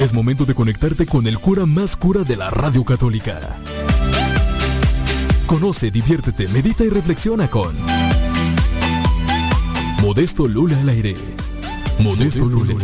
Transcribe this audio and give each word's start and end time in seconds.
Es 0.00 0.14
momento 0.14 0.46
de 0.46 0.54
conectarte 0.54 1.04
con 1.04 1.26
el 1.26 1.38
cura 1.38 1.66
más 1.66 1.94
cura 1.96 2.22
de 2.24 2.36
la 2.36 2.50
radio 2.50 2.84
católica. 2.84 3.38
Conoce, 5.46 5.90
diviértete, 5.90 6.48
medita 6.48 6.84
y 6.84 6.88
reflexiona 6.88 7.50
con 7.50 7.76
Modesto 10.00 10.48
Lula 10.48 10.80
al 10.80 10.88
aire. 10.88 11.16
Modesto 11.98 12.46
Lula 12.46 12.74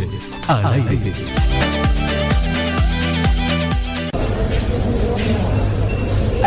al 0.47 0.73
aire. 0.73 1.13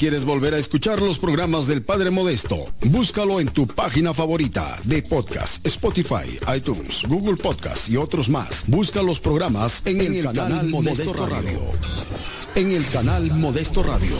Quieres 0.00 0.24
volver 0.24 0.54
a 0.54 0.56
escuchar 0.56 1.02
los 1.02 1.18
programas 1.18 1.66
del 1.66 1.82
Padre 1.82 2.10
Modesto, 2.10 2.56
búscalo 2.86 3.38
en 3.38 3.48
tu 3.48 3.66
página 3.66 4.14
favorita 4.14 4.80
de 4.84 5.02
podcast, 5.02 5.66
Spotify, 5.66 6.38
iTunes, 6.56 7.02
Google 7.06 7.36
Podcast 7.36 7.86
y 7.90 7.98
otros 7.98 8.30
más. 8.30 8.64
Busca 8.66 9.02
los 9.02 9.20
programas 9.20 9.82
en, 9.84 10.00
el, 10.00 10.24
canal, 10.24 10.68
Modesto, 10.68 11.26
Radio. 11.26 11.60
En 12.54 12.72
el 12.72 12.86
canal 12.86 13.30
Modesto 13.34 13.82
Radio. 13.82 14.16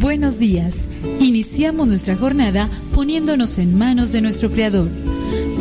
Buenos 0.00 0.40
días. 0.40 0.78
Iniciamos 1.20 1.86
nuestra 1.86 2.16
jornada 2.16 2.68
poniéndonos 2.92 3.58
en 3.58 3.78
manos 3.78 4.10
de 4.10 4.20
nuestro 4.20 4.50
Creador. 4.50 4.88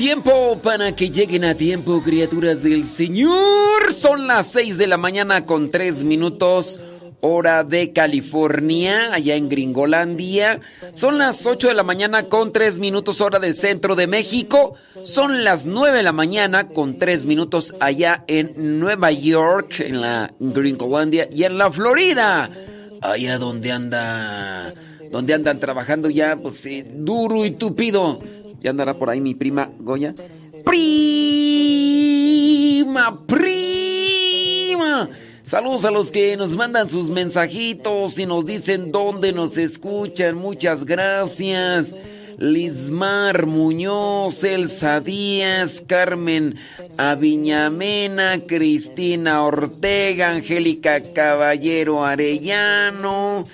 Tiempo 0.00 0.58
para 0.62 0.96
que 0.96 1.10
lleguen 1.10 1.44
a 1.44 1.54
tiempo, 1.54 2.02
criaturas 2.02 2.62
del 2.62 2.84
Señor. 2.84 3.92
Son 3.92 4.26
las 4.26 4.50
6 4.52 4.78
de 4.78 4.86
la 4.86 4.96
mañana 4.96 5.44
con 5.44 5.70
3 5.70 6.04
minutos, 6.04 6.80
hora 7.20 7.64
de 7.64 7.92
California, 7.92 9.12
allá 9.12 9.34
en 9.34 9.50
Gringolandia. 9.50 10.58
Son 10.94 11.18
las 11.18 11.44
8 11.44 11.68
de 11.68 11.74
la 11.74 11.82
mañana 11.82 12.22
con 12.22 12.50
3 12.50 12.78
minutos, 12.78 13.20
hora 13.20 13.38
del 13.38 13.52
centro 13.52 13.94
de 13.94 14.06
México. 14.06 14.74
Son 15.04 15.44
las 15.44 15.66
9 15.66 15.98
de 15.98 16.02
la 16.02 16.12
mañana 16.12 16.68
con 16.68 16.98
3 16.98 17.26
minutos 17.26 17.74
allá 17.78 18.24
en 18.26 18.80
Nueva 18.80 19.10
York, 19.10 19.80
en 19.80 20.00
la 20.00 20.32
Gringolandia 20.40 21.28
y 21.30 21.44
en 21.44 21.58
la 21.58 21.70
Florida. 21.70 22.48
Allá 23.02 23.36
donde 23.36 23.70
anda, 23.70 24.72
donde 25.10 25.34
andan 25.34 25.60
trabajando 25.60 26.08
ya, 26.08 26.38
pues 26.38 26.66
duro 26.90 27.44
y 27.44 27.50
tupido 27.50 28.18
ya 28.60 28.70
andará 28.70 28.94
por 28.94 29.10
ahí 29.10 29.20
mi 29.20 29.34
prima 29.34 29.70
Goya. 29.78 30.14
Prima, 30.64 31.16
prima. 33.26 35.08
Saludos 35.42 35.84
a 35.84 35.90
los 35.90 36.10
que 36.12 36.36
nos 36.36 36.54
mandan 36.54 36.88
sus 36.88 37.10
mensajitos 37.10 38.18
y 38.18 38.26
nos 38.26 38.46
dicen 38.46 38.92
dónde 38.92 39.32
nos 39.32 39.58
escuchan. 39.58 40.36
Muchas 40.36 40.84
gracias. 40.84 41.96
Lismar 42.40 43.44
Muñoz, 43.44 44.44
Elsa 44.44 45.02
Díaz, 45.02 45.84
Carmen 45.86 46.56
Aviñamena, 46.96 48.40
Cristina 48.46 49.44
Ortega, 49.44 50.30
Angélica 50.30 51.02
Caballero 51.12 52.02
Arellano, 52.02 53.44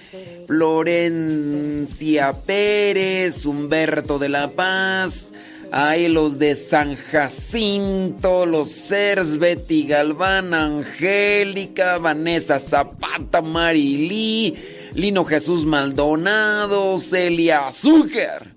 Florencia 0.47 2.33
Pérez, 2.47 3.45
Humberto 3.45 4.21
de 4.21 4.29
la 4.29 4.51
Paz, 4.51 5.35
hay 5.73 6.07
los 6.07 6.39
de 6.39 6.55
San 6.55 6.95
Jacinto, 6.95 8.47
los 8.47 8.71
Cers, 8.71 9.37
Betty 9.37 9.89
Galván, 9.89 10.55
Angélica, 10.55 11.99
Vanessa 11.99 12.61
Zapata, 12.61 13.43
Marilí, 13.43 14.55
Lino 14.95 15.25
Jesús 15.25 15.65
Maldonado, 15.67 17.01
Celia 17.01 17.67
Azúcar. 17.67 18.56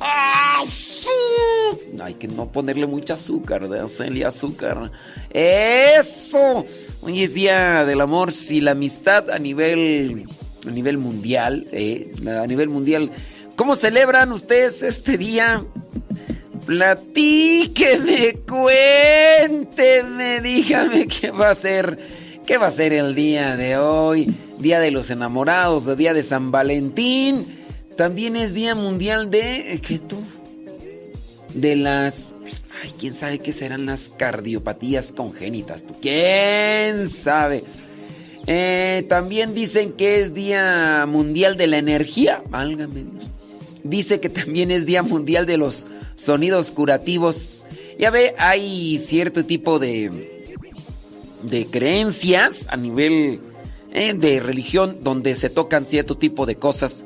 ¡Azúcar! 0.00 1.10
Hay 2.02 2.14
que 2.14 2.28
no 2.28 2.50
ponerle 2.50 2.86
mucha 2.86 3.14
azúcar, 3.14 3.68
de 3.68 3.86
Celia 3.88 4.28
Azúcar. 4.28 4.90
¡Eso! 5.30 6.64
Hoy 7.02 7.22
es 7.22 7.34
Día 7.34 7.84
del 7.84 8.00
Amor 8.00 8.32
y 8.48 8.60
la 8.60 8.72
Amistad 8.72 9.30
a 9.30 9.38
nivel 9.38 10.26
a 10.66 10.70
nivel 10.70 10.98
mundial, 10.98 11.66
eh, 11.72 12.12
a 12.26 12.46
nivel 12.46 12.68
mundial. 12.68 13.10
¿Cómo 13.56 13.76
celebran 13.76 14.32
ustedes 14.32 14.82
este 14.82 15.18
día? 15.18 15.62
Platíqueme, 16.66 18.36
cuénteme, 18.48 20.40
dígame 20.40 21.06
qué 21.08 21.30
va 21.30 21.50
a 21.50 21.54
ser, 21.54 21.98
qué 22.46 22.58
va 22.58 22.66
a 22.68 22.70
ser 22.70 22.92
el 22.92 23.14
día 23.14 23.56
de 23.56 23.76
hoy, 23.76 24.34
día 24.58 24.80
de 24.80 24.90
los 24.90 25.10
enamorados, 25.10 25.96
día 25.96 26.14
de 26.14 26.22
San 26.22 26.50
Valentín. 26.50 27.59
También 28.00 28.34
es 28.34 28.54
día 28.54 28.74
mundial 28.74 29.30
de, 29.30 29.78
¿qué 29.86 29.98
tú? 29.98 30.16
De 31.52 31.76
las, 31.76 32.32
ay, 32.82 32.94
quién 32.98 33.12
sabe 33.12 33.40
qué 33.40 33.52
serán 33.52 33.84
las 33.84 34.08
cardiopatías 34.08 35.12
congénitas, 35.12 35.82
¿tú? 35.82 35.92
¿Quién 36.00 37.10
sabe? 37.10 37.62
Eh, 38.46 39.04
también 39.06 39.52
dicen 39.52 39.92
que 39.92 40.20
es 40.20 40.32
Día 40.32 41.04
Mundial 41.06 41.58
de 41.58 41.66
la 41.66 41.76
Energía. 41.76 42.42
Válgame 42.48 43.04
Dice 43.84 44.18
que 44.18 44.30
también 44.30 44.70
es 44.70 44.86
Día 44.86 45.02
Mundial 45.02 45.44
de 45.44 45.58
los 45.58 45.84
Sonidos 46.16 46.70
Curativos. 46.70 47.66
Ya 47.98 48.10
ve, 48.10 48.34
hay 48.38 48.96
cierto 48.96 49.44
tipo 49.44 49.78
de, 49.78 50.40
de 51.42 51.66
creencias 51.66 52.66
a 52.70 52.78
nivel 52.78 53.40
eh, 53.92 54.14
de 54.14 54.40
religión 54.40 55.00
donde 55.02 55.34
se 55.34 55.50
tocan 55.50 55.84
cierto 55.84 56.16
tipo 56.16 56.46
de 56.46 56.56
cosas. 56.56 57.04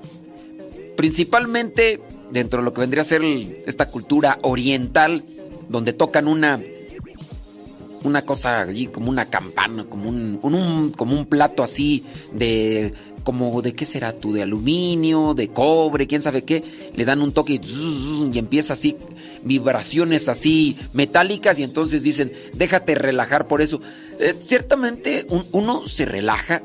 Principalmente 0.96 2.00
dentro 2.30 2.60
de 2.60 2.64
lo 2.64 2.72
que 2.74 2.80
vendría 2.80 3.02
a 3.02 3.04
ser 3.04 3.22
esta 3.66 3.90
cultura 3.90 4.38
oriental, 4.42 5.22
donde 5.68 5.92
tocan 5.92 6.28
una 6.28 6.60
una 8.04 8.22
cosa 8.22 8.60
allí 8.60 8.86
como 8.86 9.08
una 9.08 9.26
campana, 9.30 9.84
como 9.88 10.10
un, 10.10 10.38
un, 10.42 10.92
como 10.92 11.16
un 11.16 11.24
plato 11.24 11.62
así 11.62 12.04
de 12.34 12.92
como 13.24 13.62
de 13.62 13.74
qué 13.74 13.86
será 13.86 14.12
tú, 14.12 14.34
de 14.34 14.42
aluminio, 14.42 15.32
de 15.34 15.48
cobre, 15.48 16.06
quién 16.06 16.22
sabe 16.22 16.42
qué, 16.42 16.62
le 16.94 17.04
dan 17.06 17.22
un 17.22 17.32
toque 17.32 17.54
y, 17.54 18.38
empieza 18.38 18.74
así 18.74 18.96
vibraciones 19.42 20.28
así 20.28 20.76
metálicas 20.92 21.58
y 21.58 21.64
entonces 21.64 22.02
dicen, 22.02 22.32
déjate 22.54 22.94
relajar 22.94 23.46
por 23.46 23.62
eso. 23.62 23.80
Eh, 24.20 24.34
ciertamente 24.40 25.26
uno 25.52 25.86
se 25.86 26.04
relaja 26.04 26.62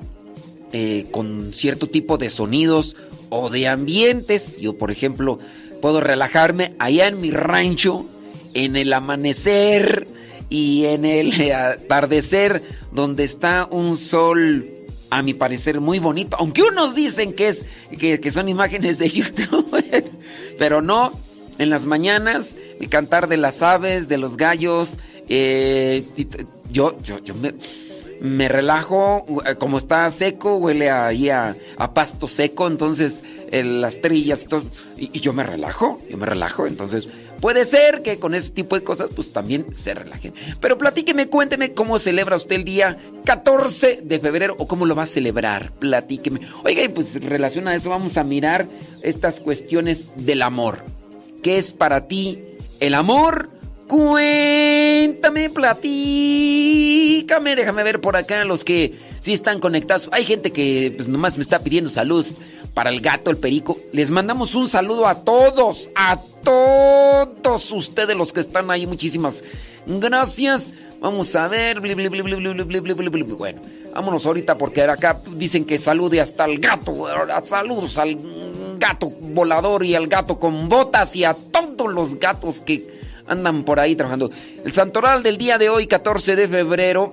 eh, 0.71 1.07
con 1.12 1.51
cierto 1.53 1.88
tipo 1.88 2.17
de 2.17 2.29
sonidos 2.29 2.95
o 3.29 3.50
de 3.50 3.67
ambientes. 3.67 4.57
Yo, 4.57 4.77
por 4.77 4.91
ejemplo, 4.91 5.39
puedo 5.81 6.01
relajarme 6.01 6.74
allá 6.79 7.07
en 7.07 7.19
mi 7.19 7.31
rancho, 7.31 8.05
en 8.53 8.75
el 8.75 8.91
amanecer 8.93 10.07
y 10.50 10.86
en 10.86 11.05
el 11.05 11.51
atardecer, 11.51 12.63
donde 12.91 13.24
está 13.24 13.67
un 13.69 13.98
sol, 13.98 14.65
a 15.12 15.21
mi 15.21 15.33
parecer, 15.33 15.79
muy 15.79 16.00
bonito. 16.00 16.38
Aunque 16.39 16.62
unos 16.62 16.95
dicen 16.95 17.33
que, 17.33 17.48
es, 17.48 17.65
que, 17.98 18.31
son 18.31 18.50
imágenes 18.50 18.98
de 18.98 19.09
YouTube, 19.09 19.83
pero 20.57 20.81
no. 20.81 21.12
En 21.57 21.69
las 21.69 21.86
mañanas, 21.86 22.57
el 22.79 22.88
cantar 22.88 23.27
de 23.27 23.36
las 23.36 23.62
aves, 23.62 24.07
de 24.07 24.17
los 24.17 24.38
gallos, 24.38 24.98
eh, 25.27 26.05
yo, 26.71 26.95
yo, 27.03 27.19
yo 27.19 27.36
me 27.36 27.53
me 28.21 28.47
relajo, 28.47 29.25
eh, 29.45 29.55
como 29.55 29.77
está 29.77 30.09
seco, 30.11 30.57
huele 30.57 30.89
ahí 30.89 31.29
a, 31.29 31.55
pasto 31.93 32.27
seco, 32.27 32.67
entonces 32.67 33.23
las 33.51 33.99
trillas 34.01 34.45
y, 34.97 35.09
y, 35.17 35.19
yo 35.21 35.33
me 35.33 35.43
relajo, 35.43 35.99
yo 36.09 36.17
me 36.17 36.25
relajo, 36.25 36.67
entonces 36.67 37.09
puede 37.39 37.65
ser 37.65 38.01
que 38.03 38.19
con 38.19 38.35
ese 38.35 38.51
tipo 38.51 38.75
de 38.75 38.83
cosas 38.83 39.09
pues 39.15 39.31
también 39.31 39.73
se 39.73 39.93
relajen. 39.93 40.33
Pero 40.59 40.77
platíqueme, 40.77 41.27
cuénteme 41.27 41.73
cómo 41.73 41.99
celebra 41.99 42.35
usted 42.35 42.55
el 42.57 42.63
día 42.65 42.97
14 43.25 44.01
de 44.03 44.19
febrero 44.19 44.55
o 44.59 44.67
cómo 44.67 44.85
lo 44.85 44.95
va 44.95 45.03
a 45.03 45.07
celebrar, 45.07 45.71
platíqueme. 45.79 46.41
Oiga, 46.63 46.81
pues 46.93 47.15
en 47.15 47.23
relación 47.23 47.67
a 47.67 47.75
eso 47.75 47.89
vamos 47.89 48.17
a 48.17 48.23
mirar 48.23 48.67
estas 49.01 49.39
cuestiones 49.39 50.11
del 50.15 50.41
amor. 50.41 50.79
¿Qué 51.41 51.57
es 51.57 51.73
para 51.73 52.07
ti 52.07 52.39
el 52.79 52.93
amor? 52.93 53.49
Cuéntame, 53.89 55.50
platícame, 55.50 55.75
déjame 57.55 57.81
ver 57.81 58.00
por 58.00 58.15
acá 58.15 58.46
los 58.46 58.63
que 58.63 59.00
sí 59.19 59.34
están 59.34 59.60
conectados. 59.60 60.10
Hay 60.12 60.25
gente 60.25 60.51
que 60.51 60.93
pues 60.96 61.08
nomás 61.08 61.38
me 61.38 61.41
está 61.41 61.58
pidiendo 61.58 61.89
salud 61.89 62.24
para 62.75 62.91
el 62.91 63.01
gato, 63.01 63.31
el 63.31 63.38
perico. 63.38 63.79
Les 63.91 64.12
mandamos 64.12 64.53
un 64.53 64.69
saludo 64.69 65.08
a 65.08 65.24
todos, 65.24 65.89
a 65.96 66.19
todos 66.43 67.72
ustedes 67.72 68.15
los 68.15 68.31
que 68.31 68.41
están 68.41 68.69
ahí. 68.69 68.86
Muchísimas 68.86 69.43
gracias. 69.88 70.72
Vamos 71.00 71.36
a 71.36 71.48
ver. 71.48 71.79
Bueno, 71.79 73.62
vámonos 73.96 74.24
ahorita 74.27 74.55
porque 74.55 74.84
acá 74.84 75.19
dicen 75.31 75.65
que 75.65 75.79
salude 75.79 76.22
hasta 76.22 76.46
el 76.46 76.60
gato. 76.60 77.08
Saludos 77.43 77.98
al 77.98 78.15
gato 78.77 79.10
volador 79.10 79.84
y 79.84 79.96
al 79.96 80.05
gato 80.05 80.38
con 80.38 80.69
botas 80.69 81.15
y 81.15 81.24
a 81.24 81.34
todos 81.34 81.91
los 81.91 82.19
gatos 82.19 82.60
que 82.60 82.99
andan 83.29 83.63
por 83.63 83.79
ahí 83.79 83.95
trabajando. 83.95 84.31
El 84.65 84.74
santoral 84.74 85.24
del 85.24 85.38
día 85.38 85.57
de 85.57 85.69
hoy, 85.69 85.88
14 85.88 86.36
de 86.36 86.48
febrero, 86.48 87.12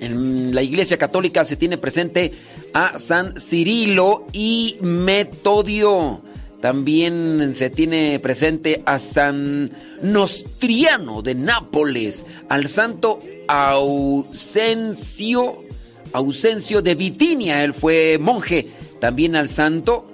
en 0.00 0.54
la 0.54 0.62
Iglesia 0.62 0.96
Católica 0.96 1.44
se 1.44 1.56
tiene 1.56 1.78
presente 1.78 2.32
a 2.72 2.98
San 2.98 3.40
Cirilo 3.40 4.26
y 4.32 4.76
Metodio. 4.80 6.22
También 6.60 7.54
se 7.54 7.70
tiene 7.70 8.18
presente 8.20 8.82
a 8.84 8.98
San 8.98 9.70
Nostriano 10.02 11.22
de 11.22 11.34
Nápoles, 11.34 12.26
al 12.48 12.68
santo 12.68 13.18
Ausencio, 13.48 15.64
Ausencio 16.12 16.82
de 16.82 16.94
Bitinia, 16.94 17.64
él 17.64 17.72
fue 17.72 18.18
monje. 18.18 18.68
También 19.00 19.36
al 19.36 19.48
santo 19.48 20.06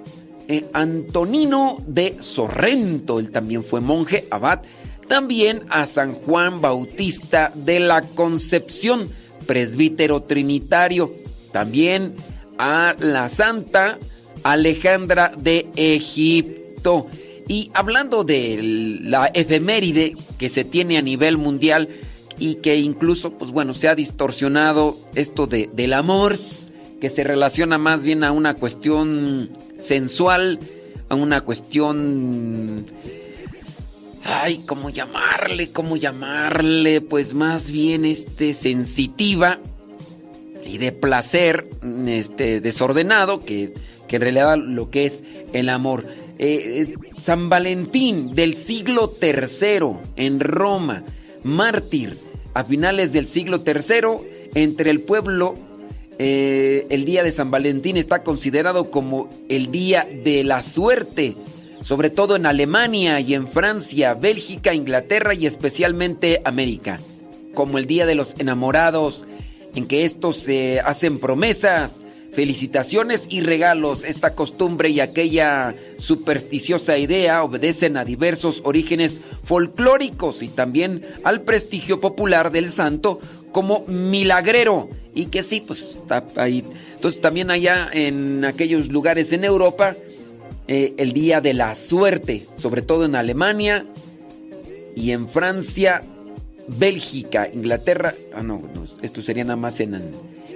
eh, 0.47 0.63
Antonino 0.71 1.79
de 1.85 2.15
Sorrento, 2.21 3.19
él 3.19 3.31
también 3.31 3.65
fue 3.65 3.81
monje, 3.81 4.25
abad. 4.31 4.61
También 5.07 5.63
a 5.69 5.85
San 5.85 6.13
Juan 6.13 6.61
Bautista 6.61 7.51
de 7.55 7.79
la 7.79 8.01
Concepción, 8.01 9.09
presbítero 9.45 10.21
trinitario. 10.23 11.11
También 11.51 12.13
a 12.57 12.93
la 12.99 13.29
Santa 13.29 13.97
Alejandra 14.43 15.31
de 15.37 15.67
Egipto. 15.75 17.07
Y 17.47 17.71
hablando 17.73 18.25
de 18.25 18.59
la 19.03 19.27
efeméride 19.27 20.15
que 20.37 20.49
se 20.49 20.65
tiene 20.65 20.97
a 20.97 21.01
nivel 21.01 21.37
mundial 21.37 21.87
y 22.37 22.55
que 22.55 22.75
incluso, 22.75 23.31
pues 23.31 23.51
bueno, 23.51 23.73
se 23.73 23.87
ha 23.87 23.95
distorsionado 23.95 24.97
esto 25.15 25.47
de, 25.47 25.69
del 25.73 25.93
amor, 25.93 26.35
que 26.99 27.09
se 27.09 27.23
relaciona 27.23 27.77
más 27.77 28.03
bien 28.03 28.23
a 28.23 28.31
una 28.31 28.55
cuestión 28.55 29.49
sensual, 29.79 30.59
a 31.09 31.15
una 31.15 31.41
cuestión 31.41 32.85
ay, 34.27 34.63
¿cómo 34.65 34.89
llamarle? 34.89 35.71
¿Cómo 35.71 35.95
llamarle? 35.95 37.01
Pues 37.01 37.33
más 37.33 37.71
bien 37.71 38.05
este 38.05 38.53
sensitiva 38.53 39.57
y 40.65 40.77
de 40.77 40.91
placer 40.91 41.69
este 42.07 42.59
desordenado 42.59 43.43
que, 43.45 43.73
que 44.07 44.17
en 44.17 44.21
realidad 44.21 44.57
lo 44.57 44.89
que 44.89 45.05
es 45.05 45.23
el 45.53 45.69
amor. 45.69 46.05
Eh, 46.39 46.87
eh, 46.89 46.95
San 47.21 47.49
Valentín 47.49 48.35
del 48.35 48.53
siglo 48.53 49.13
III 49.19 49.97
en 50.17 50.39
Roma, 50.39 51.03
mártir 51.43 52.17
a 52.53 52.63
finales 52.63 53.13
del 53.13 53.27
siglo 53.27 53.63
III 53.65 54.51
entre 54.55 54.91
el 54.91 55.01
pueblo. 55.01 55.55
Eh, 56.19 56.85
el 56.89 57.05
día 57.05 57.23
de 57.23 57.31
San 57.31 57.49
Valentín 57.49 57.95
está 57.95 58.23
considerado 58.23 58.91
como 58.91 59.29
el 59.49 59.71
día 59.71 60.07
de 60.23 60.43
la 60.43 60.63
suerte 60.63 61.35
sobre 61.87 62.09
todo 62.09 62.35
en 62.35 62.45
Alemania 62.45 63.21
y 63.21 63.33
en 63.33 63.47
Francia, 63.47 64.13
Bélgica, 64.13 64.73
Inglaterra 64.73 65.33
y 65.33 65.45
especialmente 65.45 66.41
América, 66.43 66.99
como 67.53 67.77
el 67.77 67.87
Día 67.87 68.05
de 68.05 68.13
los 68.13 68.35
Enamorados, 68.39 69.23
en 69.73 69.87
que 69.87 70.03
estos 70.03 70.35
se 70.35 70.81
hacen 70.81 71.17
promesas, 71.17 72.01
felicitaciones 72.33 73.27
y 73.29 73.39
regalos. 73.39 74.03
Esta 74.03 74.35
costumbre 74.35 74.89
y 74.89 74.99
aquella 74.99 75.75
supersticiosa 75.97 76.97
idea 76.97 77.41
obedecen 77.41 77.95
a 77.95 78.03
diversos 78.03 78.63
orígenes 78.65 79.21
folclóricos 79.45 80.43
y 80.43 80.49
también 80.49 81.03
al 81.23 81.43
prestigio 81.43 82.01
popular 82.01 82.51
del 82.51 82.69
santo 82.69 83.21
como 83.53 83.85
milagrero 83.87 84.89
y 85.15 85.27
que 85.27 85.41
sí, 85.41 85.63
pues 85.65 85.81
está 85.83 86.25
ahí. 86.35 86.65
Entonces 86.95 87.21
también 87.21 87.49
allá 87.49 87.87
en 87.93 88.43
aquellos 88.43 88.89
lugares 88.89 89.31
en 89.31 89.45
Europa, 89.45 89.95
eh, 90.67 90.93
el 90.97 91.13
Día 91.13 91.41
de 91.41 91.53
la 91.53 91.75
Suerte, 91.75 92.45
sobre 92.57 92.81
todo 92.81 93.05
en 93.05 93.15
Alemania 93.15 93.85
y 94.95 95.11
en 95.11 95.27
Francia, 95.27 96.01
Bélgica, 96.67 97.49
Inglaterra. 97.51 98.13
Ah, 98.33 98.43
no, 98.43 98.61
esto 99.01 99.21
sería 99.21 99.43
nada 99.43 99.55
más 99.55 99.79
en, 99.79 100.01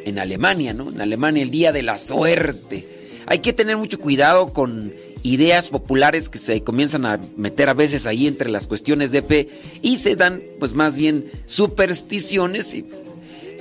en 0.05 0.19
Alemania, 0.19 0.73
¿no? 0.73 0.89
En 0.89 1.01
Alemania, 1.01 1.43
el 1.43 1.51
Día 1.51 1.71
de 1.71 1.83
la 1.83 1.97
Suerte. 1.97 2.85
Hay 3.25 3.39
que 3.39 3.53
tener 3.53 3.77
mucho 3.77 3.99
cuidado 3.99 4.51
con 4.51 4.93
ideas 5.23 5.69
populares 5.69 6.29
que 6.29 6.39
se 6.39 6.63
comienzan 6.63 7.05
a 7.05 7.19
meter 7.37 7.69
a 7.69 7.73
veces 7.73 8.05
ahí 8.05 8.27
entre 8.27 8.49
las 8.49 8.67
cuestiones 8.67 9.11
de 9.11 9.21
fe 9.21 9.49
y 9.81 9.97
se 9.97 10.15
dan 10.15 10.41
pues 10.59 10.73
más 10.73 10.95
bien 10.95 11.29
supersticiones 11.45 12.73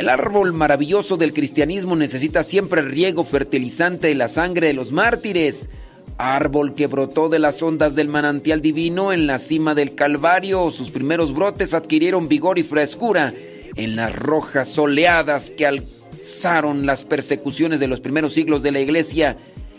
el 0.00 0.08
árbol 0.08 0.54
maravilloso 0.54 1.18
del 1.18 1.34
cristianismo 1.34 1.94
necesita 1.94 2.42
siempre 2.42 2.80
riego 2.80 3.22
fertilizante 3.22 4.06
de 4.06 4.14
la 4.14 4.28
sangre 4.28 4.68
de 4.68 4.72
los 4.72 4.92
mártires 4.92 5.68
árbol 6.18 6.74
que 6.74 6.86
brotó 6.86 7.28
de 7.28 7.38
las 7.38 7.62
ondas 7.62 7.94
del 7.94 8.08
manantial 8.08 8.60
divino 8.60 9.12
en 9.12 9.26
la 9.26 9.38
cima 9.38 9.74
del 9.74 9.94
Calvario, 9.94 10.70
sus 10.70 10.90
primeros 10.90 11.34
brotes 11.34 11.74
adquirieron 11.74 12.28
vigor 12.28 12.58
y 12.58 12.62
frescura 12.62 13.32
en 13.76 13.96
las 13.96 14.14
rojas 14.14 14.76
oleadas 14.78 15.50
que 15.50 15.66
alzaron 15.66 16.86
las 16.86 17.04
persecuciones 17.04 17.80
de 17.80 17.86
los 17.86 18.00
primeros 18.00 18.32
siglos 18.34 18.62
de 18.62 18.72
la 18.72 18.80
iglesia. 18.80 19.36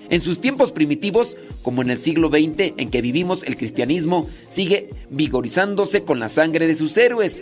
En 0.10 0.22
sus 0.22 0.42
tiempos 0.42 0.72
primitivos, 0.72 1.38
como 1.62 1.82
en 1.82 1.90
el 1.90 1.98
siglo 1.98 2.30
XX 2.30 2.74
en 2.78 2.90
que 2.90 3.02
vivimos, 3.02 3.44
el 3.44 3.56
cristianismo 3.56 4.28
sigue 4.50 4.90
vigorizándose 5.10 6.04
con 6.04 6.20
la 6.20 6.30
sangre 6.30 6.68
de 6.68 6.76
sus 6.76 6.98
héroes. 6.98 7.42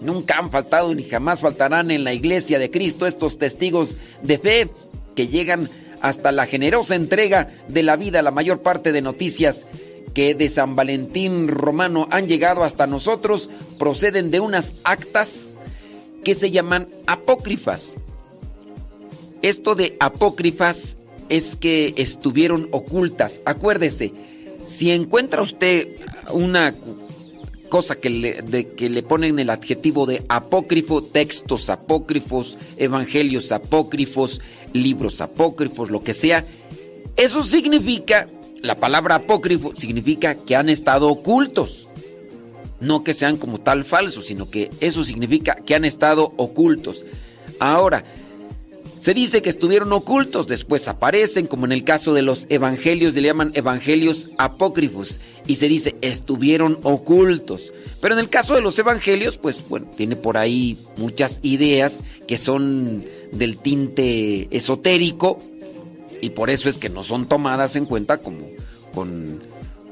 Nunca 0.00 0.38
han 0.38 0.50
faltado 0.50 0.94
ni 0.94 1.04
jamás 1.04 1.40
faltarán 1.40 1.90
en 1.90 2.04
la 2.04 2.14
iglesia 2.14 2.58
de 2.58 2.70
Cristo 2.70 3.06
estos 3.06 3.38
testigos 3.38 3.96
de 4.22 4.38
fe 4.38 4.68
que 5.14 5.28
llegan 5.28 5.68
hasta 6.00 6.32
la 6.32 6.46
generosa 6.46 6.94
entrega 6.94 7.48
de 7.68 7.82
la 7.82 7.96
vida. 7.96 8.22
La 8.22 8.30
mayor 8.30 8.60
parte 8.60 8.92
de 8.92 9.02
noticias 9.02 9.66
que 10.14 10.34
de 10.34 10.48
San 10.48 10.74
Valentín 10.74 11.48
romano 11.48 12.08
han 12.10 12.26
llegado 12.26 12.64
hasta 12.64 12.86
nosotros 12.86 13.50
proceden 13.78 14.30
de 14.30 14.40
unas 14.40 14.74
actas 14.84 15.60
que 16.24 16.34
se 16.34 16.50
llaman 16.50 16.88
apócrifas. 17.06 17.96
Esto 19.42 19.74
de 19.74 19.96
apócrifas 20.00 20.96
es 21.28 21.56
que 21.56 21.94
estuvieron 21.96 22.68
ocultas. 22.72 23.40
Acuérdese, 23.44 24.12
Si 24.66 24.90
encuentra 24.90 25.40
usted 25.40 25.88
una 26.30 26.74
cosa 27.68 27.96
que 27.96 28.10
le, 28.10 28.74
que 28.74 28.90
le 28.90 29.02
ponen 29.02 29.38
el 29.38 29.50
adjetivo 29.50 30.04
de 30.04 30.22
apócrifo, 30.28 31.02
textos 31.02 31.70
apócrifos, 31.70 32.58
evangelios 32.76 33.52
apócrifos, 33.52 34.40
libros 34.72 35.20
apócrifos, 35.20 35.90
lo 35.90 36.02
que 36.02 36.14
sea, 36.14 36.44
eso 37.16 37.42
significa, 37.42 38.28
la 38.62 38.76
palabra 38.76 39.16
apócrifo 39.16 39.74
significa 39.74 40.34
que 40.34 40.56
han 40.56 40.68
estado 40.68 41.08
ocultos. 41.08 41.88
No 42.80 43.02
que 43.02 43.12
sean 43.12 43.38
como 43.38 43.58
tal 43.58 43.84
falsos, 43.84 44.26
sino 44.26 44.48
que 44.48 44.70
eso 44.80 45.02
significa 45.02 45.56
que 45.56 45.74
han 45.74 45.84
estado 45.84 46.32
ocultos. 46.36 47.04
Ahora, 47.58 48.04
se 49.00 49.14
dice 49.14 49.42
que 49.42 49.50
estuvieron 49.50 49.92
ocultos, 49.92 50.48
después 50.48 50.88
aparecen, 50.88 51.46
como 51.46 51.66
en 51.66 51.72
el 51.72 51.84
caso 51.84 52.14
de 52.14 52.22
los 52.22 52.46
evangelios, 52.50 53.14
le 53.14 53.22
llaman 53.22 53.52
evangelios 53.54 54.28
apócrifos, 54.38 55.20
y 55.46 55.56
se 55.56 55.68
dice 55.68 55.94
estuvieron 56.00 56.78
ocultos. 56.82 57.72
Pero 58.00 58.14
en 58.14 58.20
el 58.20 58.28
caso 58.28 58.54
de 58.54 58.60
los 58.60 58.78
evangelios, 58.78 59.36
pues 59.36 59.68
bueno, 59.68 59.86
tiene 59.96 60.16
por 60.16 60.36
ahí 60.36 60.78
muchas 60.96 61.40
ideas 61.42 62.00
que 62.26 62.38
son 62.38 63.04
del 63.32 63.58
tinte 63.58 64.48
esotérico, 64.56 65.38
y 66.20 66.30
por 66.30 66.50
eso 66.50 66.68
es 66.68 66.78
que 66.78 66.88
no 66.88 67.02
son 67.02 67.26
tomadas 67.26 67.76
en 67.76 67.86
cuenta 67.86 68.18
como 68.18 68.46
con, 68.94 69.40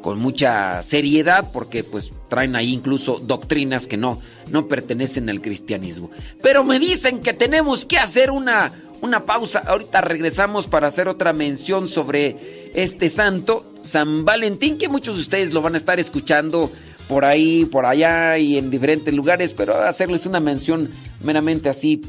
con 0.02 0.18
mucha 0.18 0.82
seriedad 0.82 1.50
porque 1.52 1.84
pues 1.84 2.12
traen 2.28 2.56
ahí 2.56 2.72
incluso 2.72 3.18
doctrinas 3.18 3.86
que 3.86 3.96
no, 3.96 4.20
no 4.50 4.66
pertenecen 4.66 5.30
al 5.30 5.40
cristianismo. 5.40 6.10
Pero 6.42 6.64
me 6.64 6.78
dicen 6.78 7.20
que 7.20 7.32
tenemos 7.32 7.84
que 7.84 7.98
hacer 7.98 8.30
una, 8.30 8.72
una 9.00 9.24
pausa. 9.24 9.60
Ahorita 9.60 10.00
regresamos 10.00 10.66
para 10.66 10.88
hacer 10.88 11.08
otra 11.08 11.32
mención 11.32 11.88
sobre 11.88 12.70
este 12.74 13.10
santo, 13.10 13.64
San 13.82 14.24
Valentín, 14.24 14.78
que 14.78 14.88
muchos 14.88 15.16
de 15.16 15.22
ustedes 15.22 15.52
lo 15.52 15.62
van 15.62 15.74
a 15.74 15.78
estar 15.78 16.00
escuchando 16.00 16.70
por 17.08 17.24
ahí, 17.24 17.64
por 17.64 17.86
allá 17.86 18.38
y 18.38 18.58
en 18.58 18.70
diferentes 18.70 19.12
lugares, 19.14 19.54
pero 19.54 19.76
hacerles 19.80 20.26
una 20.26 20.40
mención 20.40 20.90
meramente 21.22 21.68
así 21.68 22.02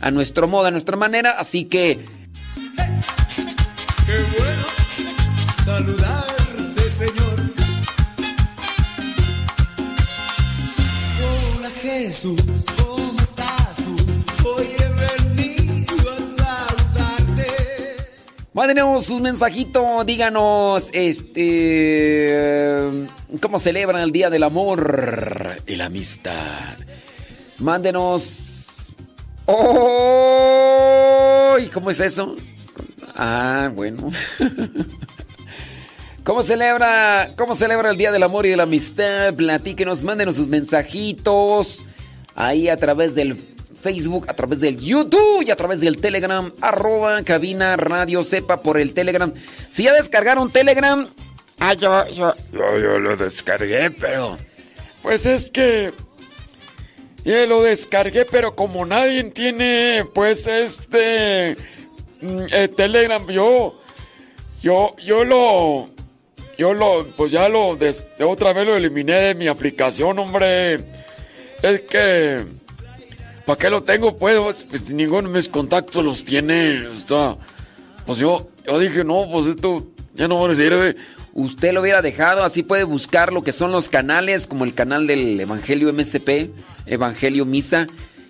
a 0.00 0.10
nuestro 0.10 0.46
modo, 0.48 0.66
a 0.66 0.70
nuestra 0.70 0.96
manera. 0.96 1.32
Así 1.32 1.64
que 1.64 1.98
Qué 4.06 4.24
bueno 4.38 4.64
saludarte, 5.64 6.90
Señor. 6.90 7.40
Hola 11.58 11.70
Jesús, 11.70 12.64
¿cómo 12.76 13.20
estás 13.20 13.76
tú? 13.76 14.48
Hoy 14.48 14.66
Mándenos 18.58 19.06
sus 19.06 19.20
mensajitos, 19.20 20.04
díganos, 20.04 20.90
este, 20.92 22.66
cómo 23.40 23.60
celebran 23.60 24.02
el 24.02 24.10
Día 24.10 24.30
del 24.30 24.42
Amor 24.42 25.58
y 25.64 25.76
la 25.76 25.86
Amistad. 25.86 26.76
Mándenos. 27.60 28.96
¡Oh! 29.46 30.56
¿Cómo 31.72 31.90
es 31.90 32.00
eso? 32.00 32.34
Ah, 33.14 33.70
bueno. 33.72 34.10
¿Cómo 36.24 36.42
celebra, 36.42 37.30
¿Cómo 37.36 37.54
celebra 37.54 37.92
el 37.92 37.96
Día 37.96 38.10
del 38.10 38.24
Amor 38.24 38.44
y 38.44 38.48
de 38.48 38.56
la 38.56 38.64
Amistad? 38.64 39.34
Platíquenos, 39.34 40.02
mándenos 40.02 40.34
sus 40.34 40.48
mensajitos 40.48 41.86
ahí 42.34 42.68
a 42.68 42.76
través 42.76 43.14
del 43.14 43.40
Facebook, 43.80 44.26
a 44.28 44.34
través 44.34 44.60
del 44.60 44.78
YouTube 44.78 45.42
y 45.42 45.50
a 45.50 45.56
través 45.56 45.80
del 45.80 45.96
Telegram, 45.96 46.52
arroba 46.60 47.22
cabina 47.22 47.76
radio 47.76 48.24
sepa 48.24 48.62
por 48.62 48.78
el 48.78 48.94
Telegram. 48.94 49.32
Si 49.70 49.84
ya 49.84 49.94
descargaron 49.94 50.50
Telegram, 50.50 51.08
ah, 51.60 51.74
yo, 51.74 52.06
yo, 52.08 52.34
yo, 52.52 52.98
lo 52.98 53.16
descargué, 53.16 53.90
pero 53.90 54.36
pues 55.02 55.26
es 55.26 55.50
que 55.50 55.92
ya 57.24 57.46
lo 57.46 57.62
descargué, 57.62 58.24
pero 58.24 58.54
como 58.54 58.84
nadie 58.86 59.24
tiene, 59.30 60.04
pues 60.14 60.46
este 60.46 61.56
Mm, 62.20 62.46
eh, 62.50 62.68
Telegram, 62.68 63.24
yo, 63.28 63.74
yo, 64.60 64.96
yo 65.04 65.24
lo, 65.24 65.88
yo 66.56 66.74
lo, 66.74 67.04
pues 67.16 67.30
ya 67.30 67.48
lo, 67.48 67.76
des, 67.76 68.06
otra 68.20 68.52
vez 68.52 68.66
lo 68.66 68.76
eliminé 68.76 69.20
de 69.20 69.34
mi 69.34 69.46
aplicación, 69.46 70.18
hombre. 70.18 70.80
Es 71.62 71.80
que, 71.88 72.44
¿para 73.48 73.60
qué 73.60 73.70
lo 73.70 73.82
tengo? 73.82 74.18
Pues, 74.18 74.66
pues 74.68 74.90
ninguno 74.90 75.26
de 75.26 75.38
mis 75.38 75.48
contactos 75.48 76.04
los 76.04 76.22
tiene. 76.22 76.86
O 76.86 77.38
pues 78.04 78.18
yo, 78.18 78.46
yo 78.66 78.78
dije, 78.78 79.04
no, 79.04 79.26
pues 79.32 79.46
esto 79.46 79.86
ya 80.14 80.28
no 80.28 80.44
a 80.44 80.54
sirve. 80.54 80.96
Usted 81.32 81.72
lo 81.72 81.80
hubiera 81.80 82.02
dejado, 82.02 82.44
así 82.44 82.62
puede 82.62 82.84
buscar 82.84 83.32
lo 83.32 83.42
que 83.42 83.52
son 83.52 83.72
los 83.72 83.88
canales, 83.88 84.46
como 84.46 84.64
el 84.64 84.74
canal 84.74 85.06
del 85.06 85.40
Evangelio 85.40 85.90
MSP, 85.94 86.50
Evangelio 86.84 87.46
Misa, 87.46 87.86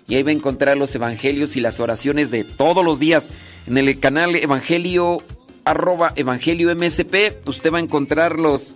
y 0.07 0.15
ahí 0.15 0.23
va 0.23 0.29
a 0.29 0.35
encontrar 0.35 0.77
los 0.77 0.95
evangelios 0.95 1.57
y 1.57 1.59
las 1.59 1.81
oraciones 1.81 2.31
de 2.31 2.45
todos 2.45 2.85
los 2.85 2.97
días. 2.97 3.27
En 3.67 3.77
el 3.77 3.99
canal 3.99 4.37
Evangelio, 4.37 5.21
arroba 5.65 6.13
Evangelio 6.15 6.73
MSP, 6.73 7.45
usted 7.45 7.73
va 7.73 7.79
a 7.79 7.81
encontrar 7.81 8.39
los, 8.39 8.75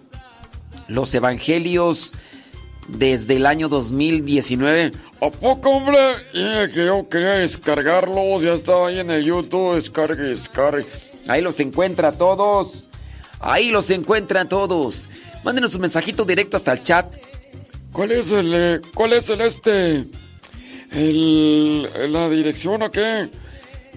los 0.89 1.15
evangelios 1.15 2.15
desde 2.87 3.37
el 3.37 3.45
año 3.45 3.69
2019. 3.69 4.91
¿A 5.21 5.29
poco, 5.29 5.69
hombre? 5.69 5.97
que 6.33 6.85
yo 6.85 7.07
quería 7.09 7.31
descargarlos, 7.31 8.41
ya 8.41 8.53
estaba 8.53 8.87
ahí 8.87 8.99
en 8.99 9.11
el 9.11 9.23
YouTube, 9.23 9.75
descargue, 9.75 10.23
descargue. 10.23 10.85
Ahí 11.27 11.41
los 11.41 11.59
encuentra 11.59 12.11
todos. 12.11 12.89
Ahí 13.39 13.71
los 13.71 13.89
encuentra 13.89 14.45
todos. 14.45 15.09
Mándenos 15.43 15.75
un 15.75 15.81
mensajito 15.81 16.25
directo 16.25 16.57
hasta 16.57 16.73
el 16.73 16.83
chat. 16.83 17.13
¿Cuál 17.91 18.11
es 18.11 18.31
el, 18.31 18.53
eh, 18.53 18.81
cuál 18.93 19.13
es 19.13 19.29
el 19.29 19.41
este, 19.41 20.05
el, 20.91 22.11
la 22.11 22.29
dirección 22.29 22.81
o 22.81 22.91
qué? 22.91 23.29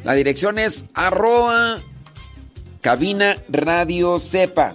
La 0.04 0.12
dirección 0.12 0.58
es 0.58 0.84
arroba 0.94 1.78
cabina 2.80 3.36
radio 3.48 4.20
sepa. 4.20 4.74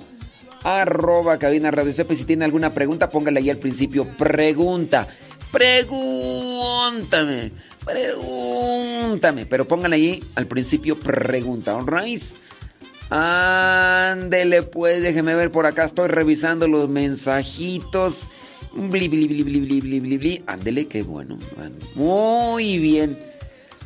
Arroba 0.63 1.37
cabina 1.37 1.71
radio 1.71 1.93
sepa. 1.93 2.13
Y 2.13 2.17
si 2.17 2.25
tiene 2.25 2.45
alguna 2.45 2.73
pregunta, 2.73 3.09
póngale 3.09 3.39
ahí 3.39 3.49
al 3.49 3.57
principio. 3.57 4.05
Pregunta. 4.17 5.07
Pregúntame. 5.51 7.51
Pregúntame. 7.83 9.45
Pero 9.45 9.65
póngale 9.65 9.95
ahí 9.95 10.23
al 10.35 10.47
principio 10.47 10.97
pregunta. 10.97 11.75
¿Alright? 11.75 12.21
Ándele 13.09 14.63
pues, 14.63 15.03
déjeme 15.03 15.35
ver 15.35 15.51
por 15.51 15.65
acá. 15.65 15.83
Estoy 15.83 16.07
revisando 16.07 16.67
los 16.67 16.89
mensajitos. 16.89 18.29
Bli, 18.73 19.09
bli, 19.09 19.27
bli, 19.27 19.43
bli, 19.43 19.59
bli, 19.59 19.99
bli, 19.99 20.17
bli. 20.17 20.43
Ándele, 20.47 20.87
qué 20.87 21.03
bueno. 21.03 21.37
Muy 21.95 22.77
bien. 22.77 23.17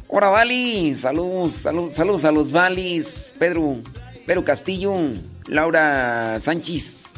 Hola, 0.08 0.30
Vali. 0.30 0.94
Saludos, 0.94 1.54
saludos, 1.54 1.96
saludos 1.96 2.26
a 2.26 2.32
los 2.32 2.52
Valis. 2.52 3.34
Pedro, 3.40 3.78
Pedro 4.26 4.44
Castillo, 4.44 4.96
Laura 5.48 6.40
Sánchez, 6.40 7.14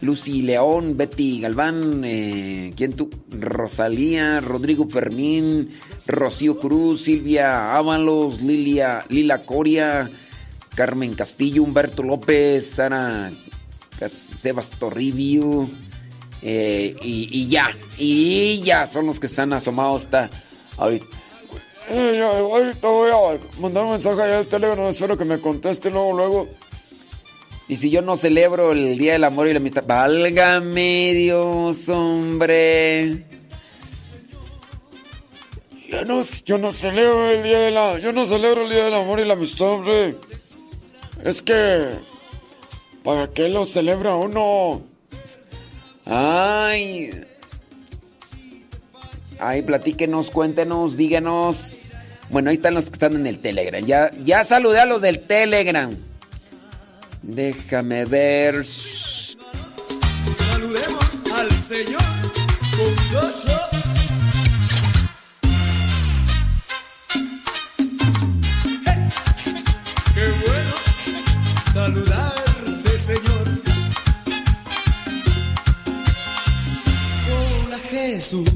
Lucy 0.00 0.42
León, 0.42 0.96
Betty 0.96 1.40
Galván, 1.40 2.02
eh, 2.04 2.72
¿quién 2.76 2.92
tú? 2.92 3.10
Rosalía, 3.30 4.40
Rodrigo 4.40 4.88
Fermín, 4.88 5.70
Rocío 6.06 6.58
Cruz, 6.58 7.02
Silvia 7.02 7.76
Ábalos, 7.76 8.40
Lilia, 8.42 9.04
Lila 9.08 9.38
Coria, 9.42 10.10
Carmen 10.74 11.14
Castillo, 11.14 11.62
Humberto 11.62 12.02
López, 12.02 12.66
Sara 12.66 13.30
Sebas 14.08 14.70
Torribio, 14.70 15.68
eh, 16.42 16.96
y, 17.02 17.28
y, 17.30 17.48
ya, 17.48 17.70
y 17.96 18.60
ya 18.62 18.86
son 18.86 19.06
los 19.06 19.20
que 19.20 19.26
están 19.26 19.52
asomados 19.52 20.04
hasta 20.04 20.30
ahorita. 20.76 21.06
Eh, 21.94 22.22
ahorita 22.22 22.88
voy 22.88 23.10
a 23.10 23.60
mandar 23.60 23.84
un 23.84 23.90
mensaje 23.90 24.22
allá 24.22 24.38
al 24.38 24.46
teléfono, 24.46 24.88
espero 24.88 25.18
que 25.18 25.26
me 25.26 25.38
conteste 25.38 25.90
luego, 25.90 26.14
luego. 26.14 26.48
Y 27.68 27.76
si 27.76 27.90
yo 27.90 28.00
no 28.00 28.16
celebro 28.16 28.72
el 28.72 28.96
Día 28.96 29.12
del 29.12 29.24
Amor 29.24 29.46
y 29.46 29.52
la 29.52 29.58
Amistad, 29.58 29.84
válgame 29.86 31.12
Dios, 31.12 31.90
hombre. 31.90 33.26
Yo 35.86 36.04
no, 36.06 36.22
yo 36.22 36.56
no 36.56 36.72
celebro 36.72 37.30
el 37.30 37.42
Día 37.42 37.58
de 37.58 37.70
la, 37.70 37.98
yo 37.98 38.10
no 38.10 38.24
celebro 38.24 38.62
el 38.62 38.70
Día 38.70 38.84
del 38.84 38.94
Amor 38.94 39.20
y 39.20 39.26
la 39.26 39.34
Amistad, 39.34 39.68
hombre. 39.68 40.14
Es 41.22 41.42
que, 41.42 41.90
¿para 43.04 43.28
qué 43.28 43.50
lo 43.50 43.66
celebra 43.66 44.16
uno? 44.16 44.80
Ay. 46.06 47.10
Ay, 49.38 49.60
platíquenos, 49.60 50.30
cuéntenos, 50.30 50.96
díganos. 50.96 51.81
Bueno, 52.32 52.48
ahí 52.48 52.56
están 52.56 52.72
los 52.74 52.86
que 52.86 52.94
están 52.94 53.14
en 53.14 53.26
el 53.26 53.38
Telegram. 53.38 53.84
Ya, 53.84 54.10
ya 54.24 54.42
saludé 54.42 54.80
a 54.80 54.86
los 54.86 55.02
del 55.02 55.20
Telegram. 55.20 55.90
Déjame 57.20 58.06
ver. 58.06 58.64
Saludemos 58.64 59.20
al 61.34 61.50
Señor 61.50 62.00
con 62.76 62.94
gozo. 63.12 63.60
Hey, 68.86 69.10
¡Qué 70.14 70.26
bueno 70.46 70.74
saludarte, 71.74 72.98
Señor! 72.98 73.46
Hola 77.28 77.78
Jesús. 77.90 78.48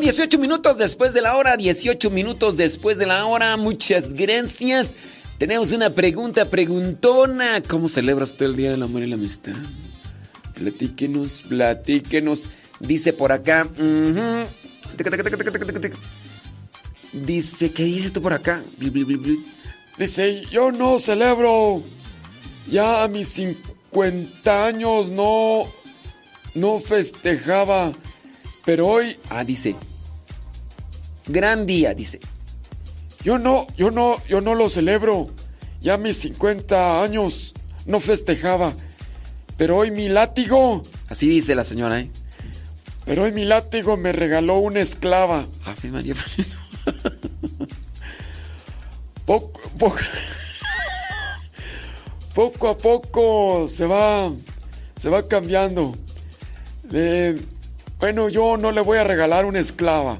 Son 0.00 0.06
18 0.06 0.38
minutos 0.38 0.78
después 0.78 1.12
de 1.12 1.20
la 1.20 1.36
hora, 1.36 1.58
18 1.58 2.08
minutos 2.08 2.56
después 2.56 2.96
de 2.96 3.04
la 3.04 3.26
hora. 3.26 3.56
Muchas 3.58 4.14
gracias. 4.14 4.96
Tenemos 5.36 5.72
una 5.72 5.90
pregunta 5.90 6.46
preguntona. 6.46 7.60
¿Cómo 7.60 7.86
celebra 7.86 8.24
usted 8.24 8.46
el 8.46 8.56
Día 8.56 8.70
del 8.70 8.82
Amor 8.82 9.02
y 9.02 9.08
la 9.08 9.16
Amistad? 9.16 9.52
Platíquenos, 10.54 11.44
platíquenos. 11.48 12.46
Dice 12.80 13.12
por 13.12 13.30
acá. 13.30 13.68
Dice, 17.12 17.70
¿qué 17.70 17.84
dice 17.84 18.10
tú 18.10 18.22
por 18.22 18.32
acá? 18.32 18.62
Dice, 19.98 20.42
yo 20.50 20.72
no 20.72 20.98
celebro. 20.98 21.82
Ya 22.70 23.02
a 23.02 23.08
mis 23.08 23.28
50 23.28 24.66
años 24.66 25.10
no, 25.10 25.64
no 26.54 26.80
festejaba. 26.80 27.92
Pero 28.64 28.86
hoy, 28.86 29.18
ah, 29.30 29.44
dice, 29.44 29.74
gran 31.32 31.66
día, 31.66 31.94
dice. 31.94 32.20
Yo 33.22 33.38
no, 33.38 33.66
yo 33.76 33.90
no, 33.90 34.16
yo 34.26 34.40
no 34.40 34.54
lo 34.54 34.68
celebro. 34.68 35.28
Ya 35.80 35.96
mis 35.96 36.18
50 36.18 37.02
años 37.02 37.54
no 37.86 38.00
festejaba. 38.00 38.74
Pero 39.56 39.76
hoy 39.76 39.90
mi 39.90 40.08
látigo, 40.08 40.82
así 41.08 41.28
dice 41.28 41.54
la 41.54 41.64
señora, 41.64 42.00
¿eh? 42.00 42.10
Pero 43.04 43.24
hoy 43.24 43.32
mi 43.32 43.44
látigo 43.44 43.96
me 43.96 44.12
regaló 44.12 44.58
una 44.58 44.80
esclava. 44.80 45.46
Ave 45.64 45.90
María, 45.90 46.14
poco, 49.26 49.60
poco 52.34 52.68
a 52.68 52.76
poco 52.76 53.68
se 53.68 53.86
va, 53.86 54.32
se 54.96 55.10
va 55.10 55.26
cambiando. 55.26 55.94
Eh, 56.92 57.40
bueno, 57.98 58.28
yo 58.28 58.56
no 58.56 58.72
le 58.72 58.80
voy 58.80 58.98
a 58.98 59.04
regalar 59.04 59.44
una 59.44 59.60
esclava. 59.60 60.18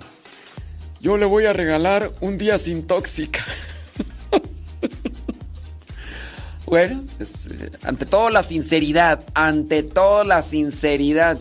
Yo 1.01 1.17
le 1.17 1.25
voy 1.25 1.47
a 1.47 1.53
regalar 1.53 2.11
un 2.21 2.37
día 2.37 2.59
sin 2.59 2.87
tóxica. 2.87 3.45
bueno, 6.67 7.05
pues, 7.17 7.47
eh, 7.47 7.71
ante 7.83 8.05
todo 8.05 8.29
la 8.29 8.43
sinceridad, 8.43 9.25
ante 9.33 9.83
todo 9.83 10.25
la 10.25 10.43
sinceridad. 10.43 11.39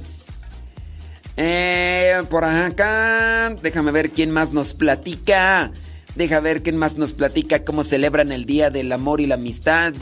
Eh, 1.35 2.21
por 2.29 2.45
acá, 2.45 3.53
déjame 3.61 3.91
ver 3.91 4.11
quién 4.11 4.31
más 4.31 4.53
nos 4.53 4.73
platica. 4.73 5.71
Deja 6.15 6.39
ver 6.39 6.63
quién 6.63 6.75
más 6.75 6.97
nos 6.97 7.13
platica 7.13 7.63
cómo 7.63 7.83
celebran 7.83 8.31
el 8.31 8.45
Día 8.45 8.71
del 8.71 8.91
Amor 8.91 9.21
y 9.21 9.27
la 9.27 9.35
Amistad. 9.35 9.93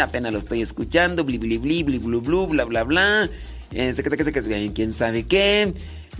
Apenas 0.00 0.32
lo 0.32 0.38
estoy 0.38 0.60
escuchando. 0.60 1.24
Bli, 1.24 1.38
bli, 1.38 1.58
bli, 1.58 1.82
bla, 1.82 2.64
bla, 2.64 2.84
bla. 2.84 3.30
Eh, 3.72 3.94
quién 4.74 4.92
sabe 4.92 5.24
qué. 5.24 5.72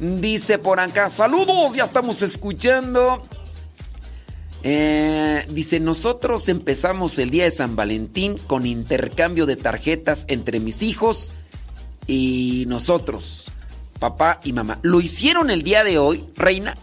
Dice 0.03 0.59
por 0.59 0.81
acá, 0.81 1.09
saludos, 1.09 1.77
ya 1.77 1.85
estamos 1.85 2.23
escuchando. 2.23 3.25
Eh, 4.65 5.47
dice, 5.51 5.79
nosotros 5.79 6.49
empezamos 6.49 7.21
el 7.21 7.31
día 7.31 7.45
de 7.45 7.53
San 7.53 7.77
Valentín 7.77 8.37
con 8.49 8.67
intercambio 8.67 9.47
de 9.47 9.55
tarjetas 9.55 10.25
entre 10.27 10.59
mis 10.59 10.83
hijos 10.83 11.31
y 12.09 12.65
nosotros, 12.67 13.45
papá 14.01 14.41
y 14.43 14.53
mamá. 14.53 14.81
¿Lo 14.83 15.01
hicieron 15.01 15.51
el 15.51 15.63
día 15.63 15.85
de 15.85 15.99
hoy, 15.99 16.25
Reina? 16.35 16.77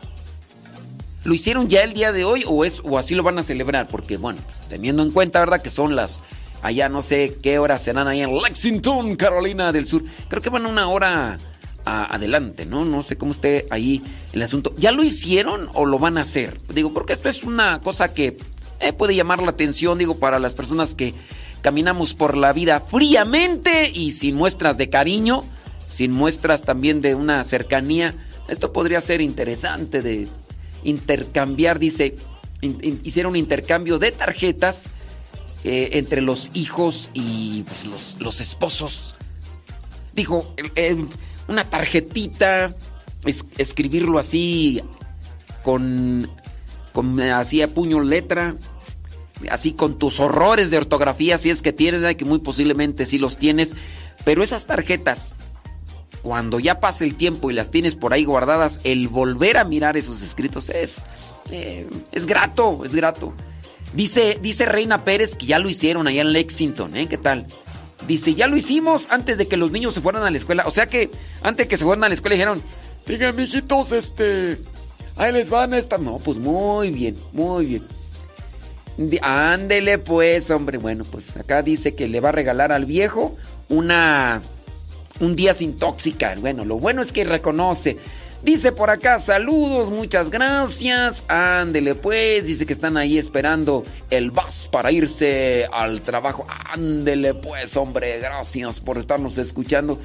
¿Lo 1.25 1.33
hicieron 1.33 1.67
ya 1.67 1.83
el 1.83 1.91
día 1.91 2.13
de 2.13 2.23
hoy 2.23 2.45
o, 2.47 2.63
es, 2.63 2.81
o 2.85 2.97
así 2.97 3.15
lo 3.15 3.23
van 3.23 3.37
a 3.37 3.43
celebrar? 3.43 3.89
Porque, 3.89 4.15
bueno, 4.15 4.39
pues, 4.45 4.69
teniendo 4.69 5.03
en 5.03 5.11
cuenta, 5.11 5.41
¿verdad? 5.41 5.61
Que 5.61 5.69
son 5.69 5.93
las, 5.93 6.23
allá 6.61 6.87
no 6.87 7.01
sé 7.01 7.35
qué 7.43 7.59
horas 7.59 7.83
serán 7.83 8.07
allá 8.07 8.23
en 8.23 8.41
Lexington, 8.41 9.17
Carolina 9.17 9.73
del 9.73 9.85
Sur. 9.85 10.05
Creo 10.29 10.41
que 10.41 10.49
van 10.49 10.65
una 10.65 10.87
hora 10.87 11.37
adelante, 11.89 12.65
¿no? 12.65 12.85
No 12.85 13.03
sé 13.03 13.17
cómo 13.17 13.31
esté 13.31 13.67
ahí 13.69 14.01
el 14.33 14.41
asunto. 14.41 14.73
¿Ya 14.77 14.91
lo 14.91 15.03
hicieron 15.03 15.69
o 15.73 15.85
lo 15.85 15.99
van 15.99 16.17
a 16.17 16.21
hacer? 16.21 16.59
Digo, 16.73 16.93
porque 16.93 17.13
esto 17.13 17.29
es 17.29 17.43
una 17.43 17.81
cosa 17.81 18.13
que 18.13 18.37
eh, 18.79 18.93
puede 18.93 19.15
llamar 19.15 19.41
la 19.41 19.51
atención, 19.51 19.97
digo, 19.97 20.19
para 20.19 20.39
las 20.39 20.53
personas 20.53 20.95
que 20.95 21.13
caminamos 21.61 22.13
por 22.13 22.37
la 22.37 22.53
vida 22.53 22.79
fríamente 22.79 23.89
y 23.93 24.11
sin 24.11 24.35
muestras 24.35 24.77
de 24.77 24.89
cariño, 24.89 25.43
sin 25.87 26.11
muestras 26.11 26.63
también 26.63 27.01
de 27.01 27.15
una 27.15 27.43
cercanía. 27.43 28.15
Esto 28.47 28.71
podría 28.71 29.01
ser 29.01 29.21
interesante 29.21 30.01
de 30.01 30.27
intercambiar, 30.83 31.79
dice, 31.79 32.15
hicieron 32.61 33.31
un 33.31 33.35
intercambio 33.37 33.99
de 33.99 34.11
tarjetas 34.11 34.91
eh, 35.63 35.89
entre 35.93 36.21
los 36.21 36.51
hijos 36.53 37.11
y 37.13 37.63
pues, 37.63 37.85
los, 37.85 38.15
los 38.19 38.41
esposos. 38.41 39.15
Dijo, 40.13 40.53
eh, 40.57 40.71
eh, 40.75 41.05
una 41.49 41.65
tarjetita, 41.65 42.73
es- 43.25 43.45
escribirlo 43.57 44.19
así 44.19 44.81
con, 45.63 46.29
con 46.93 47.19
así 47.19 47.61
a 47.61 47.67
puño 47.67 47.99
letra, 48.01 48.55
así 49.49 49.73
con 49.73 49.97
tus 49.97 50.19
horrores 50.19 50.69
de 50.71 50.77
ortografía, 50.77 51.37
si 51.37 51.49
es 51.49 51.61
que 51.61 51.73
tienes, 51.73 52.15
que 52.15 52.25
muy 52.25 52.39
posiblemente 52.39 53.05
sí 53.05 53.17
los 53.17 53.37
tienes, 53.37 53.73
pero 54.25 54.43
esas 54.43 54.65
tarjetas, 54.65 55.35
cuando 56.21 56.59
ya 56.59 56.79
pase 56.79 57.05
el 57.05 57.15
tiempo 57.15 57.49
y 57.49 57.53
las 57.53 57.71
tienes 57.71 57.95
por 57.95 58.13
ahí 58.13 58.25
guardadas, 58.25 58.79
el 58.83 59.07
volver 59.07 59.57
a 59.57 59.63
mirar 59.63 59.95
esos 59.97 60.21
escritos 60.21 60.69
es, 60.69 61.05
eh, 61.51 61.87
es 62.11 62.25
grato, 62.25 62.83
es 62.85 62.93
grato. 62.95 63.33
Dice, 63.93 64.37
dice 64.41 64.65
Reina 64.65 65.03
Pérez 65.03 65.35
que 65.35 65.47
ya 65.47 65.57
lo 65.57 65.67
hicieron 65.69 66.07
allá 66.07 66.21
en 66.21 66.31
Lexington, 66.33 66.95
¿eh? 66.95 67.07
¿Qué 67.07 67.17
tal? 67.17 67.47
Dice, 68.07 68.33
ya 68.33 68.47
lo 68.47 68.57
hicimos 68.57 69.07
antes 69.09 69.37
de 69.37 69.47
que 69.47 69.57
los 69.57 69.71
niños 69.71 69.93
se 69.93 70.01
fueran 70.01 70.23
a 70.23 70.31
la 70.31 70.37
escuela. 70.37 70.63
O 70.65 70.71
sea 70.71 70.87
que 70.87 71.09
antes 71.41 71.65
de 71.65 71.69
que 71.69 71.77
se 71.77 71.85
fueran 71.85 72.03
a 72.03 72.07
la 72.07 72.13
escuela 72.13 72.35
dijeron, 72.35 72.61
digan, 73.05 73.35
mijitos, 73.35 73.91
este, 73.91 74.57
ahí 75.15 75.31
les 75.33 75.49
van 75.49 75.73
esta. 75.73 75.97
No, 75.97 76.17
pues 76.17 76.37
muy 76.37 76.91
bien, 76.91 77.15
muy 77.33 77.65
bien. 77.65 77.83
Ándele 79.21 79.97
pues, 79.97 80.49
hombre. 80.49 80.77
Bueno, 80.77 81.03
pues 81.05 81.35
acá 81.37 81.61
dice 81.61 81.95
que 81.95 82.07
le 82.07 82.19
va 82.19 82.29
a 82.29 82.33
regalar 82.33 82.71
al 82.71 82.85
viejo 82.85 83.37
una 83.69 84.41
un 85.19 85.35
día 85.35 85.53
sin 85.53 85.77
tóxica. 85.77 86.35
Bueno, 86.39 86.65
lo 86.65 86.79
bueno 86.79 87.01
es 87.01 87.11
que 87.11 87.23
reconoce. 87.23 87.97
Dice 88.41 88.71
por 88.71 88.89
acá, 88.89 89.19
saludos, 89.19 89.89
muchas 89.89 90.29
gracias. 90.29 91.25
Ándele 91.27 91.93
pues, 91.93 92.47
dice 92.47 92.65
que 92.65 92.71
están 92.71 92.95
ahí 92.95 93.17
esperando 93.17 93.83
el 94.09 94.31
bus 94.31 94.69
para 94.71 94.93
irse 94.93 95.67
al 95.73 96.01
trabajo. 96.01 96.47
Ándele 96.71 97.33
pues, 97.33 97.75
hombre, 97.75 98.19
gracias 98.19 98.79
por 98.79 98.97
estarnos 98.97 99.37
escuchando. 99.37 99.99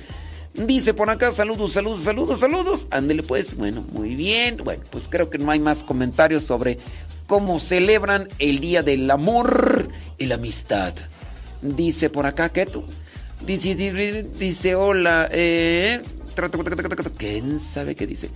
Dice 0.53 0.95
por 0.95 1.11
acá, 1.11 1.31
saludos, 1.31 1.75
saludos, 1.75 2.03
saludos, 2.03 2.41
saludos. 2.41 2.89
Ándele 2.91 3.23
pues, 3.23 3.57
bueno, 3.57 3.85
muy 3.93 4.17
bien. 4.17 4.57
Bueno, 4.65 4.83
pues 4.91 5.09
creo 5.09 5.31
que 5.31 5.39
no 5.39 5.53
hay 5.53 5.61
más 5.61 5.85
comentarios 5.85 6.45
sobre 6.45 6.79
cómo 7.29 7.61
celebran 7.61 8.27
el 8.41 8.59
Día 8.59 8.83
del 8.83 9.09
Amor 9.13 9.91
y 10.19 10.27
la 10.27 10.35
Amistad. 10.35 10.95
Dice 11.63 12.11
por 12.11 12.27
acá 12.27 12.49
que 12.49 12.67
tú. 12.67 12.85
Dice, 13.47 13.77
dice, 13.77 14.27
dice, 14.39 14.75
hola, 14.75 15.29
eh. 15.31 16.03
¿Quién 17.17 17.59
sabe 17.59 17.95
qué 17.95 18.07
dice? 18.07 18.31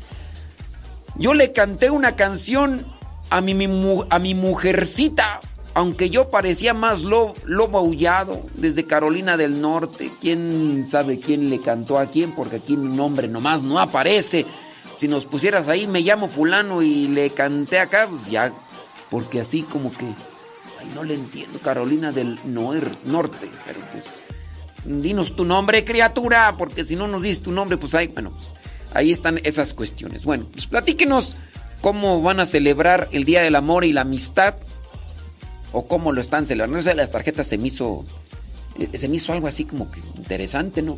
Yo 1.16 1.34
le 1.34 1.52
canté 1.52 1.90
una 1.90 2.16
canción 2.16 2.87
a 3.30 3.40
mi, 3.40 3.54
mi 3.54 3.66
a 4.08 4.18
mi 4.18 4.34
mujercita, 4.34 5.40
aunque 5.74 6.11
yo 6.11 6.30
parecía 6.30 6.74
más 6.74 7.02
lobo, 7.02 7.34
lobo 7.44 7.78
aullado 7.78 8.42
desde 8.54 8.84
Carolina 8.84 9.37
del 9.37 9.61
Norte. 9.61 10.11
¿Quién 10.20 10.87
sabe 10.88 11.18
quién 11.18 11.50
le 11.50 11.61
cantó 11.61 11.98
a 11.98 12.06
quién? 12.06 12.32
Porque 12.32 12.56
aquí 12.56 12.76
mi 12.76 12.94
nombre 12.96 13.28
nomás 13.28 13.62
no 13.62 13.78
aparece. 13.78 14.46
Si 14.96 15.06
nos 15.06 15.26
pusieras 15.26 15.68
ahí, 15.68 15.87
me 15.87 16.00
llamo 16.00 16.28
fulano 16.28 16.82
y 16.82 17.06
le 17.08 17.30
canté 17.30 17.78
acá, 17.78 18.08
pues 18.11 18.28
ya, 18.28 18.52
porque 19.11 19.40
así 19.40 19.62
como 19.62 19.92
que, 19.92 20.06
ay, 20.80 20.90
no 20.94 21.04
le 21.04 21.14
entiendo, 21.14 21.61
Carolina 21.61 22.11
del 22.11 22.38
Norte, 22.44 23.48
pero 23.64 23.78
pues, 23.92 24.17
dinos 24.88 25.37
tu 25.37 25.44
nombre, 25.44 25.85
criatura, 25.85 26.55
porque 26.59 26.85
si 26.85 26.96
no 26.96 27.07
nos 27.07 27.22
dices 27.22 27.42
tu 27.42 27.53
nombre, 27.53 27.77
pues 27.77 27.94
ahí, 27.94 28.09
bueno, 28.09 28.33
pues 28.33 28.55
ahí 28.94 29.11
están 29.11 29.40
esas 29.44 29.74
cuestiones. 29.74 30.24
Bueno, 30.24 30.46
pues 30.53 30.66
platíquenos 30.66 31.37
cómo 31.81 32.22
van 32.22 32.40
a 32.40 32.46
celebrar 32.46 33.09
el 33.12 33.24
Día 33.24 33.42
del 33.42 33.57
Amor 33.57 33.85
y 33.85 33.92
la 33.92 34.03
Amistad, 34.03 34.55
o 35.72 35.87
cómo 35.87 36.12
lo 36.12 36.20
están 36.20 36.46
celebrando. 36.46 36.79
Eso 36.79 36.88
de 36.88 36.94
las 36.94 37.11
tarjetas 37.11 37.46
se 37.46 37.59
me 37.59 37.68
hizo, 37.68 38.05
eh, 38.79 38.96
se 38.96 39.09
me 39.09 39.16
hizo 39.16 39.33
algo 39.33 39.46
así 39.46 39.64
como 39.64 39.90
que 39.90 40.01
interesante, 40.16 40.83
¿no? 40.83 40.96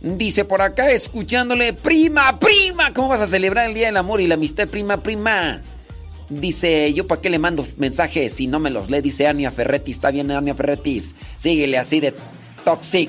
Dice 0.00 0.44
por 0.44 0.62
acá, 0.62 0.90
escuchándole, 0.90 1.72
prima, 1.72 2.38
prima, 2.38 2.92
¿cómo 2.92 3.08
vas 3.08 3.20
a 3.20 3.26
celebrar 3.26 3.68
el 3.68 3.74
Día 3.74 3.86
del 3.86 3.96
Amor 3.96 4.20
y 4.20 4.26
la 4.26 4.34
Amistad, 4.34 4.68
prima, 4.68 5.02
prima? 5.02 5.62
Dice, 6.28 6.92
yo 6.92 7.06
para 7.06 7.20
qué 7.20 7.30
le 7.30 7.38
mando 7.38 7.66
mensajes 7.76 8.34
si 8.34 8.46
no 8.46 8.58
me 8.58 8.70
los 8.70 8.90
lee, 8.90 9.00
dice 9.00 9.26
Ania 9.26 9.50
Ferretis, 9.52 9.96
está 9.96 10.10
bien 10.10 10.30
Ania 10.30 10.54
Ferretis, 10.54 11.14
síguele 11.38 11.78
así 11.78 12.00
de 12.00 12.14
toxic, 12.66 13.08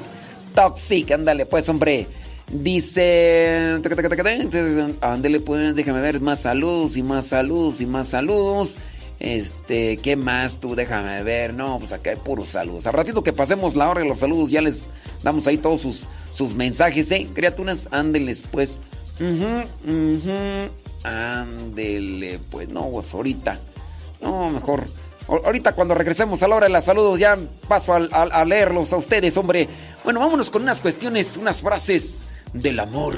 toxic, 0.54 1.12
ándale 1.12 1.48
pues 1.48 1.68
hombre. 1.68 2.08
Dice, 2.50 3.82
ándale 5.02 5.40
pues, 5.42 5.76
déjame 5.76 6.00
ver, 6.00 6.22
más 6.22 6.42
saludos 6.44 6.96
y 6.96 7.04
más 7.04 7.26
saludos 7.26 7.82
y 7.82 7.86
más 7.88 8.08
saludos. 8.10 8.76
Este, 9.20 9.98
¿qué 9.98 10.16
más 10.16 10.60
tú? 10.60 10.76
Déjame 10.76 11.24
ver, 11.24 11.56
no, 11.56 11.80
pues 11.80 11.92
acá 11.92 12.12
hay 12.12 12.18
puros 12.18 12.50
saludos. 12.50 12.86
Al 12.86 12.94
ratito 12.94 13.24
que 13.24 13.34
pasemos 13.34 13.76
la 13.76 13.90
hora 13.90 14.02
de 14.02 14.08
los 14.08 14.20
saludos 14.20 14.52
ya 14.52 14.62
les 14.62 14.84
damos 15.24 15.48
ahí 15.48 15.58
todos 15.58 15.82
sus, 15.82 16.08
sus 16.32 16.54
mensajes, 16.54 17.10
¿eh? 17.12 17.28
Criaturas, 17.34 17.90
ándeles 17.92 18.44
pues. 18.50 18.80
Ujú, 19.20 19.92
ujú. 19.92 20.70
Ándele, 21.04 22.40
pues 22.52 22.70
no, 22.70 22.90
pues 22.92 23.12
ahorita. 23.12 23.60
No, 24.22 24.52
mejor. 24.52 24.86
Ahorita 25.28 25.74
cuando 25.74 25.94
regresemos 25.94 26.42
a 26.42 26.48
la 26.48 26.56
hora 26.56 26.68
de 26.68 26.74
los 26.74 26.86
saludos 26.86 27.20
ya 27.20 27.38
paso 27.68 27.94
a, 27.94 28.46
leerlos 28.46 28.94
a 28.94 28.98
ustedes, 28.98 29.36
hombre. 29.36 29.68
Bueno, 30.04 30.22
vámonos 30.22 30.50
con 30.50 30.62
unas 30.62 30.80
cuestiones, 30.80 31.36
unas 31.36 31.62
frases 31.62 32.26
del 32.54 32.80
amor. 32.80 33.16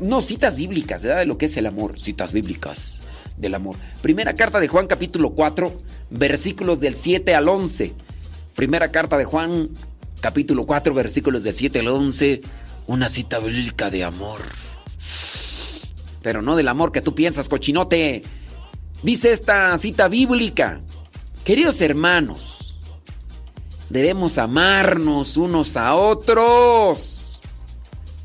No, 0.00 0.20
citas 0.20 0.56
bíblicas, 0.56 1.02
¿verdad? 1.02 1.18
De 1.18 1.26
lo 1.26 1.38
que 1.38 1.46
es 1.46 1.56
el 1.56 1.66
amor. 1.66 1.98
Citas 1.98 2.32
bíblicas 2.32 3.00
del 3.36 3.54
amor. 3.54 3.76
Primera 4.00 4.34
carta 4.34 4.58
de 4.58 4.66
Juan 4.66 4.88
capítulo 4.88 5.30
4, 5.30 5.72
versículos 6.10 6.80
del 6.80 6.94
7 6.94 7.34
al 7.36 7.48
11. 7.48 7.92
Primera 8.56 8.90
carta 8.90 9.16
de 9.16 9.24
Juan 9.24 9.70
capítulo 10.20 10.66
4, 10.66 10.92
versículos 10.92 11.44
del 11.44 11.54
7 11.54 11.78
al 11.78 11.88
11. 11.88 12.40
Una 12.88 13.08
cita 13.08 13.38
bíblica 13.38 13.90
de 13.90 14.02
amor. 14.02 14.40
Pero 16.20 16.42
no 16.42 16.56
del 16.56 16.68
amor 16.68 16.90
que 16.90 17.00
tú 17.00 17.14
piensas, 17.14 17.48
cochinote. 17.48 18.22
Dice 19.02 19.32
esta 19.32 19.76
cita 19.78 20.06
bíblica, 20.06 20.80
queridos 21.44 21.80
hermanos, 21.80 22.78
debemos 23.90 24.38
amarnos 24.38 25.36
unos 25.36 25.76
a 25.76 25.94
otros, 25.94 27.40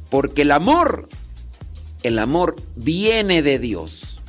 porque 0.09 0.43
el 0.43 0.51
amor, 0.51 1.09
el 2.03 2.19
amor 2.19 2.55
viene 2.75 3.41
de 3.41 3.59
Dios. 3.59 4.21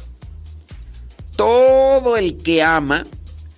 Todo 1.37 2.17
el 2.17 2.39
que 2.39 2.63
ama 2.63 3.07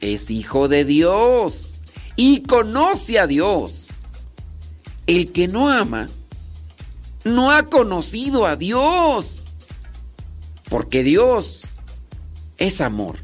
es 0.00 0.30
hijo 0.30 0.68
de 0.68 0.84
Dios 0.84 1.74
y 2.16 2.42
conoce 2.42 3.18
a 3.18 3.26
Dios. 3.26 3.88
El 5.06 5.32
que 5.32 5.48
no 5.48 5.70
ama 5.70 6.08
no 7.24 7.50
ha 7.50 7.64
conocido 7.64 8.46
a 8.46 8.56
Dios 8.56 9.42
porque 10.68 11.02
Dios 11.02 11.62
es 12.58 12.80
amor. 12.80 13.16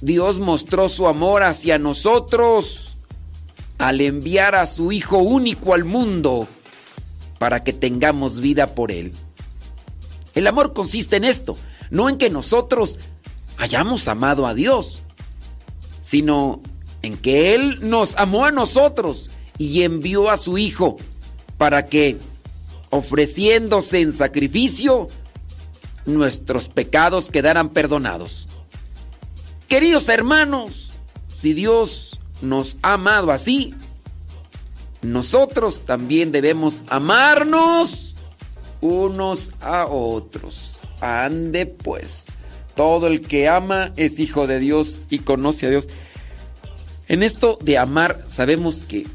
Dios 0.00 0.38
mostró 0.38 0.88
su 0.88 1.08
amor 1.08 1.42
hacia 1.42 1.78
nosotros 1.78 2.96
al 3.78 4.00
enviar 4.00 4.54
a 4.54 4.66
su 4.66 4.92
Hijo 4.92 5.18
único 5.18 5.74
al 5.74 5.84
mundo 5.84 6.46
para 7.38 7.64
que 7.64 7.72
tengamos 7.72 8.40
vida 8.40 8.74
por 8.74 8.90
Él. 8.90 9.12
El 10.34 10.46
amor 10.46 10.72
consiste 10.72 11.16
en 11.16 11.24
esto, 11.24 11.56
no 11.90 12.08
en 12.08 12.18
que 12.18 12.30
nosotros 12.30 12.98
hayamos 13.56 14.06
amado 14.08 14.46
a 14.46 14.54
Dios, 14.54 15.02
sino 16.02 16.60
en 17.02 17.16
que 17.16 17.54
Él 17.54 17.78
nos 17.88 18.16
amó 18.16 18.44
a 18.44 18.52
nosotros 18.52 19.30
y 19.58 19.82
envió 19.82 20.30
a 20.30 20.36
su 20.36 20.58
Hijo 20.58 20.96
para 21.56 21.86
que, 21.86 22.18
ofreciéndose 22.90 24.00
en 24.00 24.12
sacrificio, 24.12 25.08
nuestros 26.06 26.68
pecados 26.68 27.30
quedaran 27.30 27.70
perdonados. 27.70 28.47
Queridos 29.68 30.08
hermanos, 30.08 30.92
si 31.28 31.52
Dios 31.52 32.18
nos 32.40 32.78
ha 32.80 32.94
amado 32.94 33.30
así, 33.30 33.74
nosotros 35.02 35.82
también 35.84 36.32
debemos 36.32 36.84
amarnos 36.88 38.14
unos 38.80 39.52
a 39.60 39.84
otros. 39.84 40.80
Ande 41.02 41.66
pues. 41.66 42.28
Todo 42.76 43.08
el 43.08 43.20
que 43.20 43.46
ama 43.46 43.92
es 43.96 44.20
hijo 44.20 44.46
de 44.46 44.58
Dios 44.58 45.02
y 45.10 45.18
conoce 45.18 45.66
a 45.66 45.70
Dios. 45.70 45.88
En 47.06 47.22
esto 47.22 47.58
de 47.60 47.76
amar 47.76 48.22
sabemos 48.24 48.84
que 48.84 49.06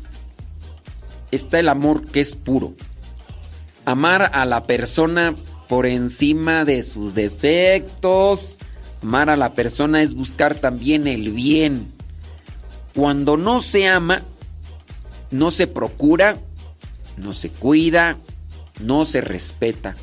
está 1.31 1.59
el 1.59 1.69
amor 1.69 2.05
que 2.05 2.19
es 2.19 2.35
puro. 2.35 2.75
Amar 3.85 4.29
a 4.35 4.45
la 4.45 4.67
persona 4.67 5.33
por 5.67 5.87
encima 5.87 6.63
de 6.63 6.83
sus 6.83 7.15
defectos. 7.15 8.59
Amar 9.03 9.29
a 9.29 9.35
la 9.35 9.53
persona 9.53 10.01
es 10.01 10.13
buscar 10.13 10.55
también 10.55 11.07
el 11.07 11.33
bien. 11.33 11.91
Cuando 12.95 13.35
no 13.35 13.61
se 13.61 13.85
ama, 13.89 14.21
no 15.29 15.51
se 15.51 15.67
procura, 15.67 16.37
no 17.17 17.33
se 17.33 17.49
cuida, 17.49 18.15
no 18.79 19.03
se 19.03 19.19
respeta. 19.19 19.95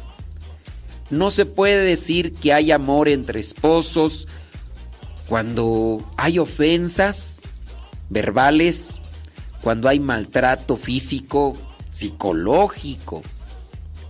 No 1.08 1.30
se 1.30 1.46
puede 1.46 1.82
decir 1.82 2.34
que 2.34 2.52
hay 2.52 2.72
amor 2.72 3.08
entre 3.08 3.40
esposos 3.40 4.28
cuando 5.30 6.04
hay 6.18 6.38
ofensas 6.38 7.40
verbales, 8.10 9.00
cuando 9.62 9.88
hay 9.88 9.98
maltrato 9.98 10.76
físico, 10.76 11.56
psicológico, 11.90 13.22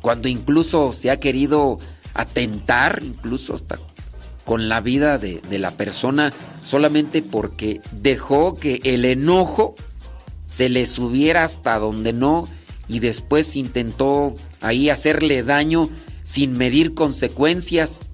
cuando 0.01 0.26
incluso 0.26 0.93
se 0.93 1.12
ha 1.12 1.20
querido 1.20 1.78
atentar, 2.12 3.01
incluso 3.05 3.55
hasta 3.55 3.78
con 4.45 4.68
la 4.68 4.80
vida 4.80 5.18
de, 5.18 5.41
de, 5.49 5.59
la 5.59 5.72
persona, 5.72 6.32
solamente 6.64 7.22
porque 7.22 7.80
dejó 7.93 8.55
que 8.55 8.80
el 8.84 9.05
enojo 9.05 9.74
se 10.49 10.68
le 10.68 10.86
subiera 10.86 11.45
hasta 11.45 11.78
donde 11.78 12.12
no 12.12 12.49
y 12.88 12.99
después 12.99 13.55
intentó 13.55 14.34
ahí 14.61 14.91
hacerle 14.91 15.43
daño 15.43 15.88
sin 16.24 16.57
medir 16.57 16.95
consecuencias. 16.95 18.11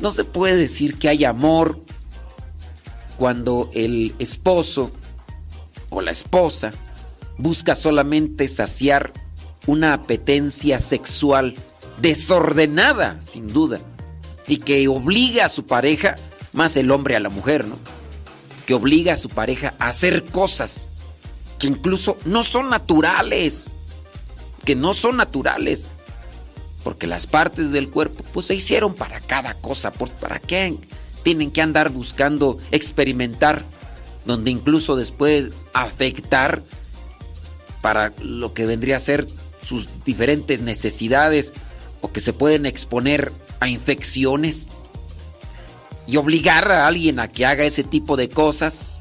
No 0.00 0.12
se 0.12 0.24
puede 0.24 0.56
decir 0.56 0.98
que 0.98 1.08
hay 1.08 1.24
amor 1.24 1.80
cuando 3.16 3.70
el 3.74 4.14
esposo 4.18 4.90
o 5.90 6.00
la 6.00 6.10
esposa 6.10 6.72
busca 7.36 7.74
solamente 7.74 8.48
saciar 8.48 9.12
una 9.66 9.92
apetencia 9.92 10.78
sexual 10.78 11.54
desordenada, 12.00 13.20
sin 13.20 13.48
duda, 13.48 13.78
y 14.46 14.58
que 14.58 14.88
obliga 14.88 15.46
a 15.46 15.48
su 15.48 15.66
pareja, 15.66 16.16
más 16.52 16.76
el 16.76 16.90
hombre 16.90 17.16
a 17.16 17.20
la 17.20 17.28
mujer, 17.28 17.66
¿no? 17.66 17.76
Que 18.66 18.74
obliga 18.74 19.14
a 19.14 19.16
su 19.16 19.28
pareja 19.28 19.74
a 19.78 19.88
hacer 19.88 20.24
cosas 20.24 20.88
que 21.58 21.66
incluso 21.66 22.16
no 22.24 22.42
son 22.42 22.70
naturales, 22.70 23.66
que 24.64 24.74
no 24.74 24.94
son 24.94 25.18
naturales, 25.18 25.90
porque 26.82 27.06
las 27.06 27.26
partes 27.26 27.70
del 27.70 27.90
cuerpo 27.90 28.24
pues 28.32 28.46
se 28.46 28.54
hicieron 28.54 28.94
para 28.94 29.20
cada 29.20 29.54
cosa, 29.54 29.92
pues 29.92 30.10
para 30.10 30.38
qué 30.38 30.76
tienen 31.22 31.50
que 31.50 31.62
andar 31.62 31.90
buscando 31.90 32.58
experimentar, 32.70 33.62
donde 34.24 34.50
incluso 34.50 34.96
después 34.96 35.50
afectar 35.74 36.62
para 37.82 38.12
lo 38.22 38.54
que 38.54 38.66
vendría 38.66 38.96
a 38.96 39.00
ser 39.00 39.26
sus 39.62 39.86
diferentes 40.04 40.62
necesidades 40.62 41.52
o 42.00 42.10
que 42.10 42.20
se 42.20 42.32
pueden 42.32 42.66
exponer 42.66 43.32
a 43.60 43.68
infecciones 43.68 44.66
y 46.06 46.16
obligar 46.16 46.70
a 46.72 46.86
alguien 46.86 47.20
a 47.20 47.28
que 47.28 47.46
haga 47.46 47.64
ese 47.64 47.84
tipo 47.84 48.16
de 48.16 48.28
cosas, 48.28 49.00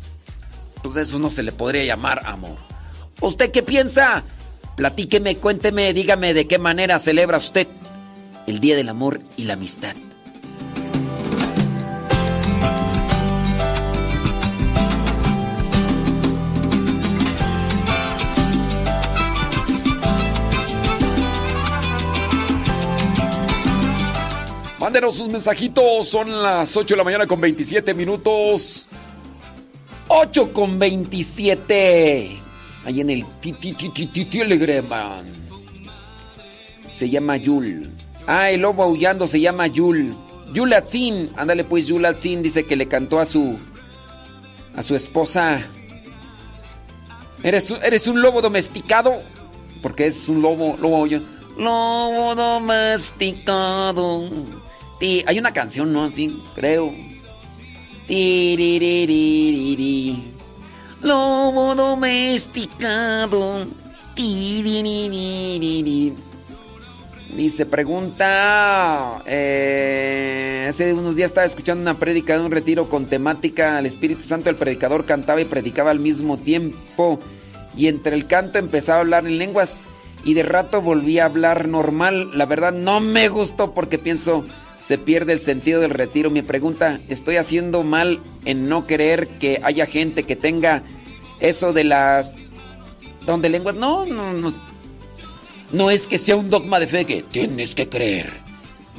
pues 0.84 0.95
eso 0.95 1.18
no 1.18 1.30
se 1.30 1.43
le 1.43 1.51
podría 1.51 1.84
llamar 1.86 2.22
amor. 2.26 2.57
¿Usted 3.22 3.51
qué 3.51 3.64
piensa? 3.64 4.24
Platíqueme, 4.76 5.38
cuénteme, 5.38 5.93
dígame 5.93 6.34
de 6.34 6.47
qué 6.47 6.60
manera 6.60 6.99
celebra 6.99 7.38
usted 7.38 7.68
el 8.47 8.60
Día 8.60 8.76
del 8.76 8.89
Amor 8.89 9.22
y 9.38 9.43
la 9.43 9.53
Amistad. 9.53 9.95
Mándenos 24.90 25.18
sus 25.18 25.28
mensajitos, 25.28 26.10
son 26.10 26.42
las 26.42 26.76
8 26.76 26.96
de 26.96 26.98
la 26.98 27.04
mañana 27.04 27.28
con 27.28 27.40
27 27.40 27.94
minutos. 27.94 28.88
8 30.08 30.52
con 30.52 30.80
27. 30.80 32.40
Ahí 32.86 33.00
en 33.00 33.12
el 33.12 33.24
Telegram. 34.32 35.26
Se 36.90 37.08
llama 37.08 37.38
Yul. 37.38 37.92
Ah, 38.26 38.50
el 38.50 38.62
lobo 38.62 38.82
aullando 38.82 39.28
se 39.28 39.40
llama 39.40 39.68
Yul. 39.68 40.16
Yul 40.56 40.74
Atzin. 40.74 41.30
Ándale 41.38 41.66
pues, 41.66 41.86
Yul 41.86 42.06
Atzin 42.06 42.42
dice 42.42 42.66
que 42.66 42.76
le 42.76 42.88
cantó 42.88 43.20
a 43.20 43.28
su. 43.28 43.60
a 44.76 44.82
su 44.82 44.96
esposa. 44.96 45.68
¿Eres, 47.44 47.70
eres 47.84 48.08
un 48.08 48.24
lobo 48.24 48.42
domesticado? 48.42 49.20
Porque 49.84 50.08
es 50.08 50.28
un 50.28 50.42
lobo, 50.42 50.76
lobo 50.82 51.06
Lobo 51.60 52.34
domesticado. 52.34 54.28
Hay 55.02 55.39
una 55.39 55.54
canción, 55.54 55.93
¿no? 55.93 56.04
Así, 56.04 56.41
creo. 56.56 56.93
Lobo 61.02 61.76
domesticado. 61.76 63.66
Dice, 67.36 67.66
pregunta. 67.66 69.24
Eh, 69.26 70.66
hace 70.68 70.93
unos 70.93 71.16
días 71.16 71.30
estaba 71.30 71.45
escuchando 71.45 71.82
una 71.82 71.97
prédica 71.97 72.38
de 72.38 72.43
un 72.43 72.52
retiro 72.52 72.89
con 72.89 73.06
temática 73.06 73.78
al 73.78 73.86
Espíritu 73.86 74.24
Santo. 74.24 74.50
El 74.50 74.58
predicador 74.58 75.06
cantaba 75.06 75.39
y 75.39 75.45
predicaba 75.45 75.91
al 75.91 76.00
mismo 76.00 76.38
tiempo. 76.38 77.20
Y 77.78 77.88
entre 77.88 78.16
el 78.16 78.28
canto 78.28 78.60
empezaba 78.60 78.97
a 78.97 79.02
hablar 79.02 79.26
en 79.26 79.38
lenguas. 79.38 79.88
Y 80.26 80.34
de 80.34 80.43
rato 80.43 80.82
volví 80.82 81.20
a 81.20 81.26
hablar 81.26 81.70
normal. 81.70 82.32
La 82.38 82.45
verdad 82.45 82.74
no 82.74 83.00
me 83.00 83.30
gustó 83.30 83.74
porque 83.74 83.97
pienso 83.97 84.43
se 84.80 84.98
pierde 84.98 85.34
el 85.34 85.40
sentido 85.40 85.82
del 85.82 85.92
retiro. 85.92 86.32
Mi 86.32 86.42
pregunta, 86.42 87.00
¿estoy 87.10 87.36
haciendo 87.36 87.84
mal 87.84 88.20
en 88.46 88.70
no 88.70 88.88
creer 88.88 89.28
que 89.28 89.60
haya 89.62 89.86
gente 89.86 90.24
que 90.24 90.36
tenga 90.36 90.84
eso 91.42 91.74
de 91.74 91.84
las 91.84 92.36
don 93.26 93.42
de 93.42 93.50
lenguas? 93.50 93.76
No, 93.76 94.06
no, 94.06 94.34
no. 94.34 94.54
No 95.72 95.92
es 95.92 96.08
que 96.08 96.18
sea 96.18 96.38
un 96.38 96.50
dogma 96.50 96.80
de 96.80 96.88
fe 96.88 97.06
que 97.06 97.24
tienes 97.24 97.76
que 97.76 97.90
creer. 97.90 98.32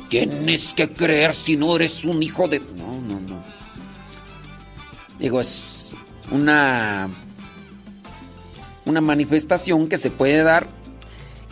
Tienes 0.09 0.75
que 0.75 0.89
creer 0.89 1.35
si 1.35 1.57
no 1.57 1.75
eres 1.77 2.05
un 2.05 2.23
hijo 2.23 2.47
de... 2.47 2.61
No, 2.61 3.01
no, 3.01 3.21
no. 3.21 3.43
Digo, 5.19 5.41
es 5.41 5.95
una... 6.31 7.09
Una 8.85 9.01
manifestación 9.01 9.89
que 9.89 9.99
se 9.99 10.11
puede 10.11 10.43
dar. 10.43 10.67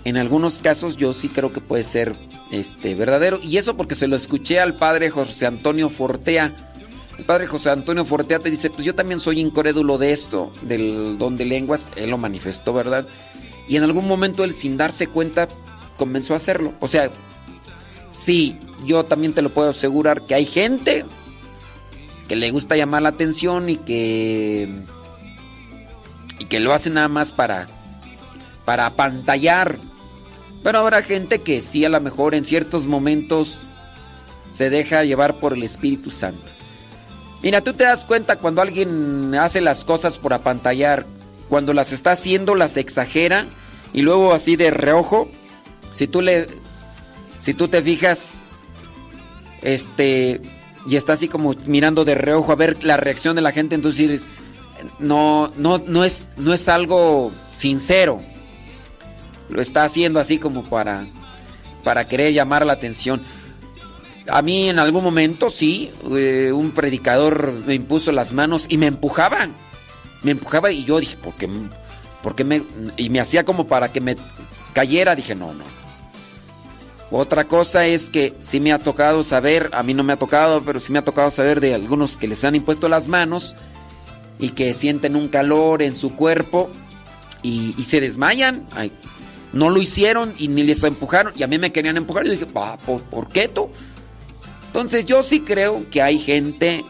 En 0.05 0.17
algunos 0.17 0.61
casos 0.61 0.97
yo 0.97 1.13
sí 1.13 1.29
creo 1.29 1.53
que 1.53 1.61
puede 1.61 1.83
ser 1.83 2.15
este, 2.51 2.95
verdadero. 2.95 3.39
Y 3.43 3.57
eso 3.57 3.77
porque 3.77 3.95
se 3.95 4.09
lo 4.09 4.17
escuché 4.17 4.61
al 4.61 4.75
padre 4.75 5.11
José 5.11 5.47
Antonio 5.47 5.89
Fortea. 5.91 6.55
El 7.19 7.25
padre 7.25 7.47
José 7.47 7.71
Antonio 7.71 8.05
Fortea 8.05 8.39
te 8.39 8.51
dice, 8.51 8.71
pues 8.71 8.85
yo 8.85 8.95
también 8.95 9.21
soy 9.21 9.41
incrédulo 9.41 9.99
de 9.99 10.13
esto, 10.13 10.53
del 10.63 11.19
don 11.19 11.37
de 11.37 11.45
lenguas. 11.45 11.91
Él 11.97 12.11
lo 12.11 12.19
manifestó, 12.19 12.73
¿verdad? 12.73 13.07
Y 13.69 13.77
en 13.77 13.83
algún 13.83 14.07
momento 14.07 14.45
él 14.45 14.55
sin 14.55 14.77
darse 14.77 15.09
cuenta 15.09 15.49
comenzó 15.97 16.35
a 16.35 16.37
hacerlo. 16.37 16.75
O 16.81 16.89
sea, 16.89 17.11
sí, 18.11 18.57
yo 18.87 19.05
también 19.05 19.35
te 19.35 19.43
lo 19.43 19.51
puedo 19.51 19.71
asegurar 19.71 20.23
que 20.23 20.35
hay 20.35 20.47
gente 20.47 21.05
que 22.29 22.37
le 22.37 22.51
gusta 22.51 22.77
llamar 22.77 23.03
la 23.03 23.09
atención 23.09 23.69
y 23.69 23.77
que 23.77 24.69
y 26.39 26.45
que 26.45 26.61
lo 26.61 26.73
hace 26.73 26.91
nada 26.91 27.09
más 27.09 27.33
para 27.33 27.67
para 28.65 28.87
apantallar 28.87 29.79
pero 30.63 30.79
habrá 30.79 31.03
gente 31.03 31.41
que 31.41 31.63
sí, 31.63 31.85
a 31.85 31.89
lo 31.89 32.01
mejor 32.01 32.35
en 32.35 32.45
ciertos 32.45 32.87
momentos 32.87 33.59
se 34.51 34.71
deja 34.71 35.05
llevar 35.05 35.37
por 35.37 35.53
el 35.53 35.63
Espíritu 35.63 36.11
Santo. 36.11 36.45
Mira, 37.43 37.63
tú 37.63 37.73
te 37.73 37.85
das 37.85 38.05
cuenta 38.05 38.37
cuando 38.37 38.63
alguien 38.63 39.35
hace 39.35 39.61
las 39.61 39.85
cosas 39.85 40.19
por 40.19 40.33
apantallar, 40.33 41.07
cuando 41.49 41.73
las 41.73 41.93
está 41.93 42.13
haciendo, 42.13 42.55
las 42.55 42.77
exagera 42.77 43.47
y 43.93 44.03
luego 44.03 44.35
así 44.35 44.57
de 44.57 44.71
reojo, 44.71 45.29
si 45.93 46.07
tú 46.09 46.21
le 46.21 46.49
si 47.39 47.55
tú 47.55 47.69
te 47.69 47.81
fijas 47.83 48.43
este 49.63 50.41
y 50.87 50.97
está 50.97 51.13
así 51.13 51.29
como 51.29 51.55
mirando 51.67 52.05
de 52.05 52.15
reojo 52.15 52.51
a 52.51 52.57
ver 52.57 52.83
la 52.85 52.97
reacción 52.97 53.37
de 53.37 53.43
la 53.43 53.53
gente, 53.53 53.77
entonces 53.77 54.09
dices, 54.09 54.29
no 54.99 55.53
no 55.57 55.79
no 55.79 56.05
es 56.05 56.29
no 56.37 56.53
es 56.53 56.69
algo 56.69 57.31
sincero 57.55 58.19
lo 59.49 59.63
está 59.63 59.85
haciendo 59.85 60.21
así 60.21 60.39
como 60.39 60.65
para, 60.65 61.07
para 61.85 62.07
querer 62.07 62.33
llamar 62.33 62.67
la 62.67 62.75
atención. 62.75 63.23
A 64.29 64.43
mí 64.43 64.69
en 64.69 64.79
algún 64.79 65.03
momento, 65.03 65.49
sí, 65.49 65.91
eh, 66.11 66.53
un 66.53 66.73
predicador 66.73 67.53
me 67.67 67.75
impuso 67.75 68.13
las 68.13 68.33
manos 68.33 68.67
y 68.69 68.77
me 68.77 68.87
empujaba. 68.87 69.49
Me 70.23 70.33
empujaba 70.33 70.71
y 70.71 70.85
yo 70.85 71.01
dije, 71.01 71.17
¿por 71.17 71.35
qué? 71.35 71.49
Porque 72.23 72.45
me, 72.45 72.63
y 72.97 73.09
me 73.09 73.21
hacía 73.21 73.45
como 73.45 73.67
para 73.67 73.91
que 73.91 74.01
me 74.01 74.17
cayera. 74.75 75.15
Dije, 75.15 75.35
no, 75.35 75.55
no. 75.55 75.65
Otra 77.11 77.45
cosa 77.45 77.87
es 77.87 78.11
que 78.11 78.35
sí 78.41 78.61
me 78.61 78.73
ha 78.73 78.79
tocado 78.79 79.23
saber, 79.23 79.71
a 79.73 79.83
mí 79.83 79.95
no 79.95 80.03
me 80.03 80.13
ha 80.13 80.19
tocado, 80.19 80.61
pero 80.63 80.79
sí 80.79 80.93
me 80.93 80.99
ha 80.99 81.05
tocado 81.05 81.31
saber 81.31 81.59
de 81.61 81.73
algunos 81.73 82.19
que 82.19 82.29
les 82.29 82.45
han 82.45 82.55
impuesto 82.55 82.87
las 82.87 83.09
manos 83.09 83.57
y 84.39 84.51
que 84.51 84.75
sienten 84.75 85.17
un 85.17 85.29
calor 85.29 85.81
en 85.81 85.97
su 85.97 86.15
cuerpo 86.15 86.69
y, 87.43 87.75
y 87.79 87.85
se 87.85 88.03
desmayan. 88.03 88.67
Ay, 88.73 88.93
no 89.53 89.71
lo 89.71 89.81
hicieron 89.81 90.35
y 90.39 90.49
ni 90.49 90.63
les 90.63 90.83
empujaron 90.85 91.33
y 91.37 91.43
a 91.43 91.47
mí 91.47 91.59
me 91.59 91.73
querían 91.73 91.97
empujar. 91.97 92.27
Y 92.27 92.31
dije, 92.31 92.47
"Pa, 92.47 92.77
¿por, 92.79 93.03
¿por 93.03 93.29
qué 93.29 93.49
tú? 93.49 93.69
Entonces 94.67 95.05
yo 95.07 95.23
sí 95.23 95.41
creo 95.41 95.89
que 95.91 96.03
hay 96.03 96.19
gente 96.19 96.85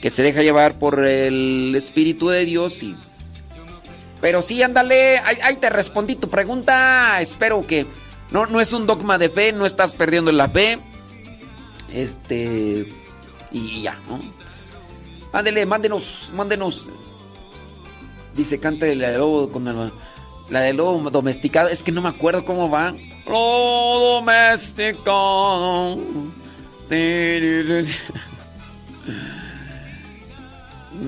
que 0.00 0.10
se 0.10 0.22
deja 0.22 0.42
llevar 0.42 0.78
por 0.78 1.04
el 1.04 1.74
Espíritu 1.76 2.28
de 2.28 2.44
Dios 2.44 2.82
y... 2.82 2.96
Pero 4.20 4.40
sí, 4.42 4.62
ándale, 4.62 5.18
ahí, 5.18 5.36
ahí 5.42 5.56
te 5.56 5.68
respondí 5.68 6.16
tu 6.16 6.28
pregunta. 6.28 7.20
Espero 7.20 7.66
que 7.66 7.86
no, 8.30 8.46
no 8.46 8.60
es 8.60 8.72
un 8.72 8.86
dogma 8.86 9.18
de 9.18 9.28
fe, 9.28 9.52
no 9.52 9.66
estás 9.66 9.92
perdiendo 9.92 10.32
la 10.32 10.48
fe. 10.48 10.78
Este... 11.92 12.92
Y 13.52 13.82
ya, 13.82 13.98
¿no? 14.08 14.20
Ándele, 15.32 15.66
mándenos, 15.66 16.30
mándenos. 16.34 16.88
Dice, 18.34 18.58
de 18.58 19.18
lobo 19.18 19.50
con 19.50 19.68
el- 19.68 19.92
la 20.52 20.60
de 20.60 20.72
lobo 20.74 21.10
domesticado. 21.10 21.68
Es 21.68 21.82
que 21.82 21.90
no 21.90 22.00
me 22.02 22.10
acuerdo 22.10 22.44
cómo 22.44 22.70
va. 22.70 22.94
Lobo 23.26 24.20
domesticado. 24.20 25.98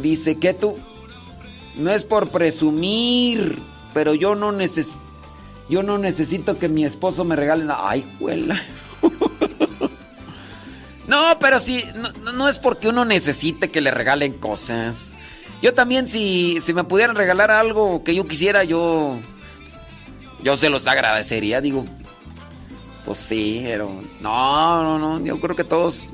Dice 0.00 0.36
que 0.38 0.54
tú 0.54 0.76
no 1.76 1.90
es 1.90 2.04
por 2.04 2.30
presumir, 2.30 3.58
pero 3.92 4.14
yo 4.14 4.34
no 4.34 4.52
neces 4.52 4.96
yo 5.68 5.82
no 5.82 5.96
necesito 5.96 6.58
que 6.58 6.68
mi 6.68 6.84
esposo 6.84 7.24
me 7.24 7.36
regale 7.36 7.64
nada. 7.64 7.88
Ay, 7.88 8.04
juela. 8.18 8.60
No, 11.06 11.38
pero 11.38 11.58
sí, 11.58 11.84
no- 11.94 12.32
no 12.32 12.48
es 12.48 12.58
porque 12.58 12.88
uno 12.88 13.04
necesite 13.04 13.70
que 13.70 13.82
le 13.82 13.90
regalen 13.90 14.32
cosas. 14.32 15.18
Yo 15.60 15.74
también, 15.74 16.06
si, 16.08 16.62
si 16.62 16.72
me 16.72 16.84
pudieran 16.84 17.14
regalar 17.14 17.50
algo 17.50 18.02
que 18.02 18.14
yo 18.14 18.26
quisiera, 18.26 18.64
yo. 18.64 19.18
Yo 20.44 20.58
se 20.58 20.68
los 20.68 20.86
agradecería, 20.86 21.62
digo. 21.62 21.86
Pues 23.06 23.18
sí, 23.18 23.62
pero. 23.64 23.90
No, 24.20 24.82
no, 24.84 24.98
no. 24.98 25.24
Yo 25.24 25.40
creo 25.40 25.56
que 25.56 25.64
todos. 25.64 26.12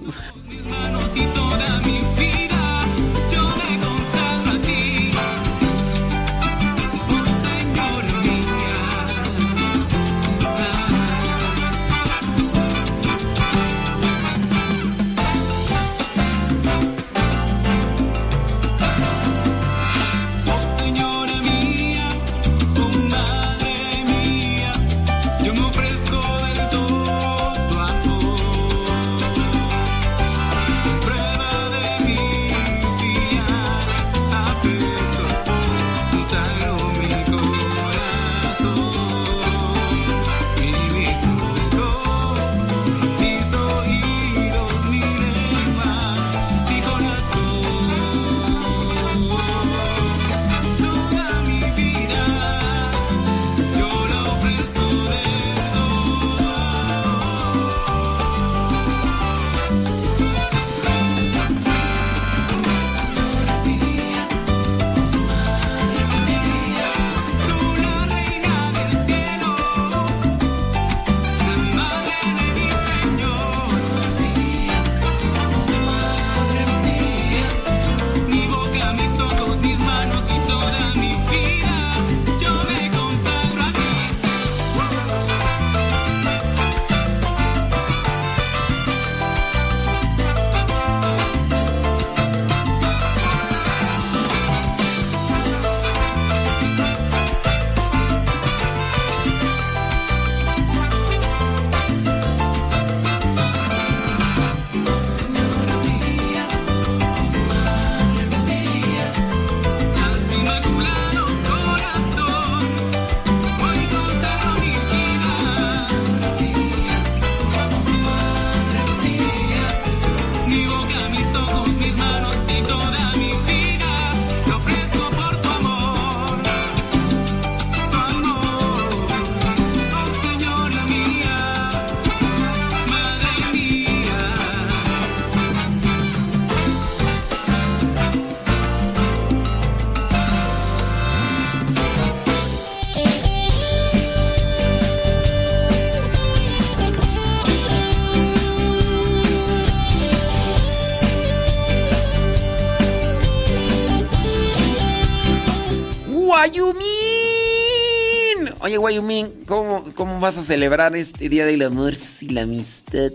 Oye, 158.71 158.79
Guayumín, 158.79 159.33
¿cómo, 159.47 159.85
¿cómo 159.97 160.21
vas 160.21 160.39
a 160.39 160.43
celebrar 160.43 160.95
este 160.95 161.29
Día 161.29 161.45
del 161.45 161.63
Amor 161.63 161.95
y 162.21 162.29
la 162.29 162.43
Amistad? 162.43 163.11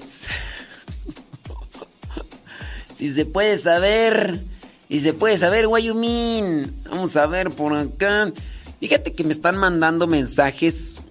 si 2.93 3.09
se 3.09 3.25
puede 3.25 3.57
saber, 3.57 4.41
si 4.89 4.99
se 4.99 5.13
puede 5.13 5.37
saber, 5.37 5.69
Guayumín. 5.69 6.75
Vamos 6.89 7.15
a 7.15 7.25
ver 7.27 7.51
por 7.51 7.73
acá. 7.73 8.33
Fíjate 8.81 9.13
que 9.13 9.23
me 9.23 9.31
están 9.31 9.55
mandando 9.55 10.07
mensajes. 10.07 11.01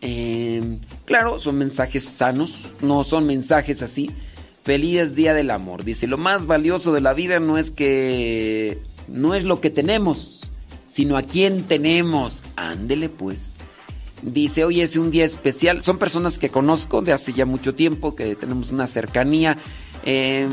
eh, 0.00 0.78
claro, 1.04 1.38
son 1.38 1.58
mensajes 1.58 2.04
sanos, 2.04 2.70
no 2.80 3.04
son 3.04 3.26
mensajes 3.26 3.82
así. 3.82 4.10
Feliz 4.62 5.14
Día 5.14 5.34
del 5.34 5.50
Amor. 5.50 5.84
Dice, 5.84 6.06
lo 6.06 6.16
más 6.16 6.46
valioso 6.46 6.94
de 6.94 7.02
la 7.02 7.12
vida 7.12 7.40
no 7.40 7.58
es 7.58 7.70
que... 7.70 8.80
No 9.06 9.34
es 9.34 9.44
lo 9.44 9.60
que 9.60 9.68
tenemos, 9.68 10.40
sino 10.90 11.18
a 11.18 11.22
quién 11.22 11.64
tenemos. 11.64 12.42
Ándele 12.56 13.10
pues. 13.10 13.55
Dice, 14.22 14.64
hoy 14.64 14.80
es 14.80 14.96
un 14.96 15.10
día 15.10 15.24
especial. 15.24 15.82
Son 15.82 15.98
personas 15.98 16.38
que 16.38 16.48
conozco 16.48 17.02
de 17.02 17.12
hace 17.12 17.32
ya 17.32 17.44
mucho 17.44 17.74
tiempo, 17.74 18.16
que 18.16 18.34
tenemos 18.34 18.72
una 18.72 18.86
cercanía 18.86 19.58
eh, 20.04 20.48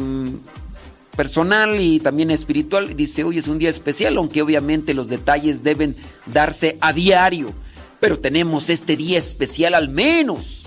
personal 1.16 1.80
y 1.80 2.00
también 2.00 2.30
espiritual. 2.30 2.96
Dice, 2.96 3.24
hoy 3.24 3.38
es 3.38 3.48
un 3.48 3.60
día 3.60 3.70
especial, 3.70 4.18
aunque 4.18 4.42
obviamente 4.42 4.94
los 4.94 5.08
detalles 5.08 5.64
deben 5.64 5.96
darse 6.26 6.78
a 6.82 6.92
diario. 6.92 7.54
Pero 8.00 8.20
tenemos 8.20 8.70
este 8.70 8.98
día 8.98 9.18
especial 9.18 9.76
al 9.76 9.90
menos. 9.90 10.60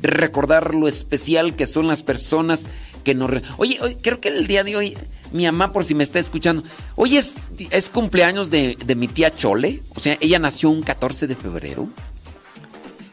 recordar 0.00 0.74
lo 0.74 0.88
especial 0.88 1.56
que 1.56 1.66
son 1.66 1.88
las 1.88 2.02
personas 2.02 2.68
que 3.02 3.14
nos... 3.14 3.30
oye, 3.56 3.78
creo 4.02 4.20
que 4.20 4.28
el 4.28 4.46
día 4.46 4.62
de 4.62 4.76
hoy, 4.76 4.98
mi 5.32 5.46
mamá, 5.46 5.72
por 5.72 5.84
si 5.84 5.94
me 5.94 6.02
está 6.02 6.18
escuchando, 6.18 6.62
hoy 6.96 7.16
es, 7.16 7.36
es 7.70 7.88
cumpleaños 7.88 8.50
de, 8.50 8.76
de 8.84 8.94
mi 8.94 9.08
tía 9.08 9.34
Chole, 9.34 9.82
o 9.94 10.00
sea, 10.00 10.18
ella 10.20 10.38
nació 10.38 10.70
un 10.70 10.82
14 10.82 11.26
de 11.26 11.34
febrero. 11.34 11.88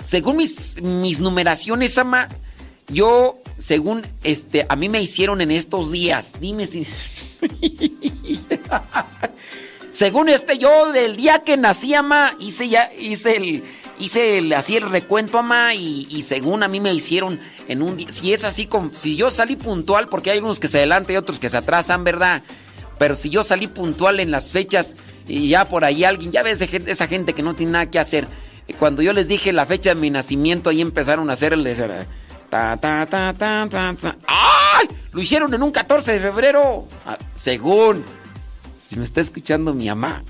Según 0.03 0.37
mis, 0.37 0.81
mis 0.81 1.19
numeraciones, 1.19 1.97
ama, 1.97 2.27
yo, 2.87 3.39
según 3.57 4.05
este, 4.23 4.65
a 4.67 4.75
mí 4.75 4.89
me 4.89 5.01
hicieron 5.01 5.41
en 5.41 5.51
estos 5.51 5.91
días, 5.91 6.33
dime 6.39 6.67
si... 6.67 6.85
Según 9.91 10.27
este, 10.29 10.57
yo 10.57 10.91
del 10.91 11.15
día 11.15 11.43
que 11.45 11.55
nací, 11.55 11.93
ama, 11.93 12.35
hice 12.39 12.67
ya, 12.67 12.91
hice 12.97 13.37
el, 13.37 13.63
hice 13.99 14.39
el, 14.39 14.51
así 14.53 14.75
el 14.75 14.89
recuento, 14.89 15.37
ama, 15.37 15.75
y, 15.75 16.07
y 16.09 16.23
según 16.23 16.63
a 16.63 16.67
mí 16.67 16.79
me 16.79 16.91
hicieron 16.91 17.39
en 17.67 17.83
un 17.83 17.95
día, 17.97 18.07
si 18.09 18.33
es 18.33 18.43
así 18.43 18.65
como, 18.65 18.89
si 18.95 19.15
yo 19.15 19.29
salí 19.29 19.55
puntual, 19.55 20.09
porque 20.09 20.31
hay 20.31 20.39
unos 20.39 20.59
que 20.59 20.67
se 20.67 20.79
adelantan 20.79 21.13
y 21.13 21.17
otros 21.17 21.39
que 21.39 21.47
se 21.47 21.57
atrasan, 21.57 22.03
¿verdad? 22.03 22.41
Pero 22.97 23.15
si 23.15 23.29
yo 23.29 23.43
salí 23.43 23.67
puntual 23.67 24.19
en 24.19 24.31
las 24.31 24.51
fechas 24.51 24.95
y 25.27 25.47
ya 25.49 25.65
por 25.69 25.85
ahí 25.85 26.03
alguien, 26.03 26.31
ya 26.31 26.41
ves 26.41 26.59
esa 26.61 27.07
gente- 27.07 27.33
que 27.33 27.43
no 27.43 27.53
tiene 27.53 27.73
nada 27.73 27.91
que 27.91 27.99
hacer. 27.99 28.27
Cuando 28.79 29.01
yo 29.01 29.13
les 29.13 29.27
dije 29.27 29.51
la 29.51 29.65
fecha 29.65 29.93
de 29.93 29.99
mi 29.99 30.09
nacimiento, 30.09 30.69
ahí 30.69 30.81
empezaron 30.81 31.29
a 31.29 31.33
hacer 31.33 31.53
el... 31.53 31.63
Ta, 32.49 32.77
ta, 32.77 33.05
ta, 33.05 33.33
ta, 33.33 33.67
ta. 33.69 34.15
¡Ay! 34.27 34.87
Lo 35.11 35.21
hicieron 35.21 35.53
en 35.53 35.63
un 35.63 35.71
14 35.71 36.13
de 36.13 36.19
febrero. 36.19 36.87
Ah, 37.05 37.17
según. 37.35 38.03
Si 38.79 38.95
me 38.97 39.03
está 39.03 39.21
escuchando 39.21 39.73
mi 39.73 39.87
mamá, 39.87 40.23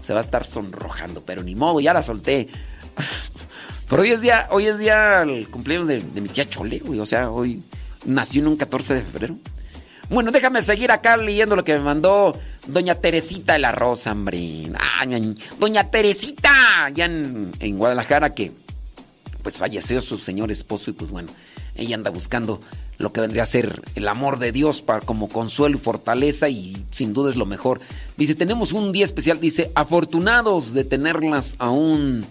se 0.00 0.12
va 0.12 0.20
a 0.20 0.22
estar 0.22 0.44
sonrojando, 0.44 1.22
pero 1.22 1.42
ni 1.42 1.54
modo, 1.54 1.80
ya 1.80 1.92
la 1.92 2.02
solté. 2.02 2.48
Pero 3.88 4.02
hoy 4.02 4.10
es 4.10 4.22
día, 4.22 4.48
hoy 4.50 4.66
es 4.68 4.78
día 4.78 5.20
el 5.20 5.48
cumpleaños 5.48 5.86
de, 5.86 6.00
de 6.00 6.20
mi 6.22 6.30
tía 6.30 6.48
Chole, 6.48 6.78
güey. 6.78 6.98
O 6.98 7.04
sea, 7.04 7.30
hoy 7.30 7.62
nació 8.06 8.40
en 8.40 8.48
un 8.48 8.56
14 8.56 8.94
de 8.94 9.02
febrero. 9.02 9.34
Bueno, 10.08 10.30
déjame 10.30 10.62
seguir 10.62 10.90
acá 10.90 11.18
leyendo 11.18 11.56
lo 11.56 11.64
que 11.64 11.74
me 11.74 11.80
mandó 11.80 12.38
Doña 12.66 12.94
Teresita 12.94 13.54
de 13.54 13.58
la 13.58 13.72
Rosa, 13.72 14.12
hombre. 14.12 14.70
Ah, 14.78 15.04
ña- 15.04 15.36
Doña 15.58 15.90
Teresita, 15.90 16.90
ya 16.94 17.06
en, 17.06 17.50
en 17.58 17.78
Guadalajara, 17.78 18.34
que 18.34 18.52
pues 19.42 19.58
falleció 19.58 20.00
su 20.00 20.18
señor 20.18 20.52
esposo 20.52 20.90
y 20.90 20.92
pues 20.92 21.10
bueno, 21.10 21.28
ella 21.74 21.96
anda 21.96 22.10
buscando 22.10 22.60
lo 22.98 23.12
que 23.12 23.20
vendría 23.20 23.42
a 23.42 23.46
ser 23.46 23.82
el 23.96 24.06
amor 24.06 24.38
de 24.38 24.52
Dios 24.52 24.80
para 24.82 25.00
como 25.00 25.28
consuelo 25.28 25.76
y 25.76 25.80
fortaleza 25.80 26.48
y 26.48 26.76
sin 26.92 27.12
duda 27.12 27.30
es 27.30 27.36
lo 27.36 27.46
mejor. 27.46 27.80
Dice, 28.16 28.36
tenemos 28.36 28.72
un 28.72 28.92
día 28.92 29.04
especial, 29.04 29.40
dice, 29.40 29.72
afortunados 29.74 30.72
de 30.72 30.84
tenerlas 30.84 31.56
aún 31.58 32.24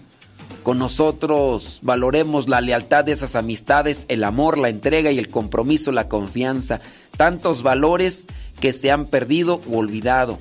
con 0.62 0.78
nosotros, 0.78 1.80
valoremos 1.82 2.48
la 2.48 2.60
lealtad 2.62 3.04
de 3.04 3.12
esas 3.12 3.36
amistades, 3.36 4.06
el 4.08 4.24
amor, 4.24 4.56
la 4.56 4.70
entrega 4.70 5.10
y 5.10 5.18
el 5.18 5.28
compromiso, 5.28 5.92
la 5.92 6.08
confianza, 6.08 6.80
tantos 7.16 7.62
valores 7.62 8.26
que 8.60 8.72
se 8.72 8.90
han 8.90 9.06
perdido 9.06 9.60
o 9.70 9.78
olvidado. 9.78 10.38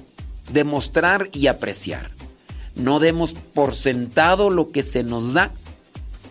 Demostrar 0.51 1.29
y 1.33 1.47
apreciar. 1.47 2.11
No 2.75 2.99
demos 2.99 3.33
por 3.33 3.75
sentado 3.75 4.49
lo 4.49 4.71
que 4.71 4.83
se 4.83 5.03
nos 5.03 5.33
da 5.33 5.51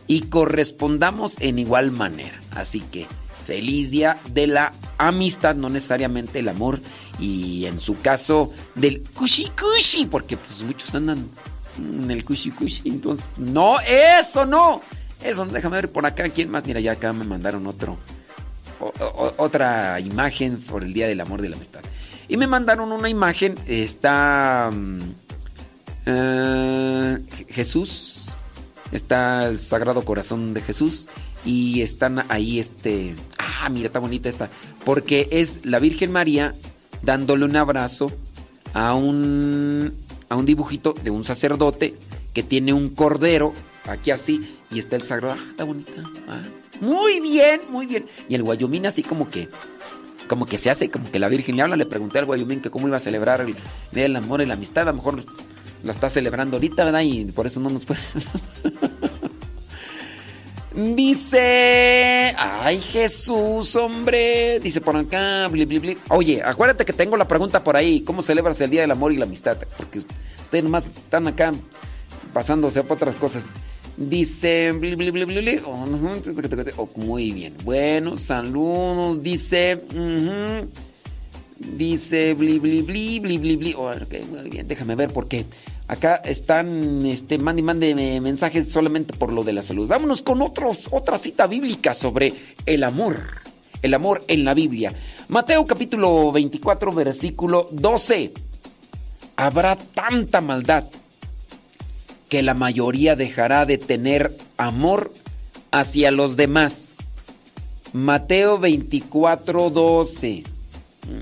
y 0.07 0.23
correspondamos 0.23 1.37
en 1.41 1.59
igual 1.59 1.93
manera. 1.93 2.41
Así 2.51 2.81
que 2.81 3.07
feliz 3.47 3.91
día 3.91 4.19
de 4.33 4.47
la 4.47 4.73
amistad, 4.99 5.55
no 5.55 5.69
necesariamente 5.69 6.41
el 6.41 6.49
amor 6.49 6.81
y 7.19 7.67
en 7.67 7.81
su 7.81 7.99
caso 7.99 8.53
del 8.75 9.03
kushi 9.03 9.51
kushi, 9.51 10.07
porque 10.07 10.37
pues 10.37 10.63
muchos 10.63 10.95
andan 10.95 11.29
en 11.79 12.11
el 12.11 12.25
kushi 12.25 12.51
kushi, 12.51 12.89
entonces 12.89 13.29
no, 13.37 13.79
eso 13.81 14.47
no. 14.47 14.81
Eso, 15.23 15.45
déjame 15.45 15.77
ver 15.77 15.93
por 15.93 16.07
acá 16.07 16.29
quién 16.31 16.51
más. 16.51 16.65
Mira, 16.65 16.81
ya 16.81 16.93
acá 16.93 17.13
me 17.13 17.25
mandaron 17.25 17.67
otro 17.67 17.99
otra 19.37 20.01
imagen 20.01 20.61
por 20.61 20.83
el 20.83 20.93
Día 20.93 21.07
del 21.07 21.21
Amor 21.21 21.43
de 21.43 21.49
la 21.49 21.57
Amistad. 21.57 21.81
Y 22.29 22.37
me 22.37 22.47
mandaron 22.47 22.93
una 22.93 23.09
imagen, 23.09 23.59
está 23.67 24.71
mm, 24.73 24.99
eh, 26.07 27.19
Jesús, 27.49 28.33
está 28.93 29.47
el 29.47 29.59
Sagrado 29.59 30.05
Corazón 30.05 30.55
de 30.55 30.61
Jesús 30.61 31.09
y 31.45 31.83
están 31.83 32.25
ahí 32.29 32.59
este, 32.59 33.15
ah, 33.39 33.69
mira, 33.69 33.87
está 33.87 33.99
bonita 33.99 34.29
esta, 34.29 34.49
porque 34.85 35.29
es 35.31 35.65
la 35.65 35.79
Virgen 35.79 36.13
María 36.13 36.55
dándole 37.03 37.45
un 37.45 37.57
abrazo 37.57 38.13
a 38.75 38.95
un 38.95 39.95
a 40.29 40.37
un 40.37 40.47
dibujito 40.47 40.95
de 41.03 41.11
un 41.11 41.25
sacerdote 41.25 41.95
que 42.33 42.43
tiene 42.43 42.73
un 42.73 42.91
cordero 42.91 43.53
aquí 43.91 44.11
así 44.11 44.57
y 44.71 44.79
está 44.79 44.97
el 44.97 45.03
sagrado, 45.03 45.37
ah, 45.39 45.45
está 45.51 45.65
bonita. 45.65 45.93
ah, 46.29 46.43
muy 46.81 47.21
bien, 47.21 47.61
muy 47.71 47.87
bien. 47.87 48.07
Y 48.29 48.35
el 48.35 48.43
guayumín 48.43 48.87
así 48.87 49.03
como 49.03 49.29
que 49.29 49.49
como 50.29 50.47
que 50.47 50.59
se 50.59 50.71
hace 50.71 50.89
como 50.89 51.11
que 51.11 51.19
la 51.19 51.29
Virgen 51.29 51.57
le 51.57 51.63
habla, 51.63 51.77
le 51.77 51.87
pregunté 51.87 52.19
al 52.21 52.25
guayumín 52.25 52.61
que 52.61 52.71
cómo 52.71 52.87
iba 52.87 52.97
a 52.97 53.01
celebrar 53.01 53.41
el 53.41 53.57
del 53.91 54.15
amor 54.15 54.41
y 54.41 54.47
la 54.47 54.55
amistad, 54.55 54.85
a 54.89 54.93
lo 54.93 54.95
mejor 54.95 55.25
la 55.83 55.93
está 55.93 56.09
celebrando 56.09 56.57
ahorita, 56.57 56.85
¿verdad? 56.85 57.01
Y 57.01 57.25
por 57.27 57.47
eso 57.47 57.59
no 57.59 57.71
nos 57.71 57.85
puede. 57.85 58.01
Dice, 60.73 62.33
ay 62.39 62.79
Jesús, 62.79 63.75
hombre, 63.75 64.61
dice 64.61 64.81
por 64.81 64.97
acá, 64.97 65.49
bli, 65.49 65.65
bli, 65.65 65.79
bli. 65.81 65.99
Oye, 66.11 66.41
acuérdate 66.45 66.85
que 66.85 66.93
tengo 66.93 67.17
la 67.17 67.27
pregunta 67.27 67.65
por 67.65 67.77
ahí, 67.77 68.03
¿cómo 68.03 68.23
celebras 68.23 68.61
el 68.61 68.71
Día 68.71 68.83
del 68.83 68.93
Amor 68.93 69.11
y 69.13 69.17
la 69.17 69.25
Amistad? 69.25 69.59
Porque 69.77 69.99
ustedes 69.99 70.63
nomás 70.63 70.87
están 70.87 71.27
acá 71.27 71.53
pasándose 72.33 72.85
por 72.85 72.99
otras 72.99 73.17
cosas. 73.17 73.47
Dice. 74.01 74.73
Oh, 75.67 76.89
muy 76.97 77.33
bien, 77.33 77.55
bueno, 77.65 78.17
saludos, 78.17 79.23
dice, 79.23 79.79
ujú. 79.91 80.67
dice, 81.59 82.35
muy 82.35 82.49
bien, 84.49 84.67
déjame 84.67 84.95
ver 84.95 85.13
porque 85.13 85.45
acá 85.87 86.15
están, 86.17 87.05
este, 87.05 87.37
mande 87.37 87.61
mande 87.61 87.91
eh, 87.91 88.23
mensajes 88.23 88.71
solamente 88.71 89.13
por 89.13 89.35
lo 89.35 89.45
de 89.45 89.53
la 89.53 89.61
salud. 89.61 89.87
Vámonos 89.87 90.23
con 90.23 90.41
otros, 90.41 90.89
otra 90.91 91.19
cita 91.19 91.47
bíblica 91.47 91.93
sobre 91.93 92.33
el 92.65 92.85
amor. 92.85 93.19
El 93.83 93.93
amor 93.93 94.25
en 94.29 94.47
la 94.47 94.55
Biblia. 94.55 94.95
Mateo 95.29 95.67
capítulo 95.67 96.33
24, 96.33 96.91
versículo 96.93 97.69
12. 97.71 98.33
Habrá 99.37 99.77
tanta 99.77 100.41
maldad 100.41 100.85
que 102.31 102.43
la 102.43 102.55
mayoría 102.55 103.17
dejará 103.17 103.67
de 103.67 103.77
tener 103.77 104.35
amor 104.57 105.13
hacia 105.73 106.13
los 106.13 106.37
demás. 106.37 106.99
Mateo 107.93 108.59
24, 108.59 109.69
12. 109.69 110.45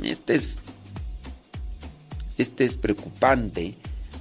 Este 0.04 0.34
es, 0.34 0.60
este 2.36 2.66
es 2.66 2.76
preocupante. 2.76 3.74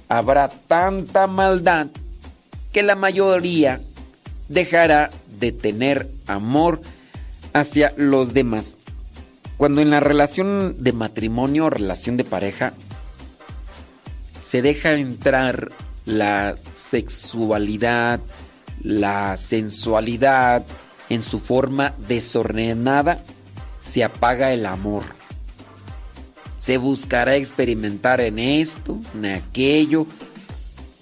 Habrá 0.08 0.48
tanta 0.48 1.26
maldad 1.26 1.88
que 2.72 2.82
la 2.82 2.96
mayoría 2.96 3.80
dejará 4.48 5.10
de 5.38 5.52
tener 5.52 6.10
amor 6.26 6.80
hacia 7.52 7.92
los 7.98 8.32
demás. 8.32 8.78
Cuando 9.58 9.82
en 9.82 9.90
la 9.90 10.00
relación 10.00 10.76
de 10.78 10.94
matrimonio 10.94 11.66
o 11.66 11.70
relación 11.70 12.16
de 12.16 12.24
pareja 12.24 12.72
se 14.42 14.62
deja 14.62 14.94
entrar 14.94 15.70
la 16.08 16.56
sexualidad, 16.72 18.20
la 18.82 19.36
sensualidad 19.36 20.64
en 21.10 21.22
su 21.22 21.38
forma 21.38 21.94
desordenada, 22.08 23.22
se 23.82 24.02
apaga 24.02 24.52
el 24.52 24.64
amor. 24.64 25.04
Se 26.58 26.78
buscará 26.78 27.36
experimentar 27.36 28.22
en 28.22 28.38
esto, 28.38 28.98
en 29.14 29.26
aquello, 29.26 30.06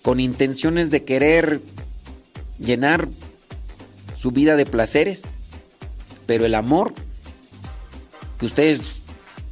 con 0.03 0.19
intenciones 0.19 0.91
de 0.91 1.05
querer 1.05 1.61
llenar 2.59 3.09
su 4.19 4.33
vida 4.33 4.57
de 4.57 4.67
placeres. 4.67 5.37
Pero 6.27 6.47
el 6.47 6.57
amor, 6.57 6.95
que 8.39 8.47
ustedes 8.47 9.05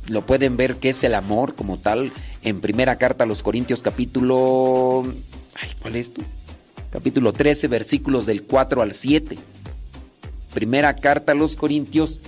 lo 0.08 0.26
pueden 0.26 0.56
ver 0.56 0.76
que 0.76 0.88
es 0.88 1.04
el 1.04 1.14
amor 1.14 1.54
como 1.54 1.78
tal, 1.78 2.12
en 2.42 2.60
primera 2.60 2.98
carta 2.98 3.22
a 3.22 3.28
los 3.28 3.44
Corintios 3.44 3.82
capítulo... 3.82 5.04
Ay, 5.54 5.70
¿cuál 5.80 5.96
es 5.96 6.12
tú? 6.12 6.22
Capítulo 6.90 7.32
13, 7.32 7.68
versículos 7.68 8.26
del 8.26 8.44
4 8.44 8.82
al 8.82 8.92
7. 8.92 9.36
Primera 10.52 10.96
carta 10.96 11.32
a 11.32 11.34
los 11.34 11.56
Corintios, 11.56 12.20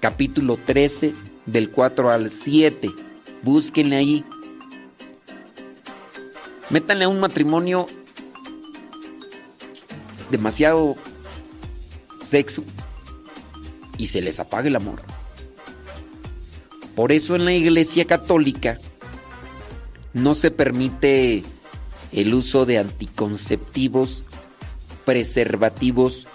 capítulo 0.00 0.56
13, 0.56 1.14
del 1.46 1.70
4 1.70 2.10
al 2.10 2.30
7. 2.30 2.90
Búsquenle 3.42 3.96
ahí. 3.96 4.24
Métanle 6.70 7.04
a 7.04 7.08
un 7.08 7.20
matrimonio 7.20 7.86
demasiado 10.30 10.96
sexo 12.24 12.64
y 13.98 14.06
se 14.06 14.22
les 14.22 14.40
apaga 14.40 14.68
el 14.68 14.76
amor. 14.76 15.02
Por 16.96 17.12
eso 17.12 17.36
en 17.36 17.44
la 17.44 17.52
Iglesia 17.52 18.06
Católica 18.06 18.78
no 20.14 20.34
se 20.34 20.50
permite 20.50 21.42
el 22.12 22.34
uso 22.34 22.66
de 22.66 22.78
anticonceptivos, 22.78 24.24
preservativos 25.04 26.26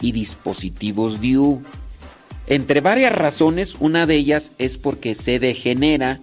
y 0.00 0.12
dispositivos 0.12 1.20
DIU. 1.20 1.62
Entre 2.46 2.80
varias 2.80 3.12
razones, 3.12 3.76
una 3.78 4.06
de 4.06 4.16
ellas 4.16 4.54
es 4.58 4.78
porque 4.78 5.14
se 5.14 5.38
degenera 5.38 6.20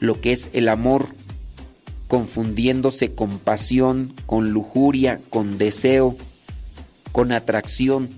lo 0.00 0.20
que 0.20 0.32
es 0.32 0.50
el 0.52 0.68
amor, 0.68 1.08
confundiéndose 2.08 3.14
con 3.14 3.38
pasión, 3.38 4.12
con 4.26 4.50
lujuria, 4.50 5.20
con 5.30 5.56
deseo, 5.56 6.16
con 7.12 7.32
atracción. 7.32 8.10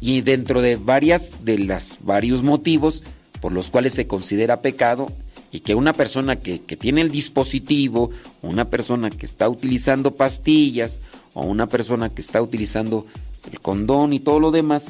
Y 0.00 0.20
dentro 0.20 0.60
de 0.60 0.76
varias 0.76 1.44
de 1.44 1.58
los 1.58 1.98
varios 2.02 2.42
motivos 2.42 3.02
por 3.40 3.52
los 3.52 3.70
cuales 3.70 3.94
se 3.94 4.06
considera 4.06 4.60
pecado 4.60 5.10
y 5.56 5.60
que 5.60 5.74
una 5.74 5.94
persona 5.94 6.36
que, 6.36 6.60
que 6.60 6.76
tiene 6.76 7.00
el 7.00 7.10
dispositivo, 7.10 8.10
una 8.42 8.66
persona 8.66 9.08
que 9.08 9.24
está 9.24 9.48
utilizando 9.48 10.10
pastillas 10.10 11.00
o 11.32 11.46
una 11.46 11.66
persona 11.66 12.10
que 12.10 12.20
está 12.20 12.42
utilizando 12.42 13.06
el 13.50 13.58
condón 13.60 14.12
y 14.12 14.20
todo 14.20 14.38
lo 14.38 14.50
demás, 14.50 14.84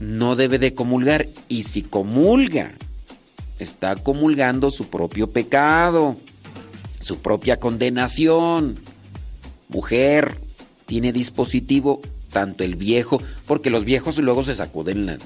no 0.00 0.34
debe 0.34 0.58
de 0.58 0.74
comulgar. 0.74 1.28
Y 1.46 1.62
si 1.62 1.82
comulga, 1.82 2.72
está 3.60 3.94
comulgando 3.94 4.72
su 4.72 4.88
propio 4.88 5.30
pecado, 5.30 6.16
su 7.00 7.18
propia 7.18 7.60
condenación. 7.60 8.74
Mujer, 9.68 10.40
tiene 10.86 11.12
dispositivo 11.12 12.00
tanto 12.32 12.64
el 12.64 12.74
viejo, 12.74 13.22
porque 13.46 13.70
los 13.70 13.84
viejos 13.84 14.18
luego 14.18 14.42
se 14.42 14.56
sacuden 14.56 15.06
la, 15.06 15.18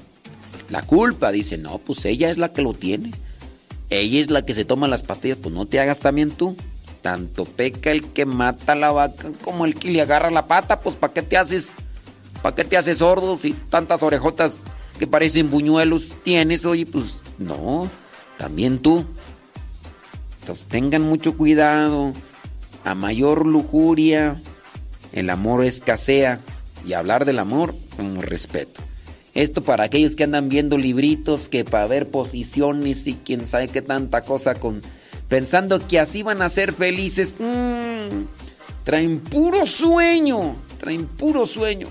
la 0.69 0.83
culpa. 0.83 1.31
Dicen, 1.31 1.63
no, 1.63 1.79
pues 1.79 2.05
ella 2.05 2.29
es 2.29 2.37
la 2.37 2.53
que 2.53 2.61
lo 2.61 2.75
tiene. 2.75 3.13
Ella 3.91 4.21
es 4.21 4.31
la 4.31 4.45
que 4.45 4.53
se 4.53 4.63
toma 4.63 4.87
las 4.87 5.03
pastillas, 5.03 5.37
pues 5.37 5.53
no 5.53 5.65
te 5.65 5.81
hagas 5.81 5.99
también 5.99 6.31
tú. 6.31 6.55
Tanto 7.01 7.43
peca 7.43 7.91
el 7.91 8.05
que 8.13 8.25
mata 8.25 8.71
a 8.71 8.75
la 8.75 8.91
vaca 8.91 9.29
como 9.43 9.65
el 9.65 9.75
que 9.75 9.91
le 9.91 10.01
agarra 10.01 10.31
la 10.31 10.47
pata, 10.47 10.79
pues 10.79 10.95
¿para 10.95 11.13
qué 11.13 11.21
te 11.21 11.35
haces? 11.35 11.73
¿Para 12.41 12.55
qué 12.55 12.63
te 12.63 12.77
haces 12.77 12.99
sordo 12.99 13.37
si 13.37 13.51
tantas 13.51 14.01
orejotas 14.01 14.61
que 14.97 15.07
parecen 15.07 15.51
buñuelos 15.51 16.13
tienes? 16.23 16.63
Oye, 16.63 16.85
pues 16.85 17.19
no, 17.37 17.89
también 18.37 18.79
tú. 18.79 19.05
Entonces 20.39 20.65
tengan 20.67 21.01
mucho 21.01 21.35
cuidado. 21.35 22.13
A 22.85 22.95
mayor 22.95 23.45
lujuria, 23.45 24.41
el 25.11 25.29
amor 25.29 25.65
escasea. 25.65 26.39
Y 26.85 26.93
hablar 26.93 27.25
del 27.25 27.39
amor 27.39 27.75
con 27.95 28.21
respeto. 28.21 28.81
Esto 29.33 29.61
para 29.61 29.85
aquellos 29.85 30.15
que 30.15 30.25
andan 30.25 30.49
viendo 30.49 30.77
libritos, 30.77 31.47
que 31.47 31.63
para 31.63 31.87
ver 31.87 32.09
posiciones 32.09 33.07
y 33.07 33.13
quién 33.13 33.47
sabe 33.47 33.69
qué 33.69 33.81
tanta 33.81 34.21
cosa 34.21 34.55
con... 34.55 34.81
Pensando 35.29 35.87
que 35.87 35.99
así 35.99 36.23
van 36.23 36.41
a 36.41 36.49
ser 36.49 36.73
felices. 36.73 37.33
Mm, 37.39 38.25
traen 38.83 39.19
puro 39.21 39.65
sueño. 39.65 40.57
Traen 40.77 41.05
puro 41.05 41.45
sueño. 41.45 41.87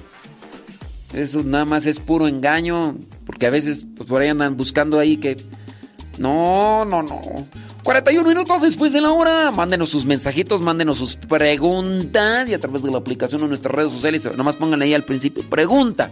Eso 1.15 1.43
nada 1.43 1.65
más 1.65 1.87
es 1.87 1.99
puro 1.99 2.29
engaño. 2.29 2.97
Porque 3.25 3.47
a 3.47 3.51
veces 3.51 3.87
pues, 3.97 4.07
por 4.07 4.21
ahí 4.21 4.29
andan 4.29 4.59
buscando 4.59 4.99
ahí 4.99 5.17
que... 5.17 5.39
No, 6.19 6.85
no, 6.85 7.03
no. 7.03 7.23
41 7.83 8.29
minutos 8.29 8.61
después 8.61 8.93
de 8.93 9.01
la 9.01 9.13
hora. 9.13 9.51
Mándenos 9.51 9.89
sus 9.89 10.05
mensajitos, 10.05 10.61
mándenos 10.61 10.99
sus 10.99 11.17
preguntas. 11.17 12.47
Y 12.47 12.53
a 12.53 12.59
través 12.59 12.83
de 12.83 12.91
la 12.91 12.99
aplicación 12.99 13.43
o 13.43 13.49
nuestras 13.49 13.75
redes 13.75 13.93
sociales, 13.93 14.29
nomás 14.37 14.57
pónganle 14.57 14.85
ahí 14.85 14.93
al 14.93 15.05
principio. 15.05 15.43
Pregunta. 15.49 16.11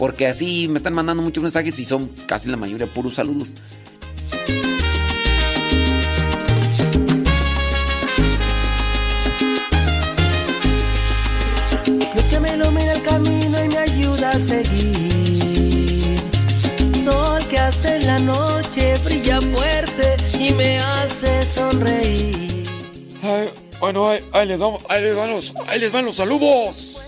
Porque 0.00 0.26
así 0.26 0.66
me 0.66 0.78
están 0.78 0.94
mandando 0.94 1.22
muchos 1.22 1.42
mensajes 1.42 1.78
y 1.78 1.84
son 1.84 2.08
casi 2.24 2.48
la 2.48 2.56
mayoría 2.56 2.86
puros 2.86 3.16
saludos. 3.16 3.52
Dios 11.84 12.24
que 12.30 12.40
me 12.40 12.54
ilumina 12.54 12.92
el 12.94 13.02
camino 13.02 13.62
y 13.62 13.68
me 13.68 13.76
ayuda 13.76 14.30
a 14.30 14.38
seguir. 14.38 16.18
Sol 17.04 17.46
que 17.50 17.58
hasta 17.58 17.96
en 17.96 18.06
la 18.06 18.18
noche 18.20 18.94
brilla 19.04 19.38
fuerte 19.42 20.16
y 20.38 20.52
me 20.54 20.78
hace 20.78 21.44
sonreír. 21.44 22.66
Ay, 23.22 23.50
bueno, 23.78 24.08
ahí, 24.08 24.24
ahí 24.32 24.48
les 24.48 24.58
vamos, 24.58 24.82
ahí 24.88 25.02
les 25.02 25.14
van 25.14 25.30
los, 25.30 25.54
ahí 25.68 25.78
les 25.78 25.92
van 25.92 26.06
los 26.06 26.16
saludos. 26.16 27.02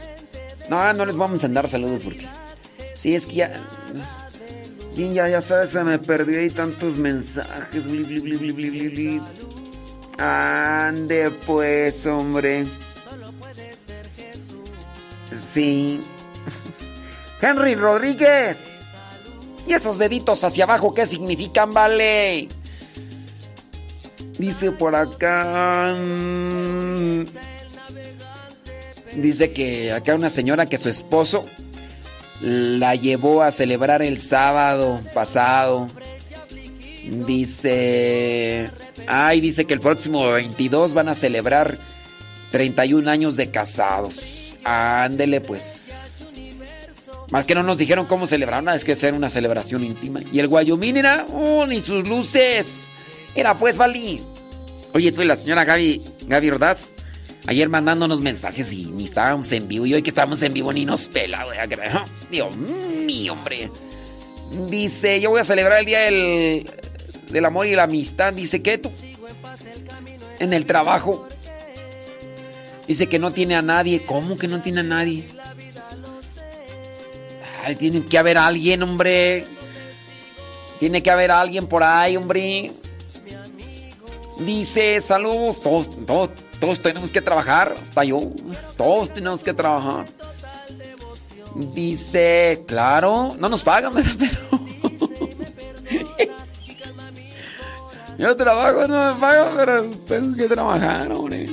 No, 0.68 0.92
no 0.92 1.06
les 1.06 1.16
vamos 1.16 1.42
a 1.42 1.48
dar 1.48 1.70
saludos 1.70 2.02
porque. 2.04 2.28
Sí, 3.02 3.16
es 3.16 3.26
que 3.26 3.34
ya. 3.34 3.52
Bien, 4.94 5.12
ya, 5.12 5.28
ya 5.28 5.40
sabes, 5.42 5.70
se 5.70 5.82
me 5.82 5.98
perdió 5.98 6.38
ahí 6.38 6.50
tantos 6.50 6.96
mensajes. 6.96 7.84
Bli, 7.84 8.04
bli, 8.04 8.36
bli. 8.36 9.22
Ande 10.18 11.32
pues, 11.44 12.06
hombre. 12.06 12.64
Sí. 15.52 16.00
Henry 17.42 17.74
Rodríguez. 17.74 18.68
¿Y 19.66 19.72
esos 19.72 19.98
deditos 19.98 20.44
hacia 20.44 20.62
abajo 20.62 20.94
qué 20.94 21.04
significan, 21.04 21.74
vale? 21.74 22.46
Dice 24.38 24.70
por 24.70 24.94
acá. 24.94 25.92
mm, 26.00 27.24
Dice 29.16 29.52
que 29.52 29.90
acá 29.90 30.14
una 30.14 30.30
señora 30.30 30.66
que 30.66 30.78
su 30.78 30.88
esposo 30.88 31.44
la 32.42 32.96
llevó 32.96 33.42
a 33.42 33.50
celebrar 33.50 34.02
el 34.02 34.18
sábado 34.18 35.00
pasado. 35.14 35.86
Dice. 37.04 38.70
Ay, 39.06 39.40
dice 39.40 39.64
que 39.64 39.74
el 39.74 39.80
próximo 39.80 40.30
22 40.32 40.94
van 40.94 41.08
a 41.08 41.14
celebrar 41.14 41.78
31 42.50 43.08
años 43.10 43.36
de 43.36 43.50
casados. 43.50 44.18
Ándele, 44.64 45.40
pues. 45.40 46.32
Más 47.30 47.46
que 47.46 47.54
no 47.54 47.62
nos 47.62 47.78
dijeron 47.78 48.06
cómo 48.06 48.26
celebrar, 48.26 48.62
nada, 48.62 48.76
es 48.76 48.84
que 48.84 48.92
hacer 48.92 49.14
una 49.14 49.30
celebración 49.30 49.84
íntima. 49.84 50.20
Y 50.30 50.38
el 50.38 50.48
Guayomín 50.48 50.96
era. 50.98 51.26
¡Oh, 51.32 51.66
ni 51.66 51.80
sus 51.80 52.06
luces! 52.06 52.90
Era 53.34 53.56
pues, 53.56 53.76
Valí. 53.76 54.20
Oye, 54.92 55.10
tú 55.12 55.22
y 55.22 55.24
la 55.24 55.36
señora 55.36 55.64
Gaby, 55.64 56.02
Gaby 56.26 56.50
Ordaz, 56.50 56.92
ayer 57.46 57.68
mandándonos 57.68 58.20
mensajes 58.20 58.72
y 58.72 58.86
ni 58.86 59.04
estábamos 59.04 59.50
en 59.52 59.68
vivo. 59.68 59.86
Y 59.86 59.94
hoy 59.94 60.02
que 60.02 60.10
estábamos 60.10 60.42
en 60.42 60.52
vivo 60.52 60.72
ni 60.72 60.84
nos 60.84 61.08
pela, 61.08 61.44
güey. 61.44 61.58
Dios 62.30 62.56
mío, 62.56 63.32
hombre. 63.32 63.70
Dice, 64.68 65.20
yo 65.20 65.30
voy 65.30 65.40
a 65.40 65.44
celebrar 65.44 65.80
el 65.80 65.86
día 65.86 66.00
del, 66.00 66.70
del 67.30 67.44
amor 67.44 67.66
y 67.66 67.74
la 67.74 67.84
amistad. 67.84 68.32
Dice, 68.32 68.62
¿qué 68.62 68.78
tú? 68.78 68.90
En 70.38 70.52
el 70.52 70.66
trabajo. 70.66 71.26
Dice 72.86 73.08
que 73.08 73.18
no 73.18 73.32
tiene 73.32 73.54
a 73.54 73.62
nadie. 73.62 74.04
¿Cómo 74.04 74.36
que 74.36 74.48
no 74.48 74.60
tiene 74.60 74.80
a 74.80 74.84
nadie? 74.84 75.28
Ay, 77.64 77.76
tiene 77.76 78.04
que 78.04 78.18
haber 78.18 78.38
alguien, 78.38 78.82
hombre. 78.82 79.46
Tiene 80.80 81.02
que 81.02 81.10
haber 81.10 81.30
alguien 81.30 81.66
por 81.66 81.84
ahí, 81.84 82.16
hombre. 82.16 82.72
Dice, 84.40 85.00
saludos, 85.00 85.62
todos, 85.62 85.90
todos, 86.04 86.30
todos 86.62 86.80
tenemos 86.80 87.10
que 87.10 87.20
trabajar, 87.20 87.74
hasta 87.82 88.04
yo, 88.04 88.30
todos 88.76 89.12
tenemos 89.12 89.42
que 89.42 89.52
trabajar. 89.52 90.06
Dice, 91.74 92.62
claro, 92.68 93.34
no 93.36 93.48
nos 93.48 93.64
pagan, 93.64 93.92
pero... 94.20 94.60
yo 98.18 98.36
trabajo, 98.36 98.86
no 98.86 99.12
me 99.12 99.20
pagan, 99.20 99.48
pero 99.56 99.90
tengo 100.06 100.36
que 100.36 100.46
trabajar, 100.46 101.10
hombre. 101.10 101.46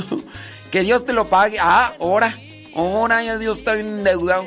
que 0.72 0.82
Dios 0.82 1.06
te 1.06 1.12
lo 1.12 1.28
pague. 1.28 1.58
Ah, 1.60 1.92
ahora, 2.00 2.34
ahora 2.74 3.22
ya 3.22 3.38
Dios 3.38 3.58
está 3.58 3.74
bien 3.74 3.86
endeudado. 3.86 4.46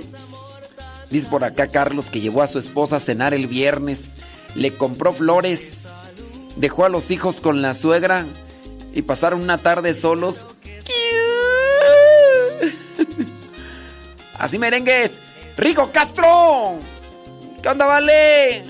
Dice 1.10 1.28
por 1.28 1.46
acá 1.46 1.68
Carlos 1.68 2.10
que 2.10 2.20
llevó 2.20 2.42
a 2.42 2.48
su 2.48 2.60
esposa 2.60 2.98
a 2.98 3.00
cenar 3.00 3.34
el 3.34 3.48
viernes, 3.48 4.16
le 4.56 4.76
compró 4.76 5.14
flores, 5.14 6.14
dejó 6.58 6.84
a 6.84 6.90
los 6.90 7.12
hijos 7.12 7.40
con 7.40 7.62
la 7.62 7.74
suegra 7.74 8.26
y 8.96 9.02
pasaron 9.04 9.42
una 9.42 9.60
tarde 9.60 9.94
solos. 9.94 10.48
Así 14.40 14.58
merengues. 14.58 15.20
Rico 15.58 15.92
Castro. 15.92 16.80
¿Qué 17.62 17.70
onda, 17.70 17.86
vale? 17.86 18.64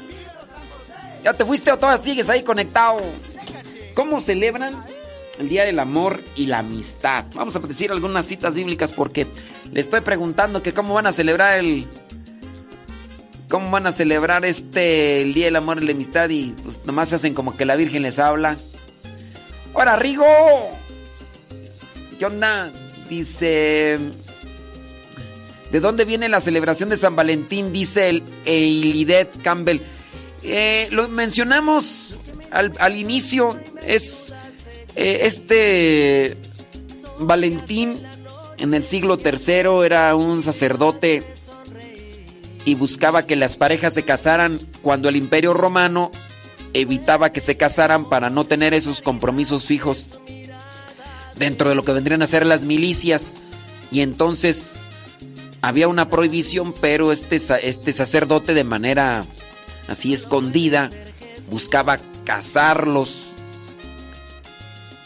¿Ya 1.24 1.34
te 1.34 1.46
fuiste 1.46 1.72
o 1.72 1.78
todavía 1.78 2.04
sigues 2.04 2.30
ahí 2.30 2.44
conectado? 2.44 3.02
¿Cómo 3.94 4.20
celebran 4.20 4.84
el 5.40 5.48
Día 5.48 5.64
del 5.64 5.80
Amor 5.80 6.20
y 6.36 6.48
la 6.48 6.60
Amistad? 6.60 7.26
Vamos 7.36 7.56
a 7.56 7.60
decir 7.60 7.92
algunas 7.92 8.26
citas 8.26 8.56
bíblicas 8.56 8.92
porque 8.92 9.28
le 9.72 9.80
estoy 9.80 10.02
preguntando 10.02 10.64
que 10.64 10.74
cómo 10.74 10.96
van 10.96 11.08
a 11.08 11.12
celebrar 11.12 11.60
el... 11.60 11.88
¿Cómo 13.48 13.70
van 13.70 13.86
a 13.86 13.92
celebrar 13.92 14.44
este 14.44 15.22
el 15.22 15.36
Día 15.36 15.46
del 15.46 15.56
Amor 15.56 15.82
y 15.82 15.86
la 15.86 15.92
Amistad? 15.92 16.30
Y 16.30 16.56
pues 16.64 16.82
nomás 16.84 17.14
hacen 17.14 17.36
como 17.36 17.56
que 17.56 17.66
la 17.66 17.76
Virgen 17.76 18.02
les 18.02 18.18
habla. 18.18 18.58
¡Hola, 19.76 19.98
Rigo! 19.98 20.26
¿Qué? 22.18 22.28
Dice... 23.10 24.00
¿De 25.70 25.80
dónde 25.82 26.06
viene 26.06 26.30
la 26.30 26.40
celebración 26.40 26.90
de 26.90 26.96
San 26.96 27.16
Valentín? 27.16 27.74
Dice 27.74 28.08
el 28.08 28.24
Eilidet 28.46 29.30
Campbell. 29.42 29.80
Eh, 30.44 30.88
lo 30.92 31.10
mencionamos 31.10 32.18
al, 32.52 32.72
al 32.80 32.96
inicio. 32.96 33.58
Es 33.86 34.32
eh, 34.96 35.20
este 35.24 36.38
Valentín 37.20 38.02
en 38.58 38.74
el 38.74 38.84
siglo 38.86 39.20
III 39.22 39.86
era 39.86 40.16
un 40.16 40.42
sacerdote 40.42 41.24
y 42.64 42.76
buscaba 42.76 43.28
que 43.28 43.36
las 43.36 43.58
parejas 43.58 43.94
se 43.94 44.04
casaran 44.04 44.60
cuando 44.82 45.10
el 45.10 45.18
imperio 45.18 45.54
romano 45.54 46.12
evitaba 46.76 47.32
que 47.32 47.40
se 47.40 47.56
casaran 47.56 48.10
para 48.10 48.30
no 48.30 48.44
tener 48.44 48.74
esos 48.74 49.02
compromisos 49.02 49.66
fijos 49.66 50.10
dentro 51.38 51.70
de 51.70 51.76
lo 51.76 51.86
que 51.86 51.94
vendrían 51.94 52.22
a 52.22 52.28
ser 52.28 52.46
las 52.46 52.64
milicias. 52.64 53.38
Y 53.92 54.02
entonces 54.02 54.82
había 55.62 55.88
una 55.88 56.10
prohibición, 56.10 56.74
pero 56.74 57.14
este, 57.14 57.38
este 57.38 57.94
sacerdote 57.94 58.54
de 58.54 58.66
manera 58.66 59.26
así 59.88 60.14
escondida 60.14 60.92
buscaba 61.50 61.98
casarlos. 62.26 63.34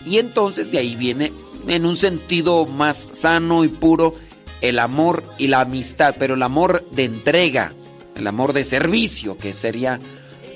Y 0.05 0.17
entonces 0.17 0.71
de 0.71 0.79
ahí 0.79 0.95
viene, 0.95 1.31
en 1.67 1.85
un 1.85 1.97
sentido 1.97 2.65
más 2.65 3.09
sano 3.11 3.63
y 3.63 3.67
puro, 3.67 4.15
el 4.61 4.79
amor 4.79 5.23
y 5.37 5.47
la 5.47 5.61
amistad, 5.61 6.15
pero 6.17 6.33
el 6.33 6.41
amor 6.41 6.83
de 6.91 7.05
entrega, 7.05 7.73
el 8.15 8.25
amor 8.25 8.53
de 8.53 8.63
servicio, 8.63 9.37
que 9.37 9.53
sería 9.53 9.99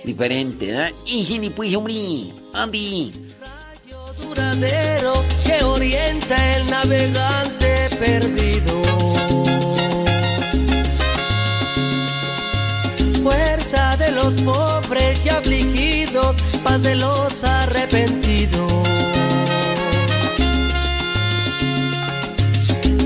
diferente. 0.03 0.69
¿eh? 0.69 0.93
Ijini, 1.05 1.49
pues, 1.49 1.75
hombre, 1.75 1.93
Andy. 2.53 3.11
duradero 4.21 5.13
que 5.45 5.63
orienta 5.63 6.55
el 6.57 6.69
navegante 6.69 7.89
perdido. 7.99 8.81
Fuerza 13.23 13.97
de 13.97 14.11
los 14.11 14.33
pobres 14.41 15.25
y 15.25 15.29
afligidos, 15.29 16.35
paz 16.63 16.83
de 16.83 16.95
los 16.95 17.43
arrepentidos. 17.43 18.71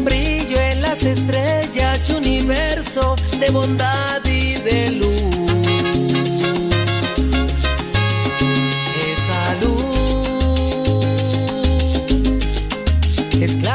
Brillo 0.04 0.60
en 0.60 0.82
las 0.82 1.04
estrellas 1.04 2.10
y 2.10 2.14
universo 2.14 3.16
de 3.40 3.50
bondad 3.52 4.26
y 4.26 4.56
de 4.56 4.92
luz. 4.92 5.47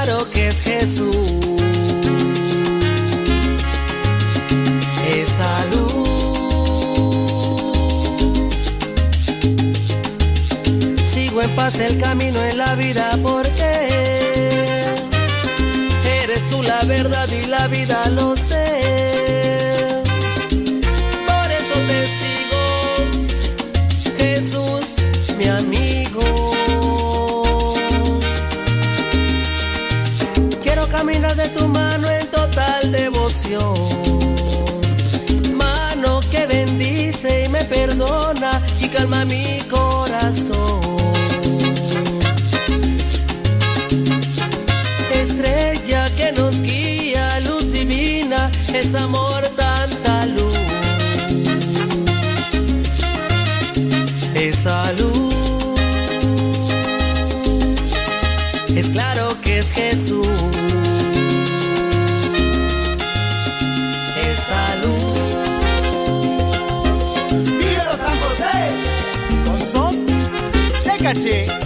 Claro 0.05 0.29
que 0.31 0.49
es 0.49 0.61
Jesús. 0.61 1.17
Esa 5.07 5.67
luz 5.67 5.93
sigo 11.13 11.43
en 11.43 11.51
paz 11.55 11.79
el 11.81 11.99
camino 11.99 12.43
en 12.43 12.59
la 12.59 12.75
vida 12.75 13.19
porque 13.23 13.71
eres 16.23 16.51
tú 16.51 16.63
la 16.63 16.83
verdad 16.85 17.29
y 17.31 17.47
la 17.47 17.69
vida 17.69 18.09
lo 18.11 18.37
sé. 18.37 18.62
Mano 35.55 36.21
que 36.31 36.47
bendice 36.47 37.45
y 37.45 37.49
me 37.49 37.65
perdona 37.65 38.63
y 38.81 38.89
calma 38.89 39.25
mi 39.25 39.61
corazón. 39.71 40.81
Estrella 45.13 46.11
que 46.17 46.33
nos 46.33 46.63
guía, 46.63 47.41
luz 47.41 47.73
divina, 47.73 48.51
es 48.73 48.95
amor 48.95 49.43
tanta 49.57 50.27
luz. 50.27 50.63
esa 54.35 54.93
luz. 54.93 55.35
Es 58.75 58.91
claro 58.91 59.37
que 59.43 59.59
es 59.59 59.71
Jesús. 59.73 60.72
Betty. 71.15 71.62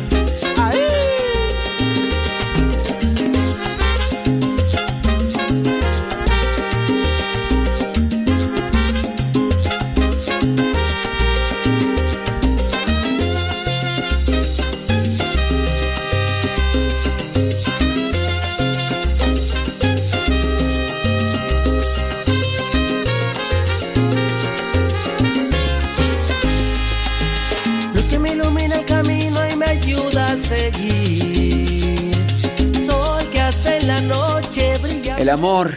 El 35.27 35.31
amor. 35.31 35.75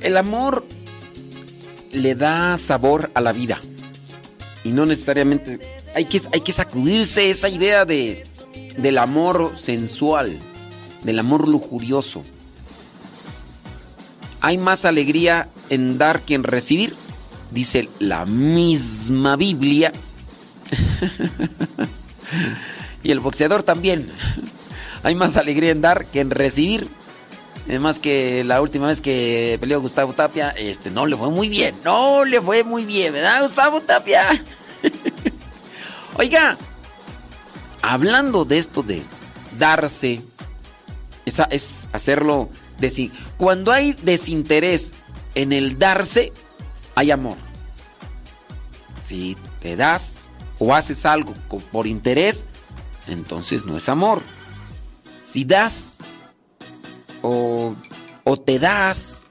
El 0.00 0.16
amor 0.16 0.64
le 1.92 2.14
da 2.14 2.56
sabor 2.56 3.10
a 3.12 3.20
la 3.20 3.32
vida. 3.32 3.60
Y 4.64 4.70
no 4.70 4.86
necesariamente. 4.86 5.58
Hay 5.94 6.06
que, 6.06 6.22
hay 6.32 6.40
que 6.40 6.52
sacudirse 6.52 7.28
esa 7.28 7.50
idea 7.50 7.84
de, 7.84 8.26
del 8.78 8.96
amor 8.96 9.52
sensual, 9.58 10.38
del 11.02 11.18
amor 11.18 11.46
lujurioso. 11.46 12.24
Hay 14.40 14.56
más 14.56 14.86
alegría 14.86 15.50
en 15.68 15.98
dar 15.98 16.22
que 16.22 16.36
en 16.36 16.44
recibir, 16.44 16.94
dice 17.50 17.90
la 17.98 18.24
misma 18.24 19.36
Biblia. 19.36 19.92
y 23.02 23.10
el 23.10 23.20
boxeador 23.20 23.62
también. 23.62 24.10
Hay 25.02 25.14
más 25.14 25.36
alegría 25.36 25.70
en 25.70 25.82
dar 25.82 26.06
que 26.06 26.20
en 26.20 26.30
recibir. 26.30 26.88
Además 27.68 27.98
que 27.98 28.42
la 28.44 28.62
última 28.62 28.86
vez 28.86 29.00
que 29.02 29.58
peleó 29.60 29.80
Gustavo 29.80 30.14
Tapia, 30.14 30.50
este 30.50 30.90
no 30.90 31.04
le 31.06 31.16
fue 31.16 31.28
muy 31.30 31.48
bien. 31.50 31.74
No 31.84 32.24
le 32.24 32.40
fue 32.40 32.64
muy 32.64 32.84
bien, 32.86 33.12
¿verdad, 33.12 33.42
Gustavo 33.42 33.82
Tapia? 33.82 34.24
Oiga, 36.16 36.56
hablando 37.82 38.44
de 38.46 38.58
esto 38.58 38.82
de 38.82 39.02
darse, 39.58 40.22
esa 41.26 41.44
es 41.44 41.88
hacerlo 41.92 42.48
desi- 42.80 43.12
cuando 43.36 43.70
hay 43.70 43.92
desinterés 43.92 44.94
en 45.34 45.52
el 45.52 45.78
darse, 45.78 46.32
hay 46.94 47.10
amor. 47.10 47.36
Si 49.04 49.36
te 49.60 49.76
das 49.76 50.28
o 50.58 50.74
haces 50.74 51.04
algo 51.06 51.34
por 51.70 51.86
interés, 51.86 52.46
entonces 53.06 53.64
no 53.64 53.76
es 53.76 53.88
amor. 53.88 54.22
Si 55.20 55.44
das 55.44 55.98
o, 57.22 57.76
o 58.24 58.36
te 58.36 58.58
das 58.58 59.22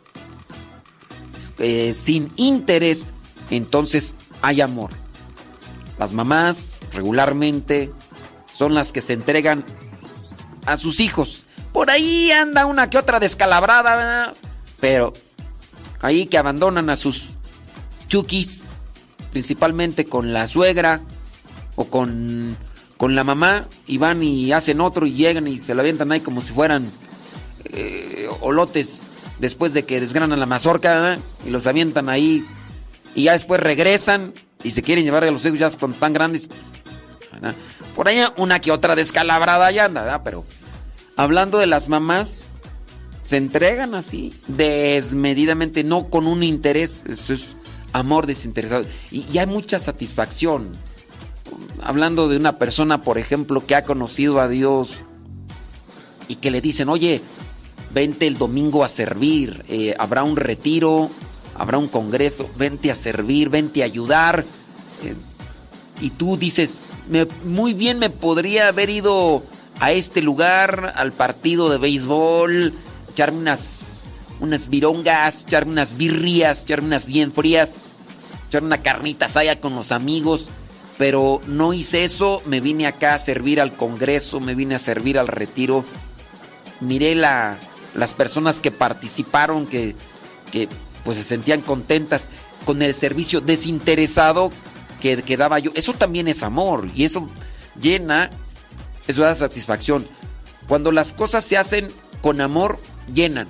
eh, 1.59 1.95
sin 1.97 2.31
interés, 2.35 3.13
entonces 3.49 4.15
hay 4.41 4.61
amor. 4.61 4.91
Las 5.97 6.13
mamás 6.13 6.79
regularmente 6.93 7.91
son 8.53 8.73
las 8.73 8.91
que 8.91 9.01
se 9.01 9.13
entregan 9.13 9.63
a 10.65 10.77
sus 10.77 10.99
hijos. 10.99 11.45
Por 11.73 11.89
ahí 11.89 12.31
anda 12.31 12.65
una 12.65 12.89
que 12.89 12.97
otra 12.97 13.19
descalabrada. 13.19 14.33
Pero 14.79 15.13
ahí 16.01 16.27
que 16.27 16.37
abandonan 16.37 16.89
a 16.89 16.95
sus 16.95 17.29
chukis, 18.07 18.69
principalmente 19.31 20.05
con 20.05 20.33
la 20.33 20.47
suegra 20.47 21.01
o 21.75 21.85
con, 21.85 22.55
con 22.97 23.15
la 23.15 23.23
mamá, 23.23 23.65
y 23.87 23.97
van 23.97 24.23
y 24.23 24.51
hacen 24.51 24.81
otro 24.81 25.05
y 25.05 25.13
llegan 25.13 25.47
y 25.47 25.57
se 25.57 25.73
lo 25.73 25.81
avientan 25.81 26.11
ahí 26.11 26.19
como 26.19 26.41
si 26.41 26.53
fueran 26.53 26.91
eh, 27.73 28.29
olotes 28.41 29.03
después 29.39 29.73
de 29.73 29.85
que 29.85 29.99
desgranan 29.99 30.39
la 30.39 30.45
mazorca 30.45 31.19
y 31.45 31.49
los 31.49 31.67
avientan 31.67 32.09
ahí 32.09 32.45
y 33.15 33.23
ya 33.23 33.33
después 33.33 33.59
regresan 33.59 34.33
y 34.63 34.71
se 34.71 34.81
quieren 34.81 35.03
llevar 35.03 35.23
a 35.23 35.31
los 35.31 35.45
hijos 35.45 35.59
ya 35.59 35.69
son 35.69 35.93
tan 35.93 36.13
grandes. 36.13 36.49
Por 37.95 38.07
ahí 38.07 38.19
una 38.37 38.59
que 38.59 38.71
otra 38.71 38.95
descalabrada 38.95 39.71
ya 39.71 39.85
anda, 39.85 40.23
pero 40.23 40.43
hablando 41.15 41.59
de 41.59 41.67
las 41.67 41.89
mamás, 41.89 42.39
se 43.23 43.37
entregan 43.37 43.93
así, 43.93 44.33
desmedidamente, 44.47 45.83
no 45.83 46.09
con 46.09 46.27
un 46.27 46.43
interés, 46.43 47.03
eso 47.07 47.33
es 47.33 47.55
amor 47.91 48.25
desinteresado. 48.25 48.85
Y 49.11 49.37
hay 49.37 49.47
mucha 49.47 49.79
satisfacción. 49.79 50.71
Hablando 51.81 52.29
de 52.29 52.37
una 52.37 52.53
persona, 52.53 53.03
por 53.03 53.17
ejemplo, 53.17 53.65
que 53.65 53.75
ha 53.75 53.83
conocido 53.83 54.39
a 54.39 54.47
Dios 54.47 54.95
y 56.27 56.35
que 56.35 56.51
le 56.51 56.61
dicen, 56.61 56.89
oye, 56.89 57.21
vente 57.97 58.27
el 58.27 58.37
domingo 58.37 58.83
a 58.83 58.87
servir, 58.89 59.65
eh, 59.69 59.95
habrá 59.97 60.21
un 60.21 60.35
retiro, 60.37 61.09
habrá 61.55 61.79
un 61.79 61.87
congreso, 61.87 62.47
vente 62.55 62.91
a 62.91 62.95
servir, 62.95 63.49
vente 63.49 63.81
a 63.81 63.85
ayudar. 63.85 64.45
eh, 65.03 65.15
y 65.99 66.11
tú 66.11 66.37
dices, 66.37 66.81
"Me- 67.09 67.27
muy 67.43 67.73
bien 67.73 67.97
me 67.97 68.09
podría 68.11 68.67
haber 68.67 68.89
ido 68.91 69.41
a 69.79 69.91
este 69.91 70.21
lugar, 70.21 70.93
al 70.95 71.11
partido 71.11 71.69
de 71.71 71.77
béisbol, 71.79 72.71
echarme 73.11 73.39
unas, 73.39 74.13
unas 74.39 74.69
virongas, 74.69 75.43
echarme 75.47 75.71
unas 75.71 75.97
birrias, 75.97 76.61
echarme 76.63 76.87
unas 76.89 77.07
bien 77.07 77.31
frías, 77.33 77.77
echarme 78.47 78.67
una 78.67 78.81
carnita 78.83 79.25
asada 79.25 79.55
con 79.59 79.73
los 79.75 79.91
amigos. 79.91 80.49
Pero 80.99 81.41
no 81.47 81.73
hice 81.73 82.03
eso, 82.05 82.41
me 82.45 82.59
vine 82.59 82.85
acá 82.87 83.13
a 83.15 83.19
servir 83.19 83.59
al 83.61 83.75
congreso, 83.75 84.39
me 84.39 84.53
vine 84.55 84.75
a 84.75 84.79
servir 84.79 85.17
al 85.19 85.27
retiro. 85.27 85.83
Miré 86.79 87.13
la, 87.15 87.57
las 87.97 88.13
personas 88.13 88.61
que 88.61 88.71
participaron, 88.71 89.65
que, 89.65 89.95
que 90.51 90.69
pues 91.03 91.17
se 91.17 91.23
sentían 91.23 91.61
contentas 91.61 92.29
con 92.63 92.81
el 92.81 92.93
servicio 92.93 93.41
desinteresado 93.41 94.51
que, 95.01 95.21
que 95.23 95.35
daba 95.35 95.59
yo. 95.59 95.71
Eso 95.73 95.93
también 95.93 96.27
es 96.27 96.43
amor 96.43 96.87
y 96.93 97.03
eso 97.03 97.27
llena, 97.81 98.29
eso 99.07 99.21
da 99.21 99.35
satisfacción. 99.35 100.07
Cuando 100.67 100.91
las 100.91 101.11
cosas 101.11 101.43
se 101.43 101.57
hacen 101.57 101.89
con 102.21 102.39
amor, 102.39 102.79
llenan. 103.13 103.47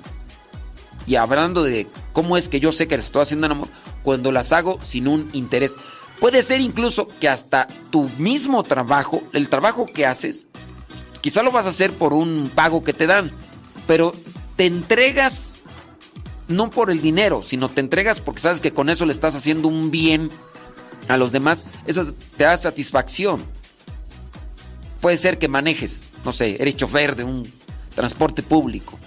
Y 1.06 1.16
hablando 1.16 1.64
de 1.64 1.88
cómo 2.14 2.38
es 2.38 2.48
que 2.48 2.60
yo 2.60 2.72
sé 2.72 2.88
que 2.88 2.98
las 2.98 3.08
estoy 3.08 3.24
haciendo 3.24 3.48
en 3.48 3.52
amor, 3.52 3.68
cuando 4.02 4.32
las 4.32 4.54
hago 4.54 4.80
sin 4.82 5.08
un 5.08 5.30
interés. 5.34 5.76
Puede 6.22 6.42
ser 6.42 6.62
incluso 6.62 7.10
que 7.20 7.28
hasta 7.28 7.68
tu 7.92 8.10
mismo 8.18 8.64
trabajo, 8.64 9.24
el 9.34 9.50
trabajo 9.50 9.86
que 9.86 10.06
haces, 10.06 10.48
quizá 11.22 11.44
lo 11.44 11.52
vas 11.52 11.66
a 11.66 11.70
hacer 11.70 11.92
por 11.92 12.14
un 12.14 12.50
pago 12.56 12.82
que 12.82 12.94
te 12.94 13.08
dan, 13.08 13.32
pero 13.88 14.14
te 14.56 14.66
entregas 14.66 15.56
no 16.48 16.70
por 16.70 16.92
el 16.92 17.02
dinero, 17.02 17.44
sino 17.44 17.70
te 17.70 17.82
entregas 17.82 18.22
porque 18.22 18.42
sabes 18.42 18.62
que 18.62 18.74
con 18.74 18.90
eso 18.90 19.06
le 19.06 19.14
estás 19.14 19.36
haciendo 19.36 19.68
un 19.68 19.92
bien 19.92 20.30
a 21.08 21.18
los 21.18 21.32
demás, 21.32 21.66
eso 21.86 22.14
te 22.38 22.44
da 22.44 22.58
satisfacción. 22.58 23.44
Puede 25.02 25.18
ser 25.18 25.38
que 25.38 25.48
manejes, 25.48 26.04
no 26.24 26.34
sé, 26.34 26.58
eres 26.60 26.76
chofer 26.76 27.16
de 27.16 27.24
un 27.24 27.50
transporte 27.96 28.44
público 28.44 28.98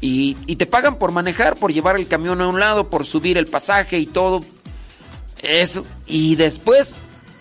y, 0.00 0.36
y 0.46 0.56
te 0.56 0.66
pagan 0.66 0.98
por 0.98 1.12
manejar, 1.12 1.56
por 1.56 1.72
llevar 1.72 1.96
el 1.96 2.08
camión 2.08 2.40
a 2.40 2.48
un 2.48 2.60
lado, 2.60 2.88
por 2.88 3.04
subir 3.04 3.38
el 3.38 3.46
pasaje 3.46 3.98
y 3.98 4.06
todo 4.06 4.40
eso. 5.42 5.84
Y 6.06 6.36
después, 6.36 7.00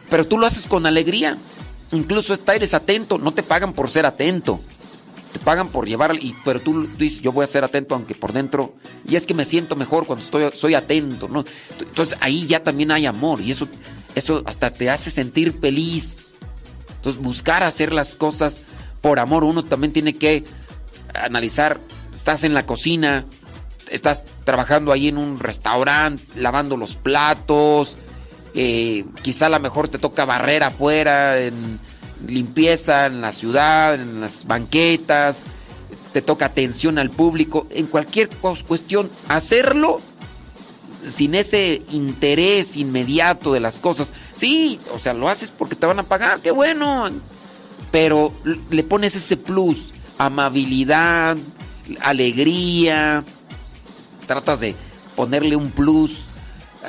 pero 0.09 0.25
tú 0.25 0.37
lo 0.37 0.47
haces 0.47 0.67
con 0.67 0.85
alegría. 0.85 1.37
Incluso 1.91 2.33
está, 2.33 2.55
eres 2.55 2.73
atento, 2.73 3.17
no 3.17 3.33
te 3.33 3.43
pagan 3.43 3.73
por 3.73 3.89
ser 3.89 4.05
atento. 4.05 4.59
Te 5.31 5.39
pagan 5.39 5.69
por 5.69 5.87
llevar, 5.87 6.15
y, 6.15 6.35
pero 6.45 6.61
tú 6.61 6.87
dices, 6.97 7.21
yo 7.21 7.31
voy 7.31 7.43
a 7.43 7.47
ser 7.47 7.63
atento 7.63 7.95
aunque 7.95 8.15
por 8.15 8.33
dentro. 8.33 8.75
Y 9.07 9.15
es 9.15 9.25
que 9.25 9.33
me 9.33 9.45
siento 9.45 9.75
mejor 9.75 10.05
cuando 10.05 10.23
estoy, 10.23 10.49
soy 10.53 10.73
atento, 10.73 11.27
¿no? 11.27 11.43
Entonces 11.79 12.17
ahí 12.21 12.45
ya 12.45 12.63
también 12.63 12.91
hay 12.91 13.05
amor 13.05 13.41
y 13.41 13.51
eso, 13.51 13.67
eso 14.15 14.43
hasta 14.45 14.71
te 14.71 14.89
hace 14.89 15.11
sentir 15.11 15.59
feliz. 15.59 16.33
Entonces 16.95 17.21
buscar 17.21 17.63
hacer 17.63 17.91
las 17.93 18.15
cosas 18.15 18.61
por 19.01 19.19
amor, 19.19 19.43
uno 19.43 19.63
también 19.63 19.93
tiene 19.93 20.13
que 20.13 20.43
analizar, 21.13 21.79
estás 22.13 22.43
en 22.43 22.53
la 22.53 22.65
cocina, 22.65 23.25
estás 23.89 24.23
trabajando 24.43 24.91
ahí 24.91 25.07
en 25.07 25.17
un 25.17 25.39
restaurante, 25.39 26.23
lavando 26.35 26.77
los 26.77 26.95
platos, 26.95 27.97
eh, 28.53 29.05
quizá 29.21 29.47
a 29.47 29.49
lo 29.49 29.59
mejor 29.59 29.87
te 29.87 29.99
toca 29.99 30.25
barrer 30.25 30.63
afuera, 30.63 31.37
limpieza 32.25 33.05
en 33.05 33.21
la 33.21 33.31
ciudad, 33.31 33.95
en 33.95 34.21
las 34.21 34.45
banquetas, 34.45 35.43
te 36.13 36.21
toca 36.21 36.45
atención 36.45 36.97
al 36.97 37.09
público, 37.09 37.67
en 37.69 37.87
cualquier 37.87 38.29
cuestión, 38.29 39.09
hacerlo 39.27 40.01
sin 41.07 41.35
ese 41.35 41.81
interés 41.91 42.77
inmediato 42.77 43.53
de 43.53 43.59
las 43.59 43.79
cosas. 43.79 44.11
Sí, 44.35 44.79
o 44.93 44.99
sea, 44.99 45.13
lo 45.13 45.29
haces 45.29 45.51
porque 45.55 45.75
te 45.75 45.85
van 45.85 45.99
a 45.99 46.03
pagar, 46.03 46.39
qué 46.41 46.51
bueno, 46.51 47.09
pero 47.91 48.33
le 48.69 48.83
pones 48.83 49.15
ese 49.15 49.37
plus, 49.37 49.93
amabilidad, 50.17 51.37
alegría, 52.01 53.23
tratas 54.25 54.59
de 54.59 54.75
ponerle 55.15 55.55
un 55.55 55.71
plus. 55.71 56.25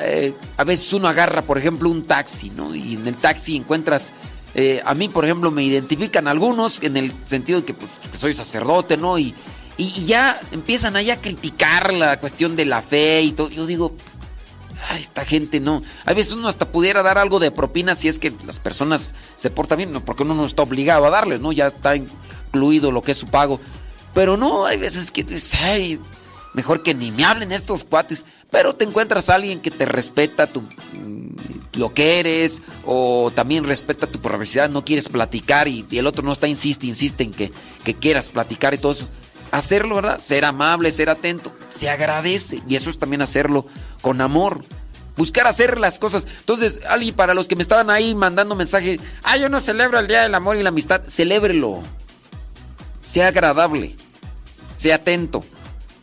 Eh, 0.01 0.35
a 0.57 0.65
veces 0.65 0.93
uno 0.93 1.09
agarra, 1.09 1.43
por 1.43 1.59
ejemplo, 1.59 1.91
un 1.91 2.05
taxi, 2.05 2.51
¿no? 2.51 2.75
Y 2.75 2.95
en 2.95 3.07
el 3.07 3.17
taxi 3.17 3.57
encuentras, 3.57 4.11
eh, 4.55 4.81
a 4.85 4.95
mí, 4.95 5.09
por 5.09 5.25
ejemplo, 5.25 5.51
me 5.51 5.63
identifican 5.63 6.29
algunos 6.29 6.83
en 6.83 6.97
el 6.97 7.13
sentido 7.27 7.61
de 7.61 7.67
que, 7.67 7.75
pues, 7.75 7.91
soy 8.19 8.35
sacerdote, 8.35 8.97
¿no? 8.97 9.19
Y, 9.19 9.35
y, 9.77 10.07
ya 10.07 10.41
empiezan 10.51 10.97
ahí 10.97 11.11
a 11.11 11.21
criticar 11.21 11.93
la 11.93 12.19
cuestión 12.19 12.57
de 12.57 12.65
la 12.65 12.83
fe 12.83 13.23
y 13.23 13.33
todo. 13.33 13.51
Yo 13.51 13.67
digo, 13.67 13.93
ay, 14.89 15.01
esta 15.01 15.25
gente 15.25 15.61
no. 15.61 15.83
A 16.05 16.13
veces 16.15 16.33
uno 16.33 16.49
hasta 16.49 16.71
pudiera 16.71 17.03
dar 17.03 17.19
algo 17.19 17.39
de 17.39 17.51
propina 17.51 17.95
si 17.95 18.09
es 18.09 18.19
que 18.19 18.33
las 18.47 18.59
personas 18.59 19.15
se 19.37 19.51
portan 19.51 19.79
bien, 19.79 19.93
¿no? 19.93 20.05
porque 20.05 20.23
uno 20.23 20.35
no 20.35 20.47
está 20.47 20.63
obligado 20.63 21.07
a 21.07 21.11
darles, 21.11 21.41
¿no? 21.41 21.53
Ya 21.53 21.69
está 21.69 21.95
incluido 21.97 22.91
lo 22.91 23.03
que 23.03 23.13
es 23.13 23.19
su 23.19 23.27
pago. 23.27 23.61
Pero 24.15 24.37
no, 24.37 24.67
hay 24.67 24.79
veces 24.79 25.11
que 25.11 25.23
dices, 25.23 25.55
ay, 25.61 26.01
mejor 26.55 26.83
que 26.83 26.95
ni 26.95 27.11
me 27.11 27.25
hablen 27.25 27.53
estos 27.53 27.85
cuates. 27.85 28.25
Pero 28.51 28.75
te 28.75 28.85
encuentras 28.85 29.29
a 29.29 29.35
alguien 29.35 29.61
que 29.61 29.71
te 29.71 29.85
respeta 29.85 30.47
tu, 30.47 30.63
mm, 30.63 31.35
lo 31.75 31.93
que 31.93 32.19
eres 32.19 32.63
o 32.85 33.31
también 33.35 33.65
respeta 33.65 34.07
tu 34.07 34.21
privacidad, 34.21 34.71
no 34.71 34.85
quieres 34.85 35.09
platicar 35.09 35.69
y, 35.69 35.87
el 35.93 36.07
otro 36.07 36.25
no 36.25 36.33
está, 36.33 36.49
insiste, 36.49 36.87
insiste 36.87 37.25
en 37.25 37.33
que, 37.33 37.53
que 37.85 37.95
quieras 37.95 38.29
platicar 38.31 38.75
y 38.75 38.79
todo 38.79 38.93
eso. 38.93 39.09
Hacerlo, 39.51 39.97
¿verdad? 39.97 40.21
Ser 40.21 40.45
amable, 40.45 40.93
ser 40.93 41.09
atento, 41.11 41.53
se 41.71 41.89
agradece 41.89 42.61
y 42.67 42.77
eso 42.77 42.91
es 42.91 42.99
también 42.99 43.23
hacerlo 43.23 43.67
con 44.01 44.21
amor. 44.21 44.65
Buscar 45.17 45.49
hacer 45.49 45.79
las 45.79 45.99
cosas. 45.99 46.27
Entonces, 46.39 46.81
Ali, 46.89 47.11
para 47.11 47.35
los 47.35 47.49
que 47.49 47.57
me 47.57 47.63
estaban 47.63 47.91
ahí 47.91 48.15
mandando 48.15 48.55
mensaje, 48.55 49.01
ah, 49.25 49.37
yo 49.37 49.49
no 49.49 49.61
celebro 49.61 49.99
el 49.99 50.07
Día 50.07 50.23
del 50.23 50.35
Amor 50.35 50.57
y 50.57 50.63
la 50.63 50.69
Amistad, 50.69 51.03
celébrelo. 51.09 51.83
Sea 53.03 53.29
agradable, 53.29 53.97
sea 54.77 54.97
atento, 54.97 55.43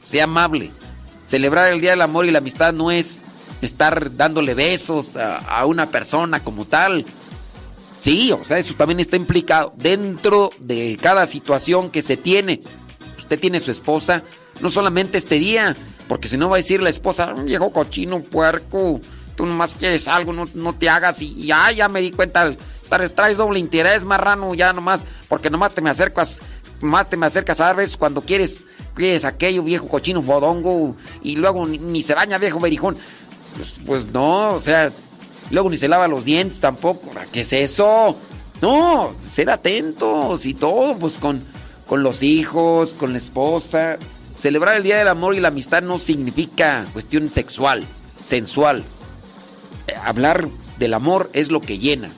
sea 0.06 0.24
amable. 0.26 0.72
Celebrar 1.28 1.74
el 1.74 1.82
Día 1.82 1.90
del 1.92 2.02
Amor 2.02 2.26
y 2.26 2.32
la 2.32 2.38
Amistad 2.38 2.72
no 2.74 2.92
es 2.92 3.24
estar 3.62 4.16
dándole 4.16 4.54
besos 4.54 5.16
a, 5.18 5.66
una 5.66 5.90
persona 5.90 6.40
como 6.42 6.66
tal. 6.66 7.06
Sí, 8.00 8.32
o 8.32 8.44
sea, 8.46 8.60
eso 8.60 8.74
también 8.76 9.00
está 9.00 9.16
implicado 9.16 9.74
dentro 9.78 10.52
de 10.60 10.98
cada 11.02 11.26
situación 11.26 11.90
que 11.90 12.02
se 12.02 12.18
tiene. 12.18 12.62
Usted 13.18 13.40
tiene 13.40 13.60
su 13.60 13.72
esposa, 13.72 14.22
no 14.60 14.70
solamente 14.70 15.18
este 15.18 15.36
día, 15.36 15.76
porque 16.08 16.28
si 16.28 16.38
no 16.38 16.50
va 16.50 16.58
a 16.58 16.58
decir 16.58 16.82
la 16.84 16.90
esposa, 16.90 17.34
"Mm, 17.34 17.46
viejo 17.46 17.72
cochino, 17.72 18.20
puerco, 18.20 19.02
tú 19.36 19.46
nomás 19.48 19.74
quieres 19.74 20.08
algo, 20.08 20.34
no, 20.34 20.46
no 20.54 20.74
te 20.74 20.88
hagas 20.90 21.22
y 21.24 21.48
ya, 21.48 21.72
ya 21.72 21.90
me 21.90 22.02
di 22.02 22.12
cuenta, 22.12 22.52
tra- 22.90 23.14
traes 23.16 23.38
doble 23.38 23.58
interés, 23.60 24.04
marrano, 24.04 24.54
ya 24.54 24.72
nomás, 24.74 25.04
porque 25.28 25.50
nomás 25.50 25.74
te 25.74 25.82
me 25.82 25.90
acercas, 25.90 26.42
más 26.82 27.10
te 27.10 27.18
me 27.18 27.26
acercas 27.26 27.60
a 27.60 27.74
veces 27.74 27.98
cuando 27.98 28.22
quieres, 28.22 28.68
quieres 28.96 29.26
aquello, 29.26 29.64
viejo 29.64 29.88
cochino, 29.88 30.22
bodongo, 30.22 30.96
y 31.22 31.36
luego 31.36 31.68
ni, 31.68 31.78
ni 31.78 32.02
se 32.02 32.14
baña, 32.14 32.38
viejo 32.38 32.60
berijón. 32.60 32.98
Pues, 33.56 33.74
pues 33.86 34.06
no, 34.08 34.56
o 34.56 34.60
sea, 34.60 34.92
luego 35.52 35.70
ni 35.70 35.78
se 35.78 35.88
lava 35.88 36.08
los 36.08 36.26
dientes 36.26 36.60
tampoco, 36.60 37.12
¿qué 37.32 37.42
es 37.42 37.54
eso? 37.54 38.18
No, 38.62 39.14
ser 39.24 39.50
atentos 39.50 40.46
y 40.46 40.54
todo, 40.54 40.98
pues 40.98 41.18
con, 41.18 41.44
con 41.86 42.04
los 42.04 42.24
hijos, 42.24 42.94
con 42.94 43.12
la 43.12 43.18
esposa. 43.18 43.98
Celebrar 44.34 44.76
el 44.76 44.84
Día 44.84 44.98
del 44.98 45.08
Amor 45.08 45.36
y 45.36 45.40
la 45.40 45.50
Amistad 45.50 45.82
no 45.82 46.00
significa 46.00 46.88
cuestión 46.94 47.30
sexual, 47.30 47.86
sensual. 48.24 48.84
Eh, 49.88 49.96
Hablar 50.04 50.48
del 50.78 50.94
amor 50.94 51.30
es 51.34 51.52
lo 51.52 51.62
que 51.62 51.78
llena. 51.78 52.10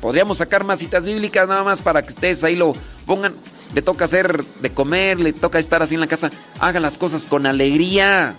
Podríamos 0.00 0.38
sacar 0.38 0.64
más 0.64 0.78
citas 0.78 1.02
bíblicas 1.04 1.48
nada 1.48 1.64
más 1.64 1.80
para 1.80 2.02
que 2.02 2.10
ustedes 2.10 2.44
ahí 2.44 2.54
lo 2.54 2.74
pongan. 3.06 3.34
Le 3.74 3.82
toca 3.82 4.06
hacer 4.06 4.44
de 4.44 4.72
comer, 4.72 5.20
le 5.20 5.32
toca 5.32 5.58
estar 5.58 5.82
así 5.82 5.94
en 5.94 6.00
la 6.00 6.06
casa. 6.06 6.30
Hagan 6.60 6.82
las 6.82 6.98
cosas 6.98 7.26
con 7.26 7.46
alegría. 7.46 8.34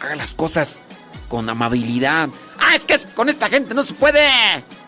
Hagan 0.00 0.18
las 0.18 0.34
cosas 0.34 0.84
con 1.28 1.48
amabilidad. 1.48 2.28
Ah, 2.58 2.76
es 2.76 2.84
que 2.84 2.98
con 3.14 3.28
esta 3.28 3.48
gente 3.48 3.74
no 3.74 3.84
se 3.84 3.94
puede. 3.94 4.28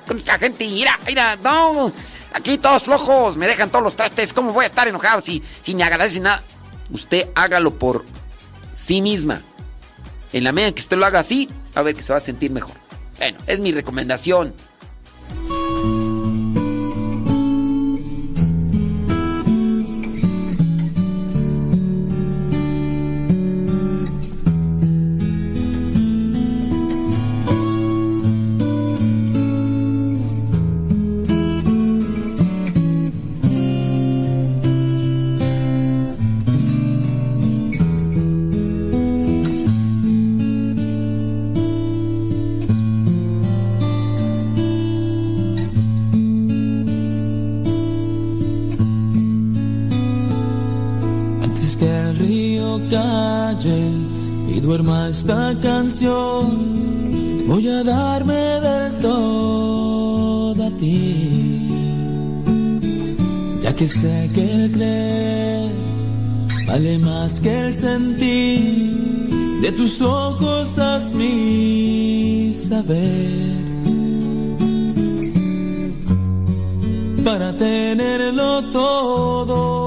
Con 0.06 0.18
esta 0.18 0.38
gente, 0.38 0.66
mira, 0.66 0.98
mira, 1.06 1.36
no. 1.36 1.92
Aquí 2.32 2.58
todos 2.58 2.84
flojos, 2.84 3.36
me 3.36 3.46
dejan 3.46 3.70
todos 3.70 3.82
los 3.82 3.96
trastes. 3.96 4.32
¿Cómo 4.32 4.52
voy 4.52 4.64
a 4.64 4.68
estar 4.68 4.86
enojado 4.86 5.20
si, 5.20 5.42
si 5.60 5.74
ni 5.74 5.82
agradece 5.82 6.20
nada? 6.20 6.42
Usted 6.90 7.28
hágalo 7.34 7.78
por 7.78 8.04
sí 8.74 9.00
misma. 9.00 9.42
En 10.32 10.44
la 10.44 10.52
medida 10.52 10.72
que 10.72 10.82
usted 10.82 10.96
lo 10.98 11.06
haga 11.06 11.20
así, 11.20 11.48
a 11.74 11.82
ver 11.82 11.94
que 11.94 12.02
se 12.02 12.12
va 12.12 12.18
a 12.18 12.20
sentir 12.20 12.50
mejor. 12.50 12.74
Bueno, 13.18 13.38
es 13.46 13.60
mi 13.60 13.72
recomendación. 13.72 14.54
Que 51.78 52.00
el 52.00 52.16
río 52.16 52.80
calle 52.90 53.90
y 54.48 54.60
duerma 54.60 55.08
esta 55.08 55.54
canción, 55.60 57.46
voy 57.46 57.68
a 57.68 57.82
darme 57.84 58.34
del 58.34 58.92
todo 59.02 60.64
a 60.64 60.70
ti. 60.78 61.68
Ya 63.62 63.74
que 63.74 63.86
sé 63.86 64.30
que 64.34 64.54
el 64.54 64.72
creer 64.72 65.70
vale 66.66 66.98
más 66.98 67.40
que 67.40 67.60
el 67.60 67.74
sentir, 67.74 69.28
de 69.62 69.72
tus 69.72 70.00
ojos 70.00 70.78
haz 70.78 71.12
mi 71.12 72.52
saber. 72.52 73.66
Para 77.24 77.56
tenerlo 77.56 78.62
todo, 78.72 79.85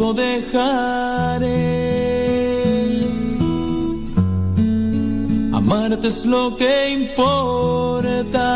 todo 0.00 0.14
dejaré. 0.14 1.50
Amarte 5.52 6.06
es 6.06 6.24
lo 6.24 6.56
que 6.56 6.90
importa. 6.90 8.48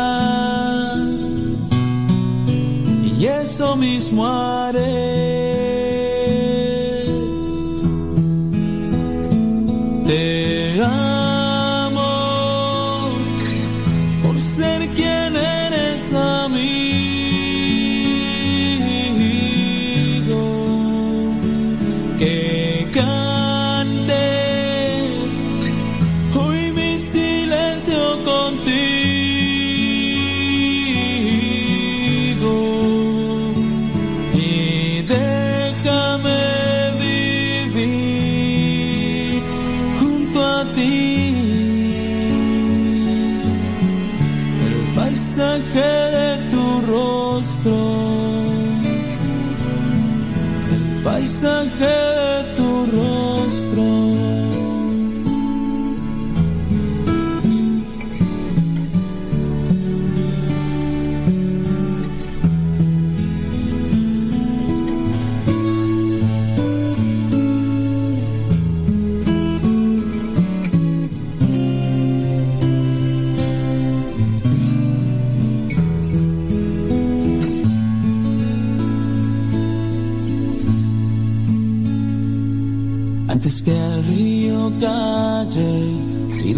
Y 3.19 3.25
eso 3.25 3.75
mismo 3.75 4.25
haré. 4.27 5.14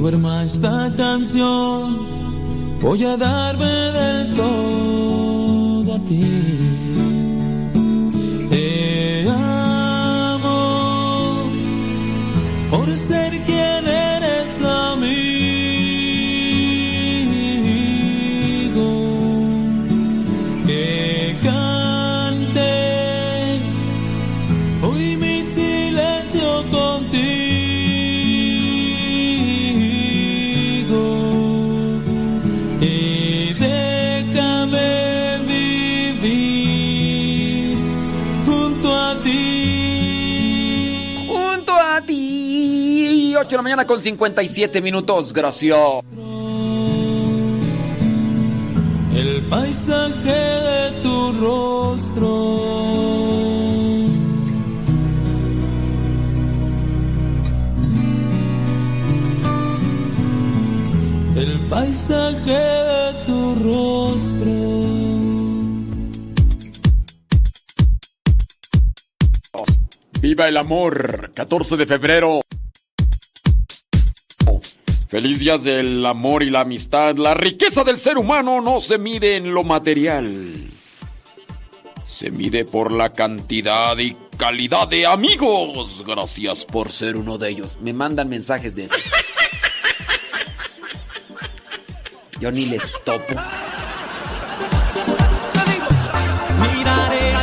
Duerma 0.10 0.44
esta 0.46 0.90
canción, 0.96 1.98
voy 2.80 3.04
a 3.04 3.18
darme 3.18 3.66
del 3.66 4.34
todo 4.36 5.96
a 5.96 6.00
ti. 6.00 6.22
Te 8.50 9.28
amo 9.30 10.60
por 12.72 12.88
ser 12.96 13.38
quien 13.46 13.57
mañana 43.78 43.86
con 43.86 44.02
57 44.02 44.82
minutos. 44.82 45.34
Gracias. 45.34 45.78
El 49.16 49.42
paisaje 49.50 50.32
de 50.32 51.02
tu 51.04 51.34
rostro. 51.34 52.26
El 61.36 61.60
paisaje 61.70 62.52
de 62.52 63.26
tu 63.28 63.56
rostro. 63.64 64.78
Viva 70.20 70.48
el 70.48 70.58
amor, 70.58 71.32
14 71.36 71.78
de 71.78 71.86
febrero. 71.86 72.42
Del 75.48 76.06
amor 76.06 76.44
y 76.44 76.50
la 76.50 76.60
amistad. 76.60 77.16
La 77.16 77.34
riqueza 77.34 77.86
del 77.86 77.96
ser 77.96 78.18
humano 78.18 78.60
no 78.60 78.82
se 78.82 78.98
mide 78.98 79.38
en 79.38 79.54
lo 79.54 79.64
material. 79.64 80.54
Se 82.04 82.32
mide 82.32 82.66
por 82.66 82.92
la 82.92 83.14
cantidad 83.14 83.98
y 83.98 84.18
calidad 84.38 84.90
de 84.90 85.06
amigos. 85.06 86.04
Gracias 86.06 86.66
por 86.66 86.92
ser 86.92 87.16
uno 87.16 87.38
de 87.38 87.50
ellos. 87.50 87.80
Me 87.82 87.94
mandan 87.94 88.28
mensajes 88.28 88.76
de 88.76 88.84
eso. 88.84 88.98
Yo 92.42 92.52
ni 92.52 92.66
les 92.66 92.94
topo. 93.06 93.34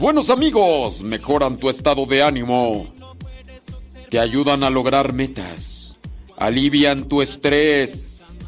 Buenos 0.00 0.30
amigos 0.30 1.02
mejoran 1.02 1.58
tu 1.58 1.68
estado 1.68 2.06
de 2.06 2.22
ánimo. 2.22 2.86
Te 4.08 4.18
ayudan 4.18 4.64
a 4.64 4.70
lograr 4.70 5.12
metas. 5.12 5.98
Alivian 6.38 7.06
tu 7.06 7.20
estrés. 7.20 8.38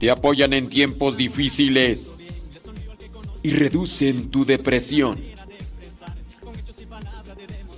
Te 0.00 0.10
apoyan 0.10 0.52
en 0.52 0.68
tiempos 0.68 1.16
difíciles. 1.16 2.48
Y 3.42 3.52
reducen 3.52 4.30
tu 4.30 4.44
depresión. 4.44 5.22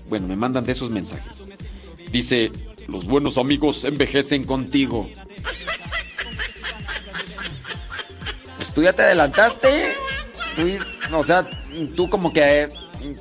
Bueno, 0.09 0.27
me 0.27 0.36
mandan 0.36 0.65
de 0.65 0.73
esos 0.73 0.90
mensajes. 0.90 1.59
Dice, 2.11 2.51
los 2.89 3.07
buenos 3.07 3.36
amigos 3.36 3.85
envejecen 3.85 4.44
contigo. 4.44 5.09
Pues 8.57 8.73
tú 8.73 8.82
ya 8.82 8.94
te 8.94 9.02
adelantaste. 9.02 9.93
O 11.12 11.23
sea, 11.23 11.47
tú 11.97 12.09
como 12.09 12.32
que 12.32 12.68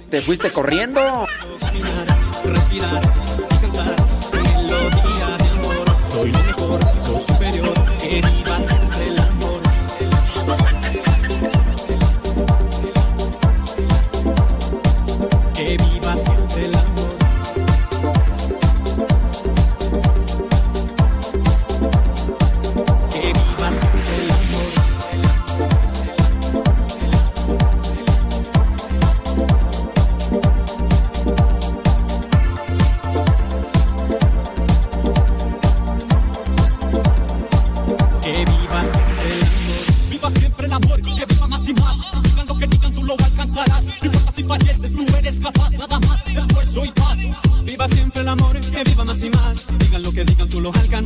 te 0.09 0.21
fuiste 0.21 0.51
corriendo. 0.51 1.25
respirar 2.43 3.01
cantar 3.61 3.95
melodía 4.33 5.37
de 5.37 5.49
amor. 5.49 5.85
Soy 6.09 6.31
lo 6.31 6.39
mejor, 6.39 6.79
lo 7.07 7.17
superior, 7.19 7.73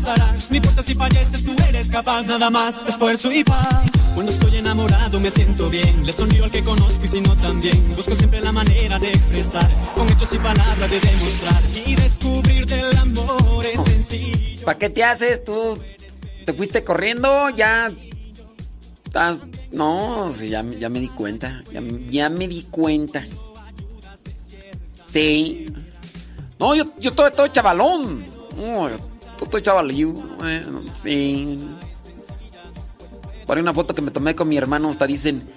alcanzarás. 0.07 0.49
No 0.49 0.57
importa 0.57 0.83
si 0.83 0.95
falleces, 0.95 1.45
tú 1.45 1.55
eres 1.67 1.89
capaz. 1.89 2.23
Nada 2.23 2.49
más, 2.49 2.85
esfuerzo 2.85 3.31
y 3.31 3.43
paz. 3.43 4.11
Cuando 4.13 4.31
estoy 4.31 4.57
enamorado 4.57 5.19
me 5.19 5.29
siento 5.29 5.69
bien. 5.69 6.05
Le 6.05 6.11
sonrío 6.11 6.43
al 6.45 6.51
que 6.51 6.63
conozco 6.63 7.03
y 7.03 7.07
si 7.07 7.21
no 7.21 7.35
también. 7.37 7.95
Busco 7.95 8.15
siempre 8.15 8.41
la 8.41 8.51
manera 8.51 8.99
de 8.99 9.09
expresar. 9.09 9.69
Con 9.95 10.09
hechos 10.09 10.33
y 10.33 10.37
palabras 10.37 10.89
de 10.89 10.99
demostrar. 10.99 11.61
Y 11.85 11.95
descubrir 11.95 12.65
del 12.65 12.97
amor 12.97 13.65
es 13.65 13.83
sencillo. 13.83 14.65
¿Para 14.65 14.77
qué 14.77 14.89
te 14.89 15.03
haces 15.03 15.43
tú? 15.43 15.77
¿Te 16.45 16.53
fuiste 16.53 16.83
corriendo? 16.83 17.49
Ya. 17.49 17.91
Estás. 19.05 19.43
No, 19.71 20.31
ya, 20.35 20.63
ya 20.63 20.89
me 20.89 20.99
di 20.99 21.09
cuenta. 21.09 21.63
Ya, 21.71 21.81
ya 22.09 22.29
me 22.29 22.47
di 22.47 22.63
cuenta. 22.63 23.25
Sí. 25.05 25.67
No, 26.59 26.75
yo, 26.75 26.85
yo 26.99 27.09
estoy, 27.09 27.29
estoy 27.29 27.49
chavalón. 27.51 28.23
No, 28.55 28.89
yo 28.89 29.12
estoy 29.43 29.61
chavalillo. 29.61 30.09
Bueno, 30.37 30.81
sí. 31.01 31.67
Por 33.45 33.57
una 33.57 33.73
foto 33.73 33.93
que 33.93 34.01
me 34.01 34.11
tomé 34.11 34.35
con 34.35 34.47
mi 34.47 34.57
hermano, 34.57 34.89
hasta 34.89 35.05
dicen, 35.05 35.47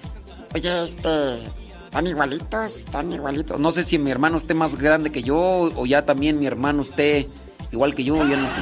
oye, 0.53 0.83
este, 0.83 1.43
están 1.85 2.07
igualitos, 2.07 2.79
están 2.79 3.11
igualitos. 3.11 3.59
No 3.59 3.71
sé 3.71 3.83
si 3.83 3.97
mi 3.97 4.11
hermano 4.11 4.37
esté 4.37 4.53
más 4.53 4.75
grande 4.75 5.09
que 5.09 5.23
yo 5.23 5.37
o 5.39 5.85
ya 5.85 6.05
también 6.05 6.37
mi 6.37 6.45
hermano 6.45 6.81
esté 6.81 7.29
igual 7.71 7.95
que 7.95 8.03
yo, 8.03 8.15
ya 8.27 8.37
no 8.37 8.49
sé. 8.49 8.61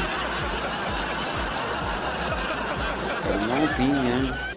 Pero 3.23 3.39
no, 3.47 3.67
sí, 3.75 3.91
ya. 3.91 4.51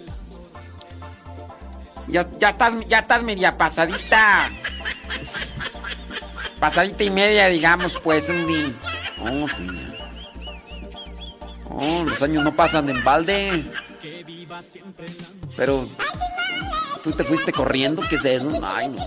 Ya, 2.08 2.30
ya 2.38 2.48
estás, 2.50 2.74
ya 2.88 2.98
estás 3.00 3.22
media 3.22 3.56
pasadita. 3.56 4.50
Pasadita 6.60 7.04
y 7.04 7.10
media, 7.10 7.46
digamos, 7.46 7.94
pues, 8.02 8.28
un 8.28 8.46
día. 8.46 8.72
Oh, 9.20 9.48
sí. 9.48 9.66
Los 11.78 12.22
años 12.22 12.44
no 12.44 12.54
pasan 12.54 12.88
en 12.88 13.02
balde. 13.04 13.64
Pero 15.56 15.88
tú 17.02 17.12
te 17.12 17.24
fuiste 17.24 17.52
corriendo, 17.52 18.02
¿qué 18.08 18.16
es 18.16 18.24
eso? 18.24 18.50
Ay, 18.62 18.88
no. 18.88 19.04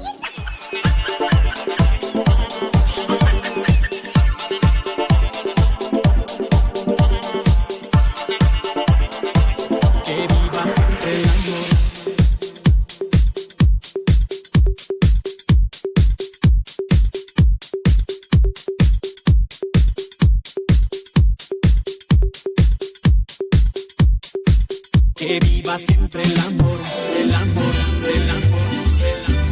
Que 25.22 25.40
viva 25.40 25.78
siempre 25.78 26.24
el 26.24 26.40
amor, 26.40 26.80
el 27.16 27.32
amor, 27.36 27.76
el 28.12 28.30
amor, 28.32 28.68
el 29.06 29.26
amor. 29.28 29.52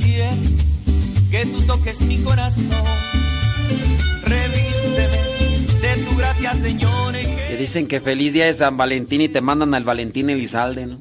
Quiero 0.00 0.36
que 1.32 1.46
tú 1.46 1.60
toques 1.66 2.02
mi 2.02 2.18
corazón. 2.22 2.70
Revísteme 4.26 5.08
de 5.80 6.04
tu 6.04 6.16
gracia, 6.16 6.54
Señor. 6.54 7.11
Te 7.52 7.58
dicen 7.58 7.86
que 7.86 8.00
feliz 8.00 8.32
día 8.32 8.46
de 8.46 8.54
San 8.54 8.78
Valentín 8.78 9.20
y 9.20 9.28
te 9.28 9.42
mandan 9.42 9.74
al 9.74 9.84
Valentín 9.84 10.30
Elizalde, 10.30 10.86
¿no? 10.86 11.00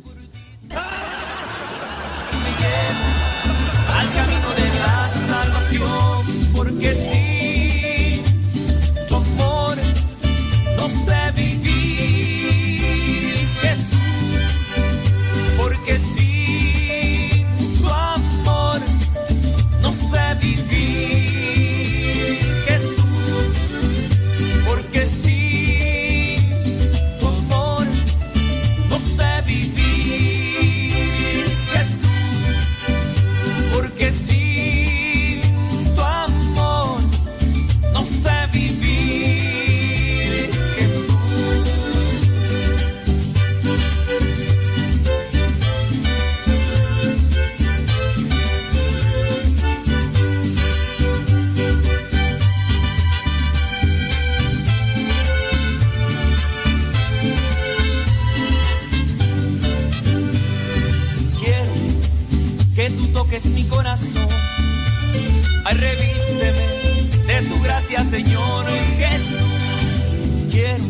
Señor 68.12 68.66
Jesús. 68.98 70.52
Quiero 70.52 70.84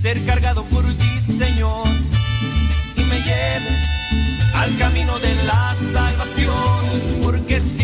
ser 0.00 0.24
cargado 0.24 0.64
por 0.64 0.82
ti, 0.82 1.20
Señor, 1.20 1.86
y 2.96 3.02
me 3.02 3.20
lleves 3.20 4.54
al 4.54 4.78
camino 4.78 5.18
de 5.18 5.34
la 5.44 5.74
salvación, 5.92 7.22
porque 7.22 7.60
sin 7.60 7.81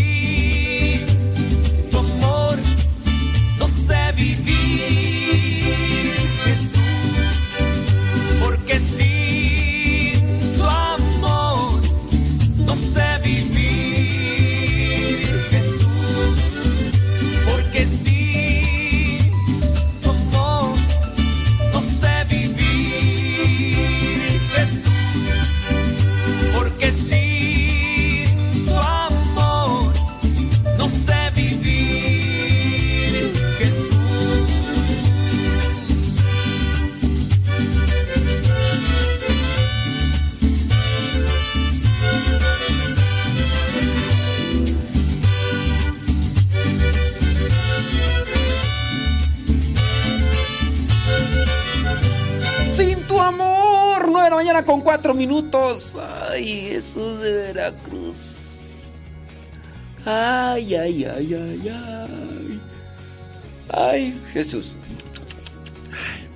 mañana 54.59 54.65
con 54.65 54.81
cuatro 54.81 55.15
minutos. 55.15 55.97
Ay, 56.31 56.69
Jesús 56.71 57.21
de 57.21 57.33
Veracruz. 57.33 58.93
Ay, 60.05 60.75
ay, 60.75 61.05
ay, 61.05 61.35
ay, 61.35 61.69
ay. 61.69 62.61
Ay, 63.71 64.21
Jesús. 64.33 64.79
Ay. 65.93 66.29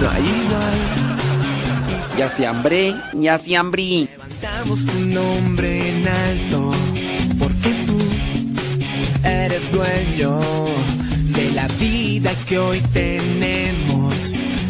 No 0.00 0.10
hay 0.10 0.22
igual. 0.22 0.78
Ya 2.16 2.28
se 2.28 2.46
hambré, 2.46 2.94
ya 3.14 3.38
se 3.38 3.56
hambré. 3.56 4.08
Levantamos 4.10 4.86
tu 4.86 5.00
nombre 5.06 5.88
en 5.88 6.08
alto, 6.08 6.70
porque 7.38 7.74
tú 7.86 7.98
eres 9.24 9.72
dueño 9.72 10.40
de 11.34 11.52
la 11.52 11.68
vida 11.68 12.32
que 12.48 12.58
hoy 12.58 12.80
tenemos 12.92 14.07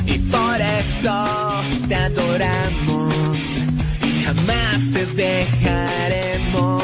y 0.06 0.18
por 0.30 0.60
eso 0.60 1.62
te 1.88 1.94
adoramos 1.94 3.62
y 4.02 4.24
jamás 4.24 4.92
te 4.92 5.06
dejaremos. 5.06 6.77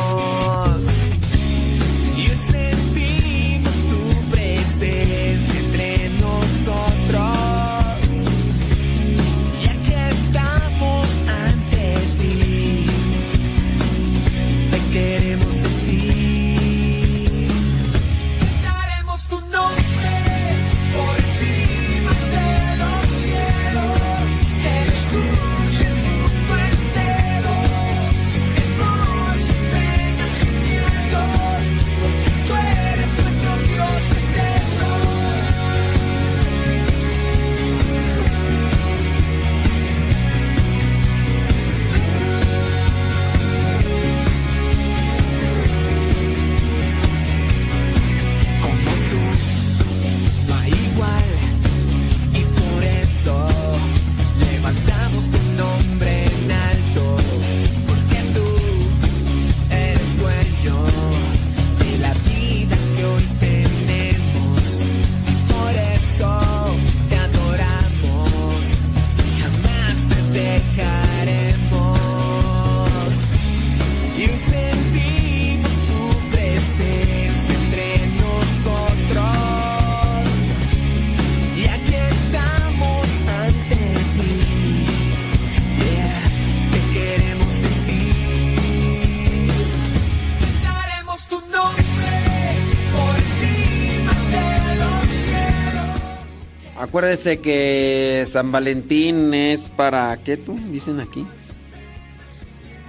Acuérdese 96.95 97.41
que 97.41 98.23
San 98.25 98.53
Valentín 98.53 99.35
es 99.35 99.69
para. 99.69 100.17
¿Qué 100.19 100.37
tú? 100.37 100.57
Dicen 100.71 101.01
aquí. 101.01 101.27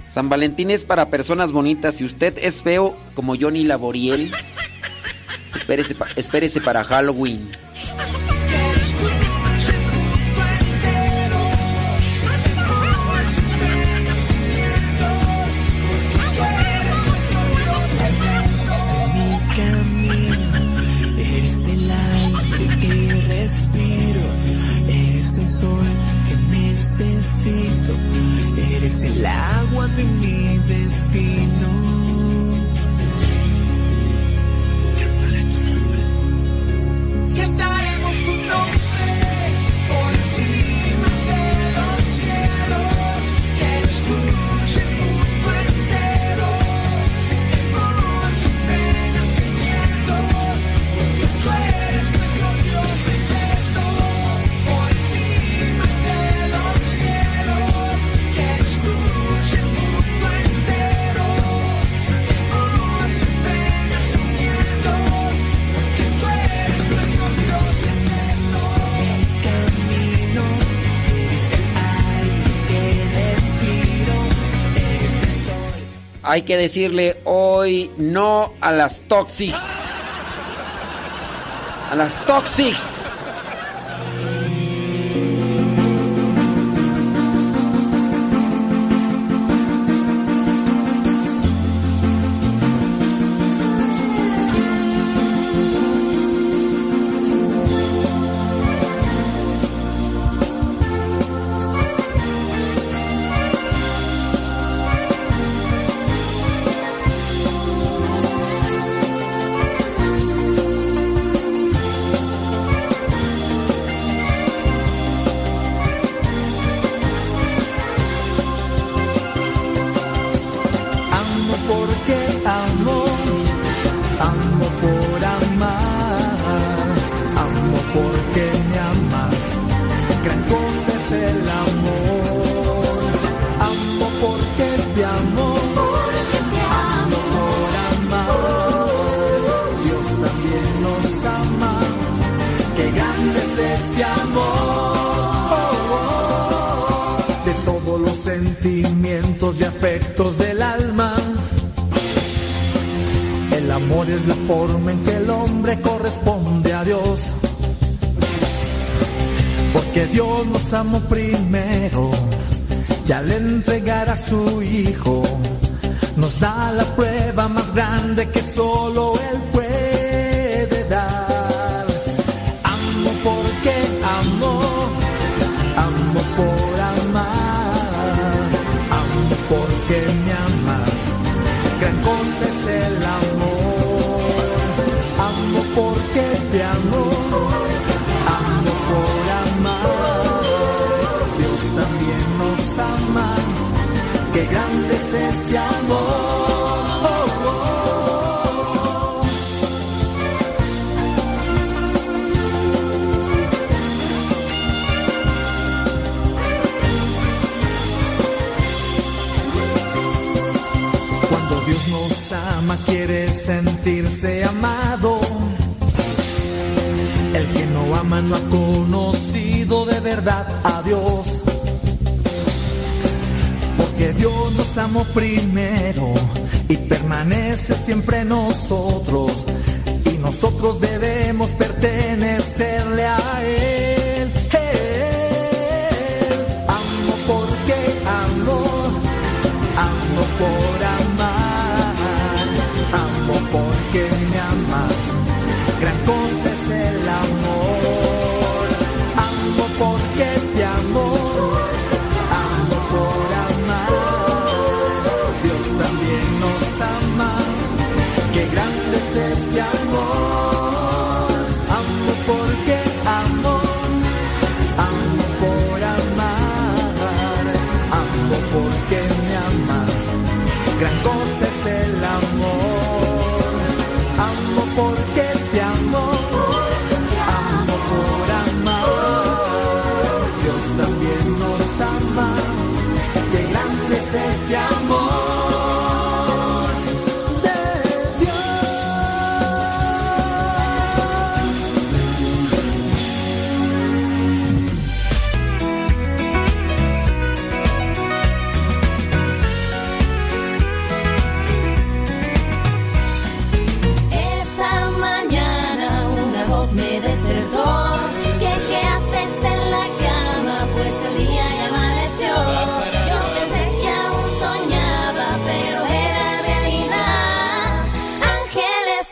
San 0.07 0.29
Valentín 0.29 0.69
es 0.69 0.85
para 0.85 1.09
personas 1.09 1.51
bonitas. 1.51 1.95
Si 1.95 2.05
usted 2.05 2.37
es 2.37 2.61
feo 2.61 2.95
como 3.15 3.33
Johnny 3.35 3.63
Laboriel, 3.63 4.31
espérese, 6.15 6.61
para 6.61 6.83
Halloween. 6.83 7.49
el 29.25 29.31
agua 29.31 29.87
de 29.87 30.03
mí. 30.03 30.44
Hay 76.27 76.41
que 76.41 76.57
decirle 76.57 77.17
hoy 77.23 77.91
no 77.97 78.51
a 78.59 78.71
las 78.71 78.99
toxics. 79.01 79.61
A 81.91 81.95
las 81.95 82.25
toxics. 82.25 82.94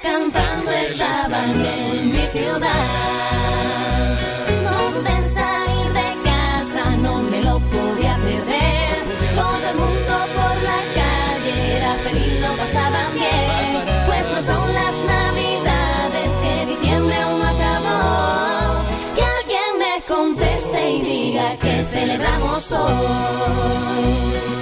Cantando 0.04 0.72
estaban 0.72 1.50
en 1.66 2.10
mi 2.10 2.26
ciudad. 2.36 4.18
No 4.66 4.78
pensar 5.02 5.62
ir 5.80 5.92
de 6.00 6.10
casa, 6.30 6.84
no 6.98 7.14
me 7.32 7.42
lo 7.42 7.56
podía 7.60 8.16
perder. 8.18 8.96
Todo 9.36 9.66
el 9.72 9.78
mundo 9.84 10.14
por 10.38 10.56
la 10.70 10.80
calle 11.00 11.56
era 11.78 11.94
feliz, 12.06 12.42
lo 12.42 12.52
pasaban 12.62 13.10
bien. 13.14 13.70
Pues 14.08 14.24
no 14.34 14.42
son 14.52 14.74
las 14.74 14.96
navidades 15.16 16.30
que 16.42 16.66
diciembre 16.74 17.16
aún 17.16 17.40
no 17.40 17.48
acabó. 17.56 18.84
Que 19.16 19.24
alguien 19.38 19.72
me 19.84 19.94
conteste 20.14 20.92
y 20.92 21.02
diga 21.02 21.58
que 21.58 21.86
celebramos 21.92 22.72
hoy. 22.74 24.53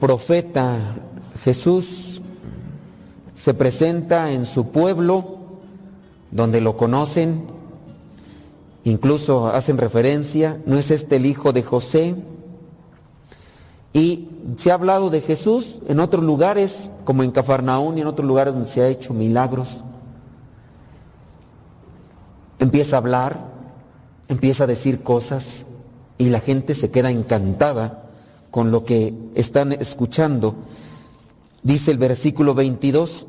Profeta 0.00 0.78
Jesús 1.44 2.22
se 3.34 3.54
presenta 3.54 4.32
en 4.32 4.44
su 4.44 4.68
pueblo, 4.70 5.38
donde 6.30 6.60
lo 6.60 6.76
conocen, 6.76 7.46
incluso 8.84 9.48
hacen 9.48 9.78
referencia, 9.78 10.60
¿no 10.66 10.78
es 10.78 10.90
este 10.90 11.16
el 11.16 11.26
hijo 11.26 11.52
de 11.52 11.62
José? 11.62 12.16
Y 13.92 14.28
se 14.56 14.70
ha 14.70 14.74
hablado 14.74 15.10
de 15.10 15.20
Jesús 15.20 15.80
en 15.88 16.00
otros 16.00 16.24
lugares, 16.24 16.90
como 17.04 17.22
en 17.22 17.30
Cafarnaún 17.30 17.98
y 17.98 18.00
en 18.00 18.06
otros 18.06 18.26
lugares 18.26 18.54
donde 18.54 18.68
se 18.68 18.82
ha 18.82 18.88
hecho 18.88 19.14
milagros. 19.14 19.84
Empieza 22.58 22.96
a 22.96 22.98
hablar, 22.98 23.38
empieza 24.28 24.64
a 24.64 24.66
decir 24.66 25.02
cosas 25.02 25.66
y 26.18 26.28
la 26.28 26.40
gente 26.40 26.74
se 26.74 26.90
queda 26.90 27.10
encantada 27.10 28.09
con 28.50 28.70
lo 28.70 28.84
que 28.84 29.14
están 29.34 29.72
escuchando. 29.72 30.54
Dice 31.62 31.90
el 31.90 31.98
versículo 31.98 32.54
22, 32.54 33.26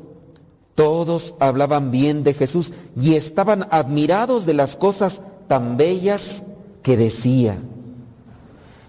todos 0.74 1.34
hablaban 1.38 1.90
bien 1.90 2.24
de 2.24 2.34
Jesús 2.34 2.72
y 2.96 3.14
estaban 3.14 3.66
admirados 3.70 4.46
de 4.46 4.54
las 4.54 4.76
cosas 4.76 5.20
tan 5.48 5.76
bellas 5.76 6.42
que 6.82 6.96
decía. 6.96 7.56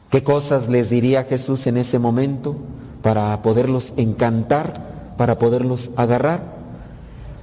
¿Qué 0.09 0.23
cosas 0.23 0.69
les 0.69 0.89
diría 0.89 1.23
Jesús 1.23 1.67
en 1.67 1.77
ese 1.77 1.99
momento 1.99 2.55
para 3.01 3.41
poderlos 3.41 3.93
encantar, 3.97 5.15
para 5.17 5.37
poderlos 5.37 5.91
agarrar? 5.95 6.55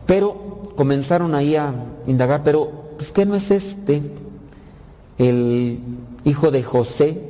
Pero 0.07 0.73
comenzaron 0.77 1.35
ahí 1.35 1.57
a 1.57 1.75
indagar, 2.07 2.43
pero 2.43 2.71
pues 2.97 3.13
¿qué 3.13 3.27
no 3.27 3.35
es 3.35 3.51
este? 3.51 4.03
El 5.19 5.81
hijo 6.25 6.51
de 6.51 6.63
José, 6.63 7.30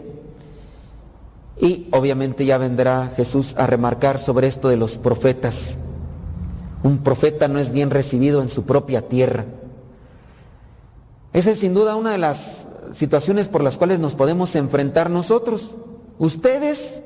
y 1.60 1.88
obviamente 1.92 2.46
ya 2.46 2.58
vendrá 2.58 3.12
Jesús 3.16 3.54
a 3.58 3.66
remarcar 3.66 4.18
sobre 4.18 4.46
esto 4.46 4.68
de 4.68 4.76
los 4.76 4.96
profetas. 4.96 5.76
Un 6.82 6.98
profeta 6.98 7.48
no 7.48 7.58
es 7.58 7.72
bien 7.72 7.90
recibido 7.90 8.40
en 8.40 8.48
su 8.48 8.64
propia 8.64 9.08
tierra. 9.08 9.44
Esa 11.32 11.50
es 11.50 11.58
sin 11.58 11.74
duda 11.74 11.96
una 11.96 12.12
de 12.12 12.18
las 12.18 12.66
situaciones 12.92 13.48
por 13.48 13.62
las 13.62 13.76
cuales 13.76 14.00
nos 14.00 14.14
podemos 14.14 14.56
enfrentar 14.56 15.10
nosotros. 15.10 15.76
Ustedes, 16.18 17.02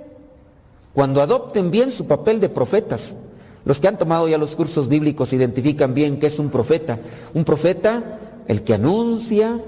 cuando 0.92 1.20
adopten 1.20 1.72
bien 1.72 1.90
su 1.90 2.06
papel 2.06 2.40
de 2.40 2.48
profetas, 2.48 3.16
los 3.64 3.80
que 3.80 3.88
han 3.88 3.98
tomado 3.98 4.28
ya 4.28 4.38
los 4.38 4.54
cursos 4.54 4.88
bíblicos 4.88 5.32
identifican 5.32 5.94
bien 5.94 6.18
qué 6.18 6.26
es 6.26 6.38
un 6.38 6.50
profeta. 6.50 7.00
Un 7.34 7.44
profeta, 7.44 8.18
el 8.46 8.62
que 8.62 8.74
anuncia 8.74 9.60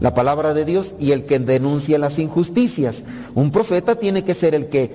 la 0.00 0.14
palabra 0.14 0.54
de 0.54 0.64
Dios 0.64 0.94
y 0.98 1.12
el 1.12 1.24
que 1.24 1.38
denuncia 1.38 1.98
las 1.98 2.18
injusticias. 2.18 3.04
Un 3.34 3.50
profeta 3.50 3.96
tiene 3.96 4.24
que 4.24 4.34
ser 4.34 4.54
el 4.54 4.68
que 4.68 4.90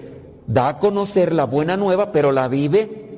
da 0.47 0.69
a 0.69 0.79
conocer 0.79 1.33
la 1.33 1.45
buena 1.45 1.77
nueva, 1.77 2.11
pero 2.11 2.31
la 2.31 2.47
vive 2.47 3.09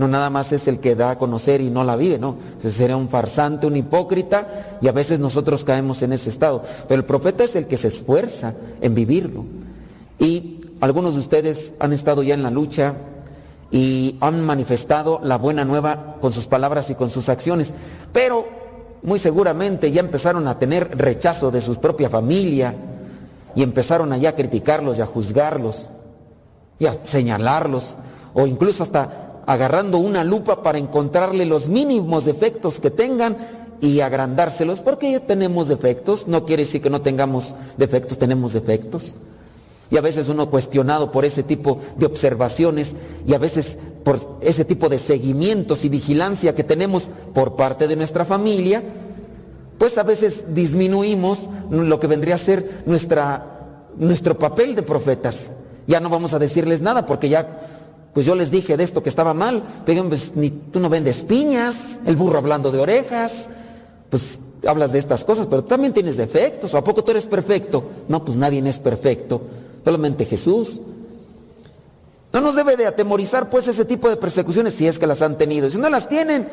no 0.00 0.08
nada 0.08 0.30
más 0.30 0.50
es 0.54 0.66
el 0.66 0.80
que 0.80 0.96
da 0.96 1.10
a 1.10 1.18
conocer 1.18 1.60
y 1.60 1.68
no 1.68 1.84
la 1.84 1.94
vive, 1.94 2.18
no. 2.18 2.38
Ese 2.58 2.72
sería 2.72 2.96
un 2.96 3.10
farsante, 3.10 3.66
un 3.66 3.76
hipócrita 3.76 4.78
y 4.80 4.88
a 4.88 4.92
veces 4.92 5.20
nosotros 5.20 5.62
caemos 5.62 6.00
en 6.00 6.14
ese 6.14 6.30
estado. 6.30 6.62
Pero 6.88 7.00
el 7.00 7.04
profeta 7.04 7.44
es 7.44 7.54
el 7.54 7.66
que 7.66 7.76
se 7.76 7.88
esfuerza 7.88 8.54
en 8.80 8.94
vivirlo. 8.94 9.44
Y 10.18 10.62
algunos 10.80 11.12
de 11.12 11.20
ustedes 11.20 11.74
han 11.80 11.92
estado 11.92 12.22
ya 12.22 12.32
en 12.32 12.42
la 12.42 12.50
lucha 12.50 12.94
y 13.70 14.16
han 14.22 14.40
manifestado 14.40 15.20
la 15.22 15.36
buena 15.36 15.66
nueva 15.66 16.16
con 16.18 16.32
sus 16.32 16.46
palabras 16.46 16.88
y 16.88 16.94
con 16.94 17.10
sus 17.10 17.28
acciones. 17.28 17.74
Pero 18.10 18.46
muy 19.02 19.18
seguramente 19.18 19.90
ya 19.90 20.00
empezaron 20.00 20.46
a 20.48 20.58
tener 20.58 20.96
rechazo 20.96 21.50
de 21.50 21.60
su 21.60 21.76
propia 21.80 22.10
familia 22.10 22.74
y 23.54 23.62
empezaron 23.62 24.12
allá 24.12 24.30
a 24.30 24.34
criticarlos 24.34 24.98
y 24.98 25.02
a 25.02 25.06
juzgarlos 25.06 25.90
y 26.78 26.86
a 26.86 26.96
señalarlos 27.04 27.96
o 28.34 28.46
incluso 28.46 28.82
hasta 28.82 29.42
agarrando 29.46 29.98
una 29.98 30.22
lupa 30.22 30.62
para 30.62 30.78
encontrarle 30.78 31.44
los 31.44 31.68
mínimos 31.68 32.24
defectos 32.24 32.78
que 32.78 32.90
tengan 32.90 33.36
y 33.80 34.00
agrandárselos, 34.00 34.82
porque 34.82 35.10
ya 35.10 35.20
tenemos 35.20 35.66
defectos, 35.66 36.28
no 36.28 36.44
quiere 36.44 36.64
decir 36.64 36.82
que 36.82 36.90
no 36.90 37.00
tengamos 37.00 37.54
defectos, 37.76 38.18
tenemos 38.18 38.52
defectos. 38.52 39.16
Y 39.90 39.96
a 39.96 40.00
veces 40.00 40.28
uno 40.28 40.48
cuestionado 40.48 41.10
por 41.10 41.24
ese 41.24 41.42
tipo 41.42 41.80
de 41.96 42.06
observaciones 42.06 42.94
y 43.26 43.34
a 43.34 43.38
veces 43.38 43.76
por 44.04 44.18
ese 44.40 44.64
tipo 44.64 44.88
de 44.88 44.98
seguimientos 44.98 45.84
y 45.84 45.88
vigilancia 45.88 46.54
que 46.54 46.64
tenemos 46.64 47.10
por 47.34 47.56
parte 47.56 47.88
de 47.88 47.96
nuestra 47.96 48.24
familia, 48.24 48.82
pues 49.78 49.98
a 49.98 50.02
veces 50.04 50.54
disminuimos 50.54 51.48
lo 51.70 51.98
que 51.98 52.06
vendría 52.06 52.36
a 52.36 52.38
ser 52.38 52.82
nuestra, 52.86 53.88
nuestro 53.96 54.38
papel 54.38 54.74
de 54.74 54.82
profetas. 54.82 55.52
Ya 55.86 55.98
no 55.98 56.08
vamos 56.08 56.34
a 56.34 56.38
decirles 56.38 56.82
nada 56.82 57.04
porque 57.04 57.28
ya 57.28 57.60
pues 58.12 58.26
yo 58.26 58.34
les 58.34 58.50
dije 58.50 58.76
de 58.76 58.84
esto 58.84 59.02
que 59.02 59.08
estaba 59.08 59.34
mal. 59.34 59.62
Pero 59.84 60.08
pues, 60.08 60.32
tú 60.72 60.80
no 60.80 60.88
vendes 60.88 61.22
piñas, 61.22 61.98
el 62.06 62.16
burro 62.16 62.38
hablando 62.38 62.72
de 62.72 62.80
orejas. 62.80 63.48
Pues 64.08 64.38
hablas 64.66 64.92
de 64.92 64.98
estas 64.98 65.24
cosas, 65.24 65.46
pero 65.46 65.64
también 65.64 65.92
tienes 65.92 66.16
defectos. 66.16 66.74
¿O 66.74 66.78
a 66.78 66.84
poco 66.84 67.04
tú 67.04 67.12
eres 67.12 67.26
perfecto? 67.26 67.84
No, 68.08 68.24
pues 68.24 68.36
nadie 68.36 68.66
es 68.68 68.78
perfecto. 68.80 69.42
Solamente 69.84 70.24
Jesús. 70.24 70.80
No 72.32 72.40
nos 72.40 72.54
debe 72.54 72.76
de 72.76 72.86
atemorizar 72.86 73.50
pues 73.50 73.66
ese 73.68 73.84
tipo 73.84 74.08
de 74.08 74.16
persecuciones 74.16 74.74
si 74.74 74.86
es 74.86 74.98
que 74.98 75.06
las 75.06 75.22
han 75.22 75.36
tenido. 75.36 75.68
Si 75.68 75.78
no 75.78 75.88
las 75.88 76.08
tienen, 76.08 76.48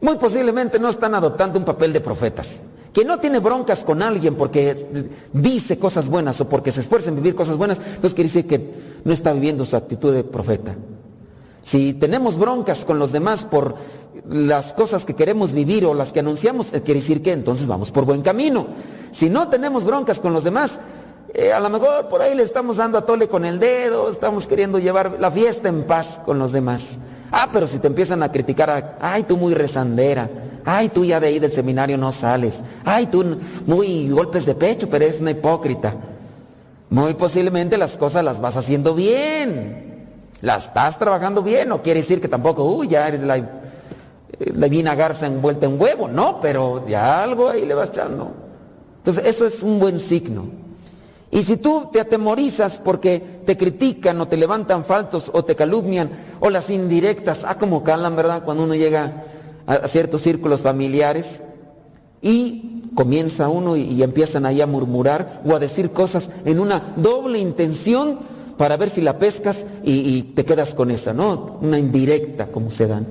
muy 0.00 0.16
posiblemente 0.16 0.78
no 0.78 0.88
están 0.88 1.14
adoptando 1.14 1.58
un 1.58 1.64
papel 1.64 1.92
de 1.92 2.00
profetas. 2.00 2.64
Que 2.92 3.04
no 3.04 3.18
tiene 3.18 3.38
broncas 3.38 3.84
con 3.84 4.02
alguien 4.02 4.34
porque 4.34 5.08
dice 5.32 5.78
cosas 5.78 6.08
buenas 6.08 6.40
o 6.40 6.48
porque 6.48 6.70
se 6.70 6.80
esfuerza 6.80 7.08
en 7.08 7.16
vivir 7.16 7.34
cosas 7.34 7.56
buenas, 7.56 7.78
entonces 7.78 8.12
quiere 8.14 8.28
decir 8.28 8.46
que 8.46 8.74
no 9.04 9.12
está 9.12 9.32
viviendo 9.32 9.64
su 9.64 9.76
actitud 9.76 10.12
de 10.12 10.24
profeta. 10.24 10.76
Si 11.62 11.94
tenemos 11.94 12.38
broncas 12.38 12.84
con 12.84 12.98
los 12.98 13.12
demás 13.12 13.44
por 13.44 13.76
las 14.28 14.72
cosas 14.72 15.04
que 15.04 15.14
queremos 15.14 15.52
vivir 15.52 15.84
o 15.84 15.94
las 15.94 16.12
que 16.12 16.20
anunciamos, 16.20 16.72
eh, 16.72 16.82
quiere 16.82 17.00
decir 17.00 17.22
que 17.22 17.32
entonces 17.32 17.66
vamos 17.66 17.90
por 17.90 18.04
buen 18.04 18.22
camino. 18.22 18.66
Si 19.10 19.28
no 19.28 19.48
tenemos 19.48 19.84
broncas 19.84 20.20
con 20.20 20.32
los 20.32 20.44
demás, 20.44 20.78
eh, 21.34 21.52
a 21.52 21.60
lo 21.60 21.70
mejor 21.70 22.08
por 22.08 22.22
ahí 22.22 22.34
le 22.34 22.42
estamos 22.42 22.76
dando 22.76 22.98
a 22.98 23.04
tole 23.04 23.28
con 23.28 23.44
el 23.44 23.58
dedo, 23.58 24.10
estamos 24.10 24.46
queriendo 24.46 24.78
llevar 24.78 25.18
la 25.18 25.30
fiesta 25.30 25.68
en 25.68 25.84
paz 25.84 26.20
con 26.24 26.38
los 26.38 26.52
demás. 26.52 26.98
Ah, 27.30 27.48
pero 27.52 27.66
si 27.66 27.78
te 27.78 27.86
empiezan 27.86 28.22
a 28.22 28.30
criticar, 28.30 28.98
ay, 29.00 29.22
tú 29.22 29.38
muy 29.38 29.54
rezandera, 29.54 30.28
ay, 30.64 30.90
tú 30.90 31.04
ya 31.04 31.18
de 31.18 31.28
ahí 31.28 31.38
del 31.38 31.50
seminario 31.50 31.96
no 31.96 32.12
sales, 32.12 32.62
ay, 32.84 33.06
tú 33.06 33.38
muy 33.66 34.10
golpes 34.10 34.44
de 34.44 34.54
pecho, 34.54 34.88
pero 34.90 35.04
eres 35.04 35.20
una 35.20 35.30
hipócrita. 35.30 35.94
Muy 36.90 37.14
posiblemente 37.14 37.78
las 37.78 37.96
cosas 37.96 38.22
las 38.22 38.40
vas 38.42 38.58
haciendo 38.58 38.94
bien, 38.94 40.06
las 40.42 40.66
estás 40.66 40.98
trabajando 40.98 41.42
bien, 41.42 41.70
no 41.70 41.80
quiere 41.80 42.00
decir 42.00 42.20
que 42.20 42.28
tampoco, 42.28 42.64
uy, 42.64 42.88
ya 42.88 43.08
eres 43.08 43.22
la, 43.22 43.61
la 44.54 44.68
divina 44.68 44.94
garza 44.94 45.26
envuelta 45.26 45.66
en 45.66 45.80
huevo, 45.80 46.08
no, 46.08 46.40
pero 46.40 46.86
ya 46.86 47.22
algo 47.22 47.48
ahí 47.48 47.66
le 47.66 47.74
vas 47.74 47.90
echando. 47.90 48.32
Entonces, 48.98 49.24
eso 49.26 49.46
es 49.46 49.62
un 49.62 49.78
buen 49.80 49.98
signo. 49.98 50.44
Y 51.32 51.44
si 51.44 51.56
tú 51.56 51.88
te 51.90 51.98
atemorizas 51.98 52.78
porque 52.78 53.40
te 53.46 53.56
critican 53.56 54.20
o 54.20 54.28
te 54.28 54.36
levantan 54.36 54.84
faltos 54.84 55.30
o 55.32 55.42
te 55.42 55.56
calumnian 55.56 56.10
o 56.40 56.50
las 56.50 56.68
indirectas, 56.68 57.44
ah, 57.48 57.56
como 57.56 57.82
calan, 57.82 58.14
¿verdad? 58.14 58.44
Cuando 58.44 58.64
uno 58.64 58.74
llega 58.74 59.24
a 59.66 59.88
ciertos 59.88 60.22
círculos 60.22 60.60
familiares 60.60 61.42
y 62.20 62.90
comienza 62.94 63.48
uno 63.48 63.76
y, 63.76 64.02
empiezan 64.02 64.44
ahí 64.44 64.60
a 64.60 64.66
murmurar 64.66 65.40
o 65.46 65.56
a 65.56 65.58
decir 65.58 65.90
cosas 65.90 66.28
en 66.44 66.60
una 66.60 66.82
doble 66.96 67.38
intención 67.38 68.18
para 68.58 68.76
ver 68.76 68.90
si 68.90 69.00
la 69.00 69.18
pescas 69.18 69.64
y, 69.82 69.92
y 69.92 70.22
te 70.34 70.44
quedas 70.44 70.74
con 70.74 70.90
esa, 70.90 71.14
¿no? 71.14 71.58
Una 71.62 71.78
indirecta 71.78 72.48
como 72.48 72.70
se 72.70 72.86
dan. 72.86 73.06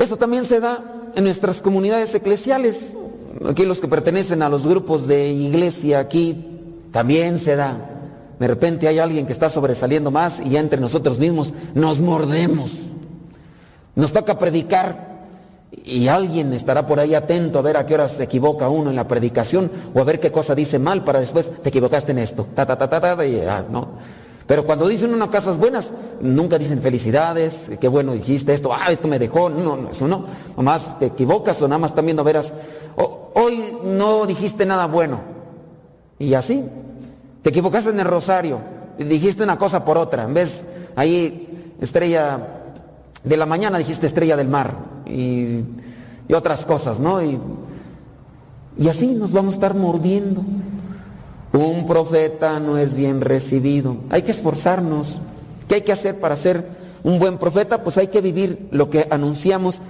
Eso 0.00 0.16
también 0.16 0.44
se 0.46 0.60
da 0.60 0.82
en 1.14 1.24
nuestras 1.24 1.60
comunidades 1.60 2.14
eclesiales, 2.14 2.94
aquí 3.46 3.66
los 3.66 3.80
que 3.80 3.86
pertenecen 3.86 4.40
a 4.40 4.48
los 4.48 4.66
grupos 4.66 5.06
de 5.06 5.30
iglesia 5.30 5.98
aquí 5.98 6.46
también 6.90 7.38
se 7.38 7.54
da. 7.54 7.76
De 8.38 8.46
repente 8.46 8.88
hay 8.88 8.98
alguien 8.98 9.26
que 9.26 9.32
está 9.32 9.50
sobresaliendo 9.50 10.10
más 10.10 10.40
y 10.40 10.50
ya 10.50 10.60
entre 10.60 10.80
nosotros 10.80 11.18
mismos 11.18 11.52
nos 11.74 12.00
mordemos. 12.00 12.78
Nos 13.94 14.14
toca 14.14 14.38
predicar 14.38 15.28
y 15.84 16.08
alguien 16.08 16.54
estará 16.54 16.86
por 16.86 16.98
ahí 16.98 17.14
atento 17.14 17.58
a 17.58 17.62
ver 17.62 17.76
a 17.76 17.84
qué 17.84 17.92
horas 17.92 18.12
se 18.12 18.22
equivoca 18.22 18.70
uno 18.70 18.88
en 18.88 18.96
la 18.96 19.06
predicación 19.06 19.70
o 19.92 20.00
a 20.00 20.04
ver 20.04 20.18
qué 20.18 20.32
cosa 20.32 20.54
dice 20.54 20.78
mal 20.78 21.04
para 21.04 21.20
después 21.20 21.50
te 21.62 21.68
equivocaste 21.68 22.12
en 22.12 22.20
esto. 22.20 22.46
Ah. 22.56 23.86
Pero 24.50 24.64
cuando 24.64 24.88
dicen 24.88 25.14
unas 25.14 25.28
cosas 25.28 25.58
buenas, 25.58 25.92
nunca 26.20 26.58
dicen 26.58 26.82
felicidades, 26.82 27.70
qué 27.80 27.86
bueno 27.86 28.14
dijiste 28.14 28.52
esto, 28.52 28.72
ah, 28.74 28.90
esto 28.90 29.06
me 29.06 29.20
dejó. 29.20 29.48
No, 29.48 29.76
no, 29.76 29.90
eso 29.90 30.08
no. 30.08 30.24
Nomás 30.56 30.98
te 30.98 31.06
equivocas 31.06 31.62
o 31.62 31.68
nada 31.68 31.78
más 31.78 31.94
también 31.94 32.16
no 32.16 32.24
verás. 32.24 32.52
hoy 32.96 33.78
no 33.84 34.26
dijiste 34.26 34.66
nada 34.66 34.86
bueno. 34.86 35.20
Y 36.18 36.34
así, 36.34 36.64
te 37.42 37.50
equivocaste 37.50 37.90
en 37.90 38.00
el 38.00 38.06
rosario 38.06 38.58
dijiste 38.98 39.44
una 39.44 39.56
cosa 39.56 39.84
por 39.84 39.96
otra. 39.96 40.24
En 40.24 40.34
vez 40.34 40.66
ahí 40.96 41.76
estrella 41.80 42.40
de 43.22 43.36
la 43.36 43.46
mañana 43.46 43.78
dijiste 43.78 44.08
estrella 44.08 44.36
del 44.36 44.48
mar 44.48 44.74
y, 45.06 45.64
otras 46.34 46.66
cosas, 46.66 46.98
¿no? 46.98 47.22
Y 47.22 48.88
así 48.88 49.06
nos 49.06 49.32
vamos 49.32 49.54
a 49.54 49.56
estar 49.58 49.74
mordiendo. 49.76 50.42
Un 51.52 51.86
profeta 51.86 52.60
no 52.60 52.78
es 52.78 52.94
bien 52.94 53.20
recibido. 53.20 53.96
Hay 54.10 54.22
que 54.22 54.30
esforzarnos. 54.30 55.20
¿Qué 55.66 55.76
hay 55.76 55.80
que 55.82 55.92
hacer 55.92 56.18
para 56.20 56.36
ser 56.36 56.64
un 57.02 57.18
buen 57.18 57.38
profeta? 57.38 57.82
Pues 57.82 57.98
hay 57.98 58.08
que 58.08 58.20
vivir 58.20 58.68
lo 58.70 58.88
que 58.88 59.06
anunciamos. 59.10 59.80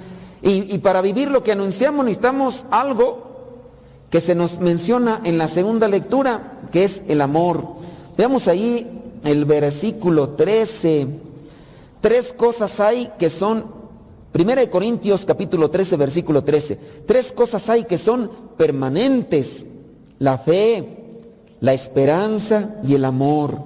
Y, 0.43 0.79
para 0.79 1.03
vivir 1.03 1.31
lo 1.31 1.43
que 1.43 1.53
anunciamos 1.53 2.05
necesitamos 2.05 2.65
algo 2.71 3.29
que 4.09 4.23
se 4.23 4.35
nos 4.35 4.59
menciona 4.59 5.21
en 5.25 5.37
la 5.37 5.49
segunda 5.49 5.87
lectura, 5.87 6.61
que 6.73 6.85
es 6.85 7.03
el 7.09 7.21
amor. 7.21 7.63
Veamos 8.17 8.49
ahí 8.49 9.19
el 9.23 9.45
versículo 9.45 10.31
13. 10.31 11.07
Tres 12.01 12.33
cosas 12.33 12.81
hay 12.81 13.13
que 13.19 13.29
son, 13.29 13.67
Primera 14.33 14.63
de 14.63 14.71
Corintios 14.71 15.27
capítulo 15.27 15.71
13, 15.71 15.97
versículo 15.97 16.43
13. 16.43 16.79
Tres 17.07 17.33
cosas 17.33 17.69
hay 17.69 17.85
que 17.85 17.99
son 17.99 18.31
permanentes. 18.57 19.67
La 20.19 20.39
fe, 20.39 21.00
la 21.61 21.73
esperanza 21.73 22.77
y 22.83 22.95
el 22.95 23.05
amor. 23.05 23.59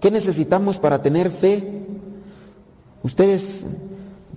¿Qué 0.00 0.10
necesitamos 0.10 0.78
para 0.78 1.02
tener 1.02 1.30
fe? 1.30 1.82
Ustedes, 3.02 3.64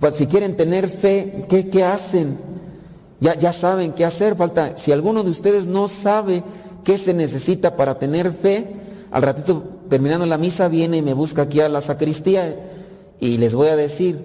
pues, 0.00 0.16
si 0.16 0.26
quieren 0.26 0.56
tener 0.56 0.88
fe, 0.88 1.46
¿qué, 1.48 1.68
qué 1.68 1.84
hacen? 1.84 2.38
Ya, 3.20 3.34
ya 3.36 3.52
saben 3.52 3.92
qué 3.92 4.04
hacer, 4.04 4.36
falta, 4.36 4.76
si 4.76 4.92
alguno 4.92 5.24
de 5.24 5.30
ustedes 5.30 5.66
no 5.66 5.88
sabe 5.88 6.42
qué 6.84 6.96
se 6.96 7.14
necesita 7.14 7.76
para 7.76 7.98
tener 7.98 8.32
fe, 8.32 8.66
al 9.10 9.22
ratito 9.22 9.62
terminando 9.88 10.26
la 10.26 10.38
misa 10.38 10.68
viene 10.68 10.98
y 10.98 11.02
me 11.02 11.14
busca 11.14 11.42
aquí 11.42 11.60
a 11.60 11.68
la 11.68 11.80
sacristía 11.80 12.54
y 13.20 13.38
les 13.38 13.54
voy 13.54 13.68
a 13.68 13.76
decir, 13.76 14.18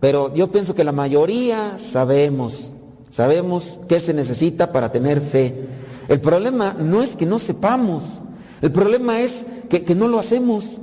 pero 0.00 0.32
yo 0.34 0.50
pienso 0.50 0.74
que 0.74 0.84
la 0.84 0.92
mayoría 0.92 1.76
sabemos, 1.76 2.72
sabemos 3.10 3.80
qué 3.88 4.00
se 4.00 4.14
necesita 4.14 4.72
para 4.72 4.90
tener 4.90 5.20
fe. 5.20 5.54
El 6.08 6.20
problema 6.20 6.74
no 6.78 7.02
es 7.02 7.16
que 7.16 7.26
no 7.26 7.38
sepamos, 7.38 8.04
el 8.62 8.70
problema 8.70 9.20
es 9.20 9.44
que, 9.68 9.82
que 9.82 9.94
no 9.94 10.08
lo 10.08 10.18
hacemos. 10.18 10.78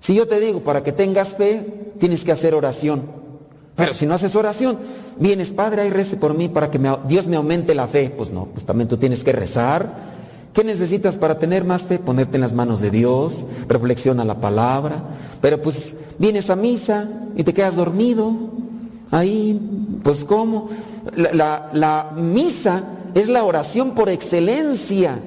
Si 0.00 0.14
yo 0.14 0.26
te 0.26 0.40
digo, 0.40 0.60
para 0.60 0.82
que 0.82 0.92
tengas 0.92 1.36
fe, 1.36 1.92
tienes 1.98 2.24
que 2.24 2.32
hacer 2.32 2.54
oración. 2.54 3.02
Pero 3.76 3.94
si 3.94 4.06
no 4.06 4.14
haces 4.14 4.34
oración, 4.34 4.76
vienes, 5.20 5.52
Padre, 5.52 5.82
ahí 5.82 5.90
rece 5.90 6.16
por 6.16 6.34
mí 6.34 6.48
para 6.48 6.68
que 6.68 6.80
Dios 7.06 7.28
me 7.28 7.36
aumente 7.36 7.76
la 7.76 7.86
fe. 7.86 8.12
Pues 8.14 8.32
no, 8.32 8.46
pues 8.46 8.66
también 8.66 8.88
tú 8.88 8.96
tienes 8.96 9.22
que 9.22 9.32
rezar. 9.32 10.18
¿Qué 10.52 10.64
necesitas 10.64 11.16
para 11.16 11.38
tener 11.38 11.64
más 11.64 11.82
fe? 11.82 12.00
Ponerte 12.00 12.36
en 12.36 12.40
las 12.40 12.54
manos 12.54 12.80
de 12.80 12.90
Dios, 12.90 13.46
reflexiona 13.68 14.24
la 14.24 14.40
palabra. 14.40 15.04
Pero 15.40 15.62
pues 15.62 15.94
vienes 16.18 16.50
a 16.50 16.56
misa 16.56 17.08
y 17.36 17.44
te 17.44 17.54
quedas 17.54 17.76
dormido. 17.76 18.32
Ahí, 19.12 20.00
pues 20.02 20.24
¿cómo? 20.24 20.68
La, 21.14 21.70
la 21.72 22.10
misa 22.16 22.82
es 23.14 23.28
la 23.28 23.44
oración 23.44 23.94
por 23.94 24.08
excelencia. 24.08 25.18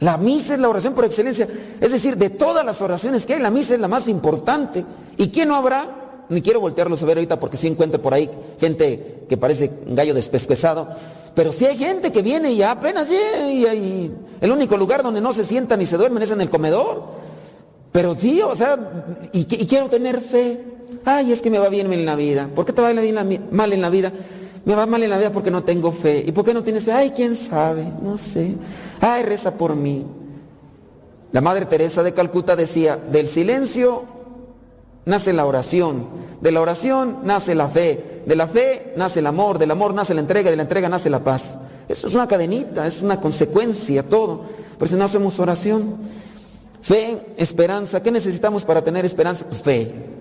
La 0.00 0.16
misa 0.16 0.54
es 0.54 0.60
la 0.60 0.68
oración 0.68 0.94
por 0.94 1.04
excelencia. 1.04 1.48
Es 1.80 1.92
decir, 1.92 2.16
de 2.16 2.30
todas 2.30 2.64
las 2.64 2.80
oraciones 2.82 3.26
que 3.26 3.34
hay, 3.34 3.40
la 3.40 3.50
misa 3.50 3.74
es 3.74 3.80
la 3.80 3.88
más 3.88 4.08
importante. 4.08 4.84
¿Y 5.16 5.28
quién 5.28 5.48
no 5.48 5.56
habrá? 5.56 5.86
Ni 6.28 6.42
quiero 6.42 6.60
voltearlos 6.60 7.02
a 7.02 7.06
ver 7.06 7.16
ahorita 7.16 7.40
porque 7.40 7.56
sí 7.56 7.66
encuentro 7.66 8.00
por 8.02 8.12
ahí 8.12 8.28
gente 8.60 9.24
que 9.28 9.36
parece 9.36 9.70
un 9.86 9.94
gallo 9.94 10.14
despespesado. 10.14 10.88
Pero 11.34 11.52
sí 11.52 11.66
hay 11.66 11.76
gente 11.76 12.12
que 12.12 12.22
viene 12.22 12.52
y 12.52 12.62
apenas 12.62 13.08
llega 13.08 13.74
y, 13.74 14.12
el 14.40 14.52
único 14.52 14.76
lugar 14.76 15.02
donde 15.02 15.20
no 15.20 15.32
se 15.32 15.44
sientan 15.44 15.78
ni 15.78 15.86
se 15.86 15.96
duermen 15.96 16.22
es 16.22 16.30
en 16.30 16.40
el 16.40 16.50
comedor. 16.50 17.04
Pero 17.90 18.14
sí, 18.14 18.40
o 18.42 18.54
sea, 18.54 18.78
y, 19.32 19.40
y 19.40 19.66
quiero 19.66 19.88
tener 19.88 20.20
fe. 20.20 20.62
Ay, 21.04 21.32
es 21.32 21.42
que 21.42 21.50
me 21.50 21.58
va 21.58 21.68
bien 21.68 21.92
en 21.92 22.04
la 22.04 22.14
vida. 22.14 22.48
¿Por 22.54 22.66
qué 22.66 22.72
te 22.72 22.82
va 22.82 22.92
bien 22.92 23.48
mal 23.50 23.72
en 23.72 23.80
la 23.80 23.90
vida? 23.90 24.12
Me 24.68 24.74
va 24.74 24.84
mal 24.84 25.02
en 25.02 25.08
la 25.08 25.16
vida 25.16 25.32
porque 25.32 25.50
no 25.50 25.64
tengo 25.64 25.92
fe. 25.92 26.22
¿Y 26.26 26.32
por 26.32 26.44
qué 26.44 26.52
no 26.52 26.62
tienes 26.62 26.84
fe? 26.84 26.92
Ay, 26.92 27.12
quién 27.16 27.34
sabe, 27.34 27.90
no 28.02 28.18
sé. 28.18 28.54
Ay, 29.00 29.22
reza 29.22 29.52
por 29.52 29.74
mí. 29.74 30.04
La 31.32 31.40
Madre 31.40 31.64
Teresa 31.64 32.02
de 32.02 32.12
Calcuta 32.12 32.54
decía, 32.54 32.98
del 32.98 33.26
silencio 33.26 34.04
nace 35.06 35.32
la 35.32 35.46
oración, 35.46 36.04
de 36.42 36.52
la 36.52 36.60
oración 36.60 37.20
nace 37.24 37.54
la 37.54 37.70
fe, 37.70 38.22
de 38.26 38.36
la 38.36 38.46
fe 38.46 38.92
nace 38.94 39.20
el 39.20 39.26
amor, 39.28 39.58
del 39.58 39.70
amor 39.70 39.94
nace 39.94 40.12
la 40.12 40.20
entrega, 40.20 40.50
de 40.50 40.56
la 40.56 40.64
entrega 40.64 40.90
nace 40.90 41.08
la 41.08 41.24
paz. 41.24 41.58
Eso 41.88 42.06
es 42.06 42.14
una 42.14 42.28
cadenita, 42.28 42.86
es 42.86 43.00
una 43.00 43.18
consecuencia, 43.18 44.02
todo. 44.02 44.42
Por 44.78 44.86
eso 44.86 44.98
no 44.98 45.04
hacemos 45.04 45.40
oración. 45.40 45.96
Fe, 46.82 47.18
esperanza. 47.38 48.02
¿Qué 48.02 48.10
necesitamos 48.10 48.66
para 48.66 48.84
tener 48.84 49.06
esperanza? 49.06 49.46
Pues 49.46 49.62
fe. 49.62 50.17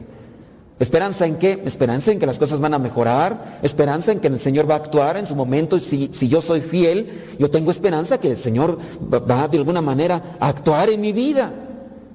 ¿Esperanza 0.79 1.25
en 1.25 1.37
qué? 1.37 1.63
Esperanza 1.65 2.11
en 2.11 2.19
que 2.19 2.27
las 2.27 2.37
cosas 2.37 2.59
van 2.59 2.73
a 2.75 2.79
mejorar, 2.79 3.59
esperanza 3.63 4.11
en 4.11 4.19
que 4.19 4.27
el 4.27 4.39
Señor 4.39 4.69
va 4.69 4.75
a 4.75 4.77
actuar 4.77 5.17
en 5.17 5.25
su 5.25 5.35
momento. 5.35 5.79
Si, 5.79 6.09
si 6.13 6.27
yo 6.27 6.39
soy 6.39 6.61
fiel, 6.61 7.09
yo 7.39 7.49
tengo 7.49 7.71
esperanza 7.71 8.19
que 8.19 8.29
el 8.29 8.37
Señor 8.37 8.77
va 9.11 9.47
de 9.47 9.57
alguna 9.57 9.81
manera 9.81 10.37
a 10.39 10.49
actuar 10.49 10.89
en 10.89 11.01
mi 11.01 11.13
vida. 11.13 11.51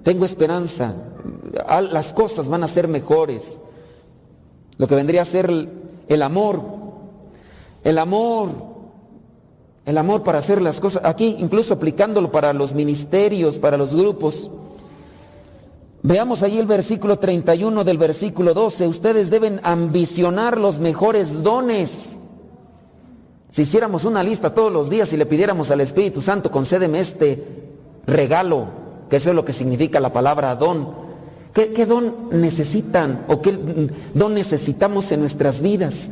Tengo 0.04 0.24
esperanza, 0.24 0.94
las 1.90 2.12
cosas 2.12 2.48
van 2.48 2.62
a 2.62 2.68
ser 2.68 2.86
mejores. 2.86 3.60
Lo 4.78 4.86
que 4.86 4.94
vendría 4.94 5.22
a 5.22 5.24
ser 5.26 5.50
el 6.08 6.22
amor, 6.22 6.60
el 7.84 7.98
amor, 7.98 8.48
el 9.84 9.98
amor 9.98 10.22
para 10.22 10.38
hacer 10.38 10.62
las 10.62 10.80
cosas, 10.80 11.02
aquí 11.04 11.36
incluso 11.38 11.74
aplicándolo 11.74 12.30
para 12.30 12.52
los 12.52 12.74
ministerios, 12.74 13.58
para 13.58 13.76
los 13.76 13.94
grupos. 13.94 14.50
Veamos 16.04 16.42
ahí 16.42 16.58
el 16.58 16.66
versículo 16.66 17.18
31 17.18 17.84
del 17.84 17.96
versículo 17.96 18.54
12. 18.54 18.88
Ustedes 18.88 19.30
deben 19.30 19.60
ambicionar 19.62 20.58
los 20.58 20.80
mejores 20.80 21.44
dones. 21.44 22.18
Si 23.50 23.62
hiciéramos 23.62 24.04
una 24.04 24.24
lista 24.24 24.52
todos 24.52 24.72
los 24.72 24.90
días 24.90 25.12
y 25.12 25.16
le 25.16 25.26
pidiéramos 25.26 25.70
al 25.70 25.80
Espíritu 25.80 26.20
Santo, 26.20 26.50
concédeme 26.50 26.98
este 26.98 27.44
regalo, 28.06 28.66
que 29.08 29.16
eso 29.16 29.30
es 29.30 29.36
lo 29.36 29.44
que 29.44 29.52
significa 29.52 30.00
la 30.00 30.12
palabra 30.12 30.56
don. 30.56 30.88
¿Qué, 31.54 31.72
qué 31.72 31.86
don 31.86 32.30
necesitan 32.32 33.24
o 33.28 33.40
qué 33.40 33.88
don 34.14 34.34
necesitamos 34.34 35.12
en 35.12 35.20
nuestras 35.20 35.62
vidas? 35.62 36.10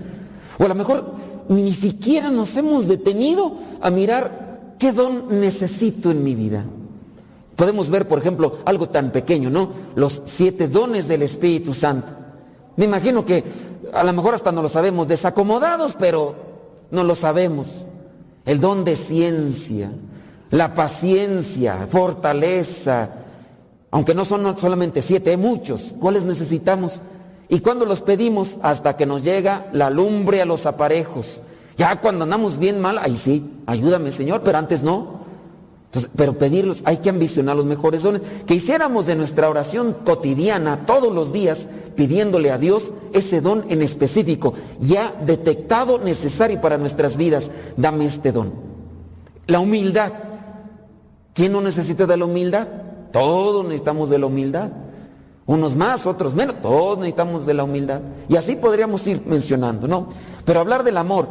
O 0.58 0.66
a 0.66 0.68
lo 0.68 0.74
mejor 0.76 1.14
ni 1.48 1.72
siquiera 1.72 2.30
nos 2.30 2.56
hemos 2.56 2.86
detenido 2.86 3.54
a 3.80 3.90
mirar 3.90 4.76
qué 4.78 4.92
don 4.92 5.40
necesito 5.40 6.12
en 6.12 6.22
mi 6.22 6.36
vida. 6.36 6.64
Podemos 7.60 7.90
ver, 7.90 8.08
por 8.08 8.18
ejemplo, 8.18 8.56
algo 8.64 8.88
tan 8.88 9.12
pequeño, 9.12 9.50
¿no? 9.50 9.68
Los 9.94 10.22
siete 10.24 10.66
dones 10.66 11.08
del 11.08 11.20
Espíritu 11.20 11.74
Santo. 11.74 12.10
Me 12.76 12.86
imagino 12.86 13.26
que 13.26 13.44
a 13.92 14.02
lo 14.02 14.14
mejor 14.14 14.34
hasta 14.34 14.50
no 14.50 14.62
lo 14.62 14.70
sabemos, 14.70 15.06
desacomodados, 15.06 15.94
pero 15.98 16.34
no 16.90 17.04
lo 17.04 17.14
sabemos. 17.14 17.84
El 18.46 18.62
don 18.62 18.82
de 18.82 18.96
ciencia, 18.96 19.92
la 20.48 20.72
paciencia, 20.72 21.86
fortaleza, 21.86 23.10
aunque 23.90 24.14
no 24.14 24.24
son 24.24 24.56
solamente 24.56 25.02
siete, 25.02 25.28
hay 25.28 25.36
muchos. 25.36 25.94
¿Cuáles 26.00 26.24
necesitamos? 26.24 27.02
¿Y 27.50 27.60
cuando 27.60 27.84
los 27.84 28.00
pedimos? 28.00 28.56
Hasta 28.62 28.96
que 28.96 29.04
nos 29.04 29.22
llega 29.22 29.66
la 29.74 29.90
lumbre 29.90 30.40
a 30.40 30.46
los 30.46 30.64
aparejos. 30.64 31.42
Ya 31.76 32.00
cuando 32.00 32.24
andamos 32.24 32.56
bien 32.56 32.80
mal, 32.80 32.96
ahí 32.96 33.16
sí, 33.16 33.44
ayúdame 33.66 34.12
Señor, 34.12 34.40
pero 34.42 34.56
antes 34.56 34.82
no 34.82 35.19
pero 36.14 36.38
pedirlos, 36.38 36.82
hay 36.84 36.98
que 36.98 37.10
ambicionar 37.10 37.56
los 37.56 37.64
mejores 37.64 38.02
dones. 38.02 38.22
Que 38.46 38.54
hiciéramos 38.54 39.06
de 39.06 39.16
nuestra 39.16 39.48
oración 39.48 39.96
cotidiana 40.04 40.86
todos 40.86 41.12
los 41.12 41.32
días 41.32 41.66
pidiéndole 41.96 42.50
a 42.52 42.58
Dios 42.58 42.92
ese 43.12 43.40
don 43.40 43.64
en 43.68 43.82
específico, 43.82 44.54
ya 44.78 45.12
detectado, 45.26 45.98
necesario 45.98 46.60
para 46.60 46.78
nuestras 46.78 47.16
vidas. 47.16 47.50
Dame 47.76 48.04
este 48.04 48.30
don. 48.30 48.52
La 49.48 49.58
humildad. 49.58 50.12
¿Quién 51.34 51.52
no 51.52 51.60
necesita 51.60 52.06
de 52.06 52.16
la 52.16 52.24
humildad? 52.24 52.68
Todos 53.12 53.64
necesitamos 53.64 54.10
de 54.10 54.18
la 54.20 54.26
humildad. 54.26 54.70
Unos 55.46 55.74
más, 55.74 56.06
otros 56.06 56.36
menos. 56.36 56.62
Todos 56.62 56.98
necesitamos 56.98 57.46
de 57.46 57.54
la 57.54 57.64
humildad. 57.64 58.00
Y 58.28 58.36
así 58.36 58.54
podríamos 58.54 59.04
ir 59.08 59.22
mencionando, 59.26 59.88
¿no? 59.88 60.06
Pero 60.44 60.60
hablar 60.60 60.84
del 60.84 60.98
amor. 60.98 61.28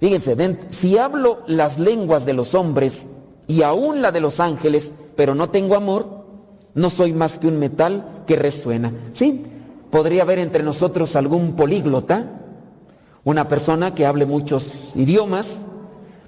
Fíjense, 0.00 0.58
si 0.70 0.96
hablo 0.96 1.42
las 1.46 1.78
lenguas 1.78 2.24
de 2.24 2.32
los 2.32 2.54
hombres 2.54 3.06
y 3.46 3.62
aún 3.62 4.02
la 4.02 4.12
de 4.12 4.20
los 4.20 4.40
ángeles, 4.40 4.92
pero 5.14 5.34
no 5.34 5.50
tengo 5.50 5.76
amor, 5.76 6.24
no 6.74 6.90
soy 6.90 7.12
más 7.12 7.38
que 7.38 7.48
un 7.48 7.58
metal 7.58 8.22
que 8.26 8.36
resuena. 8.36 8.92
Sí, 9.12 9.42
podría 9.90 10.22
haber 10.22 10.38
entre 10.38 10.62
nosotros 10.62 11.16
algún 11.16 11.54
políglota, 11.54 12.30
una 13.24 13.48
persona 13.48 13.94
que 13.94 14.06
hable 14.06 14.26
muchos 14.26 14.94
idiomas, 14.96 15.62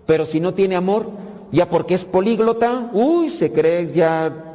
pero 0.07 0.25
si 0.25 0.41
no 0.41 0.55
tiene 0.55 0.77
amor, 0.77 1.11
ya 1.53 1.69
porque 1.69 1.95
es 1.95 2.05
políglota, 2.05 2.91
uy, 2.93 3.29
se 3.29 3.53
cree 3.53 3.93
ya 3.93 4.49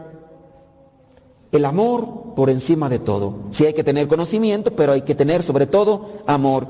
el 1.51 1.65
amor 1.65 2.33
por 2.35 2.49
encima 2.49 2.89
de 2.89 2.99
todo. 2.99 3.35
Sí 3.51 3.65
hay 3.65 3.73
que 3.73 3.83
tener 3.83 4.07
conocimiento, 4.07 4.71
pero 4.75 4.93
hay 4.93 5.01
que 5.01 5.15
tener 5.15 5.43
sobre 5.43 5.67
todo 5.67 6.09
amor. 6.25 6.67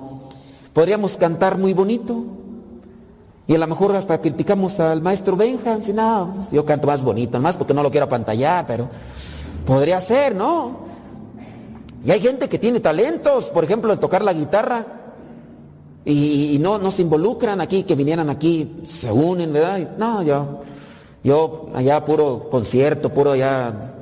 Podríamos 0.73 1.17
cantar 1.17 1.57
muy 1.57 1.73
bonito, 1.73 2.25
y 3.47 3.55
a 3.55 3.57
lo 3.57 3.67
mejor 3.67 3.95
hasta 3.95 4.19
criticamos 4.21 4.79
al 4.79 5.01
maestro 5.01 5.35
Benja, 5.35 5.81
si 5.81 5.93
no, 5.93 6.33
yo 6.51 6.65
canto 6.65 6.87
más 6.87 7.03
bonito, 7.03 7.39
más 7.39 7.57
porque 7.57 7.73
no 7.73 7.83
lo 7.83 7.91
quiero 7.91 8.05
apantallar, 8.05 8.65
pero 8.65 8.87
podría 9.65 9.99
ser, 9.99 10.35
¿no? 10.35 10.83
Y 12.05 12.11
hay 12.11 12.19
gente 12.19 12.49
que 12.49 12.59
tiene 12.59 12.79
talentos, 12.79 13.49
por 13.49 13.63
ejemplo, 13.63 13.91
el 13.91 13.99
tocar 13.99 14.23
la 14.23 14.33
guitarra, 14.33 14.85
y, 16.05 16.57
no, 16.59 16.79
no 16.79 16.91
se 16.91 17.01
involucran 17.01 17.61
aquí, 17.61 17.83
que 17.83 17.95
vinieran 17.95 18.29
aquí, 18.29 18.79
se 18.83 19.09
unen, 19.09 19.53
¿verdad? 19.53 19.95
no, 19.97 20.21
yo, 20.21 20.59
yo 21.23 21.69
allá 21.73 22.03
puro 22.03 22.49
concierto, 22.49 23.09
puro 23.09 23.31
allá 23.31 23.93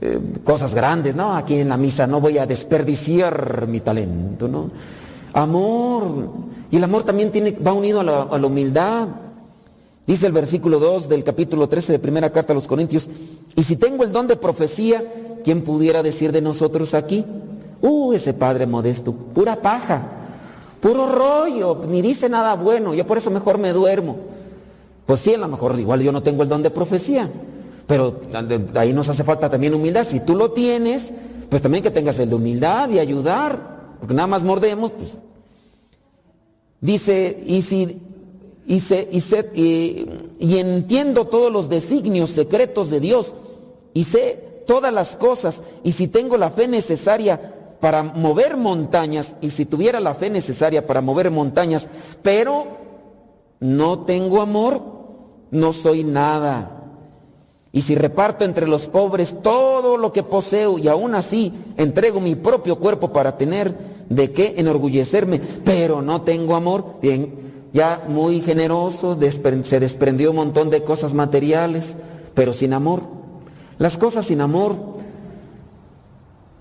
eh, 0.00 0.20
cosas 0.44 0.72
grandes, 0.74 1.16
¿no? 1.16 1.34
Aquí 1.34 1.56
en 1.56 1.68
la 1.68 1.76
misa 1.76 2.06
no 2.06 2.20
voy 2.20 2.38
a 2.38 2.46
desperdiciar 2.46 3.66
mi 3.66 3.80
talento, 3.80 4.46
¿no? 4.46 4.70
Amor. 5.32 6.30
Y 6.70 6.76
el 6.76 6.84
amor 6.84 7.04
también 7.04 7.30
tiene, 7.30 7.52
va 7.52 7.72
unido 7.72 8.00
a 8.00 8.38
la, 8.38 8.46
humildad. 8.46 9.08
Dice 10.06 10.26
el 10.26 10.32
versículo 10.32 10.78
2 10.78 11.08
del 11.08 11.24
capítulo 11.24 11.68
13 11.68 11.92
de 11.92 11.98
primera 11.98 12.30
carta 12.30 12.52
a 12.52 12.56
los 12.56 12.66
Corintios, 12.66 13.08
y 13.54 13.62
si 13.62 13.76
tengo 13.76 14.02
el 14.02 14.12
don 14.12 14.26
de 14.26 14.36
profecía, 14.36 15.02
¿quién 15.44 15.62
pudiera 15.62 16.02
decir 16.02 16.32
de 16.32 16.40
nosotros 16.40 16.94
aquí? 16.94 17.24
Uh, 17.80 18.12
ese 18.12 18.34
padre 18.34 18.66
modesto, 18.66 19.12
pura 19.12 19.56
paja, 19.56 20.02
puro 20.80 21.06
rollo, 21.06 21.82
ni 21.88 22.02
dice 22.02 22.28
nada 22.28 22.54
bueno, 22.54 22.94
yo 22.94 23.06
por 23.06 23.18
eso 23.18 23.30
mejor 23.30 23.58
me 23.58 23.72
duermo. 23.72 24.16
Pues 25.06 25.20
sí, 25.20 25.34
a 25.34 25.38
lo 25.38 25.48
mejor 25.48 25.78
igual 25.78 26.00
yo 26.00 26.10
no 26.10 26.22
tengo 26.22 26.42
el 26.42 26.48
don 26.48 26.62
de 26.62 26.70
profecía, 26.70 27.28
pero 27.86 28.20
ahí 28.74 28.92
nos 28.92 29.08
hace 29.08 29.24
falta 29.24 29.48
también 29.48 29.74
humildad. 29.74 30.04
Si 30.04 30.20
tú 30.20 30.34
lo 30.34 30.50
tienes, 30.50 31.12
pues 31.48 31.62
también 31.62 31.84
que 31.84 31.90
tengas 31.90 32.18
el 32.18 32.28
de 32.28 32.34
humildad 32.34 32.88
y 32.90 32.98
ayudar 32.98 33.71
porque 34.02 34.14
nada 34.14 34.26
más 34.26 34.42
mordemos, 34.42 34.90
pues. 34.90 35.16
Dice, 36.80 37.40
y 37.46 37.62
si, 37.62 38.02
y, 38.66 38.80
se, 38.80 39.08
y, 39.54 40.08
y 40.40 40.58
entiendo 40.58 41.28
todos 41.28 41.52
los 41.52 41.68
designios 41.68 42.30
secretos 42.30 42.90
de 42.90 42.98
Dios, 42.98 43.36
y 43.94 44.02
sé 44.02 44.64
todas 44.66 44.92
las 44.92 45.14
cosas, 45.14 45.62
y 45.84 45.92
si 45.92 46.08
tengo 46.08 46.36
la 46.36 46.50
fe 46.50 46.66
necesaria 46.66 47.54
para 47.78 48.02
mover 48.02 48.56
montañas, 48.56 49.36
y 49.40 49.50
si 49.50 49.66
tuviera 49.66 50.00
la 50.00 50.14
fe 50.14 50.30
necesaria 50.30 50.84
para 50.84 51.00
mover 51.00 51.30
montañas, 51.30 51.88
pero 52.24 52.66
no 53.60 54.00
tengo 54.00 54.42
amor, 54.42 54.82
no 55.52 55.72
soy 55.72 56.02
nada. 56.02 56.82
Y 57.70 57.82
si 57.82 57.94
reparto 57.94 58.44
entre 58.44 58.66
los 58.66 58.88
pobres 58.88 59.40
todo 59.42 59.96
lo 59.96 60.12
que 60.12 60.22
poseo 60.22 60.78
y 60.78 60.88
aún 60.88 61.14
así 61.14 61.52
entrego 61.78 62.20
mi 62.20 62.34
propio 62.34 62.76
cuerpo 62.76 63.12
para 63.12 63.38
tener 63.38 63.91
de 64.14 64.32
qué 64.32 64.54
enorgullecerme, 64.56 65.40
pero 65.64 66.02
no 66.02 66.22
tengo 66.22 66.54
amor. 66.54 66.96
Bien, 67.00 67.34
ya 67.72 68.04
muy 68.08 68.40
generoso, 68.40 69.18
se 69.62 69.80
desprendió 69.80 70.30
un 70.30 70.36
montón 70.36 70.70
de 70.70 70.82
cosas 70.82 71.14
materiales, 71.14 71.96
pero 72.34 72.52
sin 72.52 72.72
amor. 72.72 73.02
Las 73.78 73.98
cosas 73.98 74.26
sin 74.26 74.40
amor 74.40 74.76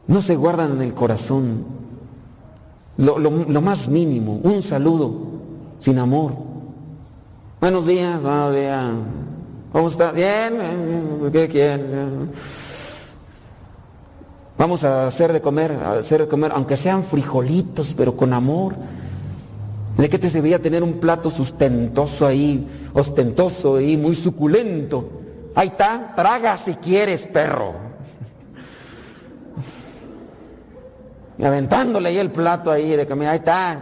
no 0.07 0.21
se 0.21 0.35
guardan 0.35 0.73
en 0.73 0.81
el 0.81 0.93
corazón. 0.93 1.65
Lo, 2.97 3.61
más 3.61 3.89
mínimo, 3.89 4.39
un 4.43 4.61
saludo 4.61 5.13
sin 5.79 5.99
amor. 5.99 6.33
Buenos 7.59 7.85
días, 7.87 8.21
buenos 8.21 8.53
días. 8.53 8.91
¿Cómo 9.71 9.87
está? 9.87 10.11
Bien, 10.11 10.53
¿qué 11.31 11.47
quieren? 11.47 12.29
Vamos 14.61 14.83
a 14.83 15.07
hacer 15.07 15.33
de 15.33 15.41
comer, 15.41 15.71
a 15.71 15.93
hacer 15.93 16.21
de 16.21 16.27
comer, 16.27 16.51
aunque 16.53 16.77
sean 16.77 17.03
frijolitos, 17.03 17.95
pero 17.97 18.15
con 18.15 18.31
amor. 18.31 18.75
¿De 19.97 20.07
qué 20.07 20.19
te 20.19 20.29
serviría 20.29 20.61
tener 20.61 20.83
un 20.83 20.99
plato 20.99 21.31
sustentoso 21.31 22.27
ahí, 22.27 22.67
ostentoso 22.93 23.81
y 23.81 23.97
muy 23.97 24.13
suculento? 24.13 25.09
Ahí 25.55 25.69
está, 25.69 26.13
traga 26.15 26.57
si 26.57 26.75
quieres, 26.75 27.25
perro. 27.25 27.73
Y 31.39 31.43
aventándole 31.43 32.09
ahí 32.09 32.19
el 32.19 32.29
plato 32.29 32.69
ahí 32.69 32.95
de 32.95 33.07
comida, 33.07 33.31
ahí 33.31 33.39
está. 33.39 33.79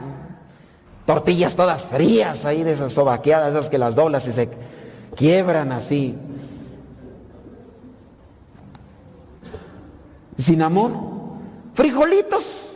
Tortillas 1.06 1.56
todas 1.56 1.88
frías 1.88 2.46
ahí 2.46 2.64
de 2.64 2.72
esas 2.72 2.94
sobaqueadas, 2.94 3.50
esas 3.50 3.70
que 3.70 3.78
las 3.78 3.96
doblas 3.96 4.26
y 4.30 4.32
se 4.32 4.50
quiebran 5.14 5.74
así. 5.74 6.16
Sin 10.42 10.62
amor, 10.62 10.92
frijolitos 11.74 12.70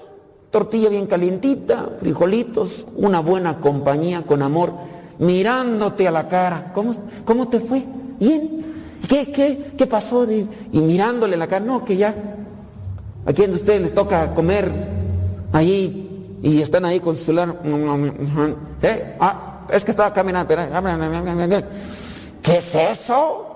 tortilla 0.53 0.87
bien 0.87 1.07
calientita, 1.07 1.89
frijolitos, 1.99 2.85
una 2.95 3.21
buena 3.21 3.59
compañía 3.59 4.21
con 4.21 4.43
amor, 4.43 4.71
mirándote 5.17 6.07
a 6.07 6.11
la 6.11 6.27
cara. 6.27 6.71
¿Cómo, 6.75 6.93
cómo 7.25 7.49
te 7.49 7.59
fue? 7.59 7.83
¿Bien? 8.19 8.63
¿Qué, 9.09 9.31
qué, 9.31 9.73
qué 9.75 9.87
pasó? 9.87 10.31
Y 10.31 10.79
mirándole 10.79 11.37
la 11.37 11.47
cara, 11.47 11.65
no, 11.65 11.83
que 11.83 11.97
ya, 11.97 12.13
a 13.25 13.33
quien 13.33 13.49
de 13.49 13.57
ustedes 13.57 13.81
les 13.81 13.93
toca 13.95 14.35
comer 14.35 14.71
ahí 15.51 16.37
y 16.43 16.61
están 16.61 16.85
ahí 16.85 16.99
con 16.99 17.15
su 17.15 17.25
celular. 17.25 17.59
¿Eh? 18.83 19.15
Ah, 19.19 19.65
es 19.71 19.83
que 19.83 19.89
estaba 19.89 20.13
caminando. 20.13 20.55
¿Qué 22.43 22.57
es 22.57 22.75
eso? 22.75 23.52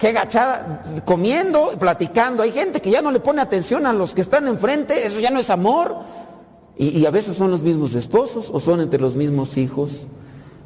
Qué 0.00 0.12
gachada, 0.12 0.82
comiendo, 1.04 1.72
platicando. 1.78 2.42
Hay 2.42 2.50
gente 2.50 2.80
que 2.80 2.90
ya 2.90 3.02
no 3.02 3.12
le 3.12 3.20
pone 3.20 3.42
atención 3.42 3.86
a 3.86 3.92
los 3.92 4.14
que 4.14 4.22
están 4.22 4.48
enfrente, 4.48 5.06
eso 5.06 5.20
ya 5.20 5.30
no 5.30 5.38
es 5.38 5.50
amor. 5.50 5.94
Y, 6.76 7.04
a 7.04 7.10
veces 7.10 7.36
son 7.36 7.50
los 7.50 7.62
mismos 7.62 7.94
esposos 7.94 8.48
o 8.50 8.58
son 8.58 8.80
entre 8.80 8.98
los 8.98 9.14
mismos 9.14 9.58
hijos. 9.58 10.06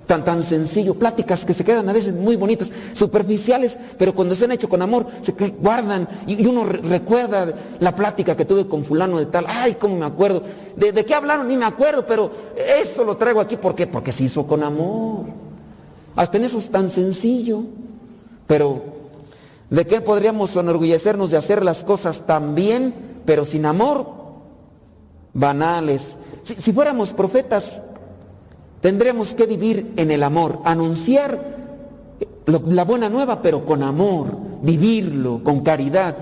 Tan, 0.06 0.22
tan 0.22 0.42
sencillo, 0.42 0.94
pláticas 0.94 1.46
que 1.46 1.54
se 1.54 1.64
quedan 1.64 1.88
a 1.88 1.92
veces 1.92 2.12
muy 2.12 2.36
bonitas, 2.36 2.70
superficiales, 2.92 3.78
pero 3.98 4.14
cuando 4.14 4.34
se 4.34 4.44
han 4.44 4.52
hecho 4.52 4.68
con 4.68 4.82
amor, 4.82 5.06
se 5.22 5.32
guardan 5.32 6.06
y, 6.26 6.46
uno 6.46 6.66
recuerda 6.66 7.52
la 7.80 7.96
plática 7.96 8.36
que 8.36 8.44
tuve 8.44 8.68
con 8.68 8.84
fulano 8.84 9.18
de 9.18 9.26
tal, 9.26 9.46
ay, 9.48 9.76
cómo 9.80 9.96
me 9.96 10.04
acuerdo, 10.04 10.42
de, 10.76 10.92
de 10.92 11.04
qué 11.06 11.14
hablaron, 11.14 11.48
ni 11.48 11.56
me 11.56 11.64
acuerdo, 11.64 12.04
pero 12.06 12.30
eso 12.78 13.02
lo 13.02 13.16
traigo 13.16 13.40
aquí, 13.40 13.56
¿por 13.56 13.74
qué? 13.74 13.86
Porque 13.86 14.12
se 14.12 14.24
hizo 14.24 14.46
con 14.46 14.62
amor. 14.62 15.24
Hasta 16.14 16.36
en 16.36 16.44
eso 16.44 16.58
es 16.58 16.70
tan 16.70 16.90
sencillo, 16.90 17.62
pero 18.46 19.03
¿De 19.74 19.88
qué 19.88 20.00
podríamos 20.00 20.54
enorgullecernos 20.54 21.32
de 21.32 21.36
hacer 21.36 21.64
las 21.64 21.82
cosas 21.82 22.26
tan 22.26 22.54
bien, 22.54 22.94
pero 23.26 23.44
sin 23.44 23.66
amor? 23.66 24.06
Banales. 25.32 26.16
Si, 26.44 26.72
fuéramos 26.72 27.12
profetas, 27.12 27.82
tendríamos 28.80 29.34
que 29.34 29.46
vivir 29.46 29.94
en 29.96 30.12
el 30.12 30.22
amor, 30.22 30.60
anunciar 30.64 31.40
la 32.46 32.84
buena 32.84 33.08
nueva, 33.08 33.42
pero 33.42 33.64
con 33.64 33.82
amor, 33.82 34.28
vivirlo, 34.62 35.42
con 35.42 35.58
caridad. 35.64 36.18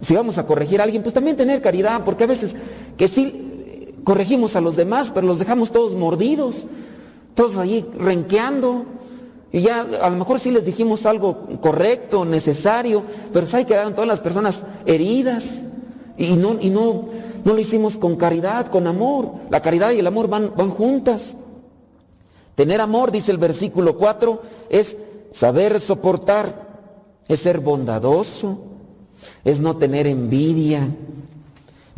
Si 0.00 0.14
vamos 0.14 0.38
a 0.38 0.46
corregir 0.46 0.80
a 0.80 0.84
alguien, 0.84 1.02
pues 1.02 1.12
también 1.12 1.36
tener 1.36 1.60
caridad, 1.60 2.02
porque 2.06 2.24
a 2.24 2.28
veces 2.28 2.56
que 2.96 3.06
sí 3.06 3.96
corregimos 4.02 4.56
a 4.56 4.62
los 4.62 4.76
demás, 4.76 5.12
pero 5.14 5.26
los 5.26 5.40
dejamos 5.40 5.72
todos 5.72 5.94
mordidos, 5.94 6.66
todos 7.34 7.58
ahí 7.58 7.86
renqueando. 7.98 8.86
Y 9.50 9.60
ya 9.60 9.80
a 10.02 10.10
lo 10.10 10.16
mejor 10.16 10.38
sí 10.38 10.50
les 10.50 10.64
dijimos 10.64 11.06
algo 11.06 11.46
correcto, 11.60 12.24
necesario, 12.24 13.02
pero 13.32 13.46
se 13.46 13.64
quedaron 13.64 13.94
todas 13.94 14.08
las 14.08 14.20
personas 14.20 14.64
heridas. 14.84 15.64
Y 16.18 16.32
no, 16.32 16.56
y 16.60 16.70
no, 16.70 17.06
no 17.44 17.52
lo 17.54 17.58
hicimos 17.58 17.96
con 17.96 18.16
caridad, 18.16 18.66
con 18.66 18.86
amor. 18.86 19.32
La 19.50 19.62
caridad 19.62 19.92
y 19.92 20.00
el 20.00 20.06
amor 20.06 20.28
van, 20.28 20.52
van 20.56 20.70
juntas. 20.70 21.36
Tener 22.54 22.80
amor, 22.80 23.12
dice 23.12 23.30
el 23.30 23.38
versículo 23.38 23.96
4, 23.96 24.42
es 24.68 24.96
saber 25.30 25.78
soportar, 25.78 26.68
es 27.28 27.40
ser 27.40 27.60
bondadoso, 27.60 28.58
es 29.44 29.60
no 29.60 29.76
tener 29.76 30.06
envidia, 30.06 30.86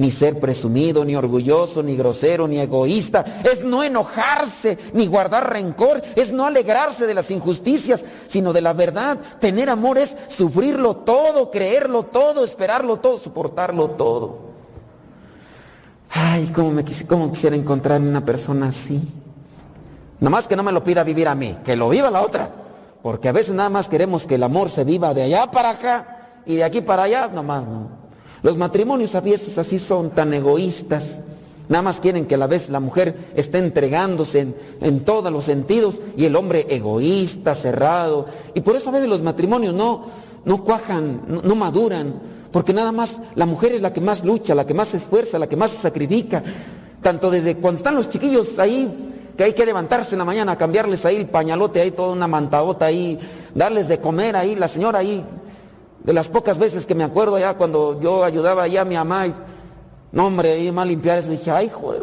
ni 0.00 0.10
ser 0.10 0.40
presumido, 0.40 1.04
ni 1.04 1.14
orgulloso, 1.14 1.82
ni 1.82 1.94
grosero, 1.94 2.48
ni 2.48 2.58
egoísta, 2.58 3.22
es 3.44 3.64
no 3.64 3.84
enojarse, 3.84 4.78
ni 4.94 5.06
guardar 5.06 5.52
rencor, 5.52 6.02
es 6.16 6.32
no 6.32 6.46
alegrarse 6.46 7.06
de 7.06 7.12
las 7.12 7.30
injusticias, 7.30 8.02
sino 8.26 8.54
de 8.54 8.62
la 8.62 8.72
verdad. 8.72 9.18
Tener 9.38 9.68
amor 9.68 9.98
es 9.98 10.16
sufrirlo 10.28 10.96
todo, 10.96 11.50
creerlo 11.50 12.04
todo, 12.04 12.42
esperarlo 12.42 12.96
todo, 12.96 13.18
soportarlo 13.18 13.90
todo. 13.90 14.38
Ay, 16.12 16.50
cómo, 16.54 16.72
me 16.72 16.82
cómo 17.06 17.30
quisiera 17.30 17.54
encontrar 17.54 18.00
una 18.00 18.24
persona 18.24 18.68
así. 18.68 19.06
Nada 20.18 20.30
más 20.30 20.48
que 20.48 20.56
no 20.56 20.62
me 20.62 20.72
lo 20.72 20.82
pida 20.82 21.04
vivir 21.04 21.28
a 21.28 21.34
mí, 21.34 21.58
que 21.62 21.76
lo 21.76 21.90
viva 21.90 22.10
la 22.10 22.22
otra. 22.22 22.48
Porque 23.02 23.28
a 23.28 23.32
veces 23.32 23.52
nada 23.54 23.68
más 23.68 23.90
queremos 23.90 24.26
que 24.26 24.36
el 24.36 24.44
amor 24.44 24.70
se 24.70 24.82
viva 24.82 25.12
de 25.12 25.24
allá 25.24 25.50
para 25.50 25.68
acá 25.68 26.20
y 26.46 26.56
de 26.56 26.64
aquí 26.64 26.80
para 26.80 27.02
allá, 27.02 27.28
nomás 27.28 27.66
no. 27.66 27.99
Los 28.42 28.56
matrimonios 28.56 29.14
a 29.14 29.20
veces 29.20 29.58
así 29.58 29.78
son 29.78 30.10
tan 30.10 30.32
egoístas. 30.32 31.20
Nada 31.68 31.82
más 31.82 32.00
quieren 32.00 32.26
que 32.26 32.34
a 32.34 32.38
la 32.38 32.48
vez 32.48 32.68
la 32.68 32.80
mujer 32.80 33.14
esté 33.36 33.58
entregándose 33.58 34.54
en, 34.80 35.00
todos 35.04 35.30
los 35.30 35.44
sentidos 35.44 36.00
y 36.16 36.24
el 36.24 36.34
hombre 36.34 36.66
egoísta, 36.68 37.54
cerrado. 37.54 38.26
Y 38.54 38.62
por 38.62 38.74
eso 38.74 38.90
a 38.90 38.94
veces 38.94 39.08
los 39.08 39.22
matrimonios 39.22 39.74
no, 39.74 40.04
no 40.44 40.64
cuajan, 40.64 41.20
no, 41.44 41.54
maduran, 41.54 42.20
porque 42.50 42.72
nada 42.72 42.90
más 42.90 43.20
la 43.36 43.46
mujer 43.46 43.72
es 43.72 43.82
la 43.82 43.92
que 43.92 44.00
más 44.00 44.24
lucha, 44.24 44.54
la 44.54 44.66
que 44.66 44.74
más 44.74 44.88
se 44.88 44.96
esfuerza, 44.96 45.38
la 45.38 45.48
que 45.48 45.56
más 45.56 45.70
se 45.70 45.82
sacrifica. 45.82 46.42
Tanto 47.02 47.30
desde 47.30 47.54
cuando 47.56 47.78
están 47.78 47.94
los 47.94 48.08
chiquillos 48.08 48.58
ahí, 48.58 49.12
que 49.36 49.44
hay 49.44 49.52
que 49.52 49.64
levantarse 49.64 50.16
en 50.16 50.18
la 50.18 50.24
mañana, 50.24 50.58
cambiarles 50.58 51.06
ahí 51.06 51.16
el 51.16 51.28
pañalote, 51.28 51.80
ahí 51.80 51.92
toda 51.92 52.14
una 52.14 52.26
mantaota 52.26 52.86
ahí, 52.86 53.16
darles 53.54 53.86
de 53.86 54.00
comer 54.00 54.34
ahí, 54.34 54.56
la 54.56 54.66
señora 54.66 54.98
ahí 54.98 55.24
de 56.04 56.12
las 56.12 56.30
pocas 56.30 56.58
veces 56.58 56.86
que 56.86 56.94
me 56.94 57.04
acuerdo 57.04 57.38
ya 57.38 57.54
cuando 57.54 58.00
yo 58.00 58.24
ayudaba 58.24 58.62
allá 58.62 58.82
a 58.82 58.84
mi 58.84 58.94
mamá 58.94 59.26
y, 59.26 59.34
no 60.12 60.26
hombre, 60.26 60.52
ahí 60.52 60.72
más 60.72 60.86
limpiar 60.86 61.18
eso, 61.18 61.30
dije, 61.30 61.50
ay, 61.50 61.70
joder, 61.72 62.02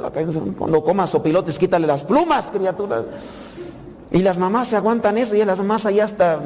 cuando 0.57 0.83
comas 0.83 1.09
sopilotes, 1.09 1.59
quítale 1.59 1.85
las 1.87 2.05
plumas, 2.05 2.51
criatura. 2.51 3.03
Y 4.11 4.19
las 4.19 4.37
mamás 4.37 4.69
se 4.69 4.77
aguantan 4.77 5.17
eso 5.17 5.35
y 5.35 5.43
las 5.43 5.59
mamás 5.59 5.85
allá 5.85 6.05
hasta, 6.05 6.39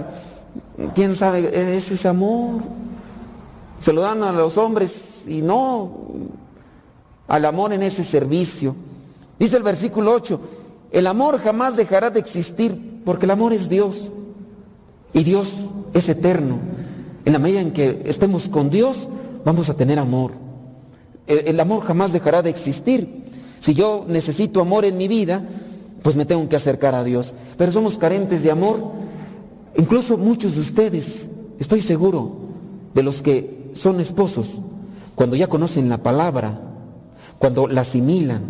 quién 0.96 1.14
sabe, 1.14 1.76
es 1.76 1.92
ese 1.92 2.08
amor. 2.08 2.62
Se 3.80 3.94
lo 3.94 4.02
dan 4.02 4.24
a 4.24 4.32
los 4.32 4.58
hombres 4.58 5.28
y 5.28 5.42
no 5.42 5.92
al 7.28 7.46
amor 7.46 7.74
en 7.74 7.84
ese 7.84 8.04
servicio. 8.04 8.76
Dice 9.38 9.58
el 9.58 9.64
versículo 9.64 10.14
8, 10.14 10.40
el 10.92 11.08
amor 11.08 11.40
jamás 11.40 11.76
dejará 11.76 12.10
de 12.10 12.20
existir 12.20 13.02
porque 13.06 13.26
el 13.26 13.32
amor 13.32 13.54
es 13.54 13.70
Dios 13.70 14.12
y 15.14 15.24
Dios 15.24 15.50
es 15.94 16.10
eterno. 16.10 16.58
En 17.26 17.34
la 17.34 17.40
medida 17.40 17.62
en 17.62 17.72
que 17.72 18.04
estemos 18.06 18.50
con 18.50 18.70
Dios, 18.70 19.08
vamos 19.46 19.70
a 19.70 19.76
tener 19.76 20.00
amor. 20.00 20.32
El, 21.28 21.60
amor 21.60 21.84
jamás 21.84 22.12
dejará 22.12 22.42
de 22.42 22.50
existir. 22.50 23.26
Si 23.60 23.74
yo 23.74 24.06
necesito 24.08 24.60
amor 24.60 24.86
en 24.86 24.98
mi 24.98 25.08
vida, 25.08 25.44
pues 26.02 26.16
me 26.16 26.26
tengo 26.26 26.48
que 26.50 26.56
acercar 26.56 26.96
a 26.96 27.04
Dios. 27.04 27.36
Pero 27.58 27.72
somos 27.72 27.98
carentes 27.98 28.44
de 28.44 28.52
amor. 28.52 28.82
Incluso 29.78 30.18
muchos 30.18 30.56
de 30.56 30.62
ustedes, 30.62 31.30
estoy 31.60 31.82
seguro, 31.82 32.36
de 32.94 33.04
los 33.04 33.22
que 33.22 33.70
son 33.74 34.02
esposos, 34.02 34.58
cuando 35.16 35.36
ya 35.36 35.48
conocen 35.48 35.90
la 35.90 36.02
palabra, 36.02 36.60
cuando 37.38 37.68
la 37.68 37.82
asimilan, 37.82 38.42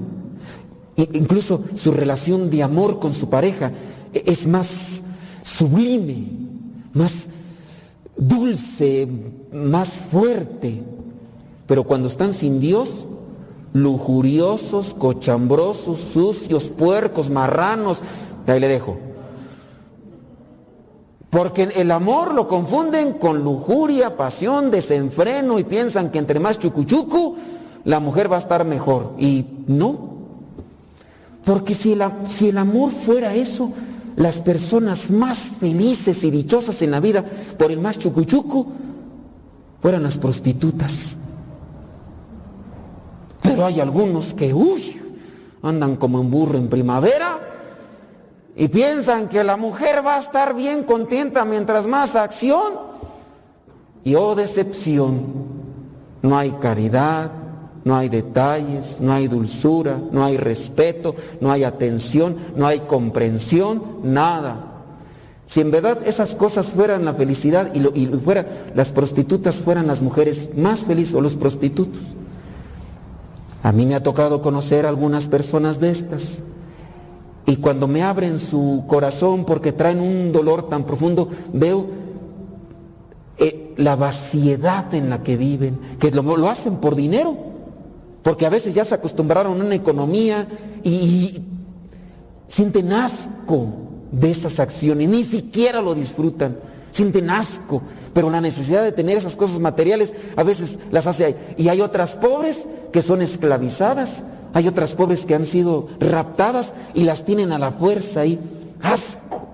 incluso 0.95 1.64
su 1.76 1.91
relación 1.91 2.49
de 2.49 2.64
amor 2.64 2.99
con 2.99 3.14
su 3.14 3.30
pareja 3.30 3.72
e, 4.14 4.23
es 4.26 4.48
más 4.48 5.03
sublime, 5.43 6.27
más 6.93 7.27
dulce, 8.16 9.08
más 9.52 10.04
fuerte. 10.12 10.82
Pero 11.68 11.84
cuando 11.84 12.08
están 12.08 12.34
sin 12.34 12.60
Dios, 12.60 13.08
lujuriosos, 13.74 14.94
cochambrosos, 14.94 16.00
sucios, 16.00 16.70
puercos, 16.70 17.30
marranos, 17.30 18.02
ahí 18.48 18.60
le 18.60 18.68
dejo. 18.68 18.98
Porque 21.30 21.70
el 21.78 21.92
amor 21.92 22.34
lo 22.34 22.48
confunden 22.48 23.14
con 23.14 23.44
lujuria, 23.44 24.18
pasión, 24.18 24.70
desenfreno 24.70 25.60
y 25.60 25.64
piensan 25.64 26.12
que 26.12 26.20
entre 26.20 26.42
más 26.42 26.60
chucuchucu, 26.60 27.38
la 27.86 28.02
mujer 28.02 28.30
va 28.30 28.36
a 28.36 28.40
estar 28.40 28.66
mejor. 28.66 29.14
Y 29.18 29.46
no. 29.68 30.12
Porque 31.46 31.74
si 31.74 31.98
si 32.28 32.50
el 32.50 32.58
amor 32.58 32.92
fuera 32.92 33.34
eso, 33.34 33.72
las 34.22 34.39
personas 34.39 35.10
más 35.10 35.52
felices 35.60 36.23
y 36.23 36.30
dichosas 36.30 36.80
en 36.84 36.91
la 36.91 36.99
vida 36.99 37.26
por 37.57 37.72
el 37.72 37.80
más 37.80 37.98
chucuchuco 37.98 38.68
fueran 39.81 40.03
las 40.03 40.19
prostitutas. 40.19 41.18
Pero 43.41 43.65
hay 43.65 43.80
algunos 43.80 44.35
que, 44.35 44.53
uy, 44.53 45.02
andan 45.64 45.95
como 45.95 46.22
un 46.22 46.30
burro 46.30 46.57
en 46.57 46.68
primavera 46.69 47.39
Y 48.56 48.68
piensan 48.68 49.27
que 49.27 49.43
la 49.43 49.57
mujer 49.57 50.06
va 50.06 50.15
a 50.15 50.19
estar 50.19 50.53
bien 50.53 50.84
contenta 50.84 51.43
mientras 51.43 51.88
más 51.88 52.15
acción. 52.15 52.73
Y 54.03 54.14
oh 54.14 54.35
decepción, 54.35 55.22
no 56.22 56.38
hay 56.38 56.52
caridad, 56.52 57.31
no 57.84 57.95
hay 57.95 58.10
detalles, 58.10 58.98
no 58.99 59.14
hay 59.14 59.28
dulzura, 59.28 59.99
no 60.12 60.24
hay 60.24 60.38
respeto, 60.38 61.16
no 61.40 61.52
hay 61.52 61.64
atención, 61.64 62.36
no 62.56 62.68
hay 62.68 62.80
comprensión, 62.82 63.82
nada. 64.03 64.68
Si 65.45 65.62
en 65.62 65.72
verdad 65.72 65.98
esas 66.06 66.36
cosas 66.36 66.68
fueran 66.68 67.06
la 67.06 67.14
felicidad 67.14 67.72
y, 67.74 67.80
lo, 67.80 67.91
y 67.94 68.06
fuera, 68.06 68.45
las 68.76 68.91
prostitutas 68.91 69.58
fueran 69.58 69.88
las 69.88 70.02
mujeres 70.02 70.49
más 70.56 70.82
felices 70.82 71.16
o 71.16 71.22
los 71.22 71.36
prostitutos. 71.36 71.99
A 73.64 73.72
mí 73.72 73.86
me 73.86 73.95
ha 73.95 74.03
tocado 74.03 74.41
conocer 74.41 74.86
algunas 74.86 75.28
personas 75.28 75.80
de 75.80 75.91
estas. 75.91 76.44
Y 77.45 77.58
cuando 77.58 77.88
me 77.88 78.03
abren 78.03 78.38
su 78.40 78.86
corazón 78.88 79.45
porque 79.45 79.72
traen 79.72 79.99
un 79.99 80.32
dolor 80.32 80.70
tan 80.70 80.86
profundo, 80.86 81.28
veo 81.52 81.88
eh, 83.40 83.74
la 83.78 83.95
vaciedad 83.95 84.94
en 84.94 85.10
la 85.10 85.22
que 85.24 85.36
viven, 85.36 85.80
que 85.99 86.12
lo, 86.12 86.38
lo 86.38 86.48
hacen 86.48 86.78
por 86.78 86.95
dinero 86.95 87.51
porque 88.23 88.45
a 88.45 88.49
veces 88.49 88.76
ya 88.76 88.85
se 88.85 88.95
acostumbraron 88.95 89.60
a 89.60 89.65
una 89.65 89.76
economía 89.76 90.48
y, 90.84 91.41
sienten 92.52 92.91
asco 92.91 93.68
de 94.11 94.30
esas 94.30 94.60
acciones, 94.60 95.07
ni 95.07 95.23
siquiera 95.23 95.81
lo 95.81 95.95
disfrutan, 95.95 96.57
sienten 96.91 97.30
asco, 97.30 97.81
pero 98.14 98.30
la 98.30 98.41
necesidad 98.41 98.84
de 98.84 98.91
tener 98.91 99.18
esas 99.18 99.38
cosas 99.38 99.60
materiales 99.60 100.14
a 100.35 100.43
veces 100.43 100.77
las 100.91 101.07
hace 101.07 101.26
ahí. 101.26 101.35
Y 101.56 101.69
hay 101.69 101.80
otras 101.80 102.18
pobres 102.18 102.65
que 102.91 103.02
son 103.02 103.22
esclavizadas, 103.22 104.26
hay 104.53 104.68
otras 104.68 104.95
pobres 104.95 105.26
que 105.26 105.34
han 105.34 105.45
sido 105.45 105.88
raptadas 106.02 106.73
y 106.93 107.06
las 107.06 107.23
tienen 107.23 107.53
a 107.53 107.57
la 107.57 107.72
fuerza 107.72 108.19
ahí, 108.19 108.38
asco. 108.81 109.48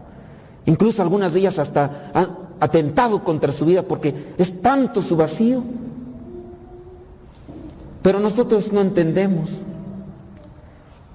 Incluso 0.66 1.04
algunas 1.04 1.34
de 1.34 1.42
ellas 1.42 1.60
hasta 1.60 2.10
han 2.16 2.36
atentado 2.60 3.24
contra 3.24 3.52
su 3.52 3.66
vida 3.66 3.84
porque 3.84 4.16
es 4.40 4.60
tanto 4.64 5.04
su 5.04 5.16
vacío 5.16 5.64
pero 8.02 8.20
nosotros 8.20 8.72
no 8.72 8.82
entendemos. 8.82 9.52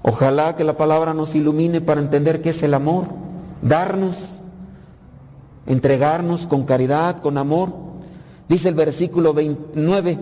Ojalá 0.01 0.55
que 0.55 0.63
la 0.63 0.75
palabra 0.75 1.13
nos 1.13 1.33
ilumine 1.33 1.79
para 1.79 2.01
entender 2.01 2.41
qué 2.41 2.49
es 2.49 2.61
el 2.63 2.73
amor, 2.73 3.05
darnos, 3.61 4.41
entregarnos 5.65 6.45
con 6.45 6.63
caridad, 6.63 7.21
con 7.21 7.37
amor. 7.37 7.69
Dice 8.49 8.69
el 8.69 8.75
versículo 8.75 9.33
29, 9.33 10.19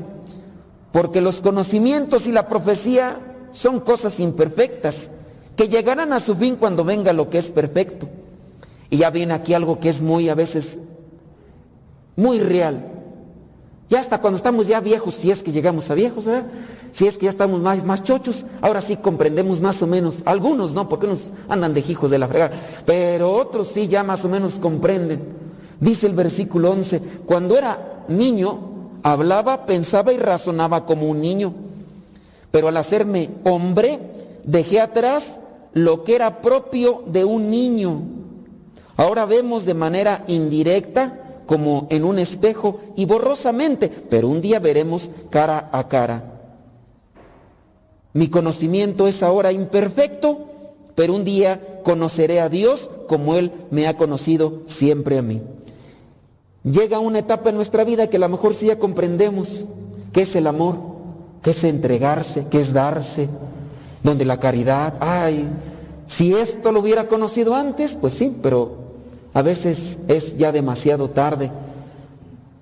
porque 0.92 1.22
los 1.22 1.42
conocimientos 1.42 2.28
y 2.28 2.32
la 2.32 2.48
profecía 2.48 3.18
son 3.52 3.80
cosas 3.80 4.20
imperfectas, 4.20 5.10
que 5.56 5.68
llegarán 5.68 6.14
a 6.14 6.20
su 6.20 6.36
fin 6.36 6.56
cuando 6.56 6.86
venga 6.86 7.12
lo 7.12 7.30
que 7.30 7.40
es 7.40 7.52
perfecto. 7.52 8.08
Y 8.90 8.98
ya 8.98 9.10
viene 9.10 9.34
aquí 9.34 9.54
algo 9.54 9.80
que 9.80 9.90
es 9.90 10.02
muy 10.02 10.30
a 10.30 10.36
veces 10.36 10.80
muy 12.16 12.40
real. 12.40 13.01
Ya 13.92 14.00
hasta 14.00 14.22
cuando 14.22 14.38
estamos 14.38 14.68
ya 14.68 14.80
viejos, 14.80 15.14
si 15.16 15.32
es 15.32 15.44
que 15.44 15.52
llegamos 15.52 15.92
a 15.92 15.96
viejos, 15.96 16.26
¿verdad? 16.26 16.46
si 16.92 17.08
es 17.08 17.18
que 17.18 17.26
ya 17.26 17.30
estamos 17.30 17.60
más, 17.60 17.84
más 17.84 18.02
chochos, 18.04 18.46
ahora 18.62 18.80
sí 18.80 18.96
comprendemos 18.96 19.60
más 19.60 19.84
o 19.84 19.88
menos. 19.88 20.24
Algunos 20.24 20.74
no, 20.74 20.88
porque 20.88 21.08
unos 21.08 21.34
andan 21.50 21.74
de 21.74 21.84
hijos 21.86 22.10
de 22.10 22.18
la 22.18 22.30
fregada, 22.30 22.56
pero 22.86 23.34
otros 23.34 23.68
sí 23.68 23.90
ya 23.90 24.02
más 24.06 24.24
o 24.24 24.30
menos 24.30 24.60
comprenden. 24.60 25.22
Dice 25.82 26.08
el 26.08 26.14
versículo 26.14 26.72
11, 26.72 27.02
cuando 27.26 27.58
era 27.58 28.06
niño, 28.08 28.60
hablaba, 29.04 29.66
pensaba 29.66 30.14
y 30.14 30.18
razonaba 30.18 30.86
como 30.86 31.10
un 31.10 31.20
niño, 31.20 31.54
pero 32.50 32.70
al 32.70 32.78
hacerme 32.78 33.30
hombre, 33.44 34.00
dejé 34.46 34.80
atrás 34.80 35.42
lo 35.74 36.06
que 36.06 36.16
era 36.16 36.40
propio 36.40 37.04
de 37.08 37.26
un 37.26 37.52
niño. 37.52 38.04
Ahora 38.96 39.26
vemos 39.26 39.66
de 39.66 39.74
manera 39.74 40.24
indirecta 40.28 41.21
como 41.52 41.88
en 41.90 42.06
un 42.06 42.18
espejo 42.18 42.80
y 42.96 43.04
borrosamente, 43.04 43.90
pero 43.90 44.30
un 44.30 44.40
día 44.40 44.60
veremos 44.60 45.12
cara 45.30 45.68
a 45.74 45.90
cara. 45.90 46.40
Mi 48.14 48.30
conocimiento 48.30 49.06
es 49.06 49.22
ahora 49.22 49.52
imperfecto, 49.52 50.46
pero 50.96 51.14
un 51.14 51.26
día 51.26 51.82
conoceré 51.84 52.40
a 52.40 52.48
Dios 52.48 52.90
como 53.06 53.36
Él 53.36 53.52
me 53.70 53.86
ha 53.86 53.98
conocido 53.98 54.62
siempre 54.66 55.18
a 55.18 55.22
mí. 55.22 55.42
Llega 56.64 57.00
una 57.00 57.20
etapa 57.20 57.50
en 57.50 57.58
nuestra 57.58 57.84
vida 57.84 58.08
que 58.08 58.16
a 58.16 58.22
lo 58.22 58.30
mejor 58.30 58.54
sí 58.54 58.68
ya 58.68 58.80
comprendemos 58.80 59.68
qué 60.14 60.22
es 60.22 60.34
el 60.38 60.48
amor, 60.48 60.78
qué 61.44 61.50
es 61.50 61.66
entregarse, 61.66 62.46
qué 62.50 62.62
es 62.62 62.72
darse, 62.72 63.28
donde 64.04 64.24
la 64.24 64.38
caridad, 64.38 64.94
ay, 65.02 65.50
si 66.06 66.34
esto 66.34 66.72
lo 66.72 66.80
hubiera 66.80 67.08
conocido 67.08 67.56
antes, 67.56 67.98
pues 67.98 68.14
sí, 68.14 68.38
pero 68.42 68.81
a 69.34 69.42
veces 69.42 70.00
es 70.08 70.38
ya 70.38 70.52
demasiado 70.52 71.10
tarde 71.10 71.52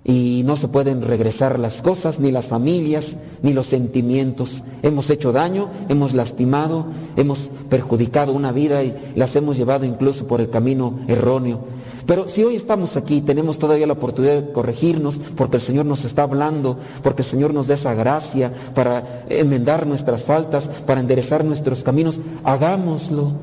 y 0.03 0.43
no 0.45 0.55
se 0.55 0.67
pueden 0.67 1.01
regresar 1.01 1.59
las 1.59 1.81
cosas, 1.81 2.19
ni 2.19 2.31
las 2.31 2.47
familias, 2.47 3.17
ni 3.43 3.53
los 3.53 3.67
sentimientos. 3.67 4.63
Hemos 4.81 5.09
hecho 5.09 5.31
daño, 5.31 5.69
hemos 5.87 6.13
lastimado, 6.13 6.85
hemos 7.15 7.51
perjudicado 7.69 8.33
una 8.33 8.51
vida 8.51 8.83
y 8.83 8.95
las 9.15 9.35
hemos 9.35 9.57
llevado 9.57 9.85
incluso 9.85 10.25
por 10.25 10.41
el 10.41 10.49
camino 10.49 10.99
erróneo. 11.07 11.59
Pero 12.07 12.27
si 12.27 12.43
hoy 12.43 12.55
estamos 12.55 12.97
aquí, 12.97 13.21
tenemos 13.21 13.59
todavía 13.59 13.85
la 13.85 13.93
oportunidad 13.93 14.41
de 14.41 14.51
corregirnos, 14.51 15.21
porque 15.35 15.57
el 15.57 15.61
Señor 15.61 15.85
nos 15.85 16.05
está 16.05 16.23
hablando, 16.23 16.75
porque 17.03 17.21
el 17.21 17.27
Señor 17.27 17.53
nos 17.53 17.67
da 17.67 17.75
esa 17.75 17.93
gracia 17.93 18.51
para 18.73 19.25
enmendar 19.29 19.85
nuestras 19.85 20.23
faltas, 20.23 20.69
para 20.87 21.01
enderezar 21.01 21.45
nuestros 21.45 21.83
caminos, 21.83 22.19
hagámoslo. 22.43 23.33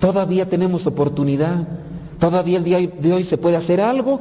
Todavía 0.00 0.48
tenemos 0.48 0.88
oportunidad. 0.88 1.68
Todavía 2.18 2.58
el 2.58 2.64
día 2.64 2.78
de 2.78 3.12
hoy 3.12 3.22
se 3.22 3.38
puede 3.38 3.56
hacer 3.56 3.80
algo 3.80 4.20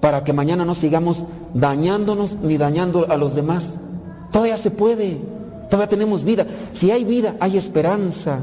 para 0.00 0.24
que 0.24 0.32
mañana 0.32 0.64
no 0.64 0.74
sigamos 0.74 1.26
dañándonos 1.54 2.36
ni 2.42 2.56
dañando 2.56 3.06
a 3.08 3.16
los 3.16 3.34
demás. 3.34 3.80
Todavía 4.32 4.56
se 4.56 4.70
puede, 4.70 5.18
todavía 5.68 5.88
tenemos 5.88 6.24
vida. 6.24 6.46
Si 6.72 6.90
hay 6.90 7.04
vida, 7.04 7.36
hay 7.40 7.56
esperanza. 7.56 8.40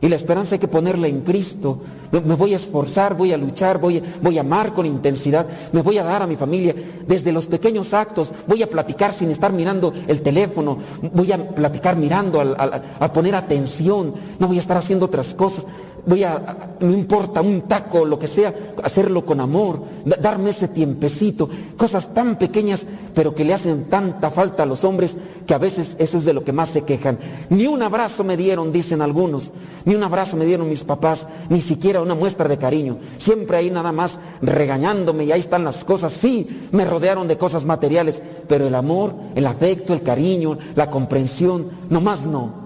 Y 0.00 0.08
la 0.08 0.16
esperanza 0.16 0.56
hay 0.56 0.58
que 0.58 0.66
ponerla 0.66 1.06
en 1.06 1.20
Cristo. 1.20 1.78
Me 2.10 2.34
voy 2.34 2.52
a 2.52 2.56
esforzar, 2.56 3.16
voy 3.16 3.32
a 3.32 3.36
luchar, 3.36 3.78
voy, 3.78 4.02
voy 4.20 4.36
a 4.36 4.40
amar 4.40 4.72
con 4.72 4.84
intensidad, 4.84 5.46
me 5.72 5.80
voy 5.80 5.96
a 5.98 6.02
dar 6.02 6.22
a 6.22 6.26
mi 6.26 6.34
familia 6.34 6.74
desde 7.06 7.30
los 7.30 7.46
pequeños 7.46 7.94
actos, 7.94 8.32
voy 8.48 8.64
a 8.64 8.66
platicar 8.66 9.12
sin 9.12 9.30
estar 9.30 9.52
mirando 9.52 9.94
el 10.08 10.20
teléfono, 10.20 10.76
voy 11.14 11.30
a 11.30 11.38
platicar 11.38 11.96
mirando, 11.96 12.40
a 12.40 13.12
poner 13.12 13.36
atención, 13.36 14.12
no 14.40 14.48
voy 14.48 14.56
a 14.56 14.60
estar 14.60 14.76
haciendo 14.76 15.06
otras 15.06 15.34
cosas 15.34 15.66
voy 16.04 16.24
a, 16.24 16.76
no 16.80 16.92
importa, 16.92 17.40
un 17.40 17.62
taco, 17.62 18.04
lo 18.04 18.18
que 18.18 18.26
sea, 18.26 18.54
hacerlo 18.82 19.24
con 19.24 19.40
amor, 19.40 19.82
darme 20.20 20.50
ese 20.50 20.68
tiempecito, 20.68 21.48
cosas 21.76 22.12
tan 22.12 22.36
pequeñas, 22.38 22.86
pero 23.14 23.34
que 23.34 23.44
le 23.44 23.54
hacen 23.54 23.84
tanta 23.84 24.30
falta 24.30 24.64
a 24.64 24.66
los 24.66 24.84
hombres 24.84 25.16
que 25.46 25.54
a 25.54 25.58
veces 25.58 25.96
eso 25.98 26.18
es 26.18 26.24
de 26.24 26.32
lo 26.32 26.44
que 26.44 26.52
más 26.52 26.70
se 26.70 26.82
quejan. 26.82 27.18
Ni 27.50 27.66
un 27.66 27.82
abrazo 27.82 28.24
me 28.24 28.36
dieron, 28.36 28.72
dicen 28.72 29.02
algunos, 29.02 29.52
ni 29.84 29.94
un 29.94 30.02
abrazo 30.02 30.36
me 30.36 30.46
dieron 30.46 30.68
mis 30.68 30.84
papás, 30.84 31.26
ni 31.48 31.60
siquiera 31.60 32.02
una 32.02 32.14
muestra 32.14 32.48
de 32.48 32.58
cariño. 32.58 32.98
Siempre 33.16 33.56
ahí 33.56 33.70
nada 33.70 33.92
más 33.92 34.18
regañándome 34.40 35.24
y 35.24 35.32
ahí 35.32 35.40
están 35.40 35.64
las 35.64 35.84
cosas. 35.84 36.12
Sí, 36.12 36.68
me 36.72 36.84
rodearon 36.84 37.28
de 37.28 37.38
cosas 37.38 37.64
materiales, 37.64 38.22
pero 38.48 38.66
el 38.66 38.74
amor, 38.74 39.14
el 39.34 39.46
afecto, 39.46 39.92
el 39.92 40.02
cariño, 40.02 40.58
la 40.74 40.90
comprensión, 40.90 41.68
nomás 41.90 42.26
no. 42.26 42.61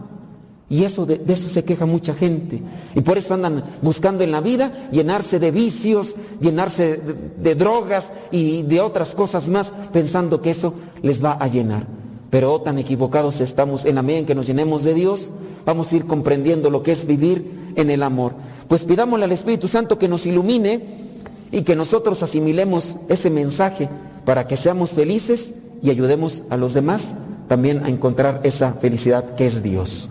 Y 0.69 0.83
eso 0.83 1.07
de, 1.07 1.21
eso 1.29 1.49
se 1.49 1.65
queja 1.65 1.87
mucha 1.87 2.13
gente. 2.13 2.61
Y 2.95 3.01
por 3.03 3.19
eso 3.19 3.35
andan 3.35 3.63
buscando 3.83 4.25
en 4.25 4.33
la 4.33 4.41
vida 4.41 4.73
llenarse 4.91 5.39
de 5.39 5.53
vicios, 5.53 6.17
llenarse 6.41 7.01
de, 7.39 7.55
drogas 7.55 8.13
y 8.33 8.63
de 8.63 8.81
otras 8.81 9.15
cosas 9.15 9.49
más, 9.49 9.73
pensando 9.93 10.43
que 10.43 10.51
eso 10.51 10.75
les 11.03 11.25
va 11.25 11.33
a 11.33 11.47
llenar. 11.47 11.87
Pero 12.31 12.55
oh, 12.55 12.61
tan 12.61 12.79
equivocados 12.79 13.41
estamos 13.41 13.85
en 13.85 13.95
la 13.95 14.03
medida 14.03 14.19
en 14.21 14.27
que 14.27 14.35
nos 14.35 14.49
llenemos 14.49 14.83
de 14.83 14.95
Dios, 14.95 15.31
vamos 15.65 15.93
a 15.93 15.97
ir 15.97 16.05
comprendiendo 16.05 16.69
lo 16.69 16.83
que 16.83 16.93
es 16.93 17.07
vivir 17.07 17.73
en 17.77 17.91
el 17.91 18.03
amor. 18.03 18.33
Pues 18.67 18.85
pidámosle 18.85 19.27
al 19.27 19.33
Espíritu 19.33 19.69
Santo 19.69 19.99
que 19.99 20.09
nos 20.09 20.27
ilumine 20.27 20.81
y 21.53 21.63
que 21.63 21.77
nosotros 21.77 22.25
asimilemos 22.25 22.97
ese 23.09 23.31
mensaje 23.31 23.89
para 24.25 24.49
que 24.49 24.57
seamos 24.57 24.91
felices 24.91 25.55
y 25.81 25.91
ayudemos 25.91 26.43
a 26.51 26.57
los 26.57 26.75
demás 26.75 27.15
también 27.47 27.85
a 27.85 27.89
encontrar 27.89 28.41
esa 28.43 28.73
felicidad 28.73 29.37
que 29.37 29.47
es 29.47 29.63
Dios. 29.63 30.11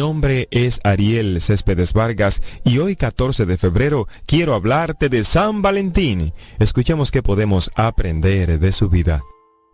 Nombre 0.00 0.48
es 0.50 0.80
Ariel 0.82 1.42
Céspedes 1.42 1.92
Vargas 1.92 2.40
y 2.64 2.78
hoy 2.78 2.96
14 2.96 3.44
de 3.44 3.58
febrero 3.58 4.08
quiero 4.24 4.54
hablarte 4.54 5.10
de 5.10 5.24
San 5.24 5.60
Valentín. 5.60 6.32
Escuchemos 6.58 7.10
qué 7.10 7.22
podemos 7.22 7.70
aprender 7.74 8.58
de 8.58 8.72
su 8.72 8.88
vida. 8.88 9.20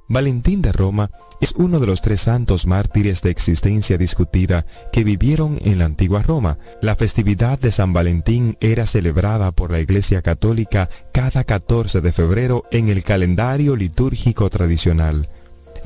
Valentín 0.08 0.62
de 0.62 0.72
Roma 0.72 1.12
es 1.40 1.52
uno 1.56 1.78
de 1.78 1.86
los 1.86 2.02
tres 2.02 2.22
santos 2.22 2.66
mártires 2.66 3.22
de 3.22 3.30
existencia 3.30 3.98
discutida 3.98 4.66
que 4.92 5.04
vivieron 5.04 5.60
en 5.64 5.78
la 5.78 5.84
antigua 5.84 6.22
Roma. 6.22 6.58
La 6.82 6.96
festividad 6.96 7.60
de 7.60 7.70
San 7.70 7.92
Valentín 7.92 8.56
era 8.60 8.84
celebrada 8.86 9.52
por 9.52 9.70
la 9.70 9.78
Iglesia 9.78 10.22
Católica 10.22 10.90
cada 11.12 11.44
14 11.44 12.00
de 12.00 12.12
febrero 12.12 12.64
en 12.72 12.88
el 12.88 13.04
calendario 13.04 13.76
litúrgico 13.76 14.50
tradicional 14.50 15.28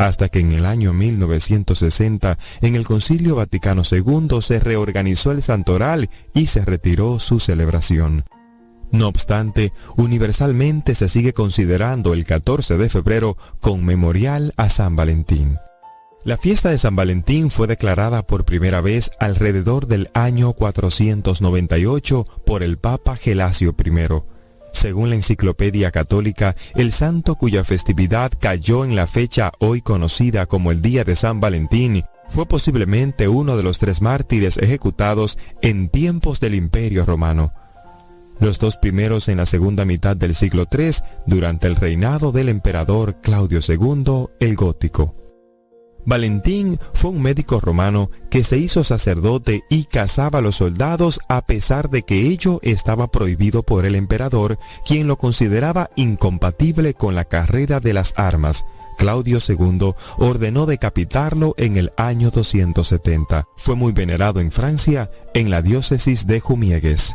hasta 0.00 0.30
que 0.30 0.40
en 0.40 0.52
el 0.52 0.64
año 0.64 0.94
1960 0.94 2.38
en 2.62 2.74
el 2.74 2.86
Concilio 2.86 3.36
Vaticano 3.36 3.82
II 3.88 4.40
se 4.40 4.58
reorganizó 4.58 5.30
el 5.30 5.42
santoral 5.42 6.08
y 6.32 6.46
se 6.46 6.64
retiró 6.64 7.20
su 7.20 7.38
celebración. 7.38 8.24
No 8.90 9.08
obstante, 9.08 9.74
universalmente 9.98 10.94
se 10.94 11.10
sigue 11.10 11.34
considerando 11.34 12.14
el 12.14 12.24
14 12.24 12.78
de 12.78 12.88
febrero 12.88 13.36
con 13.60 13.84
memorial 13.84 14.54
a 14.56 14.70
San 14.70 14.96
Valentín. 14.96 15.58
La 16.24 16.38
fiesta 16.38 16.70
de 16.70 16.78
San 16.78 16.96
Valentín 16.96 17.50
fue 17.50 17.66
declarada 17.66 18.26
por 18.26 18.46
primera 18.46 18.80
vez 18.80 19.10
alrededor 19.20 19.86
del 19.86 20.08
año 20.14 20.54
498 20.54 22.26
por 22.46 22.62
el 22.62 22.78
Papa 22.78 23.16
Gelasio 23.16 23.74
I. 23.78 24.39
Según 24.72 25.10
la 25.10 25.16
Enciclopedia 25.16 25.90
Católica, 25.90 26.54
el 26.74 26.92
santo 26.92 27.34
cuya 27.34 27.64
festividad 27.64 28.32
cayó 28.38 28.84
en 28.84 28.96
la 28.96 29.06
fecha 29.06 29.50
hoy 29.58 29.82
conocida 29.82 30.46
como 30.46 30.70
el 30.70 30.80
Día 30.82 31.04
de 31.04 31.16
San 31.16 31.40
Valentín 31.40 32.02
fue 32.28 32.46
posiblemente 32.46 33.26
uno 33.28 33.56
de 33.56 33.64
los 33.64 33.78
tres 33.78 34.00
mártires 34.00 34.56
ejecutados 34.56 35.38
en 35.62 35.88
tiempos 35.88 36.38
del 36.38 36.54
Imperio 36.54 37.04
Romano 37.04 37.52
los 38.40 38.58
dos 38.58 38.76
primeros 38.76 39.28
en 39.28 39.36
la 39.36 39.46
segunda 39.46 39.84
mitad 39.84 40.16
del 40.16 40.34
siglo 40.34 40.66
III, 40.70 40.92
durante 41.26 41.66
el 41.66 41.76
reinado 41.76 42.32
del 42.32 42.48
emperador 42.48 43.16
Claudio 43.20 43.60
II 43.66 44.28
el 44.40 44.56
Gótico. 44.56 45.19
Valentín 46.04 46.78
fue 46.92 47.10
un 47.10 47.22
médico 47.22 47.60
romano 47.60 48.10
que 48.30 48.44
se 48.44 48.58
hizo 48.58 48.84
sacerdote 48.84 49.64
y 49.68 49.84
cazaba 49.84 50.38
a 50.38 50.42
los 50.42 50.56
soldados 50.56 51.20
a 51.28 51.46
pesar 51.46 51.90
de 51.90 52.02
que 52.02 52.28
ello 52.28 52.58
estaba 52.62 53.10
prohibido 53.10 53.62
por 53.62 53.84
el 53.84 53.94
emperador, 53.94 54.58
quien 54.86 55.06
lo 55.06 55.16
consideraba 55.16 55.90
incompatible 55.96 56.94
con 56.94 57.14
la 57.14 57.24
carrera 57.24 57.80
de 57.80 57.92
las 57.92 58.14
armas. 58.16 58.64
Claudio 58.98 59.38
II 59.46 59.94
ordenó 60.18 60.66
decapitarlo 60.66 61.54
en 61.56 61.78
el 61.78 61.90
año 61.96 62.30
270. 62.30 63.46
Fue 63.56 63.74
muy 63.74 63.92
venerado 63.92 64.40
en 64.40 64.50
Francia, 64.50 65.10
en 65.32 65.50
la 65.50 65.62
diócesis 65.62 66.26
de 66.26 66.40
Jumiegues. 66.40 67.14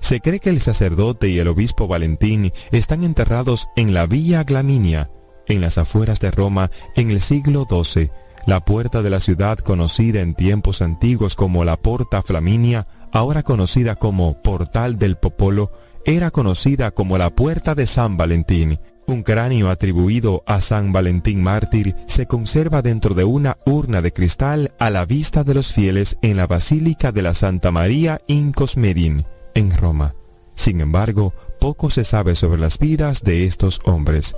Se 0.00 0.20
cree 0.20 0.40
que 0.40 0.50
el 0.50 0.60
sacerdote 0.60 1.28
y 1.28 1.38
el 1.38 1.48
obispo 1.48 1.86
Valentín 1.86 2.52
están 2.72 3.04
enterrados 3.04 3.68
en 3.76 3.94
la 3.94 4.06
Villa 4.06 4.42
Glaminia, 4.44 5.10
en 5.50 5.60
las 5.60 5.78
afueras 5.78 6.20
de 6.20 6.30
Roma, 6.30 6.70
en 6.96 7.10
el 7.10 7.20
siglo 7.20 7.66
XII. 7.68 8.10
La 8.46 8.64
puerta 8.64 9.02
de 9.02 9.10
la 9.10 9.20
ciudad 9.20 9.58
conocida 9.58 10.20
en 10.20 10.34
tiempos 10.34 10.80
antiguos 10.80 11.34
como 11.34 11.64
la 11.64 11.76
Porta 11.76 12.22
Flaminia, 12.22 12.86
ahora 13.12 13.42
conocida 13.42 13.96
como 13.96 14.40
Portal 14.40 14.98
del 14.98 15.16
Popolo, 15.16 15.70
era 16.06 16.30
conocida 16.30 16.92
como 16.92 17.18
la 17.18 17.30
Puerta 17.30 17.74
de 17.74 17.86
San 17.86 18.16
Valentín. 18.16 18.78
Un 19.06 19.22
cráneo 19.22 19.70
atribuido 19.70 20.44
a 20.46 20.60
San 20.60 20.92
Valentín 20.92 21.42
mártir 21.42 21.96
se 22.06 22.26
conserva 22.26 22.80
dentro 22.80 23.14
de 23.14 23.24
una 23.24 23.58
urna 23.66 24.02
de 24.02 24.12
cristal 24.12 24.72
a 24.78 24.88
la 24.88 25.04
vista 25.04 25.42
de 25.42 25.54
los 25.54 25.72
fieles 25.72 26.16
en 26.22 26.36
la 26.36 26.46
Basílica 26.46 27.10
de 27.10 27.22
la 27.22 27.34
Santa 27.34 27.72
María 27.72 28.20
in 28.28 28.52
Cosmedin 28.52 29.24
en 29.54 29.76
Roma. 29.76 30.14
Sin 30.54 30.80
embargo, 30.80 31.34
poco 31.58 31.90
se 31.90 32.04
sabe 32.04 32.36
sobre 32.36 32.60
las 32.60 32.78
vidas 32.78 33.22
de 33.22 33.46
estos 33.46 33.80
hombres. 33.84 34.36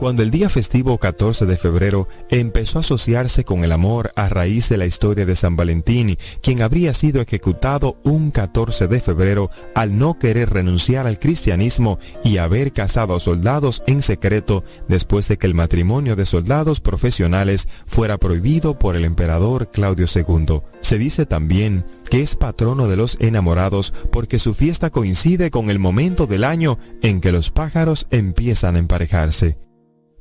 Cuando 0.00 0.22
el 0.22 0.30
día 0.30 0.48
festivo 0.48 0.96
14 0.96 1.44
de 1.44 1.58
febrero 1.58 2.08
empezó 2.30 2.78
a 2.78 2.80
asociarse 2.80 3.44
con 3.44 3.64
el 3.64 3.70
amor 3.70 4.12
a 4.16 4.30
raíz 4.30 4.70
de 4.70 4.78
la 4.78 4.86
historia 4.86 5.26
de 5.26 5.36
San 5.36 5.56
Valentín, 5.56 6.16
quien 6.42 6.62
habría 6.62 6.94
sido 6.94 7.20
ejecutado 7.20 7.98
un 8.02 8.30
14 8.30 8.88
de 8.88 8.98
febrero 8.98 9.50
al 9.74 9.98
no 9.98 10.18
querer 10.18 10.48
renunciar 10.48 11.06
al 11.06 11.18
cristianismo 11.18 11.98
y 12.24 12.38
haber 12.38 12.72
casado 12.72 13.14
a 13.14 13.20
soldados 13.20 13.82
en 13.86 14.00
secreto 14.00 14.64
después 14.88 15.28
de 15.28 15.36
que 15.36 15.46
el 15.46 15.54
matrimonio 15.54 16.16
de 16.16 16.24
soldados 16.24 16.80
profesionales 16.80 17.68
fuera 17.86 18.16
prohibido 18.16 18.78
por 18.78 18.96
el 18.96 19.04
emperador 19.04 19.70
Claudio 19.70 20.06
II. 20.14 20.62
Se 20.80 20.96
dice 20.96 21.26
también 21.26 21.84
que 22.08 22.22
es 22.22 22.36
patrono 22.36 22.88
de 22.88 22.96
los 22.96 23.18
enamorados 23.20 23.92
porque 24.10 24.38
su 24.38 24.54
fiesta 24.54 24.88
coincide 24.88 25.50
con 25.50 25.68
el 25.68 25.78
momento 25.78 26.26
del 26.26 26.44
año 26.44 26.78
en 27.02 27.20
que 27.20 27.32
los 27.32 27.50
pájaros 27.50 28.06
empiezan 28.10 28.76
a 28.76 28.78
emparejarse. 28.78 29.58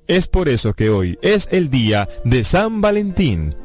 Es 0.10 0.26
por 0.27 0.49
eso 0.49 0.73
que 0.73 0.90
hoy 0.90 1.19
es 1.22 1.48
el 1.52 1.69
día 1.69 2.10
de 2.26 2.44
San 2.44 2.81
Valentín. 2.81 3.56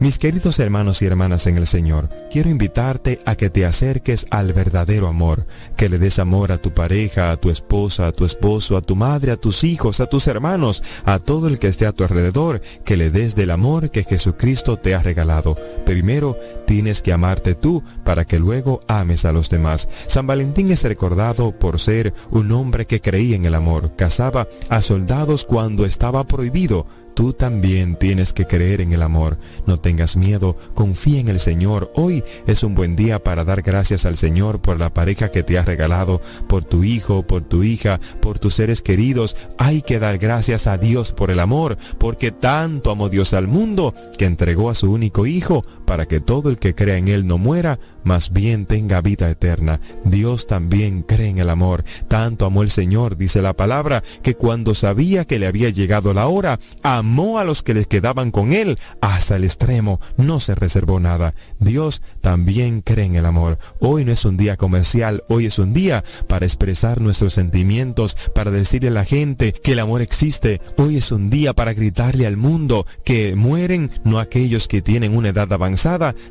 Mis 0.00 0.18
queridos 0.18 0.58
hermanos 0.58 1.00
y 1.00 1.06
hermanas 1.06 1.46
en 1.46 1.56
el 1.56 1.68
Señor, 1.68 2.08
quiero 2.28 2.50
invitarte 2.50 3.20
a 3.24 3.36
que 3.36 3.50
te 3.50 3.64
acerques 3.64 4.26
al 4.30 4.52
verdadero 4.52 5.06
amor, 5.06 5.46
que 5.76 5.88
le 5.88 6.00
des 6.00 6.18
amor 6.18 6.50
a 6.50 6.58
tu 6.58 6.72
pareja, 6.72 7.30
a 7.30 7.36
tu 7.36 7.50
esposa, 7.50 8.08
a 8.08 8.12
tu 8.12 8.24
esposo, 8.24 8.76
a 8.76 8.82
tu 8.82 8.96
madre, 8.96 9.30
a 9.30 9.36
tus 9.36 9.62
hijos, 9.62 10.00
a 10.00 10.06
tus 10.06 10.26
hermanos, 10.26 10.82
a 11.04 11.20
todo 11.20 11.46
el 11.46 11.60
que 11.60 11.68
esté 11.68 11.86
a 11.86 11.92
tu 11.92 12.02
alrededor, 12.02 12.62
que 12.84 12.96
le 12.96 13.12
des 13.12 13.36
del 13.36 13.52
amor 13.52 13.92
que 13.92 14.02
Jesucristo 14.02 14.76
te 14.78 14.96
ha 14.96 15.02
regalado. 15.02 15.56
Primero, 15.86 16.36
tienes 16.72 17.02
que 17.02 17.12
amarte 17.12 17.54
tú 17.54 17.82
para 18.02 18.24
que 18.24 18.38
luego 18.38 18.80
ames 18.88 19.26
a 19.26 19.32
los 19.32 19.50
demás. 19.50 19.90
San 20.06 20.26
Valentín 20.26 20.70
es 20.70 20.82
recordado 20.84 21.52
por 21.52 21.78
ser 21.78 22.14
un 22.30 22.50
hombre 22.50 22.86
que 22.86 23.02
creía 23.02 23.36
en 23.36 23.44
el 23.44 23.54
amor, 23.54 23.94
casaba 23.94 24.48
a 24.70 24.80
soldados 24.80 25.44
cuando 25.44 25.84
estaba 25.84 26.24
prohibido, 26.24 26.86
Tú 27.14 27.34
también 27.34 27.96
tienes 27.96 28.32
que 28.32 28.46
creer 28.46 28.80
en 28.80 28.92
el 28.92 29.02
amor. 29.02 29.38
No 29.66 29.78
tengas 29.78 30.16
miedo, 30.16 30.56
confía 30.74 31.20
en 31.20 31.28
el 31.28 31.40
Señor. 31.40 31.92
Hoy 31.94 32.24
es 32.46 32.62
un 32.62 32.74
buen 32.74 32.96
día 32.96 33.22
para 33.22 33.44
dar 33.44 33.62
gracias 33.62 34.06
al 34.06 34.16
Señor 34.16 34.60
por 34.60 34.78
la 34.78 34.94
pareja 34.94 35.30
que 35.30 35.42
te 35.42 35.58
ha 35.58 35.64
regalado, 35.64 36.22
por 36.48 36.64
tu 36.64 36.84
hijo, 36.84 37.22
por 37.22 37.42
tu 37.42 37.64
hija, 37.64 38.00
por 38.20 38.38
tus 38.38 38.54
seres 38.54 38.80
queridos. 38.80 39.36
Hay 39.58 39.82
que 39.82 39.98
dar 39.98 40.18
gracias 40.18 40.66
a 40.66 40.78
Dios 40.78 41.12
por 41.12 41.30
el 41.30 41.40
amor, 41.40 41.76
porque 41.98 42.30
tanto 42.30 42.90
amó 42.90 43.08
Dios 43.08 43.34
al 43.34 43.46
mundo 43.46 43.94
que 44.16 44.24
entregó 44.24 44.70
a 44.70 44.74
su 44.74 44.90
único 44.90 45.26
hijo 45.26 45.64
para 45.84 46.06
que 46.06 46.20
todo 46.20 46.50
el 46.50 46.58
que 46.58 46.74
crea 46.74 46.96
en 46.96 47.08
él 47.08 47.26
no 47.26 47.38
muera, 47.38 47.78
más 48.04 48.32
bien 48.32 48.66
tenga 48.66 49.00
vida 49.00 49.30
eterna. 49.30 49.80
Dios 50.04 50.46
también 50.46 51.02
cree 51.02 51.28
en 51.28 51.38
el 51.38 51.50
amor. 51.50 51.84
Tanto 52.08 52.46
amó 52.46 52.62
el 52.62 52.70
Señor, 52.70 53.16
dice 53.16 53.42
la 53.42 53.52
palabra, 53.52 54.02
que 54.22 54.34
cuando 54.34 54.74
sabía 54.74 55.24
que 55.24 55.38
le 55.38 55.46
había 55.46 55.70
llegado 55.70 56.14
la 56.14 56.26
hora, 56.26 56.58
amó 56.82 57.38
a 57.38 57.44
los 57.44 57.62
que 57.62 57.74
le 57.74 57.84
quedaban 57.84 58.30
con 58.30 58.52
él 58.52 58.78
hasta 59.00 59.36
el 59.36 59.44
extremo, 59.44 60.00
no 60.16 60.40
se 60.40 60.54
reservó 60.54 61.00
nada. 61.00 61.34
Dios 61.58 62.02
también 62.20 62.80
cree 62.80 63.06
en 63.06 63.16
el 63.16 63.26
amor. 63.26 63.58
Hoy 63.80 64.04
no 64.04 64.12
es 64.12 64.24
un 64.24 64.36
día 64.36 64.56
comercial, 64.56 65.22
hoy 65.28 65.46
es 65.46 65.58
un 65.58 65.72
día 65.72 66.04
para 66.26 66.46
expresar 66.46 67.00
nuestros 67.00 67.34
sentimientos, 67.34 68.16
para 68.34 68.50
decirle 68.50 68.88
a 68.88 68.92
la 68.92 69.04
gente 69.04 69.52
que 69.52 69.72
el 69.72 69.78
amor 69.78 70.02
existe. 70.02 70.60
Hoy 70.76 70.96
es 70.96 71.12
un 71.12 71.30
día 71.30 71.52
para 71.52 71.74
gritarle 71.74 72.26
al 72.26 72.36
mundo 72.36 72.86
que 73.04 73.34
mueren 73.34 73.90
no 74.04 74.18
aquellos 74.18 74.68
que 74.68 74.82
tienen 74.82 75.16
una 75.16 75.28
edad 75.28 75.52
avanzada, 75.52 75.71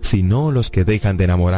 sino 0.01 0.51
los 0.51 0.71
que 0.71 0.85
dejan 0.85 1.17
de 1.17 1.25
enamorar 1.25 1.51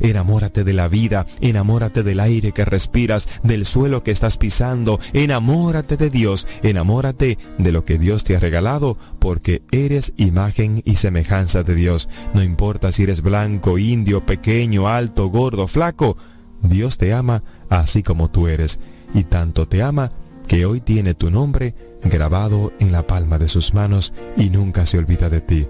Enamórate 0.00 0.64
de 0.64 0.72
la 0.72 0.88
vida, 0.88 1.26
enamórate 1.40 2.02
del 2.02 2.20
aire 2.20 2.52
que 2.52 2.64
respiras, 2.64 3.28
del 3.42 3.64
suelo 3.64 4.02
que 4.02 4.10
estás 4.10 4.36
pisando, 4.36 4.98
enamórate 5.12 5.96
de 5.96 6.10
Dios, 6.10 6.46
enamórate 6.62 7.38
de 7.58 7.72
lo 7.72 7.84
que 7.84 7.98
Dios 7.98 8.24
te 8.24 8.36
ha 8.36 8.40
regalado, 8.40 8.98
porque 9.18 9.62
eres 9.70 10.12
imagen 10.16 10.82
y 10.84 10.96
semejanza 10.96 11.62
de 11.62 11.74
Dios. 11.74 12.08
No 12.34 12.42
importa 12.42 12.92
si 12.92 13.04
eres 13.04 13.22
blanco, 13.22 13.78
indio, 13.78 14.26
pequeño, 14.26 14.88
alto, 14.88 15.28
gordo, 15.28 15.66
flaco, 15.68 16.16
Dios 16.62 16.98
te 16.98 17.12
ama 17.12 17.42
así 17.68 18.02
como 18.02 18.30
tú 18.30 18.48
eres, 18.48 18.78
y 19.14 19.24
tanto 19.24 19.68
te 19.68 19.82
ama 19.82 20.10
que 20.46 20.66
hoy 20.66 20.80
tiene 20.80 21.14
tu 21.14 21.30
nombre 21.30 21.74
grabado 22.04 22.72
en 22.78 22.92
la 22.92 23.04
palma 23.04 23.38
de 23.38 23.48
sus 23.48 23.74
manos 23.74 24.12
y 24.36 24.50
nunca 24.50 24.86
se 24.86 24.98
olvida 24.98 25.28
de 25.28 25.40
ti. 25.40 25.66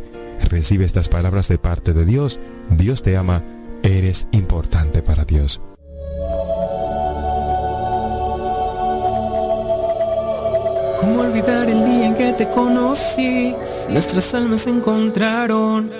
Recibe 0.49 0.85
estas 0.85 1.09
palabras 1.09 1.49
de 1.49 1.59
parte 1.59 1.93
de 1.93 2.05
Dios, 2.05 2.39
Dios 2.71 3.03
te 3.03 3.17
ama 3.17 3.43
Eres 3.83 4.27
importante 4.33 5.03
para 5.03 5.25
Dios. 5.25 5.61
¿Cómo 11.01 11.21
olvidar 11.21 11.69
el 11.69 11.85
día 11.85 12.07
en 12.07 12.15
que 12.17 12.33
te 12.33 12.49
conocí? 12.49 13.55
Nuestras 13.91 14.35
almas 14.35 14.63
se 14.63 14.71
encontraron. 14.71 15.91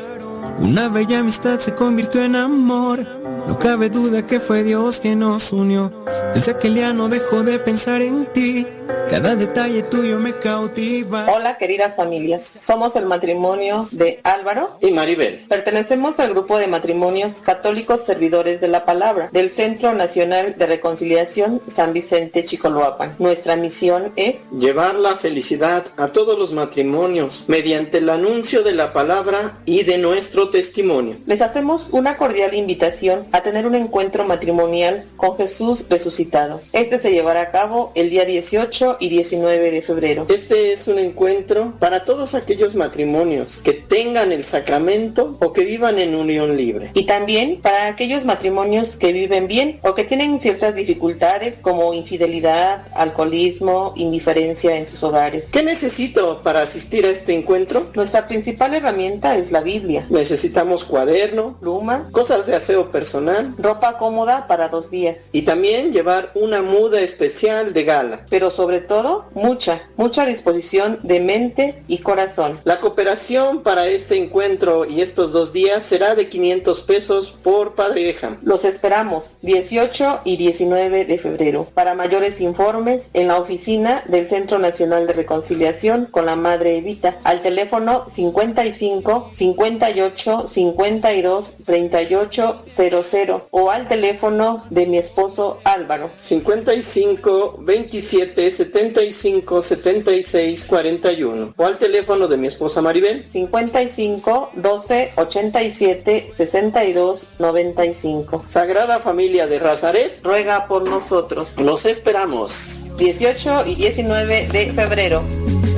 Una 0.59 0.89
bella 0.89 1.21
amistad 1.21 1.61
se 1.61 1.75
convirtió 1.75 2.25
en 2.25 2.35
amor. 2.35 3.07
No 3.47 3.59
cabe 3.59 3.91
duda 3.91 4.27
que 4.27 4.41
fue 4.41 4.65
Dios 4.65 4.99
quien 4.99 5.21
nos 5.21 5.53
unió. 5.53 5.93
Desde 6.35 6.53
aquel 6.53 6.75
día 6.75 6.93
no 6.93 7.09
dejo 7.09 7.45
de 7.45 7.59
pensar 7.59 8.03
en 8.03 8.27
ti. 8.33 8.67
Cada 9.11 9.35
detalle 9.35 9.83
tuyo 9.83 10.19
me 10.19 10.35
cautiva. 10.35 11.27
Hola 11.35 11.57
queridas 11.57 11.97
familias, 11.97 12.55
somos 12.59 12.97
el 12.97 13.07
matrimonio 13.07 13.89
de 13.93 14.21
Álvaro 14.25 14.79
y 14.81 14.91
Maribel. 14.91 15.47
Pertenecemos 15.49 16.21
al 16.21 16.31
grupo 16.31 16.59
de 16.59 16.67
matrimonios 16.67 17.41
católicos 17.41 18.01
servidores 18.03 18.61
de 18.61 18.69
la 18.69 18.85
palabra 18.85 19.31
del 19.33 19.51
Centro 19.51 19.95
Nacional 19.95 20.57
de 20.59 20.67
Reconciliación 20.67 21.63
San 21.67 21.93
Vicente 21.93 22.45
Chicoloapan. 22.45 23.15
Nuestra 23.19 23.57
misión 23.57 24.13
es 24.17 24.51
llevar 24.51 24.97
la 24.97 25.17
felicidad 25.17 25.87
a 25.97 26.09
todos 26.09 26.39
los 26.39 26.53
matrimonios 26.53 27.45
mediante 27.49 27.99
el 27.99 28.11
anuncio 28.11 28.63
de 28.63 28.75
la 28.75 28.93
palabra 28.93 29.57
y 29.65 29.85
de 29.85 29.99
nuestro 29.99 30.51
testimonio. 30.51 31.17
Les 31.27 31.43
hacemos 31.43 31.89
una 31.93 32.17
cordial 32.17 32.55
invitación 32.55 33.25
a 33.33 33.41
tener 33.41 33.67
un 33.67 33.77
encuentro 33.77 34.25
matrimonial 34.25 35.07
con 35.17 35.37
Jesús 35.37 35.87
resucitado. 35.89 36.61
Este 36.73 36.99
se 36.99 37.13
llevará 37.13 37.41
a 37.43 37.51
cabo 37.51 37.93
el 37.95 38.11
día 38.11 38.25
18 38.25 38.76
y 39.01 39.09
19 39.09 39.71
de 39.71 39.81
febrero. 39.81 40.27
Este 40.29 40.73
es 40.73 40.87
un 40.87 40.99
encuentro 40.99 41.73
para 41.79 42.05
todos 42.05 42.35
aquellos 42.35 42.75
matrimonios 42.75 43.63
que 43.63 43.73
tengan 43.73 44.33
el 44.33 44.45
sacramento 44.45 45.39
o 45.41 45.55
que 45.55 45.65
vivan 45.65 45.99
en 45.99 46.15
unión 46.15 46.59
libre. 46.59 46.91
Y 46.93 47.05
también 47.05 47.63
para 47.63 47.87
aquellos 47.87 48.27
matrimonios 48.27 48.97
que 48.97 49.13
viven 49.13 49.49
bien 49.49 49.81
o 49.83 49.95
que 49.95 50.05
tienen 50.05 50.41
ciertas 50.41 50.75
dificultades 50.75 51.61
como 51.63 51.95
infidelidad, 51.95 52.87
alcoholismo, 52.95 53.95
indiferencia 53.97 54.77
en 54.77 54.87
sus 54.87 55.03
hogares. 55.03 55.49
¿Qué 55.53 55.63
necesito 55.63 56.43
para 56.43 56.61
asistir 56.61 57.07
a 57.07 57.11
este 57.11 57.33
encuentro? 57.35 57.91
Nuestra 57.95 58.27
principal 58.27 58.75
herramienta 58.75 59.39
es 59.39 59.53
la 59.53 59.63
Biblia. 59.63 60.07
Necesitamos 60.11 60.85
cuaderno, 60.85 61.57
pluma, 61.61 62.11
cosas 62.13 62.45
de 62.47 62.55
aseo 62.55 62.91
personal, 62.91 63.55
ropa 63.57 63.97
cómoda 63.97 64.47
para 64.47 64.69
dos 64.69 64.91
días. 64.91 65.31
Y 65.33 65.43
también 65.43 65.93
llevar 65.93 66.33
una 66.35 66.61
muda 66.61 67.01
especial 67.01 67.73
de 67.73 67.85
gala. 67.85 68.27
Pero 68.29 68.51
sobre 68.51 68.66
todo, 68.81 69.27
mucha, 69.35 69.89
mucha 69.97 70.27
disposición 70.27 70.99
de 71.03 71.21
mente 71.21 71.83
y 71.89 71.99
corazón. 71.99 72.61
La 72.65 72.79
cooperación 72.79 73.63
para 73.63 73.87
este 73.87 74.17
encuentro 74.17 74.85
y 74.85 75.01
estos 75.01 75.33
dos 75.33 75.53
días 75.53 75.83
será 75.83 76.15
de 76.15 76.29
500 76.29 76.83
pesos 76.83 77.37
por 77.43 77.75
pareja. 77.75 78.39
Los 78.43 78.65
esperamos 78.65 79.37
18 79.43 80.21
y 80.25 80.37
19 80.37 81.05
de 81.05 81.19
febrero. 81.19 81.67
Para 81.75 81.95
mayores 81.95 82.41
informes, 82.41 83.11
en 83.15 83.29
la 83.29 83.39
oficina 83.39 84.03
del 84.07 84.27
Centro 84.27 84.59
Nacional 84.59 85.07
de 85.07 85.13
Reconciliación 85.13 86.07
con 86.07 86.27
la 86.27 86.37
Madre 86.37 86.79
Evita, 86.79 87.17
al 87.25 87.43
teléfono 87.43 88.05
55 88.09 89.31
58 89.33 90.47
52 90.47 91.57
38 91.65 92.63
00 92.67 93.49
o 93.51 93.71
al 93.71 93.89
teléfono 93.89 94.65
de 94.71 94.87
mi 94.87 94.99
esposo 94.99 95.61
Álvaro. 95.65 96.11
55 96.19 97.59
27 97.61 98.51
75 98.57 99.63
76 99.63 100.65
41 100.65 101.55
o 101.57 101.65
al 101.65 101.79
teléfono 101.79 102.27
de 102.29 102.37
mi 102.37 102.47
esposa 102.47 102.83
Maribel. 102.83 103.29
55 103.29 104.51
12 104.55 105.13
87 105.17 106.31
62 106.35 107.29
95 107.39 108.45
Sagrada 108.47 108.99
Familia 108.99 109.47
de 109.47 109.59
Razaret 109.59 110.21
ruega 110.23 110.67
por 110.67 110.89
nosotros. 110.89 111.57
Nos 111.59 111.85
esperamos. 111.85 112.85
18 112.97 113.65
y 113.67 113.75
19 113.75 114.49
de 114.49 114.73
febrero. 114.73 115.23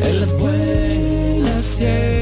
En 0.02 0.20
las 0.20 0.32
buenas 0.38 2.17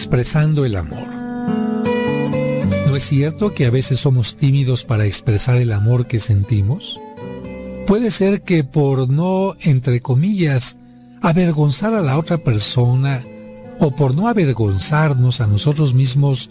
expresando 0.00 0.64
el 0.64 0.76
amor. 0.76 1.06
¿No 2.86 2.96
es 2.96 3.04
cierto 3.04 3.52
que 3.52 3.66
a 3.66 3.70
veces 3.70 4.00
somos 4.00 4.34
tímidos 4.34 4.82
para 4.82 5.04
expresar 5.04 5.58
el 5.58 5.72
amor 5.72 6.06
que 6.06 6.20
sentimos? 6.20 6.98
Puede 7.86 8.10
ser 8.10 8.40
que 8.40 8.64
por 8.64 9.10
no, 9.10 9.56
entre 9.60 10.00
comillas, 10.00 10.78
avergonzar 11.20 11.92
a 11.92 12.00
la 12.00 12.18
otra 12.18 12.38
persona 12.38 13.22
o 13.78 13.90
por 13.94 14.14
no 14.14 14.26
avergonzarnos 14.26 15.42
a 15.42 15.46
nosotros 15.46 15.92
mismos, 15.92 16.48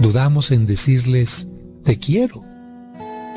dudamos 0.00 0.50
en 0.50 0.66
decirles 0.66 1.46
te 1.84 1.98
quiero. 1.98 2.42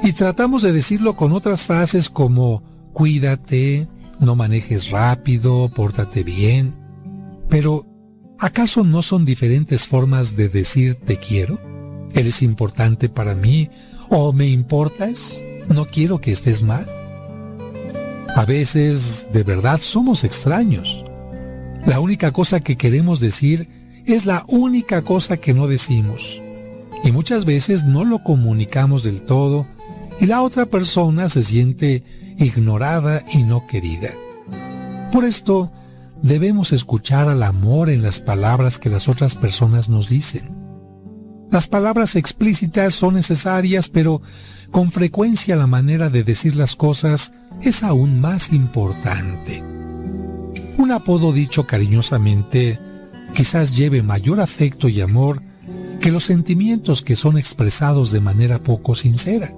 Y 0.01 0.13
tratamos 0.13 0.63
de 0.63 0.71
decirlo 0.71 1.15
con 1.15 1.33
otras 1.33 1.65
frases 1.65 2.09
como 2.09 2.63
cuídate, 2.93 3.87
no 4.19 4.35
manejes 4.35 4.89
rápido, 4.89 5.69
pórtate 5.69 6.23
bien. 6.23 6.73
Pero 7.47 7.85
¿Acaso 8.37 8.83
no 8.83 9.01
son 9.01 9.23
diferentes 9.23 9.87
formas 9.87 10.35
de 10.35 10.49
decir 10.49 10.95
te 10.95 11.17
quiero? 11.17 11.57
¿Eres 12.13 12.41
importante 12.41 13.07
para 13.07 13.33
mí? 13.33 13.69
¿O 14.09 14.33
me 14.33 14.47
importas? 14.47 15.41
¿No 15.69 15.85
quiero 15.85 16.19
que 16.19 16.31
estés 16.31 16.61
mal? 16.61 16.85
A 18.35 18.43
veces, 18.45 19.27
de 19.31 19.43
verdad, 19.43 19.79
somos 19.79 20.25
extraños. 20.25 21.03
La 21.85 22.01
única 22.01 22.33
cosa 22.33 22.59
que 22.59 22.75
queremos 22.75 23.21
decir 23.21 23.69
es 24.05 24.25
la 24.25 24.43
única 24.47 25.01
cosa 25.01 25.37
que 25.37 25.53
no 25.53 25.67
decimos. 25.67 26.41
Y 27.03 27.11
muchas 27.13 27.45
veces 27.45 27.85
no 27.85 28.03
lo 28.03 28.21
comunicamos 28.23 29.03
del 29.03 29.21
todo 29.21 29.65
y 30.19 30.25
la 30.25 30.41
otra 30.41 30.65
persona 30.65 31.29
se 31.29 31.43
siente 31.43 32.03
ignorada 32.37 33.23
y 33.31 33.43
no 33.43 33.65
querida. 33.67 34.09
Por 35.11 35.23
esto, 35.23 35.71
debemos 36.25 36.73
escuchar 36.73 37.29
al 37.29 37.43
amor 37.43 37.87
en 37.91 38.01
las 38.01 38.19
palabras 38.19 38.79
que 38.79 38.89
las 38.89 39.07
otras 39.07 39.35
personas 39.35 39.89
nos 39.89 40.09
dicen. 40.09 40.57
Las 41.51 41.67
palabras 41.67 42.15
explícitas 42.15 42.95
son 42.95 43.13
necesarias, 43.13 43.89
pero 43.89 44.23
con 44.71 44.89
frecuencia 44.89 45.55
la 45.55 45.67
manera 45.67 46.09
de 46.09 46.23
decir 46.23 46.55
las 46.55 46.75
cosas 46.75 47.31
es 47.61 47.83
aún 47.83 48.19
más 48.21 48.51
importante. 48.51 49.63
Un 50.79 50.91
apodo 50.91 51.31
dicho 51.31 51.67
cariñosamente 51.67 52.79
quizás 53.35 53.75
lleve 53.75 54.01
mayor 54.01 54.41
afecto 54.41 54.89
y 54.89 55.01
amor 55.01 55.43
que 56.01 56.11
los 56.11 56.23
sentimientos 56.23 57.03
que 57.03 57.15
son 57.15 57.37
expresados 57.37 58.11
de 58.11 58.21
manera 58.21 58.63
poco 58.63 58.95
sincera. 58.95 59.53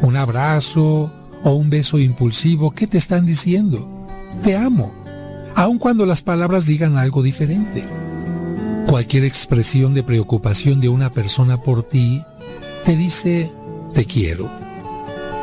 Un 0.00 0.16
abrazo 0.16 1.12
o 1.42 1.52
un 1.52 1.68
beso 1.68 1.98
impulsivo, 1.98 2.70
¿qué 2.70 2.86
te 2.86 2.96
están 2.96 3.26
diciendo? 3.26 4.08
Te 4.42 4.56
amo 4.56 5.03
aun 5.54 5.78
cuando 5.78 6.06
las 6.06 6.22
palabras 6.22 6.66
digan 6.66 6.96
algo 6.96 7.22
diferente. 7.22 7.84
Cualquier 8.86 9.24
expresión 9.24 9.94
de 9.94 10.02
preocupación 10.02 10.80
de 10.80 10.88
una 10.88 11.10
persona 11.10 11.60
por 11.60 11.82
ti 11.88 12.22
te 12.84 12.96
dice 12.96 13.50
te 13.92 14.04
quiero. 14.04 14.50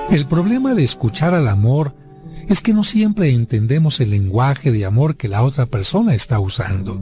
El 0.09 0.25
problema 0.25 0.75
de 0.75 0.83
escuchar 0.83 1.33
al 1.33 1.47
amor 1.47 1.95
es 2.47 2.61
que 2.61 2.73
no 2.73 2.83
siempre 2.83 3.31
entendemos 3.31 3.99
el 3.99 4.11
lenguaje 4.11 4.71
de 4.71 4.85
amor 4.85 5.15
que 5.15 5.29
la 5.29 5.43
otra 5.43 5.65
persona 5.65 6.13
está 6.13 6.39
usando. 6.39 6.99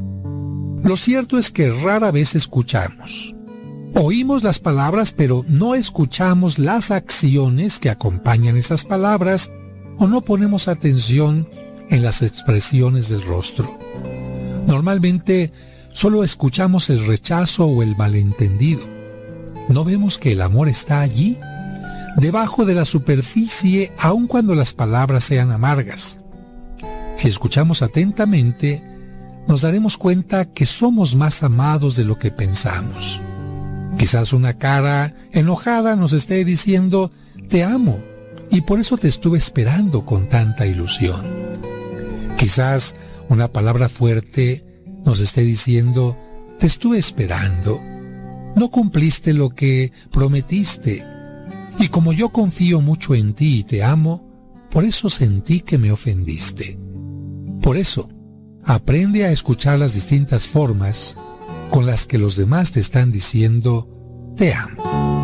Lo 0.84 0.96
cierto 0.96 1.38
es 1.38 1.50
que 1.50 1.72
rara 1.72 2.12
vez 2.12 2.36
escuchamos. 2.36 3.36
Oímos 3.96 4.44
las 4.44 4.60
palabras 4.60 5.12
pero 5.12 5.44
no 5.48 5.74
escuchamos 5.74 6.60
las 6.60 6.92
acciones 6.92 7.80
que 7.80 7.90
acompañan 7.90 8.56
esas 8.58 8.86
palabras 8.86 9.50
o 9.98 10.08
no 10.08 10.22
ponemos 10.22 10.68
atención 10.68 11.50
en 11.90 12.04
las 12.04 12.22
expresiones 12.22 13.10
del 13.10 13.24
rostro. 13.24 13.78
Normalmente 14.68 15.52
solo 15.92 16.24
escuchamos 16.24 16.90
el 16.90 17.06
rechazo 17.06 17.66
o 17.66 17.84
el 17.84 17.96
malentendido. 17.96 18.82
No 19.68 19.84
vemos 19.84 20.18
que 20.18 20.34
el 20.34 20.42
amor 20.42 20.70
está 20.70 21.02
allí, 21.02 21.38
debajo 22.18 22.66
de 22.66 22.76
la 22.76 22.86
superficie, 22.86 23.92
aun 23.98 24.28
cuando 24.28 24.56
las 24.56 24.74
palabras 24.74 25.24
sean 25.24 25.52
amargas. 25.52 26.20
Si 27.16 27.28
escuchamos 27.28 27.82
atentamente, 27.82 28.84
nos 29.48 29.62
daremos 29.62 29.98
cuenta 29.98 30.46
que 30.46 30.66
somos 30.66 31.16
más 31.16 31.44
amados 31.44 31.96
de 31.96 32.06
lo 32.06 32.18
que 32.18 32.32
pensamos. 32.32 33.22
Quizás 33.98 34.32
una 34.32 34.54
cara 34.54 35.14
enojada 35.32 35.96
nos 35.96 36.14
esté 36.14 36.46
diciendo, 36.46 37.12
te 37.50 37.64
amo, 37.64 38.00
y 38.50 38.62
por 38.62 38.80
eso 38.80 38.98
te 38.98 39.08
estuve 39.08 39.38
esperando 39.38 40.06
con 40.06 40.30
tanta 40.30 40.66
ilusión. 40.66 41.26
Quizás 42.40 42.96
una 43.28 43.52
palabra 43.52 43.90
fuerte 43.90 44.64
nos 45.06 45.20
esté 45.20 45.42
diciendo, 45.42 46.18
te 46.58 46.68
estuve 46.68 46.98
esperando, 46.98 47.82
no 48.56 48.72
cumpliste 48.72 49.34
lo 49.34 49.50
que 49.50 49.92
prometiste, 50.10 51.06
y 51.80 51.90
como 51.90 52.14
yo 52.14 52.30
confío 52.30 52.80
mucho 52.80 53.14
en 53.14 53.34
ti 53.34 53.60
y 53.60 53.64
te 53.66 53.84
amo, 53.84 54.26
por 54.72 54.86
eso 54.86 55.10
sentí 55.10 55.60
que 55.60 55.78
me 55.78 55.92
ofendiste. 55.92 56.80
Por 57.62 57.76
eso, 57.76 58.08
aprende 58.64 59.26
a 59.26 59.32
escuchar 59.32 59.78
las 59.78 59.94
distintas 59.94 60.48
formas 60.48 61.18
con 61.70 61.86
las 61.86 62.06
que 62.06 62.18
los 62.18 62.38
demás 62.38 62.72
te 62.72 62.80
están 62.80 63.12
diciendo, 63.12 64.34
te 64.38 64.54
amo. 64.54 65.19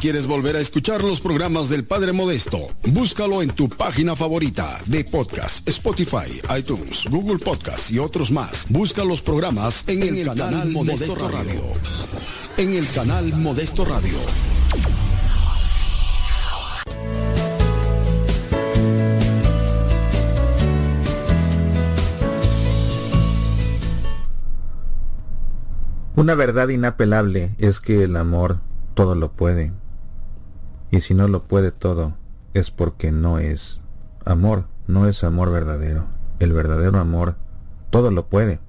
Quieres 0.00 0.26
volver 0.26 0.56
a 0.56 0.60
escuchar 0.60 1.04
los 1.04 1.20
programas 1.20 1.68
del 1.68 1.84
Padre 1.84 2.12
Modesto, 2.12 2.66
búscalo 2.86 3.42
en 3.42 3.50
tu 3.50 3.68
página 3.68 4.16
favorita 4.16 4.80
de 4.86 5.04
podcast, 5.04 5.68
Spotify, 5.68 6.40
iTunes, 6.56 7.04
Google 7.10 7.38
Podcast 7.38 7.90
y 7.90 7.98
otros 7.98 8.30
más. 8.30 8.66
Busca 8.70 9.04
los 9.04 9.20
programas 9.20 9.84
en, 9.88 10.02
el, 10.02 10.24
canal, 10.24 10.70
Modesto, 10.70 11.28
Radio. 11.28 11.62
En 12.56 12.74
el 12.74 12.90
canal 12.92 13.30
Modesto 13.34 13.84
Radio. 13.84 14.14
Una 26.16 26.34
verdad 26.34 26.68
inapelable 26.68 27.54
es 27.58 27.80
que 27.80 28.04
el 28.04 28.16
amor 28.16 28.60
todo 28.94 29.14
lo 29.14 29.32
puede. 29.32 29.72
Y 30.90 31.00
si 31.00 31.14
no 31.14 31.28
lo 31.28 31.44
puede 31.44 31.70
todo, 31.70 32.16
es 32.54 32.70
porque 32.70 33.12
no 33.12 33.38
es 33.38 33.80
amor, 34.24 34.66
no 34.86 35.06
es 35.06 35.22
amor 35.24 35.52
verdadero. 35.52 36.06
El 36.38 36.52
verdadero 36.52 36.98
amor 36.98 37.36
todo 37.90 38.10
lo 38.10 38.26
puede. 38.26 38.60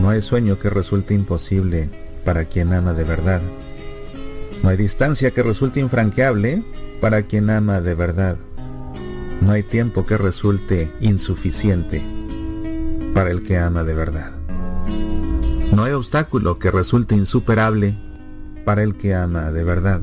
No 0.00 0.10
hay 0.10 0.22
sueño 0.22 0.58
que 0.58 0.70
resulte 0.70 1.14
imposible 1.14 1.90
para 2.24 2.44
quien 2.44 2.72
ama 2.72 2.92
de 2.92 3.04
verdad. 3.04 3.40
No 4.62 4.68
hay 4.68 4.76
distancia 4.76 5.30
que 5.30 5.42
resulte 5.42 5.80
infranqueable 5.80 6.62
para 7.00 7.22
quien 7.22 7.50
ama 7.50 7.80
de 7.80 7.94
verdad. 7.94 8.38
No 9.40 9.52
hay 9.52 9.62
tiempo 9.62 10.06
que 10.06 10.16
resulte 10.16 10.92
insuficiente 11.00 12.02
para 13.14 13.30
el 13.30 13.42
que 13.42 13.58
ama 13.58 13.84
de 13.84 13.94
verdad. 13.94 14.32
No 15.72 15.84
hay 15.84 15.92
obstáculo 15.92 16.58
que 16.58 16.70
resulte 16.70 17.14
insuperable 17.14 17.96
para 18.64 18.82
el 18.82 18.96
que 18.96 19.14
ama 19.14 19.50
de 19.50 19.64
verdad. 19.64 20.02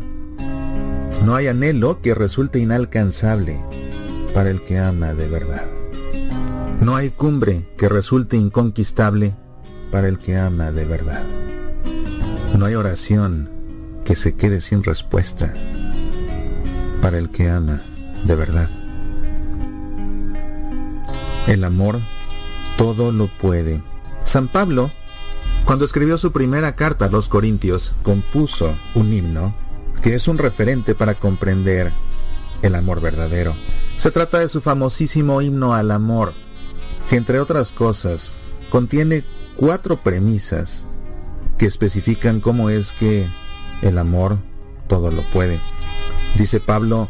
No 1.26 1.36
hay 1.36 1.48
anhelo 1.48 2.02
que 2.02 2.16
resulte 2.16 2.60
inalcanzable 2.60 3.60
para 4.34 4.50
el 4.50 4.62
que 4.62 4.78
ama 4.78 5.14
de 5.14 5.28
verdad. 5.28 5.66
No 6.82 6.96
hay 6.96 7.10
cumbre 7.10 7.66
que 7.78 7.90
resulte 7.90 8.38
inconquistable 8.38 9.36
para 9.92 10.08
el 10.08 10.18
que 10.18 10.38
ama 10.38 10.72
de 10.72 10.86
verdad. 10.86 11.24
No 12.58 12.66
hay 12.66 12.76
oración 12.76 13.50
que 14.06 14.16
se 14.16 14.36
quede 14.36 14.62
sin 14.62 14.84
respuesta 14.84 15.54
para 17.02 17.18
el 17.18 17.30
que 17.30 17.50
ama 17.50 17.82
de 18.26 18.36
verdad. 18.36 18.70
El 21.48 21.64
amor 21.64 22.00
todo 22.78 23.12
lo 23.12 23.28
puede. 23.28 23.82
San 24.24 24.48
Pablo 24.48 24.92
cuando 25.70 25.86
escribió 25.86 26.18
su 26.18 26.32
primera 26.32 26.76
carta 26.76 27.06
a 27.06 27.10
los 27.10 27.28
Corintios, 27.28 27.94
compuso 28.02 28.74
un 28.96 29.14
himno 29.14 29.54
que 30.02 30.16
es 30.16 30.28
un 30.28 30.38
referente 30.38 30.96
para 30.96 31.16
comprender 31.16 31.92
el 32.62 32.76
amor 32.76 33.02
verdadero. 33.02 33.54
Se 33.98 34.12
trata 34.12 34.40
de 34.40 34.50
su 34.50 34.62
famosísimo 34.62 35.42
himno 35.42 35.74
al 35.74 35.92
amor, 35.92 36.34
que 37.10 37.18
entre 37.18 37.40
otras 37.40 37.72
cosas 37.72 38.36
contiene 38.70 39.24
cuatro 39.56 39.98
premisas 39.98 40.86
que 41.58 41.66
especifican 41.66 42.40
cómo 42.40 42.70
es 42.70 42.92
que 42.94 43.26
el 43.82 43.98
amor 43.98 44.40
todo 44.88 45.12
lo 45.12 45.22
puede. 45.24 45.60
Dice 46.36 46.60
Pablo 46.60 47.10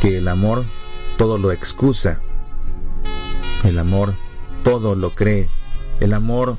que 0.00 0.18
el 0.18 0.28
amor 0.28 0.64
todo 1.16 1.38
lo 1.38 1.50
excusa, 1.50 2.20
el 3.64 3.78
amor 3.78 4.14
todo 4.62 4.94
lo 4.94 5.14
cree, 5.14 5.48
el 6.00 6.14
amor 6.14 6.58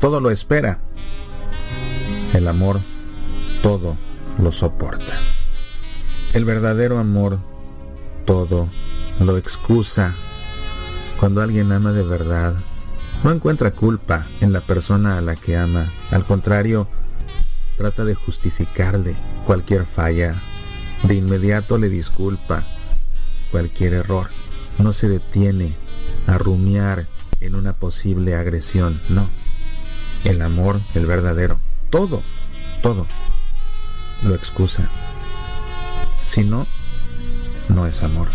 todo 0.00 0.20
lo 0.20 0.30
espera. 0.30 0.80
El 2.32 2.48
amor 2.48 2.80
todo 3.62 3.96
lo 4.38 4.52
soporta. 4.52 5.12
El 6.32 6.44
verdadero 6.44 6.98
amor 6.98 7.38
todo 8.24 8.68
lo 9.20 9.36
excusa. 9.36 10.14
Cuando 11.20 11.42
alguien 11.42 11.72
ama 11.72 11.92
de 11.92 12.02
verdad, 12.02 12.54
no 13.22 13.30
encuentra 13.30 13.70
culpa 13.70 14.26
en 14.40 14.52
la 14.52 14.60
persona 14.60 15.18
a 15.18 15.20
la 15.20 15.36
que 15.36 15.56
ama. 15.56 15.92
Al 16.10 16.24
contrario, 16.24 16.88
trata 17.76 18.04
de 18.04 18.14
justificarle 18.14 19.14
cualquier 19.46 19.84
falla. 19.84 20.34
De 21.04 21.14
inmediato 21.14 21.78
le 21.78 21.88
disculpa 21.88 22.64
cualquier 23.50 23.94
error. 23.94 24.28
No 24.78 24.92
se 24.92 25.08
detiene 25.08 25.74
a 26.26 26.38
rumiar 26.38 27.06
en 27.40 27.54
una 27.54 27.72
posible 27.74 28.34
agresión. 28.34 29.00
No 29.08 29.28
el 30.24 30.40
amor, 30.40 30.80
el 30.94 31.06
verdadero, 31.06 31.58
todo, 31.90 32.22
todo 32.80 33.06
lo 34.24 34.34
excusa. 34.34 34.88
Si 36.24 36.44
no, 36.44 36.66
no 37.68 37.86
es 37.86 38.02
amor. 38.02 38.28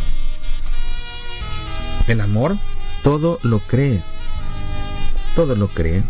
El 2.07 2.21
amor 2.21 2.57
todo 3.03 3.39
lo 3.43 3.59
cree, 3.59 4.01
todo 5.35 5.55
lo 5.55 5.67
cree. 5.67 6.03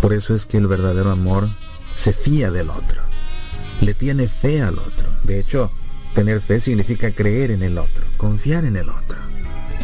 Por 0.00 0.14
eso 0.14 0.34
es 0.34 0.46
que 0.46 0.56
el 0.56 0.66
verdadero 0.66 1.10
amor 1.10 1.48
se 1.94 2.12
fía 2.12 2.50
del 2.50 2.70
otro, 2.70 3.02
le 3.80 3.94
tiene 3.94 4.28
fe 4.28 4.62
al 4.62 4.78
otro. 4.78 5.08
De 5.24 5.38
hecho, 5.38 5.70
tener 6.14 6.40
fe 6.40 6.60
significa 6.60 7.10
creer 7.12 7.50
en 7.50 7.62
el 7.62 7.78
otro, 7.78 8.04
confiar 8.16 8.64
en 8.64 8.76
el 8.76 8.88
otro. 8.88 9.18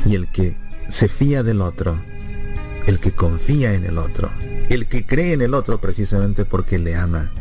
Y 0.07 0.15
el 0.15 0.29
que 0.29 0.57
se 0.91 1.09
fía 1.09 1.43
del 1.43 1.61
otro 1.61 1.99
el 2.87 3.01
que 3.01 3.13
confía 3.13 3.75
en 3.75 3.85
el 3.85 3.99
otro, 3.99 4.31
el 4.69 4.87
que 4.87 5.05
cree 5.05 5.33
en 5.33 5.43
el 5.43 5.55
otro 5.55 5.79
precisamente 5.79 6.45
porque 6.45 6.79
le 6.79 6.95
ama, 6.95 7.33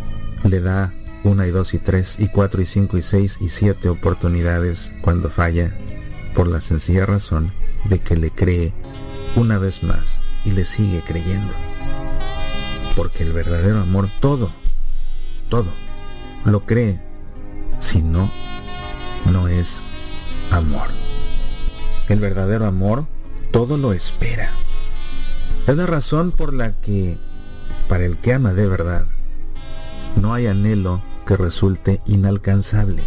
le 0.45 0.61
da 0.61 0.93
una 1.23 1.47
y 1.47 1.51
dos 1.51 1.73
y 1.73 1.79
tres 1.79 2.17
y 2.19 2.27
cuatro 2.27 2.61
y 2.61 2.65
cinco 2.65 2.97
y 2.97 3.01
seis 3.01 3.37
y 3.41 3.49
siete 3.49 3.89
oportunidades 3.89 4.93
cuando 5.01 5.29
falla, 5.29 5.75
por 6.35 6.47
la 6.47 6.61
sencilla 6.61 7.05
razón 7.05 7.51
de 7.85 7.99
que 7.99 8.15
le 8.15 8.31
cree 8.31 8.73
una 9.35 9.57
vez 9.57 9.83
más 9.83 10.21
y 10.43 10.51
le 10.51 10.65
sigue 10.65 11.01
creyendo. 11.05 11.53
Porque 12.95 13.23
el 13.23 13.33
verdadero 13.33 13.81
amor 13.81 14.07
todo, 14.19 14.51
todo, 15.49 15.71
lo 16.45 16.65
cree. 16.65 17.01
Si 17.79 18.01
no, 18.01 18.31
no 19.31 19.47
es 19.47 19.81
amor. 20.51 20.87
El 22.07 22.19
verdadero 22.19 22.65
amor 22.65 23.05
todo 23.51 23.77
lo 23.77 23.91
espera 23.91 24.49
es 25.67 25.77
la 25.77 25.87
razón 25.87 26.31
por 26.31 26.53
la 26.53 26.79
que, 26.79 27.17
para 27.89 28.05
el 28.05 28.17
que 28.17 28.33
ama 28.33 28.53
de 28.53 28.67
verdad, 28.67 29.07
no 30.15 30.33
hay 30.33 30.47
anhelo 30.47 31.01
que 31.25 31.37
resulte 31.37 32.01
inalcanzable. 32.05 33.03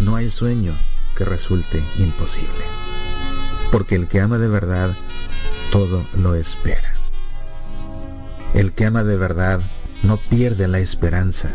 No 0.00 0.16
hay 0.16 0.30
sueño 0.30 0.74
que 1.16 1.24
resulte 1.24 1.82
imposible. 1.98 2.64
Porque 3.72 3.94
el 3.94 4.08
que 4.08 4.20
ama 4.20 4.38
de 4.38 4.48
verdad, 4.48 4.90
todo 5.70 6.06
lo 6.14 6.34
espera. 6.34 6.94
El 8.54 8.72
que 8.72 8.86
ama 8.86 9.04
de 9.04 9.16
verdad 9.16 9.60
no 10.02 10.18
pierde 10.18 10.68
la 10.68 10.78
esperanza, 10.78 11.50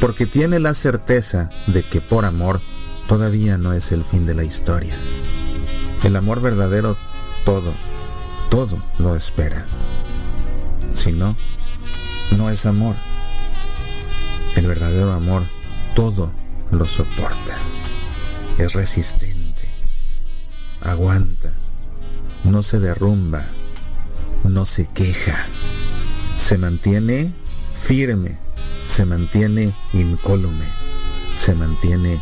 porque 0.00 0.26
tiene 0.26 0.58
la 0.58 0.74
certeza 0.74 1.50
de 1.66 1.82
que 1.82 2.00
por 2.00 2.24
amor 2.24 2.60
todavía 3.06 3.58
no 3.58 3.72
es 3.72 3.92
el 3.92 4.04
fin 4.04 4.26
de 4.26 4.34
la 4.34 4.44
historia. 4.44 4.94
El 6.02 6.16
amor 6.16 6.40
verdadero 6.40 6.96
todo 7.44 7.72
todo 8.50 8.82
lo 8.98 9.16
espera. 9.16 9.64
Si 10.92 11.12
no, 11.12 11.36
no 12.36 12.50
es 12.50 12.66
amor. 12.66 12.96
El 14.56 14.66
verdadero 14.66 15.12
amor 15.12 15.42
todo 15.94 16.32
lo 16.70 16.86
soporta. 16.86 17.56
Es 18.58 18.72
resistente. 18.72 19.68
Aguanta. 20.80 21.52
No 22.44 22.62
se 22.62 22.80
derrumba. 22.80 23.44
No 24.44 24.66
se 24.66 24.86
queja. 24.86 25.46
Se 26.38 26.58
mantiene 26.58 27.32
firme. 27.80 28.38
Se 28.86 29.04
mantiene 29.04 29.72
incólume. 29.92 30.66
Se 31.38 31.54
mantiene 31.54 32.20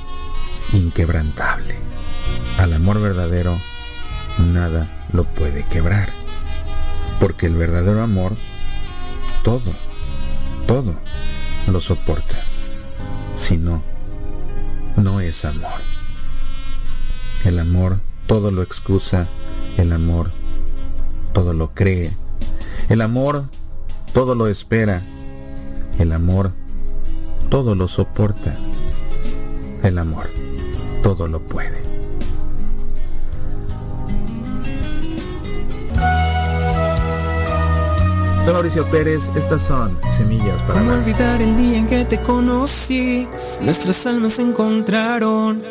inquebrantable. 0.73 1.77
Al 2.59 2.75
amor 2.75 3.01
verdadero 3.01 3.59
nada 4.39 5.07
lo 5.13 5.25
puede 5.25 5.65
quebrar. 5.65 6.11
Porque 7.21 7.47
el 7.47 7.57
verdadero 7.57 8.03
amor, 8.03 8.37
todo, 9.43 9.73
todo 10.67 10.95
lo 11.73 11.81
soporta. 11.81 12.37
Si 13.37 13.57
no, 13.57 13.83
no 14.97 15.21
es 15.21 15.45
amor. 15.45 15.81
El 17.45 17.59
amor 17.59 18.01
todo 18.27 18.51
lo 18.51 18.63
excusa, 18.63 19.29
el 19.77 19.93
amor 19.93 20.33
todo 21.33 21.55
lo 21.55 21.73
cree, 21.73 22.11
el 22.89 23.01
amor 23.01 23.45
todo 24.13 24.35
lo 24.35 24.49
espera, 24.49 25.03
el 25.99 26.13
amor 26.13 26.53
todo 27.49 27.75
lo 27.75 27.89
soporta, 27.89 28.57
el 29.83 29.99
amor 29.99 30.29
todo 31.03 31.29
lo 31.29 31.41
puede. 31.41 31.81
Soy 38.49 38.55
Mauricio 38.55 38.87
Pérez, 38.87 39.29
estas 39.37 39.61
son 39.61 40.01
Semillas 40.17 40.63
para 40.63 40.79
¿Cómo 40.79 40.93
olvidar 40.95 41.43
el 41.43 41.55
día 41.59 41.77
en 41.77 41.87
que 41.87 42.07
te 42.07 42.19
conocí? 42.23 43.29
Nuestras 43.61 44.07
almas 44.07 44.33
se 44.33 44.43
encontraron. 44.43 45.63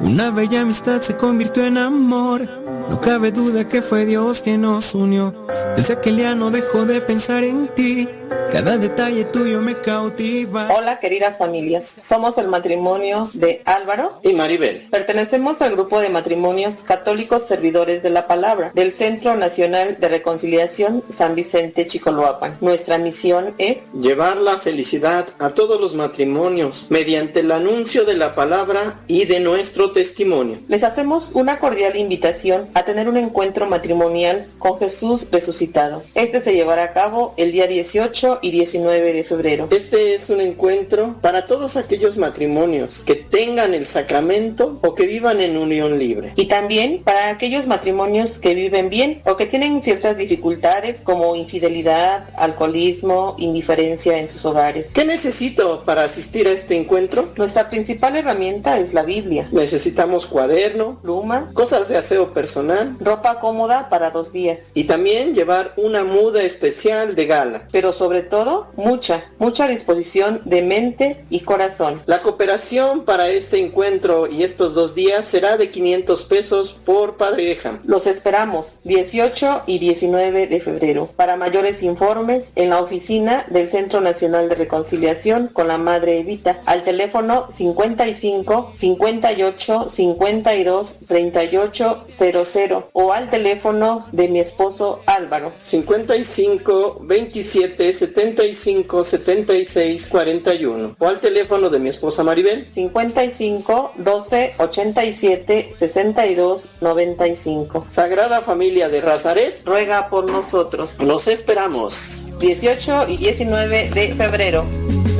Una 0.00 0.32
bella 0.32 0.62
amistad 0.62 1.00
se 1.00 1.14
convirtió 1.14 1.64
en 1.64 1.78
amor. 1.78 2.42
No 2.90 3.00
cabe 3.00 3.30
duda 3.30 3.68
que 3.68 3.82
fue 3.82 4.04
Dios 4.04 4.42
quien 4.42 4.62
nos 4.62 4.96
unió. 4.96 5.32
Desde 5.76 5.94
aquel 5.94 6.16
día 6.16 6.34
no 6.34 6.50
dejo 6.50 6.86
de 6.86 7.00
pensar 7.00 7.44
en 7.44 7.68
ti. 7.68 8.08
Cada 8.52 8.78
detalle 8.78 9.24
tuyo 9.24 9.60
me 9.60 9.74
cautiva. 9.80 10.68
Hola 10.76 10.98
queridas 10.98 11.38
familias, 11.38 11.96
somos 12.02 12.38
el 12.38 12.48
matrimonio 12.48 13.28
de 13.34 13.62
Álvaro 13.64 14.20
y 14.22 14.32
Maribel. 14.32 14.88
Pertenecemos 14.90 15.62
al 15.62 15.72
grupo 15.72 16.00
de 16.00 16.08
matrimonios 16.08 16.82
católicos 16.82 17.46
servidores 17.46 18.02
de 18.02 18.10
la 18.10 18.26
palabra 18.26 18.72
del 18.74 18.92
Centro 18.92 19.36
Nacional 19.36 19.98
de 20.00 20.08
Reconciliación 20.08 21.04
San 21.08 21.34
Vicente 21.34 21.86
Chicoloapan. 21.86 22.56
Nuestra 22.60 22.98
misión 22.98 23.54
es 23.58 23.92
llevar 23.92 24.38
la 24.38 24.58
felicidad 24.58 25.28
a 25.38 25.50
todos 25.50 25.80
los 25.80 25.94
matrimonios 25.94 26.86
mediante 26.90 27.40
el 27.40 27.52
anuncio 27.52 28.04
de 28.04 28.16
la 28.16 28.34
palabra 28.34 29.00
y 29.06 29.26
de 29.26 29.40
nuestro 29.40 29.92
testimonio. 29.92 30.58
Les 30.68 30.84
hacemos 30.84 31.30
una 31.34 31.58
cordial 31.58 31.96
invitación 31.96 32.68
a 32.74 32.82
tener 32.82 33.08
un 33.08 33.18
encuentro 33.18 33.66
matrimonial 33.66 34.48
con 34.58 34.78
Jesús 34.78 35.28
resucitado. 35.30 36.02
Este 36.14 36.40
se 36.40 36.54
llevará 36.54 36.84
a 36.84 36.92
cabo 36.92 37.34
el 37.36 37.52
día 37.52 37.66
18 37.66 38.17
y 38.42 38.50
19 38.50 39.12
de 39.12 39.22
febrero. 39.22 39.68
Este 39.70 40.14
es 40.14 40.28
un 40.28 40.40
encuentro 40.40 41.16
para 41.20 41.46
todos 41.46 41.76
aquellos 41.76 42.16
matrimonios 42.16 43.04
que 43.04 43.14
tengan 43.14 43.74
el 43.74 43.86
sacramento 43.86 44.80
o 44.82 44.94
que 44.96 45.06
vivan 45.06 45.40
en 45.40 45.56
unión 45.56 46.00
libre. 46.00 46.32
Y 46.34 46.46
también 46.46 47.02
para 47.04 47.28
aquellos 47.28 47.68
matrimonios 47.68 48.38
que 48.38 48.54
viven 48.54 48.90
bien 48.90 49.22
o 49.24 49.36
que 49.36 49.46
tienen 49.46 49.82
ciertas 49.82 50.16
dificultades 50.16 51.00
como 51.04 51.36
infidelidad, 51.36 52.28
alcoholismo, 52.36 53.36
indiferencia 53.38 54.18
en 54.18 54.28
sus 54.28 54.44
hogares. 54.44 54.90
¿Qué 54.94 55.04
necesito 55.04 55.84
para 55.84 56.02
asistir 56.02 56.48
a 56.48 56.52
este 56.52 56.76
encuentro? 56.76 57.32
Nuestra 57.36 57.68
principal 57.70 58.16
herramienta 58.16 58.80
es 58.80 58.94
la 58.94 59.04
Biblia. 59.04 59.48
Necesitamos 59.52 60.26
cuaderno, 60.26 60.98
pluma, 61.02 61.52
cosas 61.54 61.88
de 61.88 61.96
aseo 61.96 62.32
personal, 62.32 62.96
ropa 62.98 63.38
cómoda 63.38 63.88
para 63.88 64.10
dos 64.10 64.32
días. 64.32 64.72
Y 64.74 64.84
también 64.84 65.34
llevar 65.34 65.74
una 65.76 66.02
muda 66.02 66.42
especial 66.42 67.14
de 67.14 67.26
gala. 67.26 67.68
Pero 67.70 67.92
sobre 67.92 68.07
todo 68.22 68.68
mucha, 68.76 69.24
mucha 69.38 69.68
disposición 69.68 70.40
de 70.44 70.62
mente 70.62 71.24
y 71.30 71.40
corazón. 71.40 72.02
La 72.06 72.20
cooperación 72.20 73.04
para 73.04 73.28
este 73.28 73.58
encuentro 73.58 74.26
y 74.26 74.42
estos 74.42 74.74
dos 74.74 74.94
días 74.94 75.24
será 75.24 75.56
de 75.56 75.70
500 75.70 76.24
pesos 76.24 76.76
por 76.84 77.16
pareja. 77.16 77.80
Los 77.84 78.06
esperamos 78.06 78.78
18 78.84 79.62
y 79.66 79.78
19 79.78 80.46
de 80.46 80.60
febrero. 80.60 81.08
Para 81.16 81.36
mayores 81.36 81.82
informes 81.82 82.52
en 82.56 82.70
la 82.70 82.80
oficina 82.80 83.44
del 83.48 83.68
Centro 83.68 84.00
Nacional 84.00 84.48
de 84.48 84.54
Reconciliación 84.54 85.48
con 85.48 85.68
la 85.68 85.78
Madre 85.78 86.18
Evita 86.18 86.60
al 86.66 86.84
teléfono 86.84 87.46
55 87.50 88.72
58 88.74 89.88
52 89.88 90.98
38 91.06 92.04
00 92.08 92.90
o 92.92 93.12
al 93.12 93.30
teléfono 93.30 94.06
de 94.12 94.28
mi 94.28 94.40
esposo 94.40 95.00
Álvaro 95.06 95.52
55 95.60 97.00
27 97.02 97.92
75 97.98 99.04
76 99.04 100.06
41 100.06 100.96
o 100.98 101.06
al 101.06 101.20
teléfono 101.20 101.68
de 101.68 101.78
mi 101.78 101.88
esposa 101.88 102.22
Maribel. 102.22 102.70
55 102.70 103.92
12 103.96 104.54
87 104.58 105.72
62 105.76 106.70
95 106.80 107.86
Sagrada 107.88 108.40
Familia 108.40 108.88
de 108.88 109.00
Razaret 109.00 109.62
ruega 109.64 110.08
por 110.08 110.26
nosotros. 110.26 110.98
Nos 110.98 111.26
esperamos. 111.26 112.26
18 112.38 113.06
y 113.08 113.16
19 113.16 113.90
de 113.90 114.14
febrero. 114.14 114.64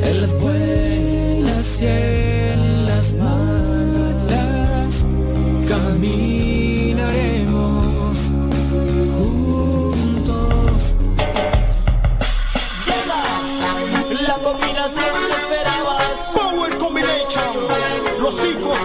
En 0.03 0.21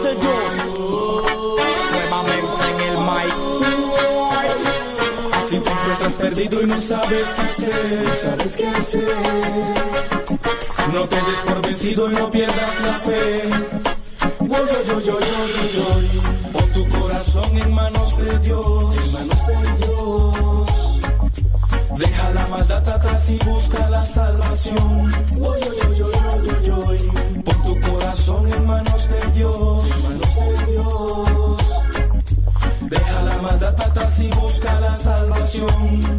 de 0.04 0.14
Dios. 0.16 0.40
Nuevamente 1.92 2.64
en 2.70 2.80
el 2.80 2.96
mic. 2.98 3.34
Si 5.48 5.58
te 5.58 5.70
encuentras 5.70 6.14
perdido 6.14 6.62
y 6.62 6.66
no 6.66 6.80
sabes 6.80 7.34
qué 7.34 7.42
hacer, 7.42 8.16
sabes 8.16 8.56
qué 8.56 8.66
hacer. 8.68 9.16
No 10.92 11.08
te 11.08 11.16
des 11.16 11.40
por 11.46 11.62
vencido 11.62 12.10
y 12.10 12.14
no 12.14 12.30
pierdas 12.30 12.80
la 12.80 12.98
fe. 13.00 13.42
Yo, 14.40 15.00
yo, 15.00 15.00
yo. 15.00 15.18
Pon 16.52 16.72
tu 16.72 16.88
corazón 16.98 17.56
en 17.56 17.72
manos 17.72 18.16
de 18.18 18.38
Dios, 18.40 18.96
en 18.96 19.12
manos 19.12 19.46
de 19.46 19.86
Dios. 19.86 20.53
Deja 21.96 22.30
la 22.32 22.46
maldad 22.48 22.88
atrás 22.88 23.30
y 23.30 23.38
busca 23.38 23.88
la 23.88 24.04
salvación. 24.04 25.12
Yo, 25.36 25.58
yo, 25.58 25.72
yo. 25.94 26.86
Pon 27.44 27.62
tu 27.62 27.80
corazón 27.80 28.52
en 28.52 28.66
manos 28.66 29.08
de 29.08 29.30
Dios, 29.32 29.90
en 29.90 30.02
manos 30.02 30.34
de 30.34 30.72
Dios. 30.72 31.60
Deja 32.90 33.22
la 33.22 33.36
maldad 33.42 33.80
atrás 33.80 34.18
y 34.20 34.28
busca 34.30 34.80
la 34.80 34.92
salvación. 34.94 36.14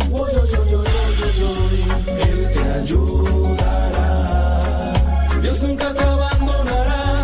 Él 2.08 2.52
te 2.54 2.64
ayudará. 2.82 4.14
Dios 5.42 5.62
nunca 5.62 5.94
te 5.94 6.04
abandonará. 6.04 7.15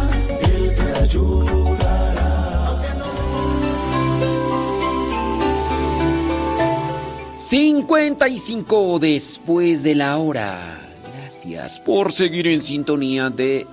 55 7.51 8.97
después 8.99 9.83
de 9.83 9.93
la 9.93 10.15
hora. 10.15 10.79
Gracias 11.13 11.81
por 11.81 12.13
seguir 12.13 12.47
en 12.47 12.63
sintonía 12.63 13.29
de 13.29 13.67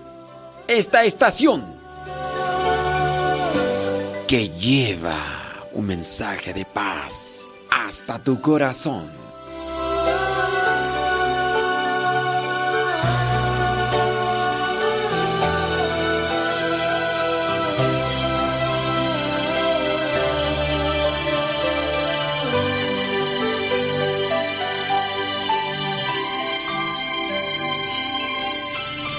esta 0.66 1.04
estación 1.04 1.64
que 4.26 4.48
lleva 4.48 5.16
un 5.74 5.86
mensaje 5.86 6.52
de 6.52 6.64
paz 6.64 7.48
hasta 7.70 8.18
tu 8.18 8.40
corazón. 8.40 9.27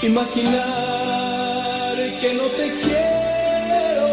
Imaginar 0.01 1.95
que 2.21 2.33
no 2.33 2.43
te 2.43 2.71
quiero 2.71 4.07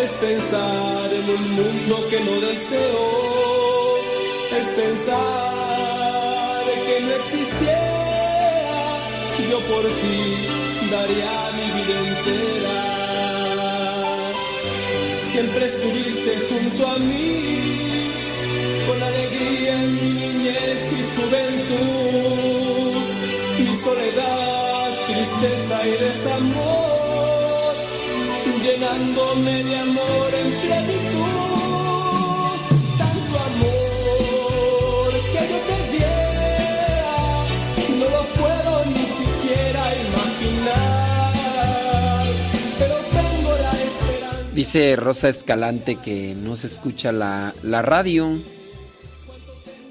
es 0.00 0.12
pensar 0.12 1.12
en 1.12 1.28
un 1.28 1.56
mundo 1.56 2.06
que 2.08 2.20
no 2.20 2.40
deseo, 2.40 3.98
es 4.52 4.68
pensar 4.76 6.64
que 6.86 7.00
no 7.00 7.10
existiera, 7.16 8.98
yo 9.50 9.58
por 9.72 9.82
ti 9.82 10.20
daría 10.88 11.50
mi 11.58 11.66
vida 11.78 11.96
entera. 12.06 12.78
Siempre 15.32 15.62
estuviste 15.66 16.32
junto 16.48 16.86
a 16.86 16.98
mí, 16.98 18.12
con 18.86 19.02
alegría 19.02 19.72
en 19.74 19.94
mi 19.96 20.10
niñez 20.12 20.80
y 20.92 21.00
juventud, 21.16 23.02
mi 23.58 23.74
soledad 23.74 24.47
tristeza 25.18 25.86
y 25.86 25.90
desamor, 25.90 27.74
llenándome 28.62 29.64
de 29.64 29.76
amor 29.76 30.34
en 30.34 30.50
plenitud. 30.60 32.58
Tanto 32.98 33.38
amor 33.50 35.10
que 35.32 35.40
yo 35.50 35.58
te 35.68 35.78
diera, 35.92 37.44
no 37.98 38.06
lo 38.16 38.22
puedo 38.38 38.72
ni 38.86 39.06
siquiera 39.18 39.82
imaginar, 40.08 41.42
pero 42.78 42.96
tengo 43.10 43.50
la 43.60 43.72
esperanza. 43.72 44.54
Dice 44.54 44.96
Rosa 44.96 45.28
Escalante 45.28 45.96
que 45.96 46.36
no 46.36 46.54
se 46.54 46.68
escucha 46.68 47.10
la, 47.10 47.54
la 47.62 47.82
radio. 47.82 48.38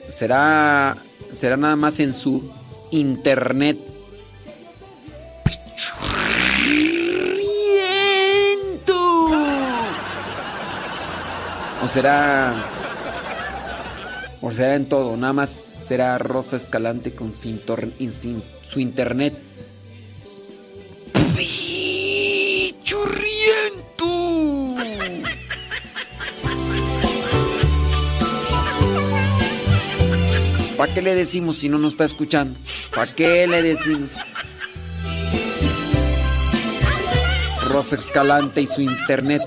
Será, 0.09 0.95
será 1.33 1.57
nada 1.57 1.75
más 1.75 1.99
en 1.99 2.13
su 2.13 2.49
internet. 2.91 3.77
Será 11.97 12.53
O 14.41 14.51
será 14.51 14.75
en 14.75 14.85
todo, 14.87 15.17
nada 15.17 15.33
más 15.33 15.49
será 15.49 16.15
Rosa 16.19 16.57
Escalante 16.57 17.15
con 17.15 17.31
su, 17.33 17.49
intor- 17.49 17.91
in- 17.97 18.11
sin- 18.11 18.43
su 18.69 18.79
internet. 18.79 19.33
¡Churriento! 22.83 24.07
¿Para 30.77 30.93
qué 30.93 31.01
le 31.01 31.15
decimos 31.15 31.57
si 31.57 31.69
no 31.69 31.77
nos 31.79 31.93
está 31.93 32.05
escuchando? 32.05 32.57
¿Para 32.93 33.11
qué 33.13 33.47
le 33.47 33.63
decimos? 33.63 34.11
Rosa 37.67 37.95
Escalante 37.95 38.61
y 38.61 38.67
su 38.67 38.81
internet. 38.81 39.41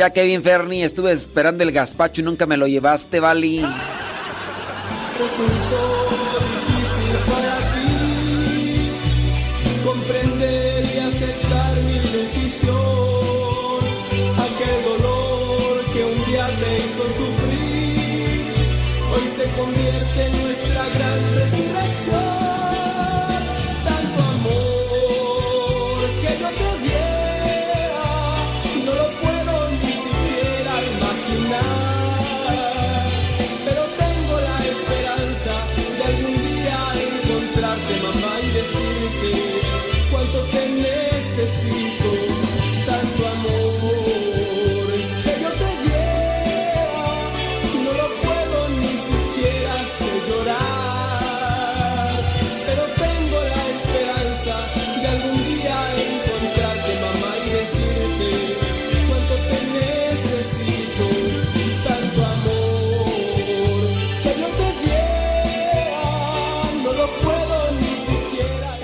Mira 0.00 0.14
Kevin 0.14 0.42
Ferni, 0.42 0.82
estuve 0.82 1.12
esperando 1.12 1.62
el 1.62 1.72
gazpacho 1.72 2.22
y 2.22 2.24
nunca 2.24 2.46
me 2.46 2.56
lo 2.56 2.66
llevaste, 2.66 3.20
Vali. 3.20 3.62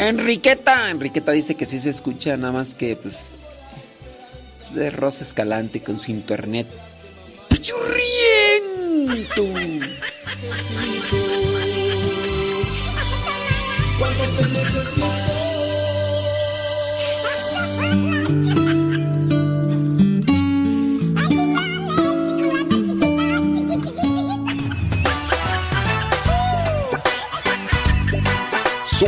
Enriqueta, 0.09 0.91
Enriqueta 0.91 1.33
dice 1.33 1.55
que 1.55 1.66
sí 1.66 1.78
se 1.78 1.91
escucha, 1.91 2.37
nada 2.37 2.53
más 2.53 2.74
que 2.74 2.97
pues 2.97 3.35
es 4.66 4.74
de 4.74 4.91
Rosa 4.91 5.24
Escalante 5.24 5.81
con 5.81 6.01
su 6.01 6.11
internet. 6.11 6.66
¡Pichurriento! 7.49 7.97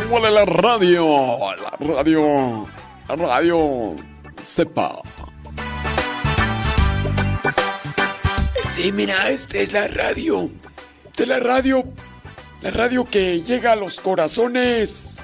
Súbale 0.08 0.30
la 0.30 0.46
radio, 0.46 1.54
la 1.54 1.96
radio, 1.96 2.66
la 3.10 3.14
radio, 3.14 3.94
sepa. 4.42 5.02
Sí, 8.70 8.90
mira, 8.90 9.28
esta 9.28 9.58
es 9.58 9.74
la 9.74 9.86
radio. 9.86 10.48
Esta 11.04 11.22
es 11.24 11.28
la 11.28 11.40
radio, 11.40 11.84
la 12.62 12.70
radio 12.70 13.04
que 13.04 13.42
llega 13.42 13.72
a 13.72 13.76
los 13.76 14.00
corazones. 14.00 15.22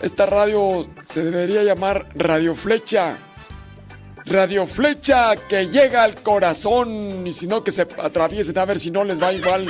Esta 0.00 0.24
radio 0.24 0.88
se 1.06 1.22
debería 1.22 1.62
llamar 1.62 2.06
Radio 2.14 2.54
Flecha. 2.54 3.18
Radio 4.24 4.66
Flecha 4.66 5.36
que 5.36 5.66
llega 5.66 6.04
al 6.04 6.14
corazón 6.22 7.26
y 7.26 7.34
si 7.34 7.46
no 7.46 7.62
que 7.62 7.70
se 7.70 7.82
atraviesen 7.82 8.56
a 8.56 8.64
ver 8.64 8.80
si 8.80 8.90
no 8.90 9.04
les 9.04 9.22
va 9.22 9.30
igual. 9.30 9.66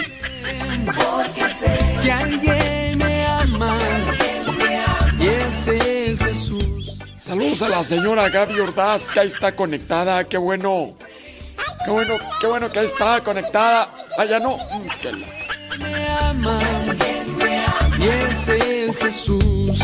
Porque 0.87 1.51
sé 1.53 1.79
que 2.01 2.13
alguien 2.13 2.70
Jesús. 5.79 6.97
Saludos 7.19 7.63
a 7.63 7.69
la 7.69 7.85
señora 7.85 8.29
Gaby 8.29 8.59
Ordaz, 8.61 9.11
que 9.13 9.21
ahí 9.21 9.27
está 9.29 9.55
conectada, 9.55 10.25
qué 10.25 10.39
bueno. 10.39 10.93
Qué 11.85 11.91
bueno, 11.91 12.15
qué 12.41 12.47
bueno 12.47 12.71
que 12.71 12.79
ahí 12.81 12.87
está 12.87 13.21
conectada. 13.23 13.89
Vaya 14.19 14.39
no. 14.39 14.57
Mm, 14.57 14.87
que 15.03 15.13
la- 15.13 15.27
me 15.79 16.07
ama 16.09 16.59
y 17.99 18.07
ese 18.31 18.87
es 18.87 18.97
Jesús 18.97 19.79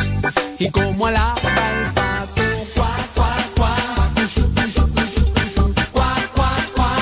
y 0.59 0.71
como 0.71 1.07
alaba 1.07 1.39
el 1.41 1.93
pato 1.93 2.43
cuá 2.75 2.97
cuá 3.15 3.37
cuá 3.57 3.77
cushu, 4.15 4.43
cushu, 4.55 4.89
cushu, 4.95 5.33
cushu, 5.35 5.75
cuá 5.93 6.17
cuá 6.35 6.57
cuá 6.75 6.97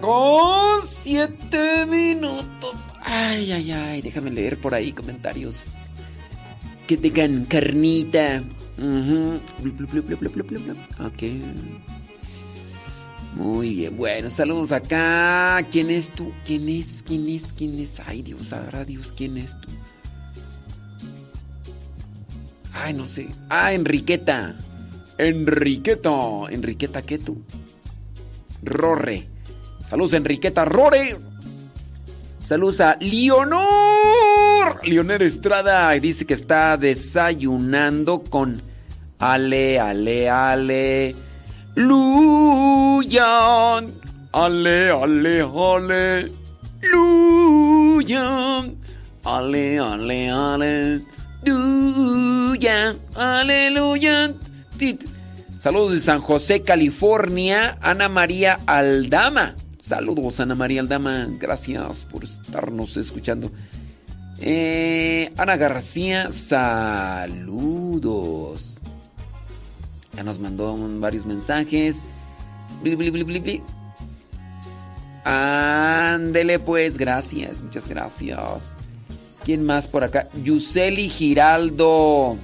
Con 0.00 0.86
7 0.86 1.86
minutos. 1.86 2.74
Ay, 3.02 3.52
ay, 3.52 3.72
ay. 3.72 4.02
Déjame 4.02 4.30
leer 4.30 4.56
por 4.56 4.74
ahí 4.74 4.92
comentarios. 4.92 5.90
Que 6.86 6.96
tengan 6.96 7.44
carnita. 7.44 8.42
Blu. 8.76 9.72
Ok. 11.04 11.22
Muy 13.34 13.74
bien. 13.74 13.96
Bueno, 13.96 14.30
saludos 14.30 14.72
acá. 14.72 15.64
¿Quién 15.70 15.90
es 15.90 16.10
tú? 16.10 16.32
¿Quién 16.46 16.68
es? 16.68 17.02
¿Quién 17.06 17.28
es? 17.28 17.52
¿Quién 17.52 17.78
es? 17.78 18.00
Ay, 18.00 18.22
Dios, 18.22 18.48
sabrá 18.48 18.84
Dios 18.84 19.12
quién 19.16 19.36
es 19.36 19.60
tú. 19.60 19.68
Ay, 22.72 22.94
no 22.94 23.06
sé. 23.06 23.28
Ah, 23.48 23.72
Enriqueta. 23.72 24.56
Enriqueta. 25.18 26.10
Enriqueta, 26.50 27.02
¿qué 27.02 27.18
tú? 27.18 27.42
Rorre. 28.62 29.31
Saludos, 29.92 30.14
Enriqueta 30.14 30.64
Rore. 30.64 31.16
Saludos 32.42 32.80
a 32.80 32.96
Leonor. 32.98 33.60
Leonor 34.84 35.22
Estrada 35.22 35.90
dice 35.90 36.24
que 36.24 36.32
está 36.32 36.78
desayunando 36.78 38.22
con 38.22 38.58
Ale, 39.18 39.78
Ale, 39.78 40.30
Ale. 40.30 41.14
Luyan. 41.74 43.22
Ale, 44.32 44.90
ale, 44.92 45.42
ale. 45.42 46.32
Luyan. 46.80 48.74
Ale, 49.24 49.78
ale, 49.78 50.30
ale. 50.30 51.00
Luyan. 51.44 52.96
Aleluya. 53.14 54.32
Saludos 55.58 55.92
de 55.92 56.00
San 56.00 56.20
José, 56.20 56.62
California. 56.62 57.76
Ana 57.82 58.08
María 58.08 58.56
Aldama. 58.64 59.54
Saludos, 59.82 60.38
Ana 60.38 60.54
María 60.54 60.80
Aldama. 60.80 61.26
Gracias 61.40 62.04
por 62.04 62.22
estarnos 62.22 62.96
escuchando. 62.96 63.50
Eh, 64.38 65.32
Ana 65.36 65.56
García, 65.56 66.30
saludos. 66.30 67.58
Ya 70.14 70.22
nos 70.22 70.38
mandó 70.38 70.76
varios 71.00 71.26
mensajes. 71.26 72.04
Bli. 72.80 73.60
Ándele 75.24 76.60
pues, 76.60 76.96
gracias, 76.96 77.60
muchas 77.60 77.88
gracias. 77.88 78.76
¿Quién 79.44 79.66
más 79.66 79.88
por 79.88 80.04
acá? 80.04 80.28
Yuseli 80.44 81.08
Giraldo. 81.08 82.38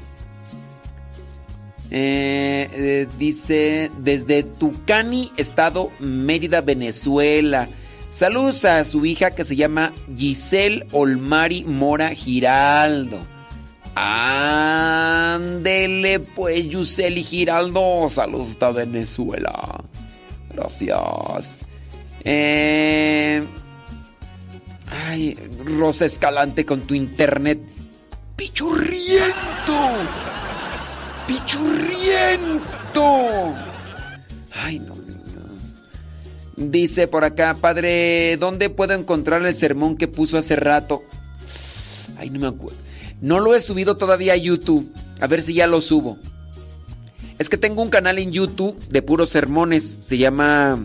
Eh, 1.90 2.68
eh, 2.72 3.08
dice 3.18 3.90
desde 3.98 4.42
Tucani, 4.42 5.32
estado 5.36 5.90
Mérida, 6.00 6.60
Venezuela. 6.60 7.68
Saludos 8.12 8.64
a 8.64 8.84
su 8.84 9.06
hija 9.06 9.30
que 9.30 9.44
se 9.44 9.56
llama 9.56 9.92
Giselle 10.16 10.86
Olmari 10.92 11.64
Mora 11.64 12.10
Giraldo. 12.10 13.18
Ándele 13.94 15.50
pues, 16.20 16.68
Yuseli 16.68 17.24
Giraldo. 17.24 18.08
Saludos 18.10 18.50
hasta 18.50 18.70
Venezuela. 18.70 19.82
Gracias. 20.54 21.66
Eh, 22.24 23.42
ay, 24.86 25.36
Rosa 25.64 26.04
Escalante 26.04 26.64
con 26.64 26.82
tu 26.82 26.94
internet. 26.94 27.60
¡Pichurriento! 28.36 29.34
¡Pichurriento! 31.28 33.02
Ay, 34.50 34.78
no, 34.80 34.94
no. 34.96 35.02
Dice 36.56 37.06
por 37.06 37.24
acá, 37.24 37.54
padre, 37.60 38.38
¿dónde 38.38 38.70
puedo 38.70 38.94
encontrar 38.94 39.44
el 39.44 39.54
sermón 39.54 39.98
que 39.98 40.08
puso 40.08 40.38
hace 40.38 40.56
rato? 40.56 41.02
Ay, 42.16 42.30
no 42.30 42.40
me 42.40 42.48
acuerdo. 42.48 42.78
No 43.20 43.40
lo 43.40 43.54
he 43.54 43.60
subido 43.60 43.96
todavía 43.96 44.32
a 44.32 44.36
YouTube. 44.36 44.90
A 45.20 45.26
ver 45.26 45.42
si 45.42 45.52
ya 45.52 45.66
lo 45.66 45.82
subo. 45.82 46.16
Es 47.38 47.50
que 47.50 47.58
tengo 47.58 47.82
un 47.82 47.90
canal 47.90 48.18
en 48.18 48.32
YouTube 48.32 48.76
de 48.88 49.02
puros 49.02 49.28
sermones. 49.28 49.98
Se 50.00 50.16
llama 50.16 50.78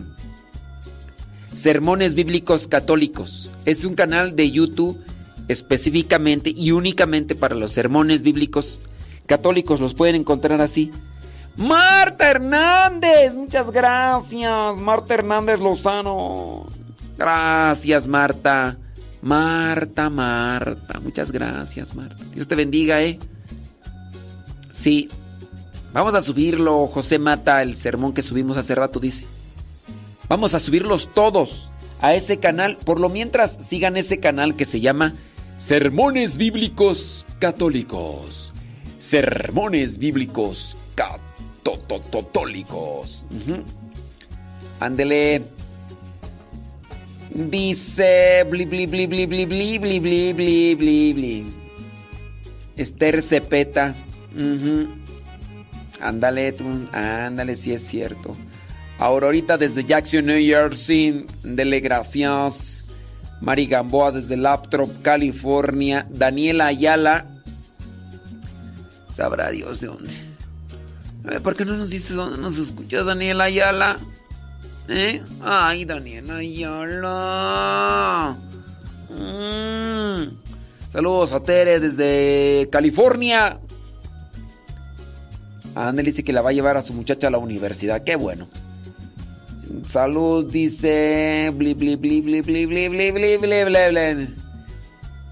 Sermones 1.52 2.14
Bíblicos 2.14 2.68
Católicos. 2.68 3.50
Es 3.64 3.84
un 3.84 3.94
canal 3.94 4.36
de 4.36 4.50
YouTube 4.50 5.02
específicamente 5.48 6.52
y 6.54 6.72
únicamente 6.72 7.34
para 7.34 7.54
los 7.54 7.72
sermones 7.72 8.22
bíblicos 8.22 8.66
católicos. 8.74 8.93
Los 9.78 9.94
pueden 9.94 10.16
encontrar 10.16 10.60
así. 10.60 10.90
Marta 11.56 12.30
Hernández, 12.30 13.34
muchas 13.34 13.70
gracias. 13.70 14.76
Marta 14.76 15.14
Hernández 15.14 15.60
Lozano. 15.60 16.66
Gracias, 17.16 18.08
Marta. 18.08 18.76
Marta, 19.22 20.10
Marta. 20.10 21.00
Muchas 21.00 21.30
gracias, 21.30 21.94
Marta. 21.94 22.22
Dios 22.34 22.48
te 22.48 22.54
bendiga, 22.54 23.02
¿eh? 23.02 23.18
Sí. 24.72 25.08
Vamos 25.92 26.14
a 26.14 26.20
subirlo, 26.20 26.88
José 26.88 27.20
Mata, 27.20 27.62
el 27.62 27.76
sermón 27.76 28.12
que 28.12 28.22
subimos 28.22 28.56
hace 28.56 28.74
rato, 28.74 28.98
dice. 28.98 29.24
Vamos 30.28 30.54
a 30.54 30.58
subirlos 30.58 31.12
todos 31.14 31.68
a 32.00 32.14
ese 32.14 32.38
canal. 32.38 32.76
Por 32.84 32.98
lo 32.98 33.08
mientras, 33.08 33.56
sigan 33.60 33.96
ese 33.96 34.18
canal 34.18 34.56
que 34.56 34.64
se 34.64 34.80
llama 34.80 35.14
Sermones 35.56 36.36
Bíblicos 36.36 37.24
Católicos. 37.38 38.53
Sermones 39.04 39.98
Bíblicos 39.98 40.78
Católicos. 40.94 41.26
Ándele. 44.80 45.42
Dice 47.28 48.46
bli 48.48 48.64
bli 48.64 48.86
bli 48.86 49.06
bli 49.06 49.26
bli 49.26 49.44
bli 49.44 49.78
bli 49.78 50.00
bli 50.32 50.74
bli 50.74 51.12
bli. 51.12 51.52
Esther 52.76 53.20
Cepeta. 53.20 53.94
Ándale. 56.00 56.54
Ándale, 56.92 57.56
sí 57.56 57.74
es 57.74 57.86
cierto. 57.86 58.34
Aurorita 58.98 59.58
desde 59.58 59.84
Jackson, 59.84 60.24
New 60.24 60.40
Jersey. 60.40 61.26
Dele 61.42 61.80
gracias. 61.80 62.88
Mari 63.42 63.66
Gamboa 63.66 64.12
desde 64.12 64.38
Laptop, 64.38 65.02
California. 65.02 66.06
Daniela 66.08 66.68
Ayala. 66.68 67.33
Sabrá 69.14 69.50
Dios 69.50 69.80
de 69.80 69.86
dónde. 69.86 70.10
A 71.24 71.30
ver, 71.30 71.40
¿por 71.40 71.56
qué 71.56 71.64
no 71.64 71.76
nos 71.76 71.90
dice 71.90 72.14
dónde 72.14 72.36
nos 72.36 72.58
escucha 72.58 73.04
Daniela 73.04 73.44
Ayala? 73.44 73.96
¿Eh? 74.88 75.22
Ay, 75.42 75.84
Daniela 75.84 76.36
Ayala. 76.36 78.36
Mm. 79.10 80.34
Saludos 80.92 81.32
a 81.32 81.40
Tere 81.40 81.80
desde 81.80 82.68
California. 82.70 83.58
Ándale 85.74 86.06
dice 86.06 86.22
que 86.22 86.32
la 86.32 86.42
va 86.42 86.50
a 86.50 86.52
llevar 86.52 86.76
a 86.76 86.82
su 86.82 86.92
muchacha 86.92 87.28
a 87.28 87.30
la 87.30 87.38
universidad. 87.38 88.04
Qué 88.04 88.16
bueno. 88.16 88.46
Salud 89.86 90.50
dice. 90.50 91.52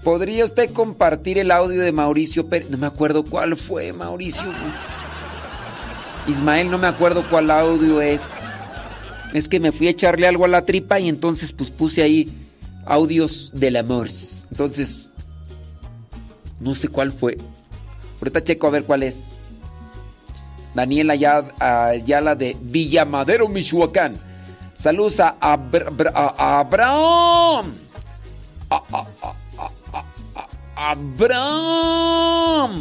¿Podría 0.03 0.43
usted 0.45 0.71
compartir 0.73 1.37
el 1.37 1.49
audio 1.51 1.81
de 1.81 1.91
Mauricio 1.91 2.47
Pérez? 2.47 2.69
No 2.69 2.77
me 2.77 2.87
acuerdo 2.87 3.23
cuál 3.23 3.55
fue, 3.55 3.93
Mauricio. 3.93 4.43
Ismael, 6.27 6.69
no 6.69 6.77
me 6.77 6.87
acuerdo 6.87 7.23
cuál 7.29 7.49
audio 7.51 8.01
es. 8.01 8.21
Es 9.33 9.47
que 9.47 9.59
me 9.59 9.71
fui 9.71 9.87
a 9.87 9.91
echarle 9.91 10.27
algo 10.27 10.45
a 10.45 10.49
la 10.49 10.63
tripa 10.65 10.99
y 10.99 11.07
entonces 11.09 11.53
pues 11.53 11.69
puse 11.69 12.01
ahí 12.03 12.33
audios 12.85 13.51
del 13.53 13.77
amor. 13.77 14.09
Entonces, 14.51 15.09
no 16.59 16.75
sé 16.75 16.89
cuál 16.89 17.11
fue. 17.13 17.37
Ahorita 18.19 18.43
checo 18.43 18.67
a 18.67 18.71
ver 18.71 18.83
cuál 18.83 19.03
es. 19.03 19.27
Daniela 20.75 21.13
Ayala 21.59 22.35
de 22.35 22.57
Villamadero, 22.61 23.47
Michoacán. 23.47 24.15
Saludos 24.75 25.19
a, 25.21 25.35
Abra- 25.39 25.87
Abra- 25.87 26.11
a- 26.13 26.59
Abraham. 26.59 27.73
Abraham. 30.85 32.73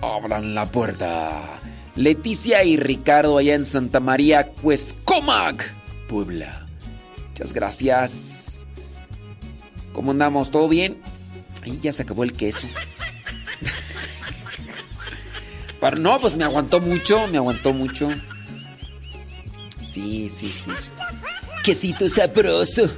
Abran 0.00 0.56
la 0.56 0.66
puerta. 0.66 1.60
Leticia 1.94 2.64
y 2.64 2.76
Ricardo 2.76 3.38
allá 3.38 3.54
en 3.54 3.64
Santa 3.64 4.00
María, 4.00 4.48
Cuescomac, 4.48 5.72
Puebla. 6.08 6.66
Muchas 7.28 7.52
gracias. 7.52 8.66
¿Cómo 9.92 10.10
andamos? 10.10 10.50
¿Todo 10.50 10.68
bien? 10.68 10.98
Ahí 11.62 11.78
ya 11.80 11.92
se 11.92 12.02
acabó 12.02 12.24
el 12.24 12.32
queso. 12.32 12.66
Pero 15.80 15.96
no, 15.98 16.18
pues 16.18 16.34
me 16.34 16.42
aguantó 16.42 16.80
mucho, 16.80 17.28
me 17.28 17.36
aguantó 17.36 17.72
mucho. 17.72 18.08
Sí, 19.86 20.28
sí, 20.28 20.48
sí. 20.48 20.72
Quesito 21.62 22.08
sabroso. 22.08 22.90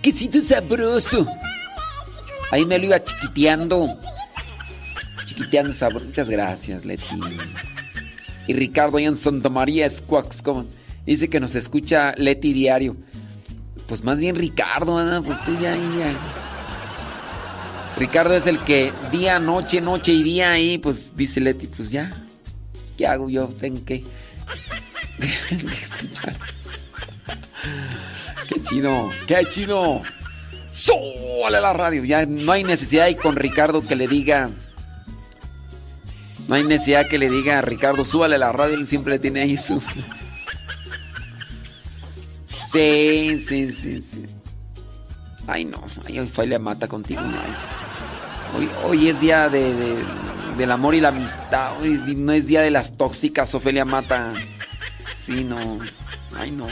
Quesito 0.00 0.40
sabroso. 0.40 1.26
Ahí 2.50 2.66
me 2.66 2.78
lo 2.78 2.86
iba 2.86 3.02
chiquiteando. 3.02 3.88
Chiquiteando 5.24 5.72
sabroso. 5.72 6.06
Muchas 6.06 6.30
gracias, 6.30 6.84
Leti. 6.84 7.20
Y 8.48 8.54
Ricardo 8.54 8.98
allá 8.98 9.08
en 9.08 9.16
Santa 9.16 9.48
María 9.48 9.88
Squax, 9.88 10.42
dice 11.06 11.28
que 11.28 11.40
nos 11.40 11.54
escucha 11.54 12.14
Leti 12.16 12.52
diario. 12.52 12.96
Pues 13.86 14.02
más 14.02 14.18
bien 14.18 14.36
Ricardo, 14.36 14.96
¿verdad? 14.96 15.22
Pues 15.24 15.42
tú 15.44 15.52
ya, 15.54 15.76
ya. 15.76 16.18
Ricardo 17.96 18.34
es 18.34 18.46
el 18.46 18.58
que 18.60 18.92
día, 19.12 19.38
noche, 19.38 19.80
noche 19.80 20.12
y 20.12 20.22
día 20.22 20.52
ahí, 20.52 20.78
pues 20.78 21.12
dice 21.16 21.40
Leti, 21.40 21.66
pues 21.66 21.90
ya. 21.90 22.10
Pues, 22.72 22.92
¿Qué 22.92 23.06
hago 23.06 23.28
yo? 23.28 23.48
Tengo 23.48 23.84
que, 23.84 24.00
que 25.20 25.82
escuchar. 25.82 26.36
Qué 28.48 28.60
chido, 28.64 29.08
qué 29.28 29.46
chido. 29.48 30.02
¡Súbale 30.72 31.60
la 31.60 31.72
radio! 31.72 32.04
Ya 32.04 32.24
no 32.26 32.52
hay 32.52 32.64
necesidad 32.64 33.08
con 33.22 33.36
Ricardo 33.36 33.82
que 33.86 33.96
le 33.96 34.06
diga. 34.08 34.50
No 36.48 36.54
hay 36.54 36.64
necesidad 36.64 37.06
que 37.08 37.18
le 37.18 37.28
diga 37.30 37.58
a 37.58 37.62
Ricardo, 37.62 38.04
súbale 38.04 38.36
la 38.38 38.50
radio, 38.52 38.74
él 38.76 38.86
siempre 38.86 39.18
tiene 39.18 39.42
ahí 39.42 39.56
su. 39.56 39.80
Sí, 42.72 43.38
sí, 43.46 43.72
sí, 43.72 44.00
sí. 44.02 44.24
Ay, 45.46 45.64
no, 45.64 45.82
ay, 46.06 46.18
hoy 46.20 46.28
fue 46.28 46.46
la 46.46 46.58
mata 46.58 46.86
contigo. 46.86 47.20
Hoy, 48.56 48.68
hoy 48.84 49.08
es 49.08 49.20
día 49.20 49.48
de, 49.48 49.74
de- 49.74 50.04
del 50.56 50.70
amor 50.70 50.94
y 50.94 51.00
la 51.00 51.08
amistad. 51.08 51.80
Hoy 51.80 52.00
no 52.16 52.32
es 52.32 52.46
día 52.46 52.60
de 52.62 52.70
las 52.70 52.96
tóxicas, 52.96 53.54
Ofelia 53.54 53.84
Mata. 53.84 54.32
Sí, 55.16 55.44
no. 55.44 55.78
Ay, 56.38 56.50
no. 56.50 56.66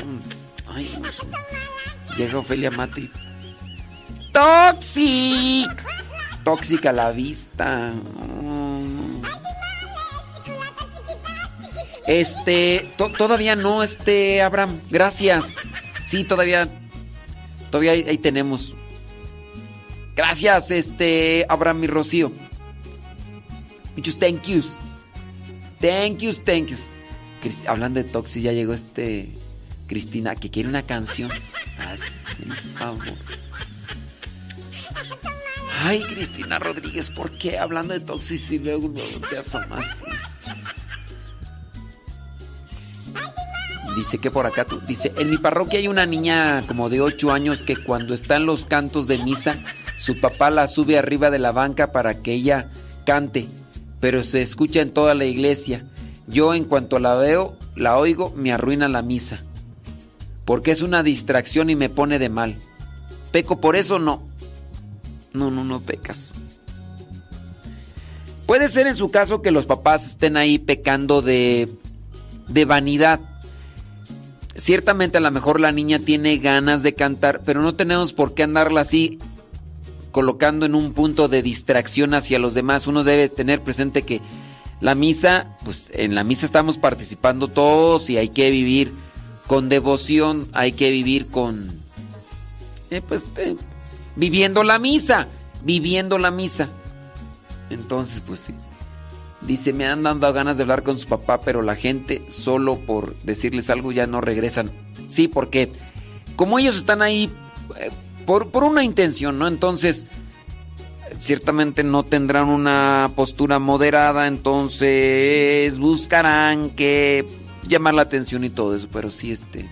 Ay, 0.68 0.90
no. 1.00 2.16
Llega 2.16 2.38
Ofelia 2.38 2.70
Mata 2.70 3.00
y. 3.00 3.10
¡Tóxic! 4.38 5.84
Tóxica 6.44 6.92
la 6.92 7.10
vista. 7.10 7.92
Este. 12.06 12.88
to- 12.96 13.10
todavía 13.10 13.56
no, 13.56 13.82
este, 13.82 14.40
Abraham. 14.40 14.78
Gracias. 14.90 15.56
Sí, 16.04 16.22
todavía. 16.22 16.68
Todavía 17.70 17.90
ahí, 17.92 18.16
tenemos. 18.18 18.72
Gracias, 20.14 20.70
este, 20.70 21.44
Abraham 21.48 21.82
y 21.84 21.86
Rocío. 21.88 22.32
Muchos 23.96 24.18
thank 24.20 24.42
yous. 24.44 24.66
Thank 25.80 26.18
yous, 26.18 26.44
thank 26.44 26.68
yous. 26.68 26.80
Cris- 27.42 27.66
Hablando 27.66 28.00
de 28.02 28.08
Toxi, 28.08 28.40
ya 28.40 28.52
llegó 28.52 28.72
este. 28.72 29.28
Cristina, 29.88 30.36
que 30.36 30.48
quiere 30.48 30.68
una 30.68 30.82
canción. 30.84 31.28
Por 31.28 32.56
favor. 32.78 33.04
Ay, 35.80 36.02
Cristina 36.02 36.58
Rodríguez, 36.58 37.10
¿por 37.10 37.30
qué 37.30 37.58
hablando 37.58 37.94
de 37.94 38.00
luego 38.58 38.92
te 39.30 39.38
asomaste? 39.38 40.04
Dice 43.96 44.18
que 44.18 44.30
por 44.30 44.46
acá 44.46 44.64
tú. 44.64 44.80
Dice, 44.86 45.12
en 45.16 45.30
mi 45.30 45.38
parroquia 45.38 45.78
hay 45.78 45.88
una 45.88 46.06
niña 46.06 46.64
como 46.66 46.88
de 46.88 47.00
8 47.00 47.32
años 47.32 47.62
que 47.62 47.76
cuando 47.76 48.14
están 48.14 48.46
los 48.46 48.64
cantos 48.64 49.06
de 49.06 49.18
misa, 49.18 49.58
su 49.96 50.20
papá 50.20 50.50
la 50.50 50.66
sube 50.66 50.98
arriba 50.98 51.30
de 51.30 51.38
la 51.38 51.52
banca 51.52 51.90
para 51.90 52.22
que 52.22 52.32
ella 52.32 52.68
cante, 53.04 53.48
pero 54.00 54.22
se 54.22 54.42
escucha 54.42 54.80
en 54.80 54.92
toda 54.92 55.14
la 55.14 55.24
iglesia. 55.24 55.84
Yo 56.26 56.54
en 56.54 56.64
cuanto 56.64 56.98
la 56.98 57.14
veo, 57.14 57.56
la 57.74 57.96
oigo, 57.96 58.32
me 58.36 58.52
arruina 58.52 58.88
la 58.88 59.02
misa. 59.02 59.40
Porque 60.44 60.70
es 60.70 60.82
una 60.82 61.02
distracción 61.02 61.70
y 61.70 61.76
me 61.76 61.88
pone 61.88 62.18
de 62.18 62.28
mal. 62.28 62.56
¿Peco 63.32 63.60
por 63.60 63.76
eso? 63.76 63.98
No. 63.98 64.22
No, 65.32 65.50
no, 65.50 65.64
no 65.64 65.80
pecas. 65.80 66.34
Puede 68.46 68.68
ser 68.68 68.86
en 68.86 68.96
su 68.96 69.10
caso 69.10 69.42
que 69.42 69.50
los 69.50 69.66
papás 69.66 70.08
estén 70.08 70.36
ahí 70.36 70.58
pecando 70.58 71.20
de, 71.20 71.68
de 72.48 72.64
vanidad. 72.64 73.20
ciertamente 74.56 75.18
a 75.18 75.20
lo 75.20 75.30
mejor 75.30 75.60
la 75.60 75.70
niña 75.70 75.98
tiene 75.98 76.38
ganas 76.38 76.82
de 76.82 76.94
cantar, 76.94 77.42
pero 77.44 77.62
no 77.62 77.74
tenemos 77.74 78.12
por 78.12 78.34
qué 78.34 78.42
andarla 78.44 78.80
así 78.80 79.18
colocando 80.10 80.66
en 80.66 80.74
un 80.74 80.94
punto 80.94 81.28
de 81.28 81.42
distracción 81.42 82.14
hacia 82.14 82.38
los 82.38 82.54
demás. 82.54 82.86
Uno 82.86 83.04
debe 83.04 83.28
tener 83.28 83.60
presente 83.60 84.02
que 84.02 84.20
la 84.80 84.94
misa, 84.94 85.56
pues 85.64 85.90
en 85.92 86.14
la 86.14 86.24
misa 86.24 86.46
estamos 86.46 86.78
participando 86.78 87.48
todos 87.48 88.08
y 88.10 88.16
hay 88.16 88.30
que 88.30 88.50
vivir 88.50 88.92
con 89.46 89.68
devoción, 89.68 90.48
hay 90.52 90.72
que 90.72 90.90
vivir 90.90 91.26
con, 91.26 91.80
eh, 92.90 93.02
pues, 93.06 93.24
eh, 93.36 93.56
viviendo 94.18 94.64
la 94.64 94.78
misa, 94.78 95.28
viviendo 95.62 96.18
la 96.18 96.30
misa. 96.30 96.68
Entonces, 97.70 98.20
pues 98.26 98.40
sí. 98.40 98.54
Dice, 99.40 99.72
me 99.72 99.86
han 99.86 100.02
dado 100.02 100.32
ganas 100.32 100.56
de 100.56 100.64
hablar 100.64 100.82
con 100.82 100.98
su 100.98 101.06
papá, 101.06 101.40
pero 101.40 101.62
la 101.62 101.76
gente 101.76 102.22
solo 102.28 102.76
por 102.76 103.14
decirles 103.22 103.70
algo 103.70 103.92
ya 103.92 104.06
no 104.06 104.20
regresan. 104.20 104.70
Sí, 105.06 105.28
porque 105.28 105.70
como 106.34 106.58
ellos 106.58 106.76
están 106.76 107.02
ahí 107.02 107.30
eh, 107.78 107.90
por, 108.26 108.48
por 108.50 108.64
una 108.64 108.82
intención, 108.82 109.38
¿no? 109.38 109.46
Entonces, 109.46 110.06
ciertamente 111.16 111.84
no 111.84 112.02
tendrán 112.02 112.48
una 112.48 113.12
postura 113.14 113.60
moderada, 113.60 114.26
entonces 114.26 115.78
buscarán 115.78 116.70
que 116.70 117.24
llamar 117.68 117.94
la 117.94 118.02
atención 118.02 118.42
y 118.42 118.50
todo 118.50 118.74
eso, 118.74 118.88
pero 118.92 119.10
sí 119.12 119.30
este 119.30 119.68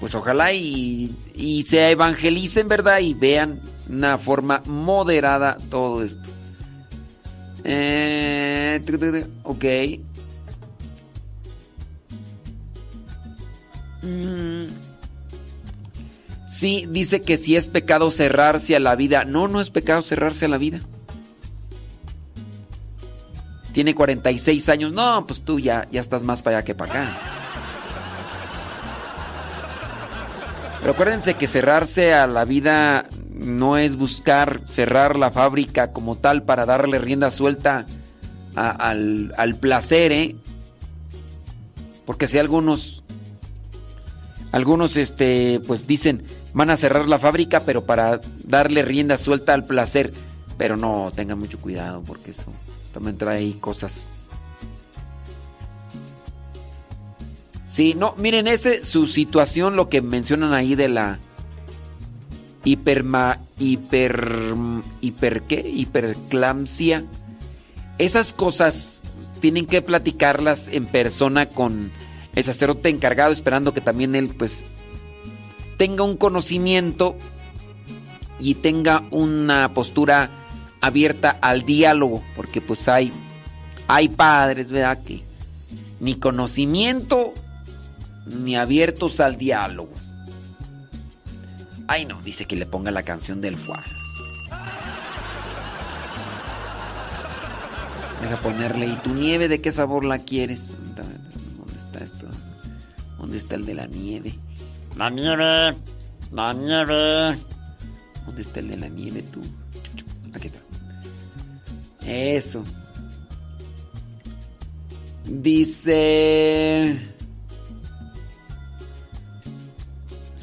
pues 0.00 0.14
ojalá 0.14 0.52
y, 0.52 1.14
y 1.34 1.62
se 1.62 1.90
evangelicen, 1.90 2.68
¿verdad? 2.68 3.00
Y 3.00 3.14
vean 3.14 3.58
una 3.88 4.18
forma 4.18 4.62
moderada 4.66 5.58
todo 5.70 6.02
esto. 6.02 6.30
Eh, 7.64 8.80
ok. 9.42 9.64
Mm. 14.02 14.64
Sí, 16.46 16.86
dice 16.88 17.22
que 17.22 17.36
si 17.36 17.56
es 17.56 17.68
pecado 17.68 18.10
cerrarse 18.10 18.76
a 18.76 18.80
la 18.80 18.94
vida. 18.94 19.24
No, 19.24 19.48
no 19.48 19.60
es 19.60 19.70
pecado 19.70 20.02
cerrarse 20.02 20.44
a 20.44 20.48
la 20.48 20.58
vida. 20.58 20.80
Tiene 23.72 23.94
46 23.94 24.68
años. 24.68 24.92
No, 24.92 25.26
pues 25.26 25.42
tú 25.42 25.58
ya, 25.58 25.88
ya 25.90 26.00
estás 26.00 26.22
más 26.22 26.42
para 26.42 26.58
allá 26.58 26.64
que 26.64 26.74
para 26.74 26.92
acá. 26.92 27.43
Pero 30.84 30.92
acuérdense 30.92 31.32
que 31.32 31.46
cerrarse 31.46 32.12
a 32.12 32.26
la 32.26 32.44
vida 32.44 33.06
no 33.30 33.78
es 33.78 33.96
buscar 33.96 34.60
cerrar 34.66 35.16
la 35.16 35.30
fábrica 35.30 35.92
como 35.92 36.16
tal 36.16 36.42
para 36.42 36.66
darle 36.66 36.98
rienda 36.98 37.30
suelta 37.30 37.86
al, 38.54 39.32
al 39.38 39.56
placer, 39.56 40.12
¿eh? 40.12 40.36
Porque 42.04 42.26
si 42.26 42.36
algunos, 42.36 43.02
algunos, 44.52 44.98
este, 44.98 45.58
pues 45.66 45.86
dicen, 45.86 46.22
van 46.52 46.68
a 46.68 46.76
cerrar 46.76 47.08
la 47.08 47.18
fábrica, 47.18 47.60
pero 47.60 47.86
para 47.86 48.20
darle 48.42 48.82
rienda 48.82 49.16
suelta 49.16 49.54
al 49.54 49.64
placer. 49.64 50.12
Pero 50.58 50.76
no, 50.76 51.10
tengan 51.16 51.38
mucho 51.38 51.58
cuidado 51.60 52.02
porque 52.02 52.32
eso 52.32 52.52
también 52.92 53.16
trae 53.16 53.54
cosas. 53.58 54.10
Sí, 57.74 57.94
no, 57.94 58.14
miren, 58.18 58.46
ese, 58.46 58.84
su 58.84 59.08
situación, 59.08 59.74
lo 59.74 59.88
que 59.88 60.00
mencionan 60.00 60.54
ahí 60.54 60.76
de 60.76 60.86
la 60.86 61.18
hiperma, 62.62 63.40
hiper, 63.58 64.54
hiper, 65.00 65.42
¿qué? 65.42 65.68
Hiperclampsia. 65.74 67.02
Esas 67.98 68.32
cosas 68.32 69.02
tienen 69.40 69.66
que 69.66 69.82
platicarlas 69.82 70.68
en 70.68 70.86
persona 70.86 71.46
con 71.46 71.90
el 72.36 72.44
sacerdote 72.44 72.90
encargado, 72.90 73.32
esperando 73.32 73.74
que 73.74 73.80
también 73.80 74.14
él, 74.14 74.28
pues, 74.28 74.66
tenga 75.76 76.04
un 76.04 76.16
conocimiento 76.16 77.16
y 78.38 78.54
tenga 78.54 79.02
una 79.10 79.74
postura 79.74 80.30
abierta 80.80 81.36
al 81.40 81.62
diálogo, 81.64 82.22
porque 82.36 82.60
pues 82.60 82.86
hay, 82.86 83.12
hay 83.88 84.10
padres, 84.10 84.70
¿verdad? 84.70 85.02
Que 85.02 85.22
ni 85.98 86.14
conocimiento 86.14 87.33
ni 88.26 88.56
abiertos 88.56 89.20
al 89.20 89.36
diálogo. 89.36 89.92
Ay, 91.86 92.06
no, 92.06 92.20
dice 92.22 92.46
que 92.46 92.56
le 92.56 92.66
ponga 92.66 92.90
la 92.90 93.02
canción 93.02 93.40
del 93.40 93.56
fuá. 93.56 93.82
Deja 98.22 98.36
ponerle, 98.38 98.86
¿y 98.86 98.96
tu 98.96 99.14
nieve 99.14 99.48
de 99.48 99.60
qué 99.60 99.70
sabor 99.70 100.04
la 100.04 100.18
quieres? 100.18 100.72
¿Dónde 100.96 101.76
está 101.76 102.02
esto? 102.02 102.26
¿Dónde 103.18 103.36
está 103.36 103.54
el 103.56 103.66
de 103.66 103.74
la 103.74 103.86
nieve? 103.86 104.34
La 104.96 105.10
nieve, 105.10 105.76
la 106.32 106.52
nieve. 106.54 107.38
¿Dónde 108.24 108.40
está 108.40 108.60
el 108.60 108.68
de 108.68 108.78
la 108.78 108.88
nieve 108.88 109.22
tú? 109.30 109.42
Aquí 110.32 110.46
está. 110.46 110.60
Eso. 112.06 112.64
Dice... 115.26 117.13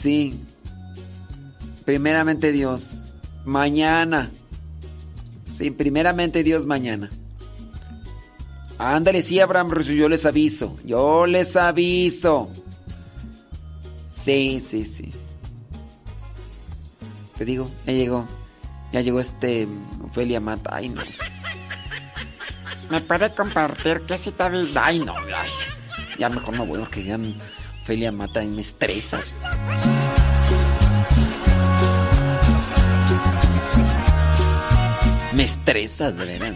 Sí. 0.02 0.40
Primeramente 1.86 2.52
Dios. 2.52 3.06
Mañana. 3.46 4.32
Sí, 5.52 5.70
primeramente 5.72 6.44
Dios 6.44 6.66
mañana. 6.66 7.10
Ándale, 8.80 9.22
sí, 9.22 9.40
Abraham, 9.40 9.80
yo 9.84 10.10
les 10.10 10.26
aviso. 10.26 10.76
Yo 10.84 11.28
les 11.28 11.56
aviso. 11.56 12.50
Sí, 14.10 14.60
sí, 14.60 14.86
sí. 14.86 15.12
Te 17.38 17.46
digo, 17.46 17.70
ya 17.86 17.94
llegó. 17.94 18.26
Ya 18.92 19.02
llegó 19.02 19.20
este 19.20 19.68
Ofelia 20.04 20.40
Mata. 20.40 20.72
Ay, 20.74 20.90
no. 20.90 21.02
¿Me 22.90 23.02
puede 23.02 23.34
compartir 23.34 24.02
qué 24.08 24.18
cita. 24.18 24.52
Ay, 24.76 25.00
no, 25.00 25.14
ay. 25.16 25.50
Ya 26.18 26.30
mejor 26.30 26.56
no 26.56 26.66
voy 26.66 26.80
porque 26.80 27.04
ya 27.04 27.20
Ofelia 27.84 28.12
Mata 28.12 28.44
y 28.44 28.48
me 28.48 28.62
estresa. 28.62 29.20
Me 35.42 35.46
estresas, 35.46 36.18
de 36.18 36.26
veras. 36.26 36.56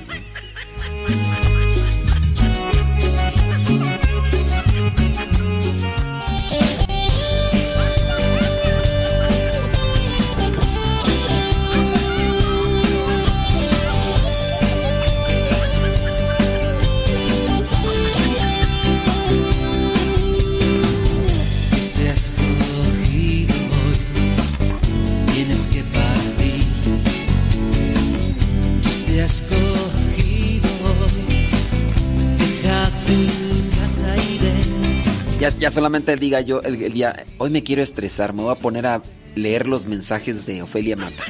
Ya, 35.45 35.51
ya 35.59 35.69
solamente 35.69 36.15
diga 36.15 36.41
yo 36.41 36.63
el, 36.63 36.81
el 36.81 36.91
día, 36.91 37.23
hoy 37.37 37.51
me 37.51 37.61
quiero 37.63 37.83
estresar, 37.83 38.33
me 38.33 38.41
voy 38.41 38.51
a 38.51 38.55
poner 38.55 38.87
a 38.87 39.03
leer 39.35 39.67
los 39.67 39.85
mensajes 39.85 40.47
de 40.47 40.63
Ofelia 40.63 40.95
Mata. 40.95 41.23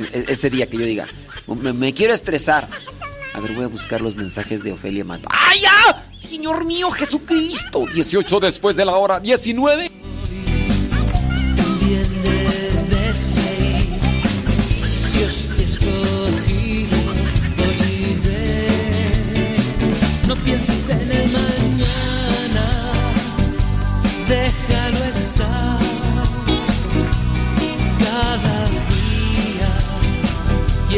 E- 0.00 0.24
ese 0.26 0.50
día 0.50 0.66
que 0.66 0.76
yo 0.76 0.84
diga, 0.84 1.06
me, 1.46 1.72
me 1.72 1.94
quiero 1.94 2.12
estresar. 2.12 2.66
A 3.32 3.38
ver, 3.38 3.52
voy 3.52 3.66
a 3.66 3.68
buscar 3.68 4.00
los 4.00 4.16
mensajes 4.16 4.64
de 4.64 4.72
Ofelia 4.72 5.04
Mata. 5.04 5.28
¡Ay, 5.30 5.60
ya! 5.60 6.04
Señor 6.28 6.64
mío 6.64 6.90
Jesucristo. 6.90 7.86
18 7.94 8.40
después 8.40 8.74
de 8.74 8.84
la 8.84 8.96
hora, 8.96 9.20
19. 9.20 9.92
También 11.56 12.22
debes. 12.22 13.24
Dios 15.14 15.52
te 15.56 15.66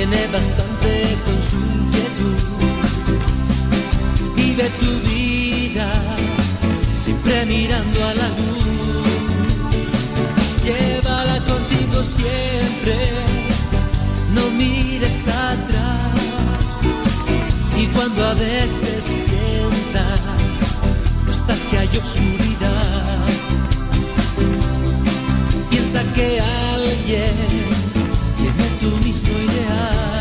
tiene 0.04 0.26
bastante 0.32 1.16
con 1.24 1.42
su. 1.42 1.56
Vive 4.34 4.68
tu 4.80 4.92
vida 5.10 5.92
siempre 6.92 7.46
mirando 7.46 8.04
a 8.04 8.14
la 8.14 8.28
luz. 8.28 8.64
Llévala 10.64 11.38
contigo 11.44 12.02
siempre, 12.02 12.96
no 14.34 14.50
mires 14.50 15.28
atrás. 15.28 16.80
Y 17.80 17.86
cuando 17.86 18.26
a 18.26 18.34
veces 18.34 19.04
sientas 19.04 20.20
nostalgia 21.26 21.84
y 21.84 21.96
obscuridad, 21.96 23.26
piensa 25.70 26.02
que 26.14 26.40
alguien 26.40 27.81
tu 29.32 30.11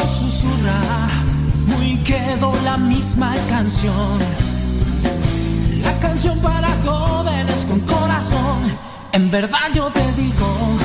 susurra 0.00 1.08
muy 1.66 1.96
quedó 1.98 2.52
la 2.64 2.76
misma 2.76 3.34
canción. 3.48 4.18
La 5.82 5.98
canción 6.00 6.38
para 6.40 6.68
jóvenes 6.84 7.64
con 7.64 7.80
corazón. 7.80 8.58
En 9.12 9.30
verdad 9.30 9.72
yo 9.74 9.90
te 9.90 10.12
digo, 10.12 10.77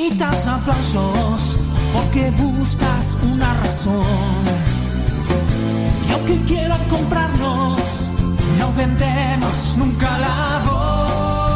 necesitas 0.00 0.46
aplausos 0.46 1.56
porque 1.92 2.30
buscas 2.30 3.18
una 3.22 3.52
razón. 3.54 4.04
Y 6.08 6.12
aunque 6.12 6.38
quieran 6.44 6.82
comprarnos, 6.88 8.10
no 8.58 8.72
vendemos 8.74 9.76
nunca 9.76 10.18
la 10.18 10.62
voz. 10.64 11.50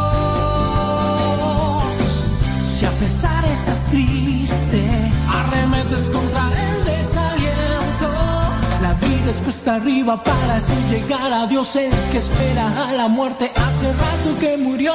Si 2.63 2.85
a 2.85 2.91
pesar 2.91 3.45
estás 3.45 3.83
triste, 3.85 5.11
arremetes 5.29 6.09
contra 6.09 6.49
el 6.49 6.85
desaliento. 6.85 8.11
La 8.81 8.93
vida 8.93 9.31
es 9.31 9.41
cuesta 9.41 9.75
arriba 9.75 10.23
para 10.23 10.55
así 10.55 10.73
llegar 10.89 11.33
a 11.33 11.47
Dios, 11.47 11.75
el 11.75 11.91
que 12.11 12.17
espera 12.19 12.87
a 12.87 12.93
la 12.93 13.07
muerte 13.07 13.51
hace 13.55 13.91
rato 13.93 14.37
que 14.39 14.57
murió. 14.57 14.93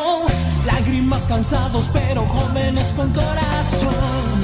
Lágrimas 0.67 1.27
cansados, 1.27 1.91
pero 1.93 2.25
jóvenes 2.27 2.93
con 2.95 3.11
corazón. 3.13 4.41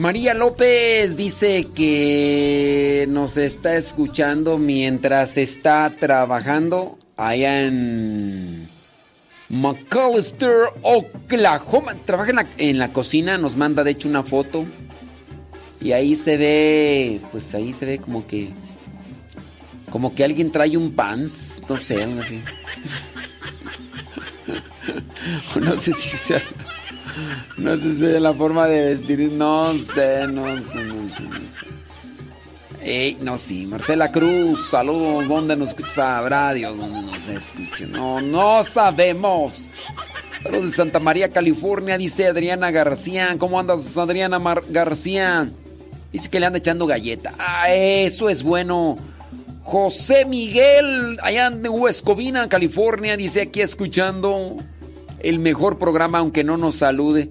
María 0.00 0.32
López 0.32 1.14
dice 1.14 1.68
que 1.74 3.04
nos 3.10 3.36
está 3.36 3.76
escuchando 3.76 4.56
mientras 4.56 5.36
está 5.36 5.90
trabajando 5.90 6.96
allá 7.18 7.60
en 7.64 8.66
McAllister, 9.50 10.70
Oklahoma. 10.80 11.96
Trabaja 12.06 12.30
en 12.30 12.36
la, 12.36 12.46
en 12.56 12.78
la 12.78 12.94
cocina, 12.94 13.36
nos 13.36 13.58
manda 13.58 13.84
de 13.84 13.90
hecho 13.90 14.08
una 14.08 14.22
foto. 14.22 14.64
Y 15.82 15.92
ahí 15.92 16.16
se 16.16 16.38
ve, 16.38 17.20
pues 17.30 17.54
ahí 17.54 17.74
se 17.74 17.84
ve 17.84 17.98
como 17.98 18.26
que, 18.26 18.48
como 19.90 20.14
que 20.14 20.24
alguien 20.24 20.50
trae 20.50 20.78
un 20.78 20.94
pants, 20.94 21.60
no 21.68 21.76
sé, 21.76 22.02
algo 22.02 22.22
así. 22.22 22.40
No 25.60 25.76
sé 25.76 25.92
si 25.92 26.08
sea, 26.08 26.42
no 27.58 27.76
sé 27.76 27.94
si 27.94 28.20
la 28.20 28.32
forma 28.32 28.66
de 28.66 28.94
vestir, 28.96 29.32
no 29.32 29.74
sé, 29.74 30.26
no 30.28 30.46
sé, 30.60 30.78
no 30.84 31.08
sé, 31.08 31.22
no. 31.22 31.70
Ey, 32.82 33.18
no, 33.20 33.36
sí, 33.36 33.66
Marcela 33.66 34.10
Cruz, 34.10 34.70
saludos, 34.70 35.28
¿dónde 35.28 35.54
nos? 35.54 35.74
Sabrá 35.92 36.54
Dios 36.54 36.78
dónde 36.78 37.02
nos 37.02 37.28
escucha. 37.28 37.86
No, 37.86 38.20
no 38.22 38.62
sabemos. 38.64 39.68
Saludos 40.42 40.70
de 40.70 40.76
Santa 40.76 40.98
María, 40.98 41.28
California, 41.28 41.98
dice 41.98 42.26
Adriana 42.28 42.70
García. 42.70 43.36
¿Cómo 43.38 43.60
andas, 43.60 43.96
Adriana 43.98 44.38
Mar- 44.38 44.62
García? 44.70 45.50
Dice 46.10 46.30
que 46.30 46.40
le 46.40 46.46
anda 46.46 46.58
echando 46.58 46.86
galleta. 46.86 47.34
Ah, 47.38 47.70
eso 47.70 48.30
es 48.30 48.42
bueno. 48.42 48.96
José 49.62 50.24
Miguel, 50.24 51.18
allá 51.22 51.48
en 51.48 51.68
Huescovina, 51.68 52.48
California, 52.48 53.16
dice 53.18 53.42
aquí 53.42 53.60
escuchando 53.60 54.56
el 55.22 55.38
mejor 55.38 55.78
programa, 55.78 56.18
aunque 56.18 56.44
no 56.44 56.56
nos 56.56 56.76
salude. 56.76 57.30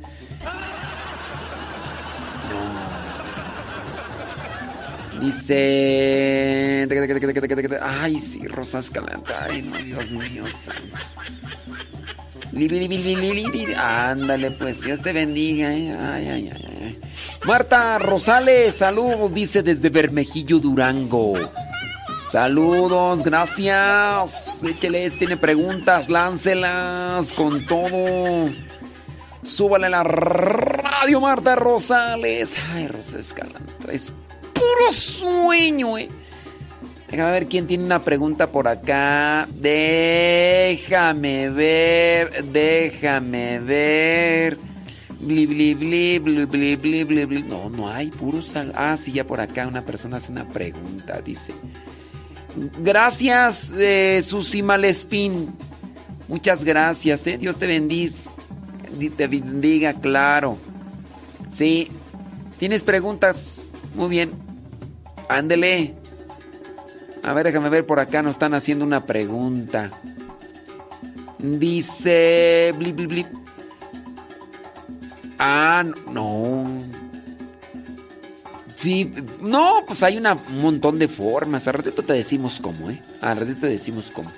Dice. 5.19 6.87
Ay, 7.81 8.17
sí, 8.19 8.47
Rosa 8.47 8.79
Escalante. 8.79 9.33
Ay, 9.49 9.61
no, 9.61 9.77
Dios 9.77 10.11
mío. 10.13 10.43
Ándale, 13.77 14.51
pues, 14.51 14.81
Dios 14.81 15.01
te 15.01 15.13
bendiga. 15.13 15.73
eh. 15.73 15.95
Ay, 15.99 16.27
ay, 16.27 16.51
ay. 16.53 16.99
Marta 17.45 17.99
Rosales, 17.99 18.75
saludos, 18.75 19.33
dice 19.33 19.61
desde 19.61 19.89
Bermejillo, 19.89 20.59
Durango. 20.59 21.33
Saludos, 22.29 23.23
gracias. 23.23 24.63
Écheles, 24.63 25.17
tiene 25.17 25.35
preguntas, 25.35 26.09
láncelas 26.09 27.33
con 27.33 27.65
todo. 27.65 28.47
Súbale 29.41 29.89
la 29.89 30.03
radio, 30.03 31.21
Marta 31.21 31.55
Rosales. 31.55 32.55
Ay, 32.71 32.87
Rosa 32.87 33.17
Escalante, 33.17 33.73
traes 33.81 34.13
puro 34.53 34.93
sueño, 34.93 35.97
eh. 35.97 36.07
Déjame 37.09 37.31
ver 37.31 37.47
quién 37.47 37.65
tiene 37.65 37.85
una 37.85 37.97
pregunta 37.97 38.45
por 38.45 38.67
acá. 38.67 39.47
Déjame 39.55 40.69
ver, 41.49 42.45
déjame 42.45 43.59
ver. 43.59 44.59
Bli, 45.19 45.47
bli, 45.47 45.73
bli, 45.73 46.19
bli, 46.19 46.45
bli, 46.45 46.75
bli, 46.75 47.25
bli. 47.25 47.41
No, 47.41 47.71
no 47.71 47.89
hay 47.89 48.11
puro 48.11 48.43
sal. 48.43 48.71
Ah, 48.75 48.95
sí, 48.97 49.13
ya 49.13 49.25
por 49.25 49.41
acá 49.41 49.65
una 49.65 49.83
persona 49.83 50.17
hace 50.17 50.31
una 50.31 50.47
pregunta, 50.47 51.19
dice. 51.21 51.53
Gracias, 52.79 53.73
eh, 53.77 54.21
Susi 54.21 54.61
Malespín. 54.61 55.49
Muchas 56.27 56.63
gracias, 56.63 57.25
eh. 57.27 57.37
Dios 57.37 57.57
te 57.57 57.67
bendiga. 57.67 58.13
Te 59.15 59.27
bendiga, 59.27 59.93
claro. 59.93 60.57
Sí. 61.49 61.89
¿Tienes 62.57 62.83
preguntas? 62.83 63.73
Muy 63.95 64.09
bien. 64.09 64.31
Ándele. 65.29 65.95
A 67.23 67.33
ver, 67.33 67.45
déjame 67.45 67.69
ver 67.69 67.85
por 67.85 67.99
acá. 67.99 68.21
Nos 68.21 68.35
están 68.35 68.53
haciendo 68.53 68.83
una 68.85 69.05
pregunta. 69.05 69.91
Dice. 71.37 72.73
Blip, 72.77 72.95
blip, 72.95 73.09
blip. 73.09 73.27
Ah, 75.37 75.83
no. 76.11 76.88
Sí, 78.81 79.11
no, 79.41 79.83
pues 79.85 80.03
hay 80.03 80.17
una- 80.17 80.33
un 80.35 80.59
montón 80.61 80.97
de 80.99 81.07
formas. 81.07 81.67
Al 81.67 81.73
ratito 81.75 82.01
te 82.01 82.13
decimos 82.13 82.59
cómo, 82.61 82.89
¿eh? 82.89 83.01
Al 83.21 83.37
ratito 83.37 83.61
te 83.61 83.67
decimos 83.67 84.09
cómo. 84.13 84.31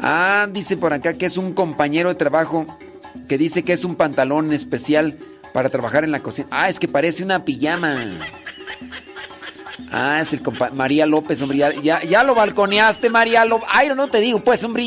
Ah, 0.00 0.46
dice 0.50 0.76
por 0.76 0.92
acá 0.92 1.12
que 1.14 1.26
es 1.26 1.36
un 1.36 1.52
compañero 1.52 2.08
de 2.08 2.14
trabajo 2.14 2.66
que 3.28 3.36
dice 3.36 3.64
que 3.64 3.72
es 3.72 3.84
un 3.84 3.96
pantalón 3.96 4.52
especial 4.52 5.18
para 5.52 5.68
trabajar 5.68 6.04
en 6.04 6.12
la 6.12 6.20
cocina. 6.20 6.48
Ah, 6.50 6.68
es 6.68 6.78
que 6.78 6.88
parece 6.88 7.22
una 7.22 7.44
pijama. 7.44 7.96
Ah, 9.90 10.20
es 10.20 10.32
el 10.32 10.40
compa 10.42 10.70
María 10.70 11.04
López, 11.06 11.40
hombre. 11.42 11.58
Ya, 11.82 12.02
ya, 12.04 12.22
lo 12.22 12.34
balconeaste, 12.34 13.10
María 13.10 13.44
López. 13.44 13.68
Ay, 13.72 13.88
no, 13.88 13.94
no 13.94 14.08
te 14.08 14.18
digo, 14.20 14.40
pues, 14.40 14.62
hombre. 14.64 14.84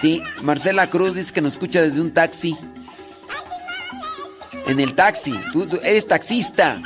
Sí, 0.00 0.22
Marcela 0.42 0.90
Cruz 0.90 1.14
dice 1.14 1.32
que 1.32 1.40
nos 1.40 1.54
escucha 1.54 1.80
desde 1.80 2.00
un 2.00 2.12
taxi. 2.12 2.56
En 4.66 4.80
el 4.80 4.94
taxi. 4.94 5.34
Tú, 5.52 5.68
eres 5.82 6.06
taxista. 6.06 6.80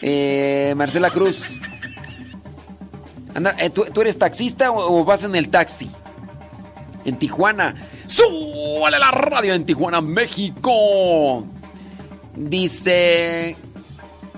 Eh, 0.00 0.74
Marcela 0.76 1.10
Cruz. 1.10 1.42
Anda, 3.34 3.56
eh, 3.58 3.70
¿tú, 3.70 4.00
eres 4.00 4.18
taxista 4.18 4.70
o, 4.70 5.00
o 5.00 5.04
vas 5.04 5.22
en 5.22 5.34
el 5.34 5.48
taxi? 5.48 5.90
En 7.04 7.18
Tijuana. 7.18 7.74
¡Súbale 8.06 8.98
la 8.98 9.10
radio 9.10 9.54
en 9.54 9.64
Tijuana, 9.64 10.00
México! 10.00 11.44
Dice. 12.34 13.56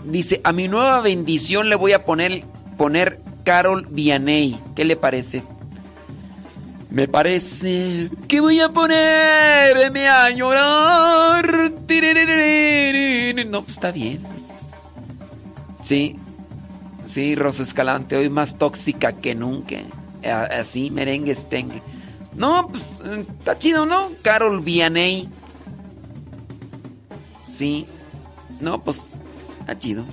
Dice, 0.05 0.41
a 0.45 0.53
mi 0.53 0.67
nueva 0.69 1.01
bendición 1.01 1.69
le 1.69 1.77
voy 1.77 1.93
a 1.93 2.05
poner, 2.05 2.45
poner 2.79 3.21
Carol 3.45 3.87
Vianey. 3.91 4.59
¿Qué 4.75 4.85
le 4.85 4.97
parece? 4.97 5.43
Me 6.91 7.07
parece 7.07 8.11
que 8.27 8.41
voy 8.41 8.61
a 8.61 8.69
ponerme 8.69 10.09
a 10.09 10.31
llorar. 10.31 11.71
No, 13.47 13.63
pues 13.63 13.77
está 13.77 13.93
bien. 13.93 14.21
pues. 14.23 14.81
Sí, 15.83 16.17
sí, 17.07 17.35
Rosa 17.37 17.63
Escalante, 17.63 18.17
hoy 18.17 18.29
más 18.29 18.59
tóxica 18.59 19.13
que 19.13 19.35
nunca. 19.35 19.77
Así, 20.51 20.91
merengue 20.91 21.33
estengue. 21.33 21.81
No, 22.35 22.69
pues 22.69 23.01
está 23.39 23.59
chido, 23.59 23.87
¿no? 23.87 24.11
Carol 24.23 24.61
Vianey. 24.61 25.29
Sí. 27.45 27.87
No, 28.61 28.83
pues 28.83 29.05
está 29.61 29.79
chido. 29.79 30.05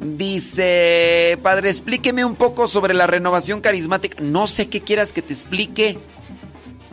Dice, 0.00 1.38
padre, 1.42 1.70
explíqueme 1.70 2.24
un 2.24 2.36
poco 2.36 2.68
sobre 2.68 2.94
la 2.94 3.08
renovación 3.08 3.60
carismática. 3.60 4.22
No 4.22 4.46
sé 4.46 4.68
qué 4.68 4.80
quieras 4.80 5.12
que 5.12 5.22
te 5.22 5.32
explique. 5.32 5.98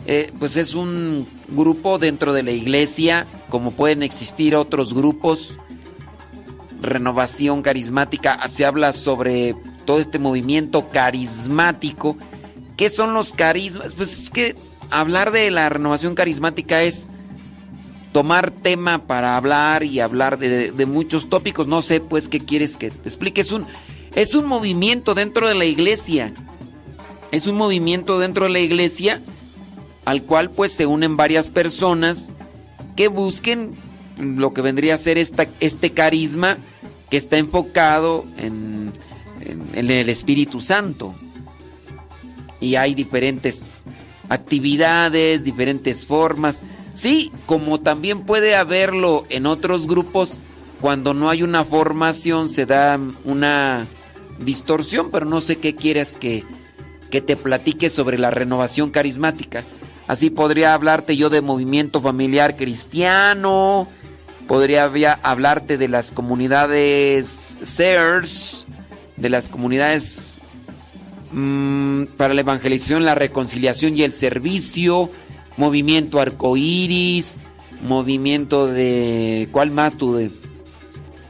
Eh, 0.06 0.32
pues 0.38 0.56
es 0.56 0.74
un 0.74 1.26
grupo 1.48 1.98
dentro 1.98 2.32
de 2.32 2.42
la 2.42 2.52
iglesia, 2.52 3.26
como 3.48 3.72
pueden 3.72 4.02
existir 4.02 4.56
otros 4.56 4.92
grupos. 4.92 5.56
Renovación 6.80 7.62
carismática, 7.62 8.48
se 8.48 8.64
habla 8.64 8.92
sobre 8.92 9.54
todo 9.84 10.00
este 10.00 10.18
movimiento 10.18 10.90
carismático. 10.90 12.16
¿Qué 12.76 12.90
son 12.90 13.14
los 13.14 13.32
carismas? 13.32 13.94
Pues 13.94 14.18
es 14.18 14.30
que 14.30 14.56
hablar 14.90 15.30
de 15.30 15.50
la 15.50 15.68
renovación 15.68 16.14
carismática 16.14 16.82
es 16.82 17.10
tomar 18.16 18.50
tema 18.50 19.06
para 19.06 19.36
hablar 19.36 19.84
y 19.84 20.00
hablar 20.00 20.38
de, 20.38 20.86
muchos 20.86 21.28
tópicos. 21.28 21.66
No 21.66 21.82
sé, 21.82 22.00
pues, 22.00 22.30
qué 22.30 22.40
quieres 22.40 22.78
que 22.78 22.90
te 22.90 23.06
explique. 23.06 23.42
Es 23.42 23.52
un, 23.52 23.66
es 24.14 24.34
un 24.34 24.46
movimiento 24.46 25.14
dentro 25.14 25.46
de 25.48 25.54
la 25.54 25.66
iglesia. 25.66 26.32
Es 27.30 27.46
un 27.46 27.56
movimiento 27.56 28.18
dentro 28.18 28.44
de 28.46 28.52
la 28.52 28.60
iglesia 28.60 29.20
al 30.06 30.22
cual, 30.22 30.48
pues, 30.48 30.72
se 30.72 30.86
unen 30.86 31.18
varias 31.18 31.50
personas 31.50 32.30
que 32.96 33.08
busquen 33.08 33.72
lo 34.18 34.54
que 34.54 34.62
vendría 34.62 34.94
a 34.94 34.96
ser 34.96 35.18
esta, 35.18 35.46
este 35.60 35.90
carisma 35.90 36.56
que 37.10 37.18
está 37.18 37.36
enfocado 37.36 38.24
en, 38.38 38.92
en- 39.42 39.62
en 39.74 39.90
el 39.90 40.08
Espíritu 40.08 40.60
Santo. 40.62 41.14
Y 42.62 42.76
hay 42.76 42.94
diferentes 42.94 43.84
actividades, 44.30 45.44
diferentes 45.44 46.06
formas. 46.06 46.62
Sí, 46.96 47.30
como 47.44 47.78
también 47.78 48.22
puede 48.22 48.56
haberlo 48.56 49.26
en 49.28 49.44
otros 49.44 49.86
grupos, 49.86 50.38
cuando 50.80 51.12
no 51.12 51.28
hay 51.28 51.42
una 51.42 51.62
formación 51.62 52.48
se 52.48 52.64
da 52.64 52.98
una 53.24 53.86
distorsión, 54.38 55.10
pero 55.10 55.26
no 55.26 55.42
sé 55.42 55.56
qué 55.56 55.74
quieres 55.74 56.16
que, 56.16 56.42
que 57.10 57.20
te 57.20 57.36
platique 57.36 57.90
sobre 57.90 58.16
la 58.16 58.30
renovación 58.30 58.90
carismática. 58.90 59.62
Así 60.08 60.30
podría 60.30 60.72
hablarte 60.72 61.18
yo 61.18 61.28
de 61.28 61.42
movimiento 61.42 62.00
familiar 62.00 62.56
cristiano, 62.56 63.86
podría 64.48 64.90
hablarte 65.22 65.76
de 65.76 65.88
las 65.88 66.12
comunidades 66.12 67.58
SERS, 67.60 68.68
de 69.18 69.28
las 69.28 69.50
comunidades 69.50 70.38
mm, 71.32 72.04
para 72.16 72.32
la 72.32 72.40
evangelización, 72.40 73.04
la 73.04 73.14
reconciliación 73.14 73.98
y 73.98 74.02
el 74.02 74.14
servicio, 74.14 75.10
movimiento 75.56 76.20
arcoíris, 76.20 77.36
movimiento 77.82 78.66
de. 78.66 79.48
¿Cuál 79.52 79.70
más 79.70 79.96
tú? 79.96 80.14
De 80.14 80.30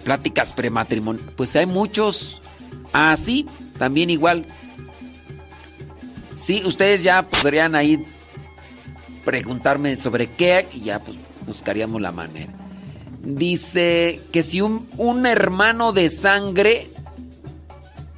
pláticas 0.05 0.53
prematrimonio. 0.53 1.23
Pues 1.37 1.55
hay 1.57 1.67
muchos. 1.67 2.41
Así, 2.93 3.47
también 3.79 4.11
igual. 4.11 4.47
Sí, 6.37 6.63
ustedes 6.65 7.03
ya 7.03 7.27
podrían 7.27 7.75
ahí 7.75 8.05
preguntarme 9.25 9.97
sobre 9.97 10.29
qué 10.29 10.69
y 10.73 10.81
ya 10.81 11.01
pues 11.01 11.17
buscaríamos 11.47 12.01
la 12.01 12.13
manera. 12.13 12.53
Dice 13.23 14.21
que 14.33 14.43
si 14.43 14.61
un 14.61 15.27
hermano 15.27 15.93
de 15.93 16.09
sangre 16.09 16.89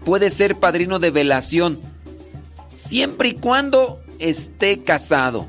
puede 0.04 0.30
ser 0.30 0.56
padrino 0.56 0.98
de 0.98 1.10
velación 1.10 1.80
siempre 2.74 3.30
y 3.30 3.34
cuando 3.34 4.00
esté 4.18 4.82
casado. 4.82 5.46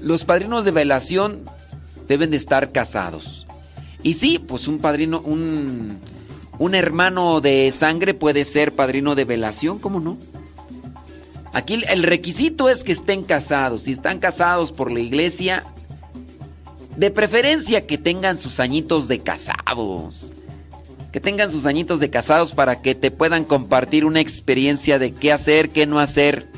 Los 0.00 0.24
padrinos 0.24 0.64
de 0.64 0.70
velación 0.70 1.42
deben 2.06 2.30
de 2.30 2.36
estar 2.36 2.72
casados. 2.72 3.46
Y 4.02 4.14
sí, 4.14 4.38
pues 4.38 4.68
un 4.68 4.78
padrino, 4.78 5.20
un, 5.20 5.98
Un 6.58 6.74
hermano 6.74 7.40
de 7.40 7.70
sangre 7.70 8.14
puede 8.14 8.44
ser 8.44 8.72
padrino 8.72 9.14
de 9.14 9.24
velación, 9.24 9.78
¿cómo 9.78 10.00
no? 10.00 10.18
Aquí 11.52 11.82
el 11.88 12.02
requisito 12.02 12.68
es 12.68 12.82
que 12.82 12.92
estén 12.92 13.22
casados. 13.22 13.82
Si 13.82 13.92
están 13.92 14.18
casados 14.18 14.72
por 14.72 14.90
la 14.90 15.00
iglesia, 15.00 15.64
de 16.96 17.12
preferencia 17.12 17.86
que 17.86 17.96
tengan 17.96 18.36
sus 18.36 18.58
añitos 18.58 19.06
de 19.06 19.20
casados. 19.20 20.34
Que 21.12 21.20
tengan 21.20 21.50
sus 21.52 21.66
añitos 21.66 22.00
de 22.00 22.10
casados 22.10 22.52
para 22.52 22.82
que 22.82 22.96
te 22.96 23.10
puedan 23.12 23.44
compartir 23.44 24.04
una 24.04 24.20
experiencia 24.20 24.98
de 24.98 25.12
qué 25.12 25.32
hacer, 25.32 25.70
qué 25.70 25.86
no 25.86 26.00
hacer 26.00 26.50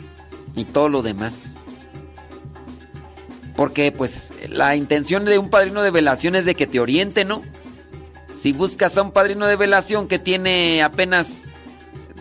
y 0.57 0.65
todo 0.65 0.89
lo 0.89 1.03
demás. 1.03 1.60
Porque 3.61 3.93
pues 3.93 4.33
la 4.49 4.75
intención 4.75 5.27
de 5.27 5.39
un 5.39 5.51
padrino 5.51 5.83
de 5.83 5.91
velación 5.91 6.35
es 6.35 6.47
de 6.47 6.55
que 6.55 6.67
te 6.67 6.81
oriente, 6.81 7.27
¿no? 7.27 7.43
Si 8.33 8.55
buscas 8.55 8.97
a 8.97 9.03
un 9.03 9.13
padrino 9.13 9.47
de 9.47 9.57
velación 9.57 10.09
que 10.09 10.19
tiene 10.19 10.83
apenas 10.83 11.43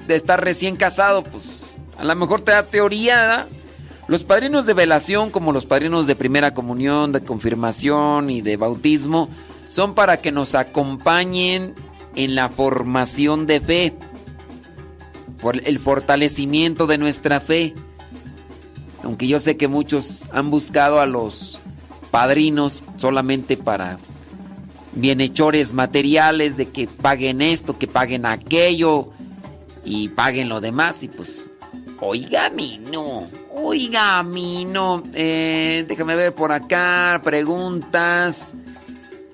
de 0.05 0.15
estar 0.15 0.43
recién 0.43 0.75
casado, 0.75 1.23
pues 1.23 1.67
a 1.97 2.03
lo 2.03 2.13
mejor 2.13 2.41
te 2.41 2.51
da 2.51 2.63
teoría. 2.63 3.47
Los 4.09 4.25
padrinos 4.25 4.65
de 4.65 4.73
velación, 4.73 5.29
como 5.29 5.53
los 5.53 5.65
padrinos 5.65 6.07
de 6.07 6.17
primera 6.17 6.53
comunión, 6.53 7.13
de 7.13 7.21
confirmación 7.21 8.29
y 8.29 8.41
de 8.41 8.57
bautismo, 8.57 9.29
son 9.69 9.95
para 9.95 10.17
que 10.17 10.33
nos 10.33 10.55
acompañen 10.55 11.73
en 12.15 12.35
la 12.35 12.49
formación 12.49 13.47
de 13.47 13.61
fe, 13.61 13.93
por 15.39 15.65
el 15.65 15.79
fortalecimiento 15.79 16.85
de 16.85 16.97
nuestra 16.97 17.39
fe. 17.39 17.75
Aunque 19.03 19.27
yo 19.27 19.39
sé 19.39 19.57
que 19.57 19.67
muchos 19.67 20.27
han 20.31 20.49
buscado 20.49 20.99
a 20.99 21.05
los 21.05 21.59
padrinos 22.11 22.83
solamente 22.97 23.57
para 23.57 23.97
bienhechores 24.93 25.73
materiales, 25.73 26.57
de 26.57 26.67
que 26.67 26.87
paguen 26.87 27.41
esto, 27.41 27.77
que 27.77 27.87
paguen 27.87 28.25
aquello 28.25 29.09
y 29.85 30.09
paguen 30.09 30.49
lo 30.49 30.59
demás, 30.59 31.03
y 31.03 31.07
pues, 31.07 31.49
oiga 32.01 32.49
mí, 32.49 32.81
no. 32.91 33.27
Oiga, 33.61 34.23
mí 34.23 34.65
no. 34.65 35.03
Eh, 35.13 35.85
déjame 35.87 36.15
ver 36.15 36.33
por 36.33 36.51
acá. 36.51 37.19
Preguntas. 37.23 38.55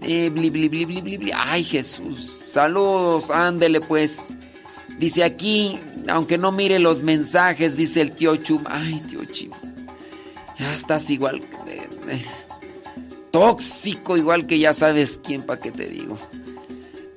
Eh, 0.02 0.30
bli, 0.30 0.50
bli, 0.50 0.68
bli. 0.68 1.32
Ay, 1.34 1.64
Jesús. 1.64 2.26
Saludos. 2.48 3.30
Ándele, 3.30 3.82
pues. 3.82 4.38
Dice 4.98 5.24
aquí, 5.24 5.80
aunque 6.08 6.38
no 6.38 6.52
mire 6.52 6.80
los 6.80 7.02
mensajes, 7.02 7.76
dice 7.78 8.02
el 8.02 8.12
tío 8.12 8.36
Chum. 8.36 8.64
Ay, 8.68 9.02
tío 9.08 9.24
Chum. 9.26 9.52
Ya 10.58 10.74
estás 10.74 11.10
igual. 11.12 11.42
eh, 11.68 12.24
tóxico, 13.32 14.16
igual 14.16 14.48
que 14.48 14.60
ya 14.60 14.74
sabes 14.74 15.20
quién, 15.22 15.44
para 15.44 15.60
qué 15.60 15.72
te 15.72 15.88
digo. 15.88 16.18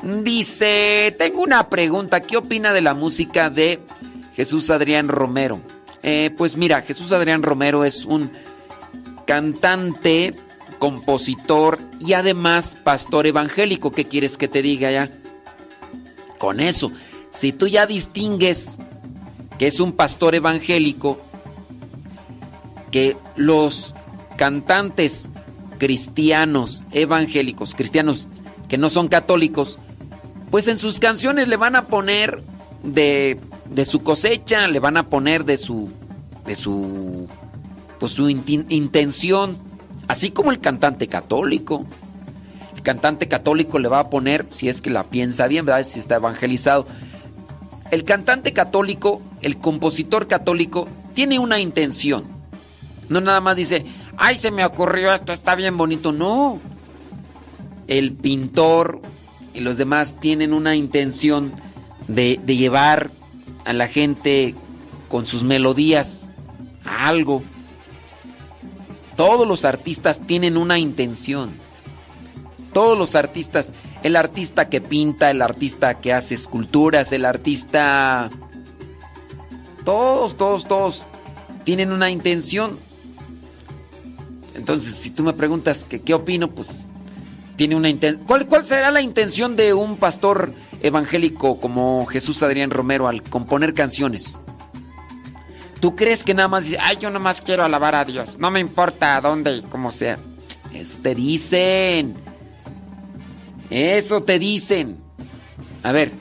Dice, 0.02 1.14
tengo 1.18 1.42
una 1.42 1.68
pregunta. 1.68 2.20
¿Qué 2.20 2.36
opina 2.36 2.72
de 2.72 2.80
la 2.80 2.94
música 2.94 3.50
de 3.50 3.80
Jesús 4.34 4.70
Adrián 4.70 5.08
Romero? 5.08 5.60
Eh, 6.02 6.30
pues 6.36 6.56
mira, 6.56 6.82
Jesús 6.82 7.12
Adrián 7.12 7.42
Romero 7.42 7.84
es 7.84 8.04
un 8.04 8.30
cantante, 9.26 10.34
compositor 10.78 11.78
y 12.00 12.14
además 12.14 12.76
pastor 12.82 13.26
evangélico. 13.26 13.90
¿Qué 13.90 14.04
quieres 14.04 14.36
que 14.36 14.48
te 14.48 14.62
diga 14.62 14.90
ya? 14.90 15.10
Con 16.38 16.60
eso, 16.60 16.90
si 17.30 17.52
tú 17.52 17.66
ya 17.66 17.86
distingues 17.86 18.78
que 19.58 19.66
es 19.66 19.80
un 19.80 19.92
pastor 19.92 20.34
evangélico, 20.34 21.20
que 22.90 23.16
los 23.36 23.94
cantantes 24.36 25.28
cristianos, 25.78 26.84
evangélicos, 26.92 27.74
cristianos 27.74 28.28
que 28.68 28.78
no 28.78 28.90
son 28.90 29.08
católicos, 29.08 29.78
pues 30.50 30.68
en 30.68 30.78
sus 30.78 30.98
canciones 30.98 31.48
le 31.48 31.56
van 31.56 31.76
a 31.76 31.86
poner 31.86 32.42
de, 32.82 33.38
de 33.70 33.84
su 33.84 34.02
cosecha, 34.02 34.66
le 34.68 34.80
van 34.80 34.96
a 34.96 35.04
poner 35.04 35.44
de 35.44 35.58
su, 35.58 35.90
de 36.46 36.54
su, 36.54 37.28
pues 37.98 38.12
su 38.12 38.28
intención, 38.28 39.58
así 40.06 40.30
como 40.30 40.50
el 40.50 40.60
cantante 40.60 41.08
católico. 41.08 41.84
El 42.76 42.82
cantante 42.82 43.28
católico 43.28 43.78
le 43.78 43.88
va 43.88 43.98
a 43.98 44.10
poner, 44.10 44.46
si 44.50 44.68
es 44.68 44.80
que 44.80 44.90
la 44.90 45.04
piensa 45.04 45.48
bien, 45.48 45.66
¿verdad? 45.66 45.84
Si 45.84 45.98
está 45.98 46.16
evangelizado. 46.16 46.86
El 47.90 48.04
cantante 48.04 48.52
católico, 48.52 49.22
el 49.40 49.58
compositor 49.58 50.26
católico, 50.26 50.88
tiene 51.14 51.38
una 51.38 51.58
intención. 51.58 52.24
No 53.08 53.20
nada 53.20 53.40
más 53.40 53.56
dice, 53.56 53.86
ay, 54.16 54.36
se 54.36 54.50
me 54.50 54.64
ocurrió 54.64 55.12
esto, 55.12 55.32
está 55.32 55.54
bien 55.54 55.76
bonito. 55.76 56.12
No. 56.12 56.60
El 57.86 58.12
pintor 58.12 59.00
y 59.54 59.60
los 59.60 59.78
demás 59.78 60.20
tienen 60.20 60.52
una 60.52 60.76
intención 60.76 61.52
de, 62.06 62.38
de 62.42 62.56
llevar 62.56 63.10
a 63.64 63.72
la 63.72 63.88
gente 63.88 64.54
con 65.08 65.26
sus 65.26 65.42
melodías 65.42 66.30
a 66.84 67.08
algo. 67.08 67.42
Todos 69.16 69.48
los 69.48 69.64
artistas 69.64 70.20
tienen 70.20 70.56
una 70.56 70.78
intención. 70.78 71.50
Todos 72.72 72.96
los 72.96 73.14
artistas, 73.14 73.72
el 74.02 74.16
artista 74.16 74.68
que 74.68 74.80
pinta, 74.80 75.30
el 75.30 75.42
artista 75.42 75.94
que 75.94 76.12
hace 76.12 76.34
esculturas, 76.34 77.12
el 77.12 77.24
artista... 77.24 78.30
Todos, 79.84 80.36
todos, 80.36 80.68
todos 80.68 81.06
tienen 81.64 81.92
una 81.92 82.10
intención. 82.10 82.78
Entonces, 84.54 84.94
si 84.94 85.10
tú 85.10 85.22
me 85.22 85.32
preguntas 85.32 85.86
qué 85.86 86.14
opino, 86.14 86.48
pues 86.48 86.68
tiene 87.56 87.74
una 87.74 87.88
intención. 87.88 88.26
¿Cuál, 88.26 88.46
¿Cuál 88.46 88.64
será 88.64 88.90
la 88.90 89.00
intención 89.00 89.56
de 89.56 89.74
un 89.74 89.96
pastor 89.96 90.52
evangélico 90.80 91.60
como 91.60 92.06
Jesús 92.06 92.42
Adrián 92.42 92.70
Romero 92.70 93.08
al 93.08 93.22
componer 93.22 93.74
canciones? 93.74 94.38
¿Tú 95.80 95.94
crees 95.96 96.24
que 96.24 96.34
nada 96.34 96.48
más 96.48 96.64
dice, 96.64 96.78
ay, 96.80 96.96
yo 97.00 97.08
nada 97.08 97.20
más 97.20 97.40
quiero 97.40 97.64
alabar 97.64 97.94
a 97.94 98.04
Dios? 98.04 98.38
No 98.38 98.50
me 98.50 98.60
importa 98.60 99.16
a 99.16 99.20
dónde 99.20 99.56
y 99.56 99.62
cómo 99.62 99.92
sea. 99.92 100.18
Eso 100.74 100.98
te 101.02 101.14
dicen. 101.14 102.14
Eso 103.70 104.22
te 104.22 104.38
dicen. 104.38 104.96
A 105.82 105.92
ver, 105.92 106.12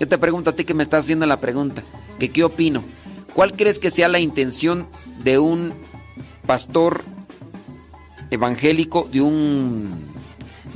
yo 0.00 0.08
te 0.08 0.18
pregunto 0.18 0.50
a 0.50 0.52
ti 0.54 0.64
que 0.64 0.74
me 0.74 0.82
estás 0.82 1.04
haciendo 1.04 1.26
la 1.26 1.40
pregunta, 1.40 1.82
que 2.18 2.30
qué 2.30 2.44
opino. 2.44 2.82
¿Cuál 3.34 3.52
crees 3.52 3.78
que 3.78 3.90
sea 3.90 4.08
la 4.08 4.20
intención 4.20 4.86
de 5.22 5.38
un 5.38 5.72
pastor 6.46 7.02
evangélico, 8.30 9.08
de 9.12 9.20
un 9.20 10.04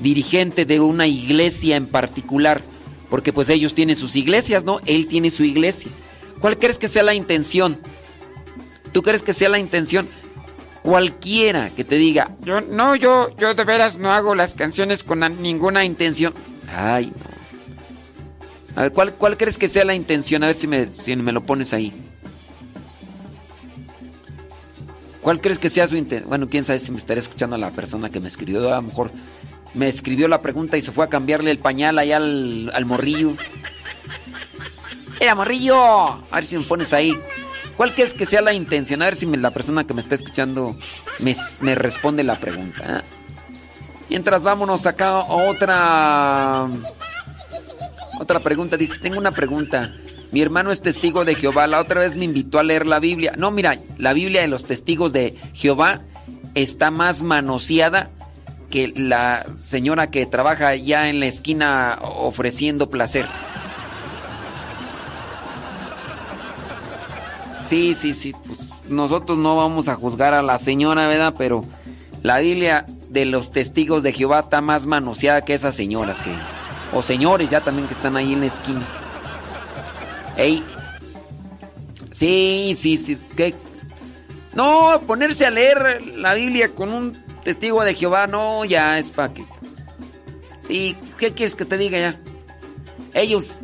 dirigente 0.01 0.65
de 0.65 0.81
una 0.81 1.07
iglesia 1.07 1.77
en 1.77 1.87
particular? 1.87 2.63
Porque 3.11 3.33
pues 3.33 3.49
ellos 3.49 3.75
tienen 3.75 3.97
sus 3.97 4.17
iglesias, 4.17 4.65
¿no? 4.65 4.81
Él 4.87 5.07
tiene 5.07 5.31
su 5.31 5.45
iglesia. 5.45 5.91
¿Cuál 6.41 6.59
crees 6.59 6.79
que 6.79 6.89
sea 6.89 7.03
la 7.03 7.15
intención? 7.15 7.79
¿Tú 8.93 9.03
crees 9.03 9.23
que 9.23 9.33
sea 9.33 9.49
la 9.49 9.59
intención? 9.59 10.09
Cualquiera 10.83 11.71
que 11.71 11.85
te 11.85 11.97
diga, 11.97 12.31
yo 12.41 12.61
no, 12.61 12.95
yo, 12.97 13.35
yo 13.37 13.55
de 13.55 13.65
veras 13.65 13.99
no 13.99 14.13
hago 14.13 14.35
las 14.35 14.55
canciones 14.55 15.05
con 15.05 15.19
na- 15.19 15.29
ninguna 15.29 15.85
intención. 15.85 16.33
Ay, 16.75 17.07
no. 17.15 17.39
A 18.77 18.83
ver, 18.83 18.93
¿cuál, 18.93 19.13
¿cuál 19.15 19.37
crees 19.37 19.59
que 19.59 19.67
sea 19.69 19.85
la 19.85 19.95
intención? 19.95 20.43
A 20.45 20.47
ver 20.47 20.55
si 20.57 20.67
me, 20.69 20.87
si 20.91 21.17
me 21.17 21.33
lo 21.33 21.43
pones 21.43 21.73
ahí. 21.73 21.93
¿Cuál 25.21 25.41
crees 25.41 25.59
que 25.59 25.69
sea 25.69 25.87
su 25.87 25.97
intención? 25.97 26.29
Bueno, 26.29 26.49
quién 26.49 26.65
sabe 26.65 26.79
si 26.79 26.91
me 26.93 26.99
estará 26.99 27.21
escuchando 27.21 27.57
la 27.59 27.71
persona 27.71 28.09
que 28.09 28.21
me 28.21 28.29
escribió. 28.29 28.73
A 28.73 28.77
lo 28.77 28.83
mejor 28.83 29.11
me 29.75 29.89
escribió 29.89 30.29
la 30.29 30.41
pregunta 30.41 30.77
y 30.79 30.83
se 30.83 30.93
fue 30.93 31.05
a 31.05 31.09
cambiarle 31.09 31.51
el 31.51 31.59
pañal 31.59 31.99
allá 31.99 32.17
al, 32.19 32.71
al 32.73 32.85
morrillo. 32.87 33.33
¡Era 35.21 35.35
morrillo! 35.35 35.77
A 35.77 36.23
ver 36.37 36.47
si 36.47 36.57
me 36.57 36.65
pones 36.65 36.93
ahí. 36.93 37.13
¿Cuál 37.79 37.95
crees 37.95 38.13
que 38.13 38.27
sea 38.27 38.43
la 38.43 38.53
intención? 38.53 39.03
A 39.03 39.05
ver 39.05 39.15
si 39.15 39.25
la 39.25 39.53
persona 39.53 39.87
que 39.87 39.95
me 39.95 40.01
está 40.01 40.17
escuchando 40.17 40.77
me, 41.21 41.75
responde 41.77 42.25
la 42.25 42.35
pregunta. 42.35 42.99
¿eh? 42.99 43.03
Mientras 44.11 44.43
vámonos 44.43 44.85
acá 44.87 45.21
otra. 45.21 46.67
Otra 48.19 48.41
pregunta. 48.41 48.77
Dice: 48.77 48.99
Tengo 48.99 49.19
una 49.19 49.31
pregunta. 49.31 49.95
Mi 50.33 50.43
hermano 50.43 50.73
es 50.73 50.83
testigo 50.83 51.25
de 51.25 51.37
Jehová. 51.37 51.69
La 51.69 51.79
otra 51.79 52.01
vez 52.01 52.17
me 52.17 52.25
invitó 52.25 52.59
a 52.59 52.65
leer 52.65 52.85
la 52.85 52.99
Biblia. 52.99 53.35
No, 53.39 53.53
mira, 53.53 53.79
la 53.97 54.13
Biblia 54.13 54.41
de 54.41 54.49
los 54.49 54.65
testigos 54.65 55.13
de 55.13 55.37
Jehová 55.55 56.01
está 56.57 56.91
más 56.91 57.23
manoseada 57.23 58.11
que 58.71 58.93
la 58.97 59.47
señora 59.63 60.11
que 60.11 60.27
trabaja 60.27 60.75
ya 60.75 61.09
en 61.09 61.21
la 61.21 61.27
esquina 61.27 61.97
ofreciendo 62.03 62.91
placer. 62.91 63.27
Sí, 67.69 67.95
sí, 67.95 68.15
sí. 68.15 68.35
Pues 68.47 68.73
nosotros 68.89 69.37
no 69.37 69.57
vamos 69.57 69.89
a 69.89 69.95
juzgar 69.95 70.33
a 70.33 70.43
la 70.43 70.57
señora, 70.57 71.07
¿verdad? 71.07 71.35
Pero 71.37 71.65
la 72.23 72.39
Biblia 72.39 72.87
de 73.11 73.27
los 73.27 73.51
testigos 73.51 74.03
de 74.03 74.13
Jehová 74.13 74.41
está 74.41 74.63
más 74.63 74.87
manoseada 74.87 75.43
que 75.43 75.55
esas 75.55 75.75
señoras 75.75 76.21
que. 76.21 76.33
O 76.95 77.03
señores 77.03 77.51
ya 77.51 77.61
también 77.61 77.87
que 77.87 77.93
están 77.93 78.17
ahí 78.17 78.33
en 78.33 78.41
la 78.41 78.47
esquina. 78.47 78.89
Ey. 80.39 80.65
Sí, 82.11 82.75
sí, 82.75 82.97
sí. 82.97 83.19
¿Qué? 83.37 83.55
No, 84.55 85.03
ponerse 85.07 85.45
a 85.45 85.51
leer 85.51 86.03
la 86.17 86.33
Biblia 86.33 86.71
con 86.75 86.93
un 86.93 87.13
testigo 87.45 87.85
de 87.85 87.95
Jehová, 87.95 88.27
no, 88.27 88.65
ya 88.65 88.99
es 88.99 89.11
para 89.11 89.35
que. 89.35 89.45
Sí, 90.67 90.97
¿qué 91.19 91.33
quieres 91.33 91.55
que 91.55 91.67
te 91.67 91.77
diga 91.77 91.99
ya? 91.99 92.17
Ellos. 93.13 93.61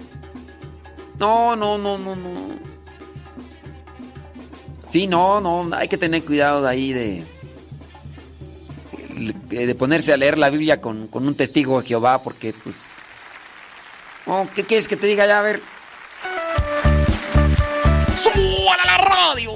No, 1.19 1.57
no, 1.57 1.79
no, 1.79 1.97
no, 1.97 2.15
no. 2.15 2.74
Sí, 4.95 5.09
no, 5.09 5.41
no, 5.41 5.75
hay 5.75 5.89
que 5.89 5.99
tener 5.99 6.23
cuidado 6.23 6.63
de 6.63 6.71
ahí 6.71 6.93
de 6.93 7.25
de 9.51 9.75
ponerse 9.75 10.13
a 10.13 10.17
leer 10.17 10.39
la 10.39 10.51
Biblia 10.51 10.81
con, 10.81 11.09
con 11.09 11.27
un 11.27 11.35
testigo 11.35 11.81
de 11.81 11.89
Jehová, 11.89 12.23
porque 12.23 12.53
pues... 12.53 12.83
Oh, 14.27 14.47
¿Qué 14.55 14.63
quieres 14.63 14.87
que 14.87 14.97
te 14.97 15.09
diga 15.09 15.27
ya? 15.27 15.41
A 15.41 15.43
ver. 15.43 15.61
¡Súbala 18.17 18.85
la 18.85 18.99
radio! 18.99 19.51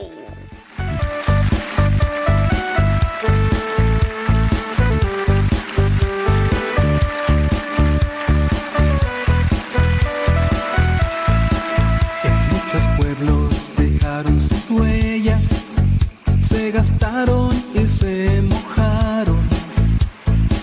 En 12.25 12.49
muchos 12.49 12.83
pueblos 12.99 13.73
dejaron 13.77 14.58
huellas, 14.71 15.47
se 16.41 16.71
gastaron 16.71 17.55
y 17.75 17.87
se 17.87 18.43
mojaron, 18.43 19.41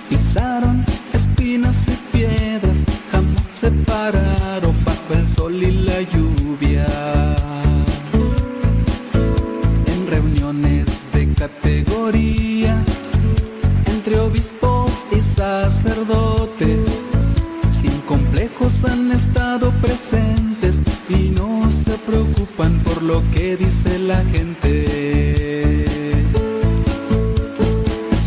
pisaron 0.10 0.84
espinas 1.14 1.76
y 1.88 2.18
piedras, 2.18 2.78
jamás 3.12 3.42
se 3.42 3.72
pararon 3.72 4.76
bajo 4.84 5.14
el 5.14 5.26
sol 5.26 5.54
y 5.56 5.72
la 5.72 6.02
lluvia. 6.02 6.86
En 9.88 10.08
reuniones 10.08 11.04
de 11.14 11.34
categoría, 11.34 12.84
entre 13.88 14.20
obispos 14.20 15.06
y 15.12 15.22
sacerdotes, 15.22 17.12
sin 17.82 18.00
complejos 18.02 18.84
han 18.86 19.12
estado 19.12 19.72
presentes 19.82 20.55
preocupan 22.06 22.80
por 22.80 23.02
lo 23.04 23.24
que 23.32 23.58
dice 23.58 23.98
la 24.00 24.24
gente. 24.26 25.86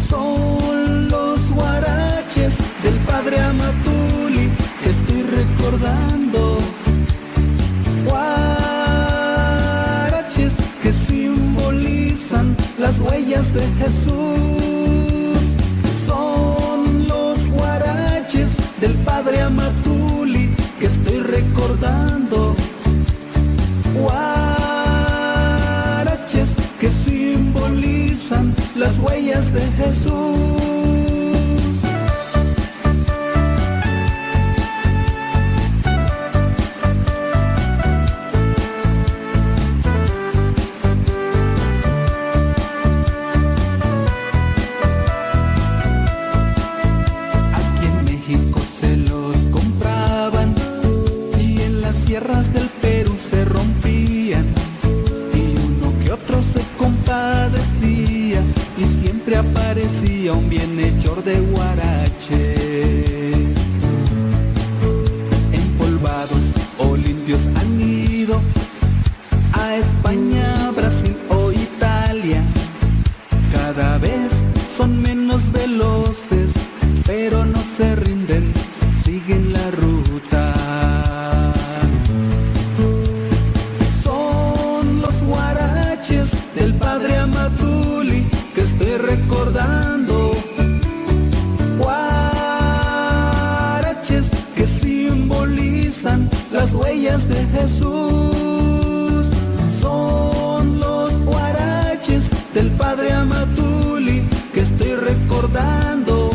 Son 0.09 1.09
los 1.09 1.53
guaraches 1.53 2.55
del 2.83 2.95
padre 3.07 3.41
Amatuli 3.41 4.51
que 4.83 4.91
estoy 4.91 5.23
recordando. 5.23 6.59
Guaraches 8.07 8.87
que 10.83 10.93
simbolizan 10.93 12.57
las 12.79 12.99
huellas 12.99 13.55
de 13.55 13.67
Jesús. 13.81 15.39
Son 16.07 17.07
los 17.07 17.47
guaraches 17.51 18.51
del 18.81 18.95
padre 19.05 19.41
Amatuli 19.43 20.51
que 20.81 20.87
estoy 20.87 21.19
recordando. 21.21 22.58
Guaraches 24.01 24.57
que 26.81 26.89
simbolizan 26.89 28.55
las 28.77 28.99
huellas 28.99 29.53
de 29.53 29.61
Jesús. 29.73 31.08
Bienhechor 61.29 61.59
de 61.59 61.68
del 102.59 102.71
padre 102.73 103.13
Amatuli 103.13 104.21
que 104.53 104.61
estoy 104.63 104.97
recordando. 104.97 106.31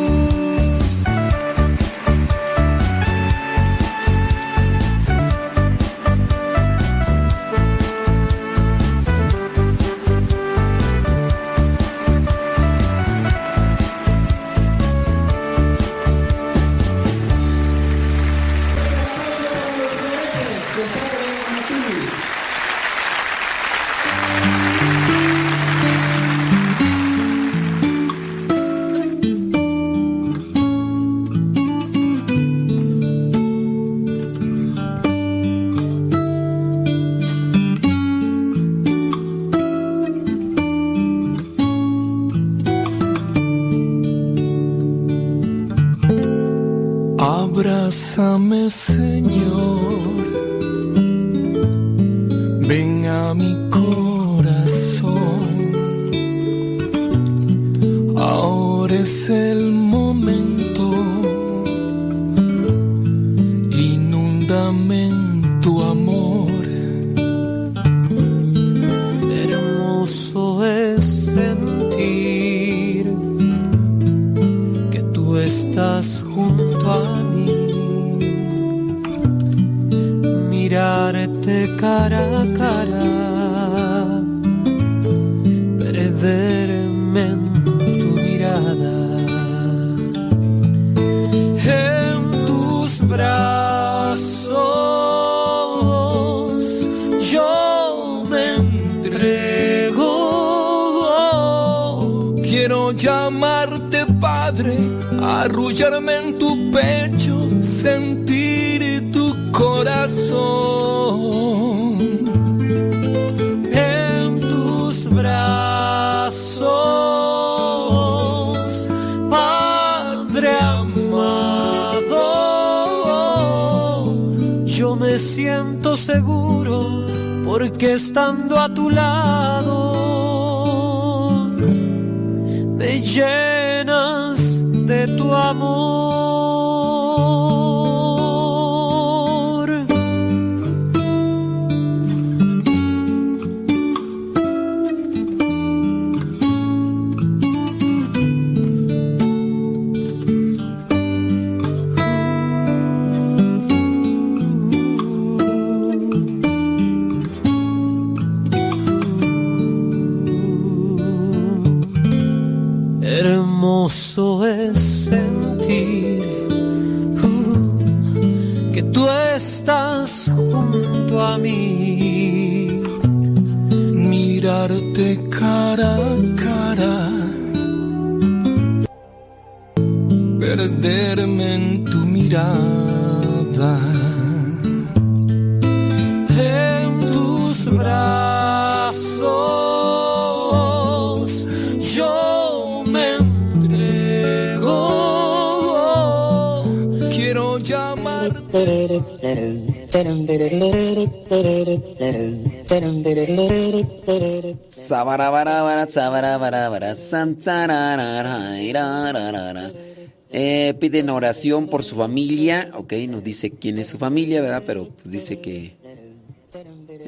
Eh, 210.30 210.74
piden 210.80 211.10
oración 211.10 211.68
por 211.68 211.84
su 211.84 211.96
familia, 211.96 212.70
ok, 212.74 212.94
nos 213.08 213.24
dice 213.24 213.52
quién 213.52 213.78
es 213.78 213.88
su 213.88 213.98
familia, 213.98 214.42
¿verdad? 214.42 214.64
Pero 214.66 214.90
pues 214.90 215.12
dice 215.12 215.40
que 215.40 215.74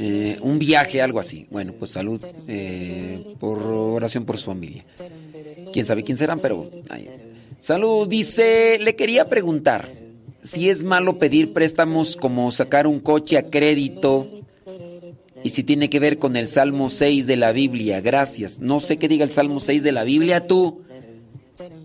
eh, 0.02 0.38
un 0.42 0.58
viaje, 0.58 1.02
algo 1.02 1.20
así. 1.20 1.46
Bueno, 1.50 1.74
pues 1.78 1.92
salud 1.92 2.24
eh, 2.48 3.36
por 3.40 3.62
oración 3.62 4.26
por 4.26 4.38
su 4.38 4.46
familia. 4.46 4.86
Quién 5.74 5.86
sabe 5.86 6.04
quién 6.04 6.18
serán, 6.18 6.40
pero 6.40 6.70
salud. 7.60 8.08
Dice, 8.08 8.80
le 8.80 8.96
quería 8.96 9.26
preguntar 9.26 9.90
si 10.42 10.70
es 10.70 10.84
malo 10.84 11.20
pedir 11.20 11.52
préstamos 11.52 12.16
como 12.16 12.52
sacar 12.52 12.88
un 12.88 13.02
coche 13.02 13.38
a 13.38 13.44
crédito 13.44 14.28
y 15.44 15.50
si 15.50 15.64
tiene 15.64 15.90
que 15.90 16.00
ver 16.00 16.18
con 16.18 16.36
el 16.36 16.48
Salmo 16.48 16.90
6 16.90 17.28
de 17.28 17.38
la 17.38 17.52
Biblia. 17.52 18.02
Gracias. 18.02 18.60
No 18.60 18.80
sé 18.80 18.98
qué 18.98 19.08
diga 19.08 19.24
el 19.24 19.32
Salmo 19.32 19.60
6 19.60 19.84
de 19.84 19.92
la 19.92 20.04
Biblia, 20.04 20.48
tú. 20.48 20.82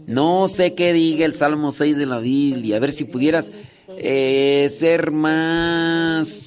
No 0.06 0.48
sé 0.48 0.74
qué 0.74 0.92
diga 0.92 1.24
el 1.24 1.34
Salmo 1.34 1.72
6 1.72 1.96
de 1.96 2.06
la 2.06 2.18
Biblia. 2.18 2.76
A 2.76 2.80
ver 2.80 2.92
si 2.92 3.04
pudieras 3.04 3.52
eh, 3.98 4.66
ser 4.70 5.10
más 5.10 6.44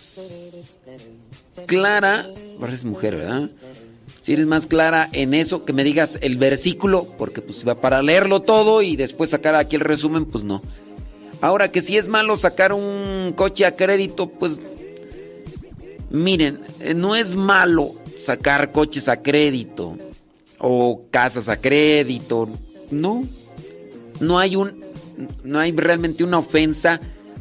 clara. 1.65 2.27
Ahora 2.59 2.73
es 2.73 2.85
mujer, 2.85 3.15
¿verdad? 3.15 3.49
Si 4.21 4.33
eres 4.33 4.45
más 4.45 4.67
clara 4.67 5.07
en 5.13 5.33
eso, 5.33 5.63
que 5.63 5.71
me 5.71 5.85
digas 5.85 6.17
el 6.21 6.35
versículo, 6.35 7.07
porque 7.17 7.41
pues 7.41 7.63
para 7.81 8.01
leerlo 8.01 8.41
todo 8.41 8.81
y 8.81 8.97
después 8.97 9.29
sacar 9.29 9.55
aquí 9.55 9.77
el 9.77 9.81
resumen, 9.81 10.25
pues 10.25 10.43
no. 10.43 10.61
Ahora 11.39 11.71
que 11.71 11.81
si 11.81 11.97
es 11.97 12.07
malo 12.09 12.35
sacar 12.35 12.73
un 12.73 13.31
coche 13.35 13.65
a 13.65 13.75
crédito, 13.75 14.27
pues 14.27 14.59
miren, 16.09 16.59
eh, 16.79 16.93
no 16.93 17.15
es 17.15 17.35
malo 17.35 17.93
sacar 18.17 18.71
coches 18.71 19.09
a 19.09 19.21
crédito 19.21 19.97
o 20.59 21.01
casas 21.11 21.49
a 21.49 21.57
crédito, 21.59 22.49
no. 22.91 23.23
No 24.19 24.39
hay 24.39 24.55
un 24.55 24.83
no 25.43 25.59
hay 25.59 25.71
realmente 25.71 26.23
una 26.23 26.37
ofensa 26.39 26.99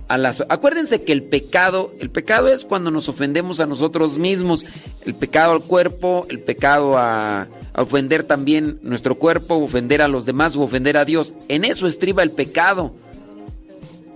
a 0.09 0.19
las 0.19 0.45
Acuérdense 0.49 1.03
que 1.03 1.13
el 1.13 1.25
pecado, 1.25 1.93
el 1.99 2.11
pecado 2.11 2.49
es 2.49 2.65
cuando 2.65 2.91
nos 2.91 3.09
ofendemos 3.09 3.61
a 3.61 3.67
nosotros 3.67 4.19
mismos, 4.19 4.65
el 5.05 5.15
pecado 5.15 5.53
al 5.53 5.63
cuerpo, 5.63 6.27
el 6.29 6.41
pecado 6.41 6.97
a, 6.97 7.49
ofender 7.75 8.23
también 8.25 8.79
nuestro 8.83 9.17
cuerpo, 9.17 9.57
ofender 9.57 10.01
a 10.01 10.09
los 10.09 10.25
demás 10.25 10.57
o 10.57 10.63
ofender 10.63 10.97
a 10.97 11.05
Dios. 11.05 11.35
En 11.49 11.65
eso 11.65 11.87
estriba 11.87 12.23
el 12.23 12.31
pecado. 12.31 12.93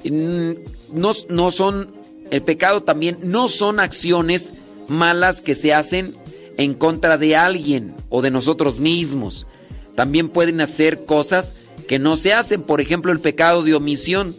No, 0.03 1.12
no 1.29 1.51
son, 1.51 1.91
el 2.31 2.42
pecado 2.42 2.83
también 2.83 3.18
no 3.23 3.49
son 3.49 3.81
acciones 3.81 4.55
malas 4.89 5.42
que 5.42 5.55
se 5.55 5.75
hacen 5.75 6.15
en 6.57 6.75
contra 6.75 7.17
de 7.17 7.36
alguien 7.36 7.94
o 8.09 8.23
de 8.23 8.31
nosotros 8.31 8.81
mismos. 8.81 9.47
También 9.94 10.28
pueden 10.28 10.60
hacer 10.60 11.05
cosas 11.05 11.57
que 11.89 11.99
no 11.99 12.17
se 12.17 12.33
hacen, 12.33 12.62
por 12.62 12.81
ejemplo 12.81 13.12
el 13.12 13.20
pecado 13.20 13.62
de 13.62 13.75
omisión. 13.75 14.34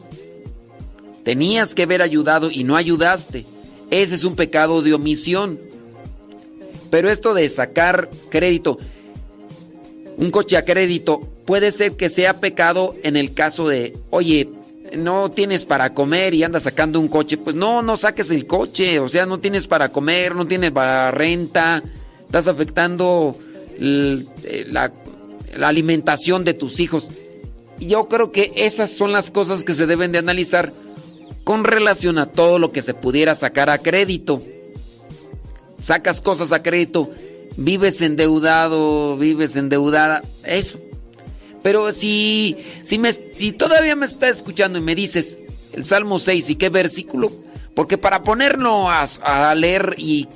Tenías 1.23 1.75
que 1.75 1.83
haber 1.83 2.01
ayudado 2.01 2.49
y 2.49 2.63
no 2.63 2.75
ayudaste. 2.75 3.45
Ese 3.89 4.15
es 4.15 4.23
un 4.23 4.35
pecado 4.35 4.81
de 4.81 4.93
omisión. 4.93 5.59
Pero 6.89 7.09
esto 7.09 7.33
de 7.33 7.47
sacar 7.49 8.09
crédito, 8.29 8.77
un 10.17 10.31
coche 10.31 10.57
a 10.57 10.65
crédito, 10.65 11.21
puede 11.45 11.71
ser 11.71 11.93
que 11.93 12.09
sea 12.09 12.39
pecado 12.39 12.95
en 13.03 13.15
el 13.15 13.33
caso 13.33 13.67
de, 13.67 13.97
oye, 14.09 14.49
no 14.97 15.31
tienes 15.31 15.65
para 15.65 15.93
comer 15.93 16.33
y 16.33 16.43
andas 16.43 16.63
sacando 16.63 16.99
un 16.99 17.07
coche, 17.07 17.37
pues 17.37 17.55
no, 17.55 17.81
no 17.81 17.97
saques 17.97 18.31
el 18.31 18.47
coche, 18.47 18.99
o 18.99 19.09
sea, 19.09 19.25
no 19.25 19.39
tienes 19.39 19.67
para 19.67 19.89
comer, 19.89 20.35
no 20.35 20.47
tienes 20.47 20.71
para 20.71 21.11
renta, 21.11 21.83
estás 22.21 22.47
afectando 22.47 23.35
la, 23.79 24.91
la 25.55 25.67
alimentación 25.67 26.43
de 26.43 26.53
tus 26.53 26.79
hijos. 26.79 27.09
Yo 27.79 28.07
creo 28.07 28.31
que 28.31 28.51
esas 28.55 28.91
son 28.91 29.11
las 29.11 29.31
cosas 29.31 29.63
que 29.63 29.73
se 29.73 29.87
deben 29.87 30.11
de 30.11 30.19
analizar 30.19 30.71
con 31.43 31.63
relación 31.63 32.17
a 32.17 32.27
todo 32.27 32.59
lo 32.59 32.71
que 32.71 32.81
se 32.81 32.93
pudiera 32.93 33.33
sacar 33.35 33.69
a 33.69 33.79
crédito. 33.79 34.41
Sacas 35.79 36.21
cosas 36.21 36.51
a 36.51 36.61
crédito, 36.61 37.09
vives 37.57 38.01
endeudado, 38.01 39.17
vives 39.17 39.55
endeudada, 39.55 40.21
eso. 40.43 40.79
Pero 41.63 41.91
si, 41.91 42.57
si, 42.83 42.97
me, 42.97 43.11
si 43.11 43.51
todavía 43.51 43.95
me 43.95 44.05
estás 44.05 44.37
escuchando 44.37 44.79
y 44.79 44.81
me 44.81 44.95
dices 44.95 45.39
el 45.73 45.85
Salmo 45.85 46.19
6 46.19 46.49
y 46.49 46.55
qué 46.55 46.69
versículo, 46.69 47.31
porque 47.75 47.97
para 47.97 48.23
ponerlo 48.23 48.89
a, 48.89 49.03
a 49.23 49.55
leer 49.55 49.95
y, 49.97 50.27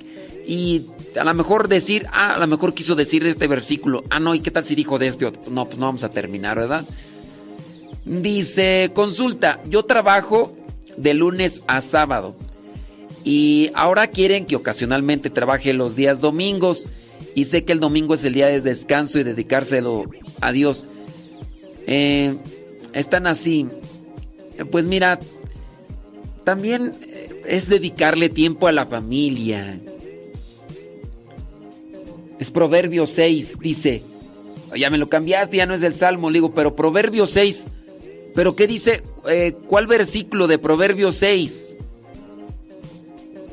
y 0.47 0.85
a 1.19 1.23
lo 1.23 1.33
mejor 1.33 1.67
decir, 1.67 2.07
ah, 2.11 2.35
a 2.35 2.39
lo 2.39 2.47
mejor 2.47 2.73
quiso 2.73 2.95
decir 2.95 3.25
este 3.25 3.47
versículo, 3.47 4.03
ah, 4.09 4.19
no, 4.19 4.35
¿y 4.35 4.41
qué 4.41 4.51
tal 4.51 4.63
si 4.63 4.75
dijo 4.75 4.99
de 4.99 5.07
este 5.07 5.25
otro? 5.25 5.51
No, 5.51 5.65
pues 5.65 5.77
no 5.77 5.87
vamos 5.87 6.03
a 6.03 6.09
terminar, 6.09 6.57
¿verdad? 6.57 6.85
Dice, 8.05 8.91
consulta, 8.93 9.59
yo 9.67 9.83
trabajo 9.83 10.55
de 10.97 11.13
lunes 11.13 11.63
a 11.67 11.81
sábado 11.81 12.35
y 13.23 13.71
ahora 13.73 14.07
quieren 14.07 14.45
que 14.45 14.55
ocasionalmente 14.55 15.29
trabaje 15.29 15.73
los 15.73 15.95
días 15.95 16.21
domingos 16.21 16.87
y 17.33 17.45
sé 17.45 17.65
que 17.65 17.73
el 17.73 17.79
domingo 17.79 18.13
es 18.13 18.23
el 18.23 18.33
día 18.33 18.47
de 18.47 18.61
descanso 18.61 19.19
y 19.19 19.23
dedicárselo 19.23 20.05
a 20.41 20.51
Dios. 20.51 20.87
Eh, 21.87 22.35
están 22.93 23.27
así. 23.27 23.67
Pues 24.71 24.85
mira, 24.85 25.19
también 26.43 26.93
es 27.47 27.69
dedicarle 27.69 28.29
tiempo 28.29 28.67
a 28.67 28.71
la 28.71 28.85
familia. 28.85 29.79
Es 32.39 32.51
Proverbio 32.51 33.05
6, 33.05 33.59
dice. 33.59 34.03
Ya 34.75 34.89
me 34.89 34.97
lo 34.97 35.09
cambiaste, 35.09 35.57
ya 35.57 35.65
no 35.65 35.73
es 35.73 35.83
el 35.83 35.93
Salmo, 35.93 36.29
le 36.29 36.37
digo, 36.37 36.53
pero 36.53 36.75
Proverbio 36.75 37.27
6. 37.27 37.67
¿Pero 38.33 38.55
qué 38.55 38.67
dice? 38.67 39.01
Eh, 39.29 39.55
¿Cuál 39.67 39.87
versículo 39.87 40.47
de 40.47 40.57
Proverbio 40.57 41.11
6? 41.11 41.77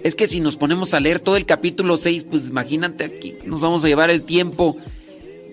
Es 0.03 0.17
que 0.17 0.27
si 0.27 0.41
nos 0.41 0.57
ponemos 0.57 0.95
a 0.95 1.01
leer 1.01 1.21
todo 1.21 1.37
el 1.37 1.47
capítulo 1.47 1.97
6, 1.97 2.25
pues 2.25 2.49
imagínate 2.49 3.05
aquí, 3.05 3.37
nos 3.45 3.61
vamos 3.61 3.85
a 3.85 3.89
llevar 3.89 4.11
el 4.11 4.23
tiempo 4.23 4.77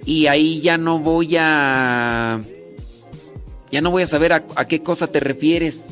y 0.06 0.25
ahí 0.25 0.59
ya 0.61 0.77
no 0.80 0.98
voy 0.98 1.35
a... 1.38 2.41
Ya 3.72 3.81
no 3.81 3.91
voy 3.91 4.03
a 4.03 4.07
saber 4.07 4.33
a, 4.33 4.67
qué 4.67 4.81
cosa 4.81 5.07
te 5.07 5.19
refieres. 5.19 5.89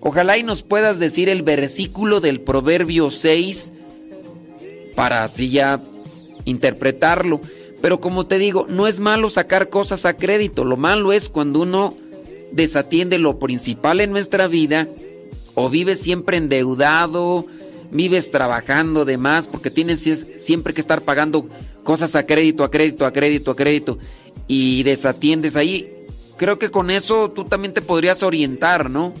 Ojalá 0.00 0.38
y 0.38 0.42
nos 0.42 0.62
puedas 0.62 0.98
decir 0.98 1.28
el 1.28 1.42
versículo 1.42 2.20
del 2.20 2.40
Proverbio 2.40 3.10
6 3.10 3.72
para 4.94 5.24
así 5.24 5.50
ya 5.50 5.80
interpretarlo. 6.44 7.40
Pero 7.82 8.00
como 8.00 8.26
te 8.26 8.38
digo, 8.38 8.66
no 8.68 8.86
es 8.86 9.00
malo 9.00 9.30
sacar 9.30 9.68
cosas 9.68 10.06
a 10.06 10.16
crédito. 10.16 10.64
Lo 10.64 10.76
malo 10.76 11.12
es 11.12 11.28
cuando 11.28 11.60
uno 11.60 11.94
desatiende 12.52 13.18
lo 13.18 13.38
principal 13.38 14.00
en 14.00 14.12
nuestra 14.12 14.46
vida 14.46 14.86
o 15.54 15.68
vives 15.68 16.00
siempre 16.00 16.36
endeudado, 16.36 17.44
vives 17.90 18.30
trabajando 18.30 19.04
de 19.04 19.16
más 19.16 19.46
porque 19.46 19.70
tienes 19.70 20.00
siempre 20.38 20.74
que 20.74 20.80
estar 20.80 21.02
pagando 21.02 21.48
cosas 21.82 22.14
a 22.14 22.24
crédito, 22.26 22.64
a 22.64 22.70
crédito, 22.70 23.06
a 23.06 23.12
crédito, 23.12 23.50
a 23.50 23.56
crédito 23.56 23.98
y 24.46 24.82
desatiendes 24.84 25.56
ahí. 25.56 25.88
Creo 26.36 26.58
que 26.58 26.70
con 26.70 26.90
eso 26.90 27.30
tú 27.30 27.44
también 27.44 27.72
te 27.72 27.82
podrías 27.82 28.22
orientar, 28.22 28.90
¿no? 28.90 29.14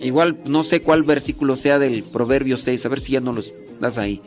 Igual 0.00 0.38
no 0.44 0.64
sé 0.64 0.80
cuál 0.80 1.02
versículo 1.02 1.56
sea 1.56 1.78
del 1.78 2.02
Proverbio 2.02 2.56
6, 2.56 2.86
a 2.86 2.88
ver 2.88 3.00
si 3.00 3.12
ya 3.12 3.20
no 3.20 3.32
los 3.32 3.52
das 3.80 3.98
ahí. 3.98 4.22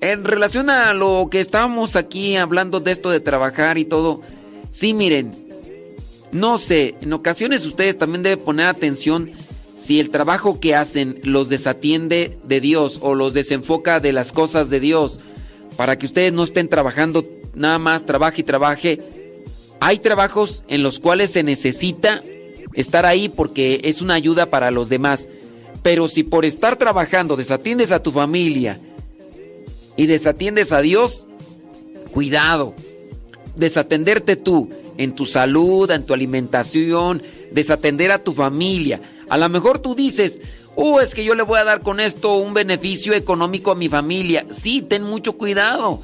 En 0.00 0.24
relación 0.24 0.68
a 0.68 0.92
lo 0.92 1.28
que 1.30 1.40
estábamos 1.40 1.96
aquí 1.96 2.36
hablando 2.36 2.80
de 2.80 2.90
esto 2.90 3.10
de 3.10 3.20
trabajar 3.20 3.78
y 3.78 3.84
todo, 3.84 4.20
sí, 4.70 4.92
miren, 4.92 5.30
no 6.32 6.58
sé, 6.58 6.96
en 7.00 7.12
ocasiones 7.12 7.64
ustedes 7.64 7.96
también 7.96 8.22
deben 8.22 8.44
poner 8.44 8.66
atención 8.66 9.30
si 9.76 10.00
el 10.00 10.10
trabajo 10.10 10.60
que 10.60 10.74
hacen 10.74 11.20
los 11.22 11.48
desatiende 11.48 12.36
de 12.44 12.60
Dios 12.60 12.98
o 13.00 13.14
los 13.14 13.34
desenfoca 13.34 14.00
de 14.00 14.12
las 14.12 14.32
cosas 14.32 14.68
de 14.68 14.80
Dios, 14.80 15.20
para 15.76 15.98
que 15.98 16.06
ustedes 16.06 16.32
no 16.32 16.44
estén 16.44 16.68
trabajando 16.68 17.24
nada 17.54 17.78
más, 17.78 18.04
trabaje 18.04 18.42
y 18.42 18.44
trabaje. 18.44 18.98
Hay 19.86 19.98
trabajos 19.98 20.62
en 20.68 20.82
los 20.82 20.98
cuales 20.98 21.30
se 21.32 21.42
necesita 21.42 22.22
estar 22.72 23.04
ahí 23.04 23.28
porque 23.28 23.82
es 23.84 24.00
una 24.00 24.14
ayuda 24.14 24.46
para 24.46 24.70
los 24.70 24.88
demás. 24.88 25.28
Pero 25.82 26.08
si 26.08 26.22
por 26.22 26.46
estar 26.46 26.76
trabajando 26.76 27.36
desatiendes 27.36 27.92
a 27.92 28.02
tu 28.02 28.10
familia 28.10 28.80
y 29.98 30.06
desatiendes 30.06 30.72
a 30.72 30.80
Dios, 30.80 31.26
cuidado. 32.12 32.72
Desatenderte 33.56 34.36
tú 34.36 34.70
en 34.96 35.14
tu 35.14 35.26
salud, 35.26 35.90
en 35.90 36.06
tu 36.06 36.14
alimentación, 36.14 37.22
desatender 37.52 38.10
a 38.10 38.24
tu 38.24 38.32
familia. 38.32 39.02
A 39.28 39.36
lo 39.36 39.50
mejor 39.50 39.80
tú 39.80 39.94
dices, 39.94 40.40
oh, 40.76 41.02
es 41.02 41.14
que 41.14 41.24
yo 41.24 41.34
le 41.34 41.42
voy 41.42 41.60
a 41.60 41.64
dar 41.64 41.80
con 41.80 42.00
esto 42.00 42.36
un 42.36 42.54
beneficio 42.54 43.12
económico 43.12 43.72
a 43.72 43.74
mi 43.74 43.90
familia. 43.90 44.46
Sí, 44.48 44.80
ten 44.80 45.02
mucho 45.02 45.34
cuidado. 45.34 46.00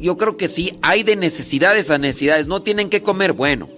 Yo 0.00 0.16
creo 0.16 0.36
que 0.36 0.48
sí, 0.48 0.78
hay 0.82 1.02
de 1.02 1.16
necesidades 1.16 1.90
a 1.90 1.98
necesidades. 1.98 2.46
No 2.46 2.60
tienen 2.60 2.90
que 2.90 3.02
comer, 3.02 3.32
bueno, 3.32 3.68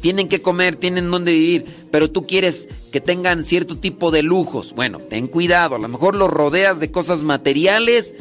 tienen 0.00 0.28
que 0.28 0.42
comer, 0.42 0.76
tienen 0.76 1.10
donde 1.10 1.32
vivir, 1.32 1.64
pero 1.90 2.10
tú 2.10 2.26
quieres 2.26 2.68
que 2.90 3.00
tengan 3.00 3.44
cierto 3.44 3.76
tipo 3.76 4.10
de 4.10 4.22
lujos. 4.22 4.74
Bueno, 4.74 4.98
ten 4.98 5.28
cuidado, 5.28 5.76
a 5.76 5.78
lo 5.78 5.88
mejor 5.88 6.16
los 6.16 6.30
rodeas 6.30 6.80
de 6.80 6.90
cosas 6.90 7.22
materiales, 7.22 8.14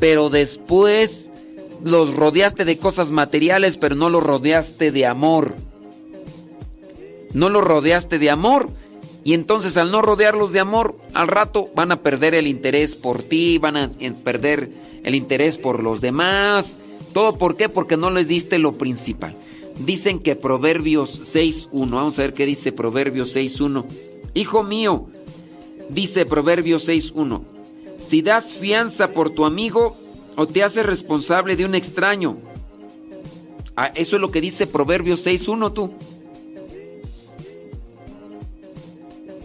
pero 0.00 0.30
después 0.30 1.30
los 1.84 2.14
rodeaste 2.14 2.64
de 2.64 2.78
cosas 2.78 3.10
materiales, 3.10 3.76
pero 3.76 3.94
no 3.94 4.08
los 4.08 4.22
rodeaste 4.22 4.90
de 4.90 5.06
amor. 5.06 5.54
No 7.34 7.48
los 7.48 7.62
rodeaste 7.62 8.18
de 8.18 8.30
amor. 8.30 8.68
Y 9.24 9.34
entonces 9.34 9.76
al 9.76 9.92
no 9.92 10.02
rodearlos 10.02 10.52
de 10.52 10.60
amor, 10.60 10.96
al 11.14 11.28
rato 11.28 11.68
van 11.76 11.92
a 11.92 12.00
perder 12.00 12.34
el 12.34 12.46
interés 12.46 12.96
por 12.96 13.22
ti, 13.22 13.58
van 13.58 13.76
a 13.76 13.90
perder 14.24 14.70
el 15.04 15.14
interés 15.14 15.58
por 15.58 15.82
los 15.82 16.00
demás. 16.00 16.78
¿Todo 17.12 17.38
por 17.38 17.56
qué? 17.56 17.68
Porque 17.68 17.96
no 17.96 18.10
les 18.10 18.26
diste 18.26 18.58
lo 18.58 18.72
principal. 18.72 19.36
Dicen 19.78 20.18
que 20.18 20.34
Proverbios 20.34 21.34
6.1, 21.34 21.90
vamos 21.90 22.18
a 22.18 22.22
ver 22.22 22.34
qué 22.34 22.46
dice 22.46 22.72
Proverbios 22.72 23.36
6.1. 23.36 23.84
Hijo 24.34 24.62
mío, 24.62 25.06
dice 25.88 26.26
Proverbios 26.26 26.88
6.1, 26.88 27.42
si 27.98 28.22
das 28.22 28.54
fianza 28.54 29.12
por 29.12 29.30
tu 29.30 29.44
amigo, 29.44 29.96
o 30.36 30.46
te 30.46 30.62
hace 30.62 30.82
responsable 30.82 31.56
de 31.56 31.64
un 31.64 31.74
extraño. 31.74 32.36
Ah, 33.76 33.92
eso 33.94 34.16
es 34.16 34.20
lo 34.20 34.30
que 34.30 34.40
dice 34.40 34.66
Proverbios 34.66 35.26
6.1 35.26 35.72
tú. 35.72 35.90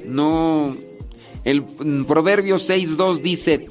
No, 0.07 0.75
el 1.43 1.63
Proverbios 2.05 2.69
6.2 2.69 3.21
dice, 3.21 3.67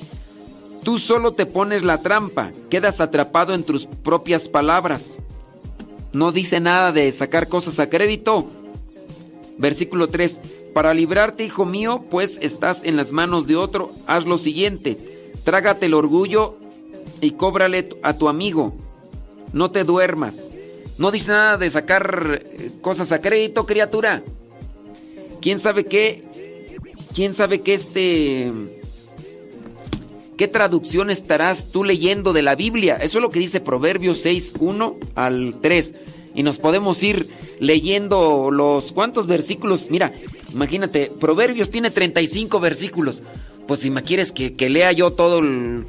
tú 0.82 0.98
solo 0.98 1.32
te 1.32 1.46
pones 1.46 1.82
la 1.82 1.98
trampa, 1.98 2.52
quedas 2.70 3.00
atrapado 3.00 3.54
en 3.54 3.64
tus 3.64 3.86
propias 3.86 4.48
palabras. 4.48 5.18
No 6.12 6.32
dice 6.32 6.60
nada 6.60 6.92
de 6.92 7.10
sacar 7.12 7.48
cosas 7.48 7.80
a 7.80 7.90
crédito. 7.90 8.46
Versículo 9.58 10.08
3, 10.08 10.40
para 10.74 10.94
librarte, 10.94 11.44
hijo 11.44 11.64
mío, 11.64 12.04
pues 12.10 12.38
estás 12.40 12.84
en 12.84 12.96
las 12.96 13.10
manos 13.10 13.46
de 13.46 13.56
otro, 13.56 13.90
haz 14.06 14.26
lo 14.26 14.36
siguiente, 14.36 14.98
trágate 15.44 15.86
el 15.86 15.94
orgullo 15.94 16.58
y 17.20 17.32
cóbrale 17.32 17.88
a 18.02 18.14
tu 18.14 18.28
amigo. 18.28 18.74
No 19.52 19.70
te 19.70 19.84
duermas. 19.84 20.52
No 20.98 21.10
dice 21.10 21.32
nada 21.32 21.56
de 21.56 21.70
sacar 21.70 22.42
eh, 22.42 22.70
cosas 22.80 23.12
a 23.12 23.20
crédito, 23.20 23.66
criatura. 23.66 24.22
¿Quién 25.40 25.58
sabe 25.58 25.84
qué? 25.84 26.24
¿Quién 27.14 27.34
sabe 27.34 27.60
qué 27.60 27.74
este... 27.74 28.52
¿Qué 30.36 30.48
traducción 30.48 31.08
estarás 31.08 31.70
tú 31.72 31.82
leyendo 31.82 32.34
de 32.34 32.42
la 32.42 32.54
Biblia? 32.54 32.96
Eso 32.96 33.18
es 33.18 33.22
lo 33.22 33.30
que 33.30 33.38
dice 33.38 33.60
Proverbios 33.60 34.18
6, 34.18 34.54
1 34.58 34.96
al 35.14 35.54
3. 35.62 35.94
Y 36.34 36.42
nos 36.42 36.58
podemos 36.58 37.02
ir 37.02 37.26
leyendo 37.58 38.50
los... 38.50 38.92
¿Cuántos 38.92 39.26
versículos? 39.26 39.90
Mira, 39.90 40.12
imagínate, 40.52 41.10
Proverbios 41.18 41.70
tiene 41.70 41.90
35 41.90 42.60
versículos. 42.60 43.22
Pues 43.66 43.80
si 43.80 43.90
me 43.90 44.02
quieres 44.02 44.30
que, 44.30 44.54
lea 44.68 44.92
yo 44.92 45.10
todo 45.12 45.38
el 45.38 45.86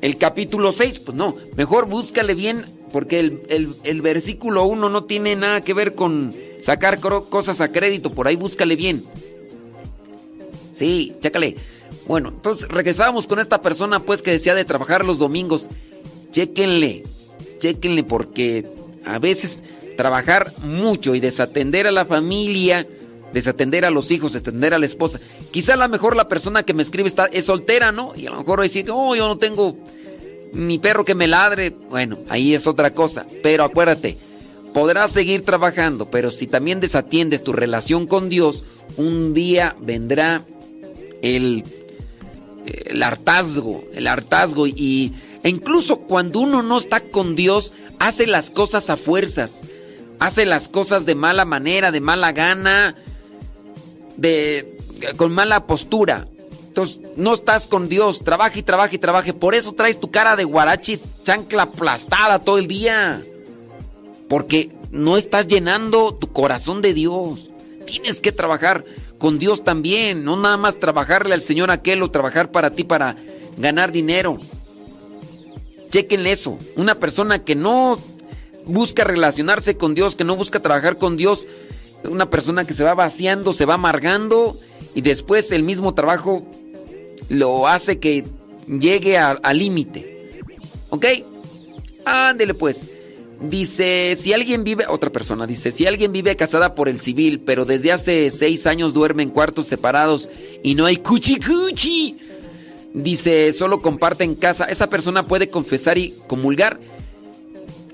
el 0.00 0.18
capítulo 0.18 0.72
6, 0.72 1.00
pues 1.00 1.16
no, 1.16 1.34
mejor 1.56 1.86
búscale 1.86 2.34
bien 2.34 2.64
porque 2.92 3.18
el, 3.48 4.02
versículo 4.02 4.64
1 4.66 4.88
no 4.88 5.04
tiene 5.04 5.36
nada 5.36 5.60
que 5.60 5.74
ver 5.74 5.94
con 5.94 6.32
sacar 6.60 7.00
cosas 7.00 7.60
a 7.60 7.72
crédito, 7.72 8.10
por 8.10 8.28
ahí 8.28 8.36
búscale 8.36 8.76
bien. 8.76 9.04
Sí, 10.76 11.14
chécale. 11.20 11.56
Bueno, 12.06 12.28
entonces 12.28 12.68
regresábamos 12.68 13.26
con 13.26 13.38
esta 13.38 13.62
persona 13.62 14.00
pues 14.00 14.20
que 14.20 14.30
decía 14.30 14.54
de 14.54 14.66
trabajar 14.66 15.04
los 15.04 15.18
domingos. 15.18 15.68
Chéquenle, 16.32 17.02
chéquenle 17.60 18.04
porque 18.04 18.66
a 19.06 19.18
veces 19.18 19.62
trabajar 19.96 20.52
mucho 20.62 21.14
y 21.14 21.20
desatender 21.20 21.86
a 21.86 21.92
la 21.92 22.04
familia, 22.04 22.86
desatender 23.32 23.86
a 23.86 23.90
los 23.90 24.10
hijos, 24.10 24.34
desatender 24.34 24.74
a 24.74 24.78
la 24.78 24.84
esposa. 24.84 25.18
Quizá 25.50 25.74
a 25.74 25.78
lo 25.78 25.88
mejor 25.88 26.14
la 26.14 26.28
persona 26.28 26.62
que 26.64 26.74
me 26.74 26.82
escribe 26.82 27.08
está, 27.08 27.24
es 27.26 27.46
soltera, 27.46 27.90
¿no? 27.90 28.12
Y 28.14 28.26
a 28.26 28.30
lo 28.30 28.38
mejor 28.38 28.60
decir, 28.60 28.90
oh, 28.90 29.16
yo 29.16 29.26
no 29.26 29.38
tengo 29.38 29.76
ni 30.52 30.78
perro 30.78 31.06
que 31.06 31.14
me 31.14 31.26
ladre. 31.26 31.70
Bueno, 31.88 32.18
ahí 32.28 32.54
es 32.54 32.66
otra 32.66 32.90
cosa. 32.90 33.26
Pero 33.42 33.64
acuérdate, 33.64 34.18
podrás 34.74 35.12
seguir 35.12 35.42
trabajando, 35.42 36.10
pero 36.10 36.30
si 36.30 36.46
también 36.46 36.80
desatiendes 36.80 37.42
tu 37.42 37.54
relación 37.54 38.06
con 38.06 38.28
Dios, 38.28 38.62
un 38.98 39.32
día 39.32 39.74
vendrá 39.80 40.44
el, 41.22 41.64
hartazgo, 43.02 43.84
el 43.94 44.06
hartazgo 44.06 44.66
y 44.66 45.12
e 45.42 45.48
incluso 45.48 45.98
cuando 45.98 46.40
uno 46.40 46.62
no 46.62 46.76
está 46.76 47.00
con 47.00 47.36
Dios, 47.36 47.72
hace 48.00 48.26
las 48.26 48.50
cosas 48.50 48.90
a 48.90 48.96
fuerzas, 48.96 49.62
hace 50.18 50.44
las 50.44 50.66
cosas 50.68 51.06
de 51.06 51.14
mala 51.14 51.44
manera, 51.44 51.92
de 51.92 52.00
mala 52.00 52.32
gana, 52.32 52.96
de 54.16 54.76
con 55.16 55.32
mala 55.32 55.66
postura. 55.66 56.26
Entonces, 56.68 57.00
no 57.16 57.32
estás 57.32 57.66
con 57.66 57.88
Dios, 57.88 58.24
trabaja 58.24 58.58
y 58.58 58.62
trabaja 58.62 58.94
y 58.94 58.98
trabaja. 58.98 59.32
Por 59.32 59.54
eso 59.54 59.72
traes 59.72 59.98
tu 59.98 60.10
cara 60.10 60.36
de 60.36 60.44
guarachi 60.44 61.00
chancla 61.22 61.62
aplastada 61.62 62.40
todo 62.40 62.58
el 62.58 62.66
día. 62.66 63.22
Porque 64.28 64.70
no 64.90 65.16
estás 65.16 65.46
llenando 65.46 66.14
tu 66.14 66.32
corazón 66.32 66.82
de 66.82 66.92
Dios. 66.92 67.50
Tienes 67.86 68.20
que 68.20 68.32
trabajar 68.32 68.84
con 69.18 69.38
Dios 69.38 69.64
también, 69.64 70.24
no 70.24 70.36
nada 70.36 70.56
más 70.56 70.78
trabajarle 70.78 71.34
al 71.34 71.42
Señor 71.42 71.70
aquel 71.70 72.02
o 72.02 72.10
trabajar 72.10 72.50
para 72.50 72.70
ti 72.70 72.84
para 72.84 73.16
ganar 73.56 73.92
dinero. 73.92 74.38
Chequen 75.90 76.26
eso. 76.26 76.58
Una 76.76 76.96
persona 76.96 77.42
que 77.42 77.54
no 77.54 77.98
busca 78.66 79.04
relacionarse 79.04 79.76
con 79.76 79.94
Dios, 79.94 80.16
que 80.16 80.24
no 80.24 80.36
busca 80.36 80.60
trabajar 80.60 80.98
con 80.98 81.16
Dios, 81.16 81.46
una 82.04 82.28
persona 82.28 82.64
que 82.64 82.74
se 82.74 82.84
va 82.84 82.94
vaciando, 82.94 83.52
se 83.52 83.64
va 83.64 83.74
amargando 83.74 84.58
y 84.94 85.00
después 85.00 85.50
el 85.52 85.62
mismo 85.62 85.94
trabajo 85.94 86.46
lo 87.28 87.66
hace 87.68 87.98
que 87.98 88.24
llegue 88.66 89.18
al 89.18 89.58
límite. 89.58 90.42
¿Ok? 90.90 91.06
Ándele 92.04 92.54
pues. 92.54 92.90
Dice, 93.40 94.16
si 94.18 94.32
alguien 94.32 94.64
vive, 94.64 94.86
otra 94.88 95.10
persona 95.10 95.46
dice, 95.46 95.70
si 95.70 95.86
alguien 95.86 96.10
vive 96.10 96.36
casada 96.36 96.74
por 96.74 96.88
el 96.88 96.98
civil, 96.98 97.40
pero 97.40 97.64
desde 97.64 97.92
hace 97.92 98.30
seis 98.30 98.66
años 98.66 98.94
duerme 98.94 99.22
en 99.22 99.30
cuartos 99.30 99.66
separados 99.66 100.30
y 100.62 100.74
no 100.74 100.86
hay 100.86 100.96
cuchi 100.96 101.38
cuchi. 101.38 102.16
Dice, 102.94 103.52
solo 103.52 103.80
comparten 103.80 104.34
casa. 104.34 104.64
Esa 104.64 104.88
persona 104.88 105.26
puede 105.26 105.48
confesar 105.48 105.98
y 105.98 106.14
comulgar 106.26 106.78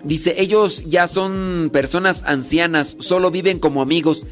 Dice, 0.05 0.35
ellos 0.39 0.85
ya 0.87 1.07
son 1.07 1.71
personas 1.73 2.25
ancianas, 2.27 2.97
solo 2.99 3.31
viven 3.31 3.61
como 3.61 3.83
amigos. 3.83 4.27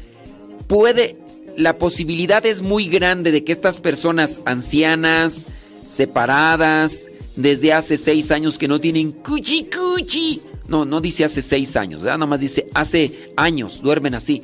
Puede, 0.67 1.15
la 1.55 1.77
posibilidad 1.77 2.45
es 2.45 2.61
muy 2.61 2.87
grande 2.87 3.31
de 3.31 3.43
que 3.45 3.53
estas 3.53 3.79
personas 3.79 4.41
ancianas, 4.45 5.47
separadas, 5.87 7.05
desde 7.37 7.71
hace 7.71 7.95
seis 7.95 8.31
años 8.31 8.57
que 8.57 8.67
no 8.67 8.79
tienen 8.79 9.11
cuchi 9.11 9.65
cuchi. 9.65 10.41
No, 10.71 10.85
no 10.85 11.01
dice 11.01 11.25
hace 11.25 11.41
seis 11.41 11.75
años, 11.75 12.01
¿verdad? 12.01 12.17
Nada 12.17 12.29
más 12.29 12.39
dice 12.39 12.65
hace 12.73 13.29
años, 13.35 13.81
duermen 13.81 14.15
así. 14.15 14.41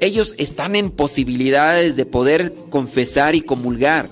Ellos 0.00 0.34
están 0.38 0.76
en 0.76 0.90
posibilidades 0.92 1.96
de 1.96 2.06
poder 2.06 2.52
confesar 2.70 3.34
y 3.34 3.42
comulgar. 3.42 4.08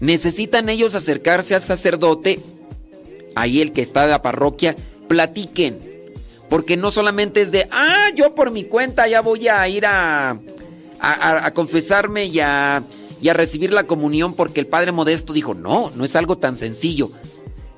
Necesitan 0.00 0.68
ellos 0.68 0.96
acercarse 0.96 1.54
al 1.54 1.62
sacerdote, 1.62 2.40
ahí 3.36 3.60
el 3.60 3.70
que 3.72 3.80
está 3.80 4.02
de 4.02 4.08
la 4.08 4.22
parroquia, 4.22 4.74
platiquen. 5.08 5.78
Porque 6.50 6.76
no 6.76 6.90
solamente 6.90 7.40
es 7.40 7.50
de, 7.52 7.68
ah, 7.70 8.08
yo 8.16 8.34
por 8.34 8.50
mi 8.50 8.64
cuenta 8.64 9.06
ya 9.08 9.20
voy 9.20 9.46
a 9.48 9.66
ir 9.68 9.86
a, 9.86 10.30
a, 10.30 10.38
a- 11.00 11.46
a 11.46 11.54
confesarme 11.54 12.24
y 12.26 12.40
a, 12.40 12.82
y 13.20 13.28
a 13.28 13.34
recibir 13.34 13.72
la 13.72 13.84
comunión 13.84 14.34
porque 14.34 14.58
el 14.60 14.66
Padre 14.66 14.90
Modesto 14.92 15.32
dijo, 15.32 15.54
no, 15.54 15.92
no 15.94 16.04
es 16.04 16.14
algo 16.16 16.38
tan 16.38 16.56
sencillo. 16.56 17.10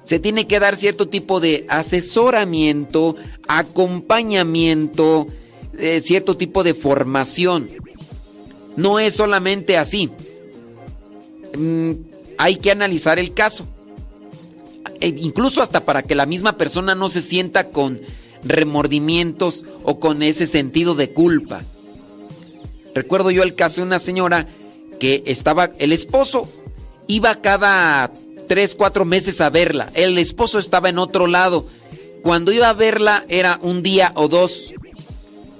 Se 0.08 0.18
tiene 0.18 0.46
que 0.46 0.58
dar 0.58 0.74
cierto 0.74 1.06
tipo 1.06 1.38
de 1.38 1.66
asesoramiento, 1.68 3.14
acompañamiento, 3.46 5.26
eh, 5.76 6.00
cierto 6.00 6.34
tipo 6.34 6.64
de 6.64 6.72
formación. 6.72 7.68
No 8.74 8.98
es 9.00 9.12
solamente 9.12 9.76
así. 9.76 10.08
Mm, 11.54 11.90
hay 12.38 12.56
que 12.56 12.70
analizar 12.70 13.18
el 13.18 13.34
caso. 13.34 13.66
E 14.98 15.08
incluso 15.08 15.60
hasta 15.60 15.84
para 15.84 16.02
que 16.02 16.14
la 16.14 16.24
misma 16.24 16.56
persona 16.56 16.94
no 16.94 17.10
se 17.10 17.20
sienta 17.20 17.68
con 17.68 18.00
remordimientos 18.42 19.66
o 19.82 20.00
con 20.00 20.22
ese 20.22 20.46
sentido 20.46 20.94
de 20.94 21.10
culpa. 21.10 21.60
Recuerdo 22.94 23.30
yo 23.30 23.42
el 23.42 23.54
caso 23.54 23.82
de 23.82 23.88
una 23.88 23.98
señora 23.98 24.48
que 25.00 25.22
estaba, 25.26 25.68
el 25.78 25.92
esposo 25.92 26.48
iba 27.08 27.42
cada 27.42 28.10
tres, 28.48 28.74
cuatro 28.74 29.04
meses 29.04 29.40
a 29.40 29.50
verla. 29.50 29.90
El 29.94 30.18
esposo 30.18 30.58
estaba 30.58 30.88
en 30.88 30.98
otro 30.98 31.26
lado. 31.26 31.64
Cuando 32.22 32.50
iba 32.50 32.68
a 32.68 32.74
verla 32.74 33.24
era 33.28 33.60
un 33.62 33.82
día 33.82 34.12
o 34.16 34.26
dos. 34.26 34.72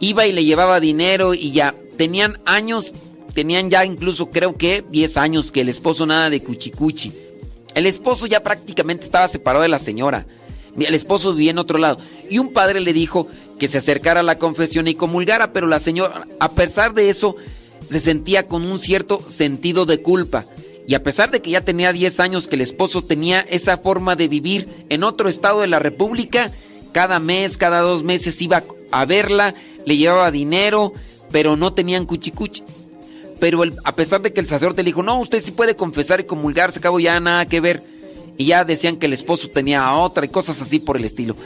Iba 0.01 0.27
y 0.27 0.33
le 0.33 0.45
llevaba 0.45 0.81
dinero 0.81 1.35
y 1.35 1.53
ya. 1.53 1.75
Tenían 1.97 2.39
años, 2.45 2.93
tenían 3.35 3.71
ya 3.71 3.85
incluso 3.85 4.31
creo 4.31 4.57
que 4.57 4.85
10 4.89 5.17
años 5.17 5.53
que 5.53 5.61
el 5.61 5.69
esposo 5.69 6.07
nada 6.07 6.31
de 6.31 6.41
cuchicuchi. 6.41 7.13
El 7.75 7.87
esposo 7.87 8.27
ya 8.27 8.41
prácticamente 8.41 9.05
estaba 9.05 9.29
separado 9.29 9.63
de 9.63 9.69
la 9.69 9.79
señora. 9.79 10.27
El 10.77 10.95
esposo 10.95 11.35
vivía 11.35 11.53
en 11.53 11.59
otro 11.59 11.79
lado. 11.79 11.99
Y 12.31 12.39
un 12.39 12.53
padre 12.53 12.81
le 12.81 12.93
dijo 12.93 13.29
que 13.59 13.69
se 13.69 13.79
acercara 13.79 14.21
a 14.21 14.25
la 14.25 14.39
confesión 14.39 14.89
y 14.89 14.95
comulgara, 14.95 15.53
pero 15.53 15.67
la 15.67 15.79
señora, 15.79 16.27
a 16.41 16.53
pesar 16.53 16.95
de 16.95 17.11
eso, 17.11 17.37
se 17.89 18.01
sentía 18.01 18.47
con 18.47 18.63
un 18.63 18.79
cierto 18.79 19.23
sentido 19.29 19.87
de 19.87 20.01
culpa. 20.01 20.45
Y 20.89 20.95
a 20.95 21.03
pesar 21.03 21.31
de 21.31 21.43
que 21.43 21.51
ya 21.51 21.61
tenía 21.61 21.93
10 21.93 22.19
años 22.19 22.49
que 22.49 22.57
el 22.57 22.63
esposo 22.63 23.03
tenía 23.03 23.41
esa 23.41 23.77
forma 23.77 24.17
de 24.17 24.27
vivir 24.27 24.67
en 24.89 25.05
otro 25.05 25.29
estado 25.29 25.61
de 25.61 25.67
la 25.67 25.79
República, 25.79 26.51
cada 26.93 27.21
mes, 27.21 27.59
cada 27.59 27.81
dos 27.81 28.05
meses 28.05 28.41
iba 28.41 28.65
a 28.91 29.05
verla, 29.05 29.55
le 29.85 29.99
llevaba 29.99 30.31
dinero, 30.31 30.95
pero 31.31 31.57
no 31.57 31.75
tenían 31.75 32.07
cuchicuchi. 32.07 32.63
Pero 33.39 33.63
a 33.85 33.95
pesar 33.95 34.23
de 34.23 34.33
que 34.33 34.41
el 34.41 34.47
sacerdote 34.47 34.83
le 34.83 34.89
dijo, 34.89 35.03
no, 35.03 35.21
usted 35.21 35.43
sí 35.43 35.53
puede 35.53 35.77
confesar 35.77 36.21
y 36.21 36.25
comulgar, 36.25 36.73
se 36.73 36.81
ya 37.03 37.21
nada 37.21 37.45
que 37.45 37.61
ver. 37.61 37.83
Y 38.39 38.47
ya 38.47 38.65
decían 38.65 38.97
que 38.97 39.07
el 39.07 39.13
esposo 39.13 39.51
tenía 39.51 39.87
a 39.87 39.99
otra 39.99 40.25
y 40.25 40.31
cosas 40.31 40.63
así 40.63 40.79
por 40.79 40.97
el 40.97 41.05
estilo. 41.05 41.37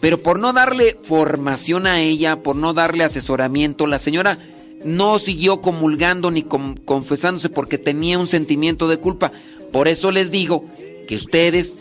Pero 0.00 0.22
por 0.22 0.38
no 0.38 0.54
darle 0.54 0.96
formación 1.02 1.86
a 1.86 2.00
ella, 2.00 2.36
por 2.36 2.56
no 2.56 2.72
darle 2.72 3.04
asesoramiento, 3.04 3.86
la 3.86 3.98
señora 3.98 4.38
no 4.84 5.18
siguió 5.18 5.60
comulgando 5.60 6.30
ni 6.30 6.42
confesándose 6.42 7.48
porque 7.48 7.78
tenía 7.78 8.18
un 8.18 8.28
sentimiento 8.28 8.88
de 8.88 8.98
culpa. 8.98 9.32
Por 9.72 9.88
eso 9.88 10.10
les 10.10 10.30
digo 10.30 10.64
que 11.08 11.16
ustedes, 11.16 11.78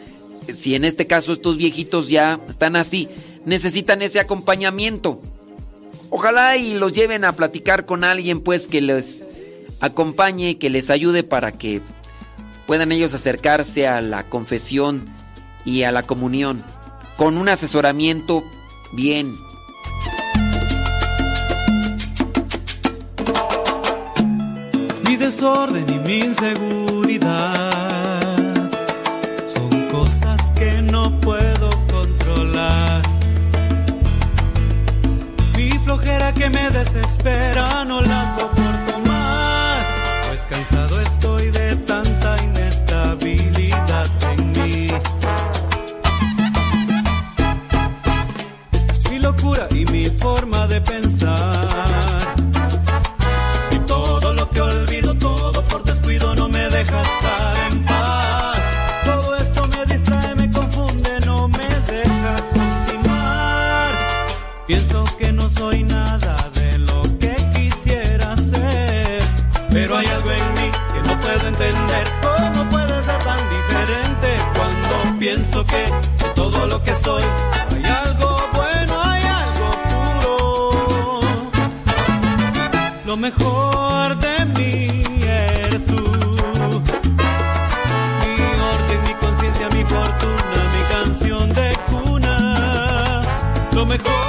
si 0.53 0.75
en 0.75 0.85
este 0.85 1.07
caso 1.07 1.33
estos 1.33 1.57
viejitos 1.57 2.09
ya 2.09 2.39
están 2.49 2.75
así, 2.75 3.07
necesitan 3.45 4.01
ese 4.01 4.19
acompañamiento. 4.19 5.21
Ojalá 6.09 6.57
y 6.57 6.75
los 6.75 6.93
lleven 6.93 7.25
a 7.25 7.35
platicar 7.35 7.85
con 7.85 8.03
alguien 8.03 8.41
pues 8.41 8.67
que 8.67 8.81
les 8.81 9.27
acompañe, 9.79 10.57
que 10.57 10.69
les 10.69 10.89
ayude 10.89 11.23
para 11.23 11.51
que 11.51 11.81
puedan 12.65 12.91
ellos 12.91 13.13
acercarse 13.13 13.87
a 13.87 14.01
la 14.01 14.29
confesión 14.29 15.05
y 15.65 15.83
a 15.83 15.91
la 15.91 16.03
comunión 16.03 16.63
con 17.17 17.37
un 17.37 17.49
asesoramiento 17.49 18.43
bien. 18.93 19.35
Desorden 25.45 25.85
y 25.89 25.99
mi 25.99 26.17
inseguridad 26.19 27.21
son 29.45 29.87
cosas 29.91 30.51
que 30.51 30.81
no 30.81 31.19
puedo 31.19 31.69
controlar. 31.87 33.03
Mi 35.55 35.69
flojera 35.79 36.33
que 36.33 36.49
me 36.49 36.69
desespera 36.71 37.85
no 37.85 38.01
la 38.01 38.35
soporto 38.35 38.99
más, 39.05 39.85
pues 40.27 40.45
cansado 40.47 40.99
estoy 40.99 41.34
cuando 75.65 75.95
pienso 76.05 76.17
que 76.17 76.23
de 76.23 76.29
todo 76.33 76.65
lo 76.67 76.83
que 76.83 76.95
soy 76.95 77.23
hay 77.75 77.83
algo 77.85 78.49
bueno, 78.53 79.01
hay 79.03 79.23
algo 79.23 79.71
puro? 79.89 81.19
Lo 83.05 83.17
mejor 83.17 84.17
de 84.17 84.45
mí 84.57 84.87
eres 85.25 85.85
tú. 85.85 86.01
Mi 88.21 88.33
orden, 88.73 89.03
mi 89.07 89.13
conciencia, 89.15 89.69
mi 89.69 89.83
fortuna, 89.83 90.71
mi 90.75 90.83
canción 90.93 91.49
de 91.49 91.77
cuna. 91.89 93.21
Lo 93.73 93.85
mejor 93.85 94.24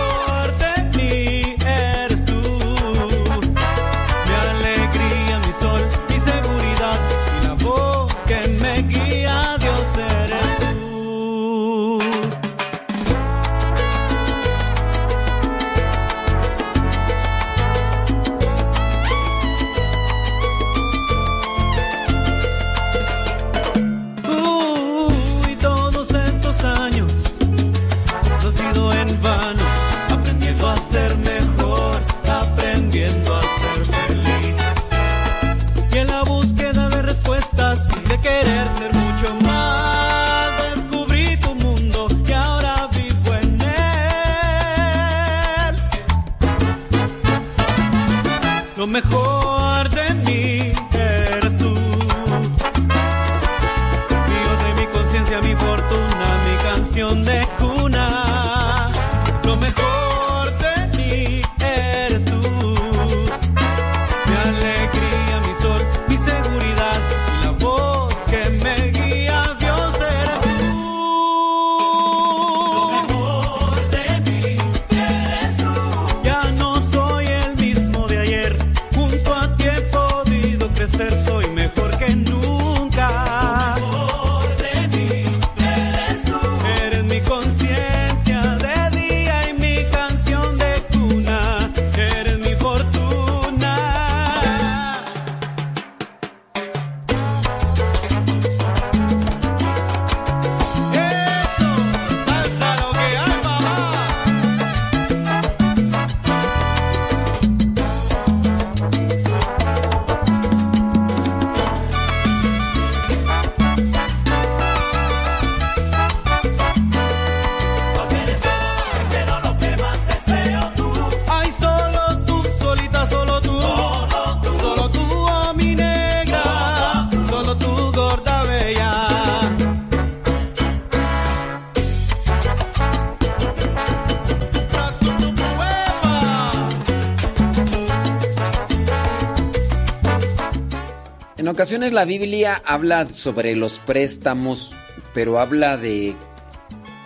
ocasiones 141.56 141.94
la 141.94 142.04
Biblia 142.04 142.60
habla 142.66 143.08
sobre 143.14 143.56
los 143.56 143.78
préstamos, 143.78 144.74
pero 145.14 145.40
habla 145.40 145.78
de 145.78 146.14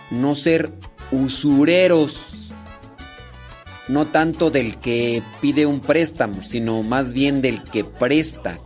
no 0.09 0.35
ser 0.35 0.73
usureros. 1.09 2.51
No 3.87 4.07
tanto 4.07 4.51
del 4.51 4.77
que 4.77 5.23
pide 5.39 5.65
un 5.65 5.79
préstamo, 5.79 6.43
sino 6.43 6.83
más 6.83 7.13
bien 7.13 7.41
del 7.41 7.63
que 7.63 7.85
presta, 7.85 8.59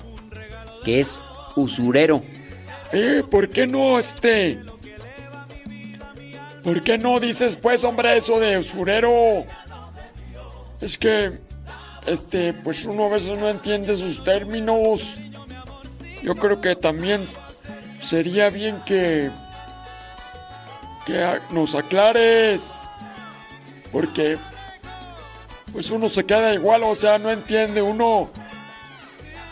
que 0.83 1.01
es 1.01 1.19
usurero. 1.55 2.23
Eh, 2.91 3.21
¿por 3.29 3.47
qué 3.49 3.67
no 3.67 3.99
este? 3.99 4.59
¿Por 6.63 6.81
qué 6.81 6.97
no 6.97 7.19
dices 7.19 7.57
pues, 7.57 7.83
hombre, 7.83 8.17
eso 8.17 8.39
de 8.39 8.57
usurero? 8.57 9.45
Es 10.81 10.97
que 10.97 11.37
este, 12.07 12.53
pues 12.53 12.85
uno 12.85 13.05
a 13.05 13.09
veces 13.09 13.37
no 13.37 13.49
entiende 13.49 13.95
sus 13.95 14.23
términos. 14.23 15.19
Yo 16.25 16.33
creo 16.33 16.59
que 16.59 16.75
también 16.75 17.23
sería 18.03 18.49
bien 18.49 18.81
que 18.83 19.29
que 21.05 21.39
nos 21.51 21.75
aclares. 21.75 22.89
Porque 23.91 24.37
pues 25.71 25.91
uno 25.91 26.09
se 26.09 26.25
queda 26.25 26.51
igual, 26.55 26.81
o 26.83 26.95
sea, 26.95 27.19
no 27.19 27.29
entiende 27.29 27.83
uno. 27.83 28.29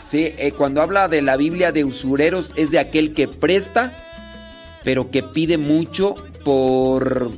Sí, 0.02 0.34
eh, 0.36 0.50
cuando 0.50 0.82
habla 0.82 1.06
de 1.06 1.22
la 1.22 1.36
Biblia 1.36 1.70
de 1.70 1.84
usureros 1.84 2.52
es 2.56 2.72
de 2.72 2.80
aquel 2.80 3.14
que 3.14 3.28
presta, 3.28 3.96
pero 4.82 5.12
que 5.12 5.22
pide 5.22 5.58
mucho 5.58 6.16
por, 6.44 7.30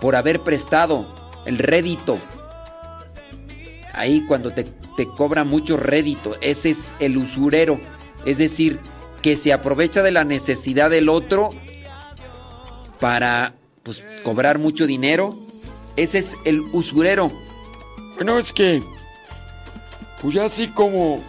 por 0.00 0.16
haber 0.16 0.40
prestado 0.40 1.14
el 1.46 1.58
rédito. 1.58 2.18
Ahí 3.92 4.26
cuando 4.26 4.50
te, 4.50 4.64
te 4.96 5.06
cobra 5.06 5.44
mucho 5.44 5.76
rédito, 5.76 6.36
ese 6.40 6.70
es 6.70 6.92
el 6.98 7.16
usurero. 7.16 7.78
Es 8.24 8.38
decir, 8.38 8.78
que 9.22 9.36
se 9.36 9.52
aprovecha 9.52 10.02
de 10.02 10.12
la 10.12 10.24
necesidad 10.24 10.90
del 10.90 11.08
otro 11.08 11.50
para 13.00 13.54
pues, 13.82 14.04
cobrar 14.22 14.58
mucho 14.58 14.86
dinero. 14.86 15.34
Ese 15.96 16.18
es 16.18 16.36
el 16.44 16.60
usurero. 16.72 17.30
Bueno, 18.16 18.38
es 18.38 18.52
que, 18.52 18.82
pues 20.20 20.34
ya 20.34 20.44
así 20.46 20.68
como, 20.68 21.22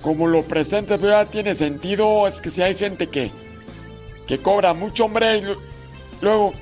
como 0.00 0.26
lo 0.26 0.42
presente, 0.42 0.98
pues 0.98 1.10
ya 1.10 1.24
tiene 1.26 1.54
sentido. 1.54 2.26
Es 2.26 2.40
que 2.40 2.50
si 2.50 2.62
hay 2.62 2.74
gente 2.74 3.06
que, 3.06 3.30
que 4.26 4.38
cobra 4.38 4.74
mucho, 4.74 5.04
hombre, 5.04 5.38
y 5.38 5.42
lu- 5.42 5.58
luego 6.20 6.52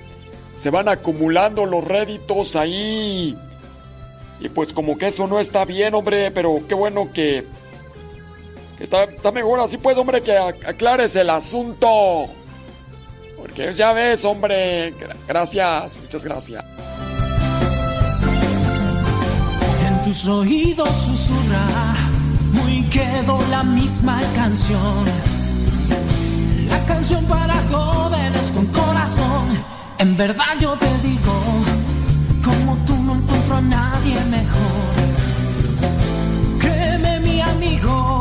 se 0.56 0.70
van 0.70 0.88
acumulando 0.88 1.64
los 1.66 1.84
réditos 1.84 2.56
ahí. 2.56 3.36
Y 4.40 4.48
pues 4.48 4.72
como 4.72 4.96
que 4.96 5.08
eso 5.08 5.26
no 5.26 5.38
está 5.38 5.64
bien, 5.64 5.94
hombre, 5.94 6.30
pero 6.30 6.60
qué 6.68 6.74
bueno 6.74 7.10
que... 7.12 7.44
está, 8.80 9.04
está 9.04 9.30
mejor 9.32 9.60
así, 9.60 9.76
pues, 9.78 9.96
hombre, 9.98 10.22
que 10.22 10.32
ac- 10.38 10.66
aclares 10.66 11.14
el 11.16 11.30
asunto. 11.30 12.26
Porque 13.36 13.72
ya 13.72 13.92
ves, 13.92 14.24
hombre. 14.24 14.94
gra- 14.98 15.16
Gracias, 15.26 16.00
muchas 16.02 16.24
gracias. 16.24 16.64
En 19.88 20.04
tus 20.04 20.26
oídos 20.26 20.88
susurra 20.88 21.94
muy 22.52 22.82
quedo 22.84 23.38
la 23.50 23.62
misma 23.62 24.20
canción. 24.34 25.04
La 26.68 26.84
canción 26.86 27.24
para 27.24 27.54
jóvenes 27.70 28.50
con 28.52 28.66
corazón. 28.66 29.48
En 29.98 30.16
verdad 30.16 30.46
yo 30.58 30.72
te 30.76 30.86
digo, 31.02 31.32
como 32.44 32.76
tú 32.86 32.94
no 33.02 33.14
encuentro 33.16 33.56
a 33.56 33.60
nadie 33.60 34.14
mejor. 34.30 34.90
Créeme 36.60 37.20
mi 37.20 37.40
amigo, 37.40 38.19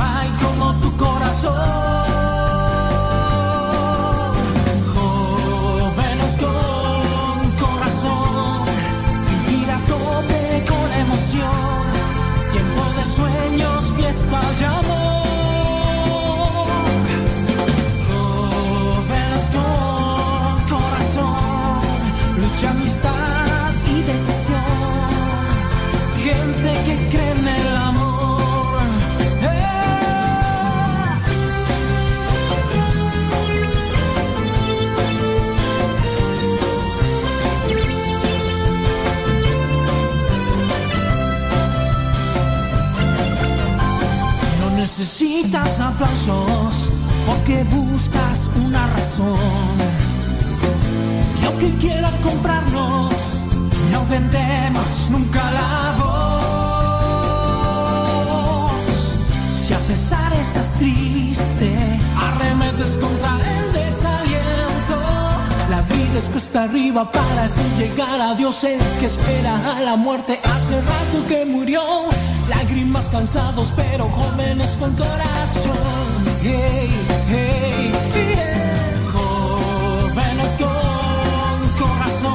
hay 0.00 0.30
como 0.42 0.74
tu 0.80 0.96
corazón. 0.96 1.97
Necesitas 44.88 45.80
aplausos 45.80 46.88
porque 47.26 47.62
buscas 47.64 48.50
una 48.56 48.86
razón. 48.86 49.36
Y 51.42 51.44
aunque 51.44 51.70
quieran 51.74 52.16
comprarnos, 52.22 53.44
no 53.92 54.06
vendemos 54.06 55.10
nunca 55.10 55.50
la 55.50 55.94
voz. 55.98 56.32
Si 59.50 59.74
a 59.74 59.78
pesar 59.80 60.32
estás 60.32 60.72
triste, 60.78 61.70
arremetes 62.16 62.96
contra 62.96 63.36
desaliento. 63.36 63.67
La 66.08 66.14
vida 66.14 66.24
es 66.24 66.30
cuesta 66.30 66.62
arriba 66.62 67.12
para 67.12 67.44
así 67.44 67.60
llegar 67.76 68.18
a 68.18 68.34
Dios, 68.34 68.64
el 68.64 68.78
que 68.98 69.04
espera 69.04 69.76
a 69.76 69.80
la 69.82 69.96
muerte 69.96 70.40
hace 70.42 70.80
rato 70.80 71.26
que 71.28 71.44
murió. 71.44 71.82
Lágrimas 72.48 73.10
cansados, 73.10 73.74
pero 73.76 74.08
jóvenes 74.08 74.70
con 74.80 74.94
corazón. 74.96 75.76
Hey, 76.42 76.90
hey, 77.28 77.92
hey. 78.14 78.54
Jóvenes 79.12 80.56
con 80.56 81.88
corazón. 81.88 82.32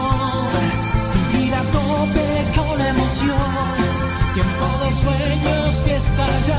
Vivir 1.32 1.56
a 1.56 1.62
tope 1.64 2.46
con 2.56 2.80
emoción. 2.80 3.74
Tiempo 4.36 4.86
de 4.86 4.92
sueños, 4.92 5.82
fiesta 5.84 6.28
y 6.46 6.52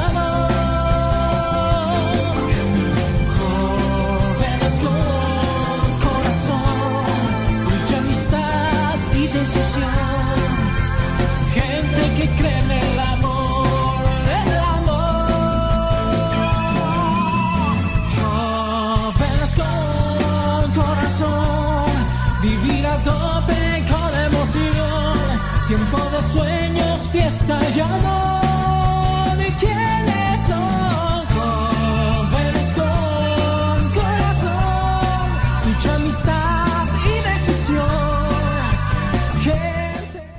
Tiempo 25.66 25.97
de 25.97 26.23
sueños, 26.23 27.08
fiesta 27.10 27.58
y 27.74 27.81
amor. 27.81 29.40
¿Y? 29.40 30.55
Jóvenes 31.34 32.74
con 32.74 33.90
corazón, 33.94 35.28
mucha 35.66 35.94
amistad 35.94 36.86
y 37.06 37.28
decisión. 37.28 38.05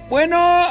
Bueno, 0.09 0.67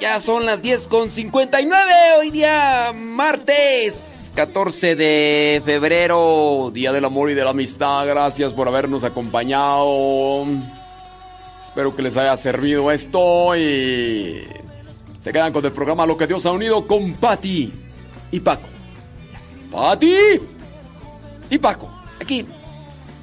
ya 0.00 0.20
son 0.20 0.46
las 0.46 0.62
10 0.62 0.86
con 0.88 1.10
59. 1.10 1.92
Hoy 2.18 2.30
día 2.30 2.92
martes 2.94 4.32
14 4.34 4.94
de 4.94 5.62
febrero. 5.64 6.70
Día 6.72 6.92
del 6.92 7.04
amor 7.04 7.30
y 7.30 7.34
de 7.34 7.44
la 7.44 7.50
amistad. 7.50 8.06
Gracias 8.06 8.52
por 8.52 8.68
habernos 8.68 9.04
acompañado. 9.04 10.44
Espero 11.64 11.94
que 11.94 12.02
les 12.02 12.16
haya 12.16 12.36
servido 12.36 12.90
esto 12.92 13.56
y 13.56 14.44
se 15.18 15.32
quedan 15.32 15.52
con 15.52 15.64
el 15.64 15.72
programa 15.72 16.06
Lo 16.06 16.16
que 16.16 16.26
Dios 16.26 16.46
ha 16.46 16.52
unido 16.52 16.86
con 16.86 17.14
Patti 17.14 17.72
y 18.30 18.40
Paco. 18.40 18.68
Patti 19.72 20.16
y 21.50 21.58
Paco. 21.58 21.90
Aquí, 22.20 22.44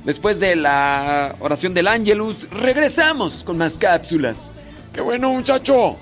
después 0.04 0.40
de 0.40 0.56
la 0.56 1.36
oración 1.40 1.74
del 1.74 1.88
Ángelus, 1.88 2.50
regresamos 2.50 3.44
con 3.44 3.58
más 3.58 3.78
cápsulas. 3.78 4.54
Qué 4.94 5.02
bueno, 5.02 5.30
muchacho. 5.30 5.98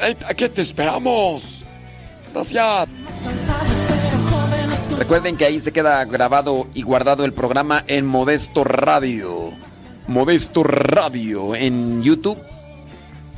Aquí 0.00 0.48
te 0.48 0.62
esperamos. 0.62 1.64
Gracias. 2.32 2.88
Recuerden 4.98 5.36
que 5.36 5.44
ahí 5.44 5.58
se 5.58 5.72
queda 5.72 6.04
grabado 6.04 6.66
y 6.74 6.82
guardado 6.82 7.24
el 7.24 7.32
programa 7.32 7.84
en 7.86 8.06
Modesto 8.06 8.64
Radio. 8.64 9.52
Modesto 10.08 10.62
Radio 10.62 11.54
en 11.54 12.02
YouTube. 12.02 12.38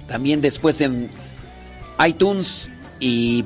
También 0.07 0.41
después 0.41 0.81
en 0.81 1.11
iTunes 2.07 2.71
y 3.01 3.45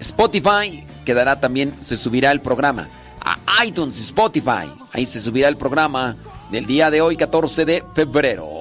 Spotify 0.00 0.84
quedará 1.04 1.40
también, 1.40 1.74
se 1.80 1.96
subirá 1.96 2.30
el 2.30 2.40
programa 2.40 2.88
a 3.20 3.64
iTunes, 3.64 3.98
Spotify. 4.00 4.70
Ahí 4.92 5.04
se 5.04 5.20
subirá 5.20 5.48
el 5.48 5.56
programa 5.56 6.16
del 6.50 6.66
día 6.66 6.90
de 6.90 7.00
hoy, 7.00 7.16
14 7.16 7.64
de 7.64 7.84
febrero. 7.94 8.59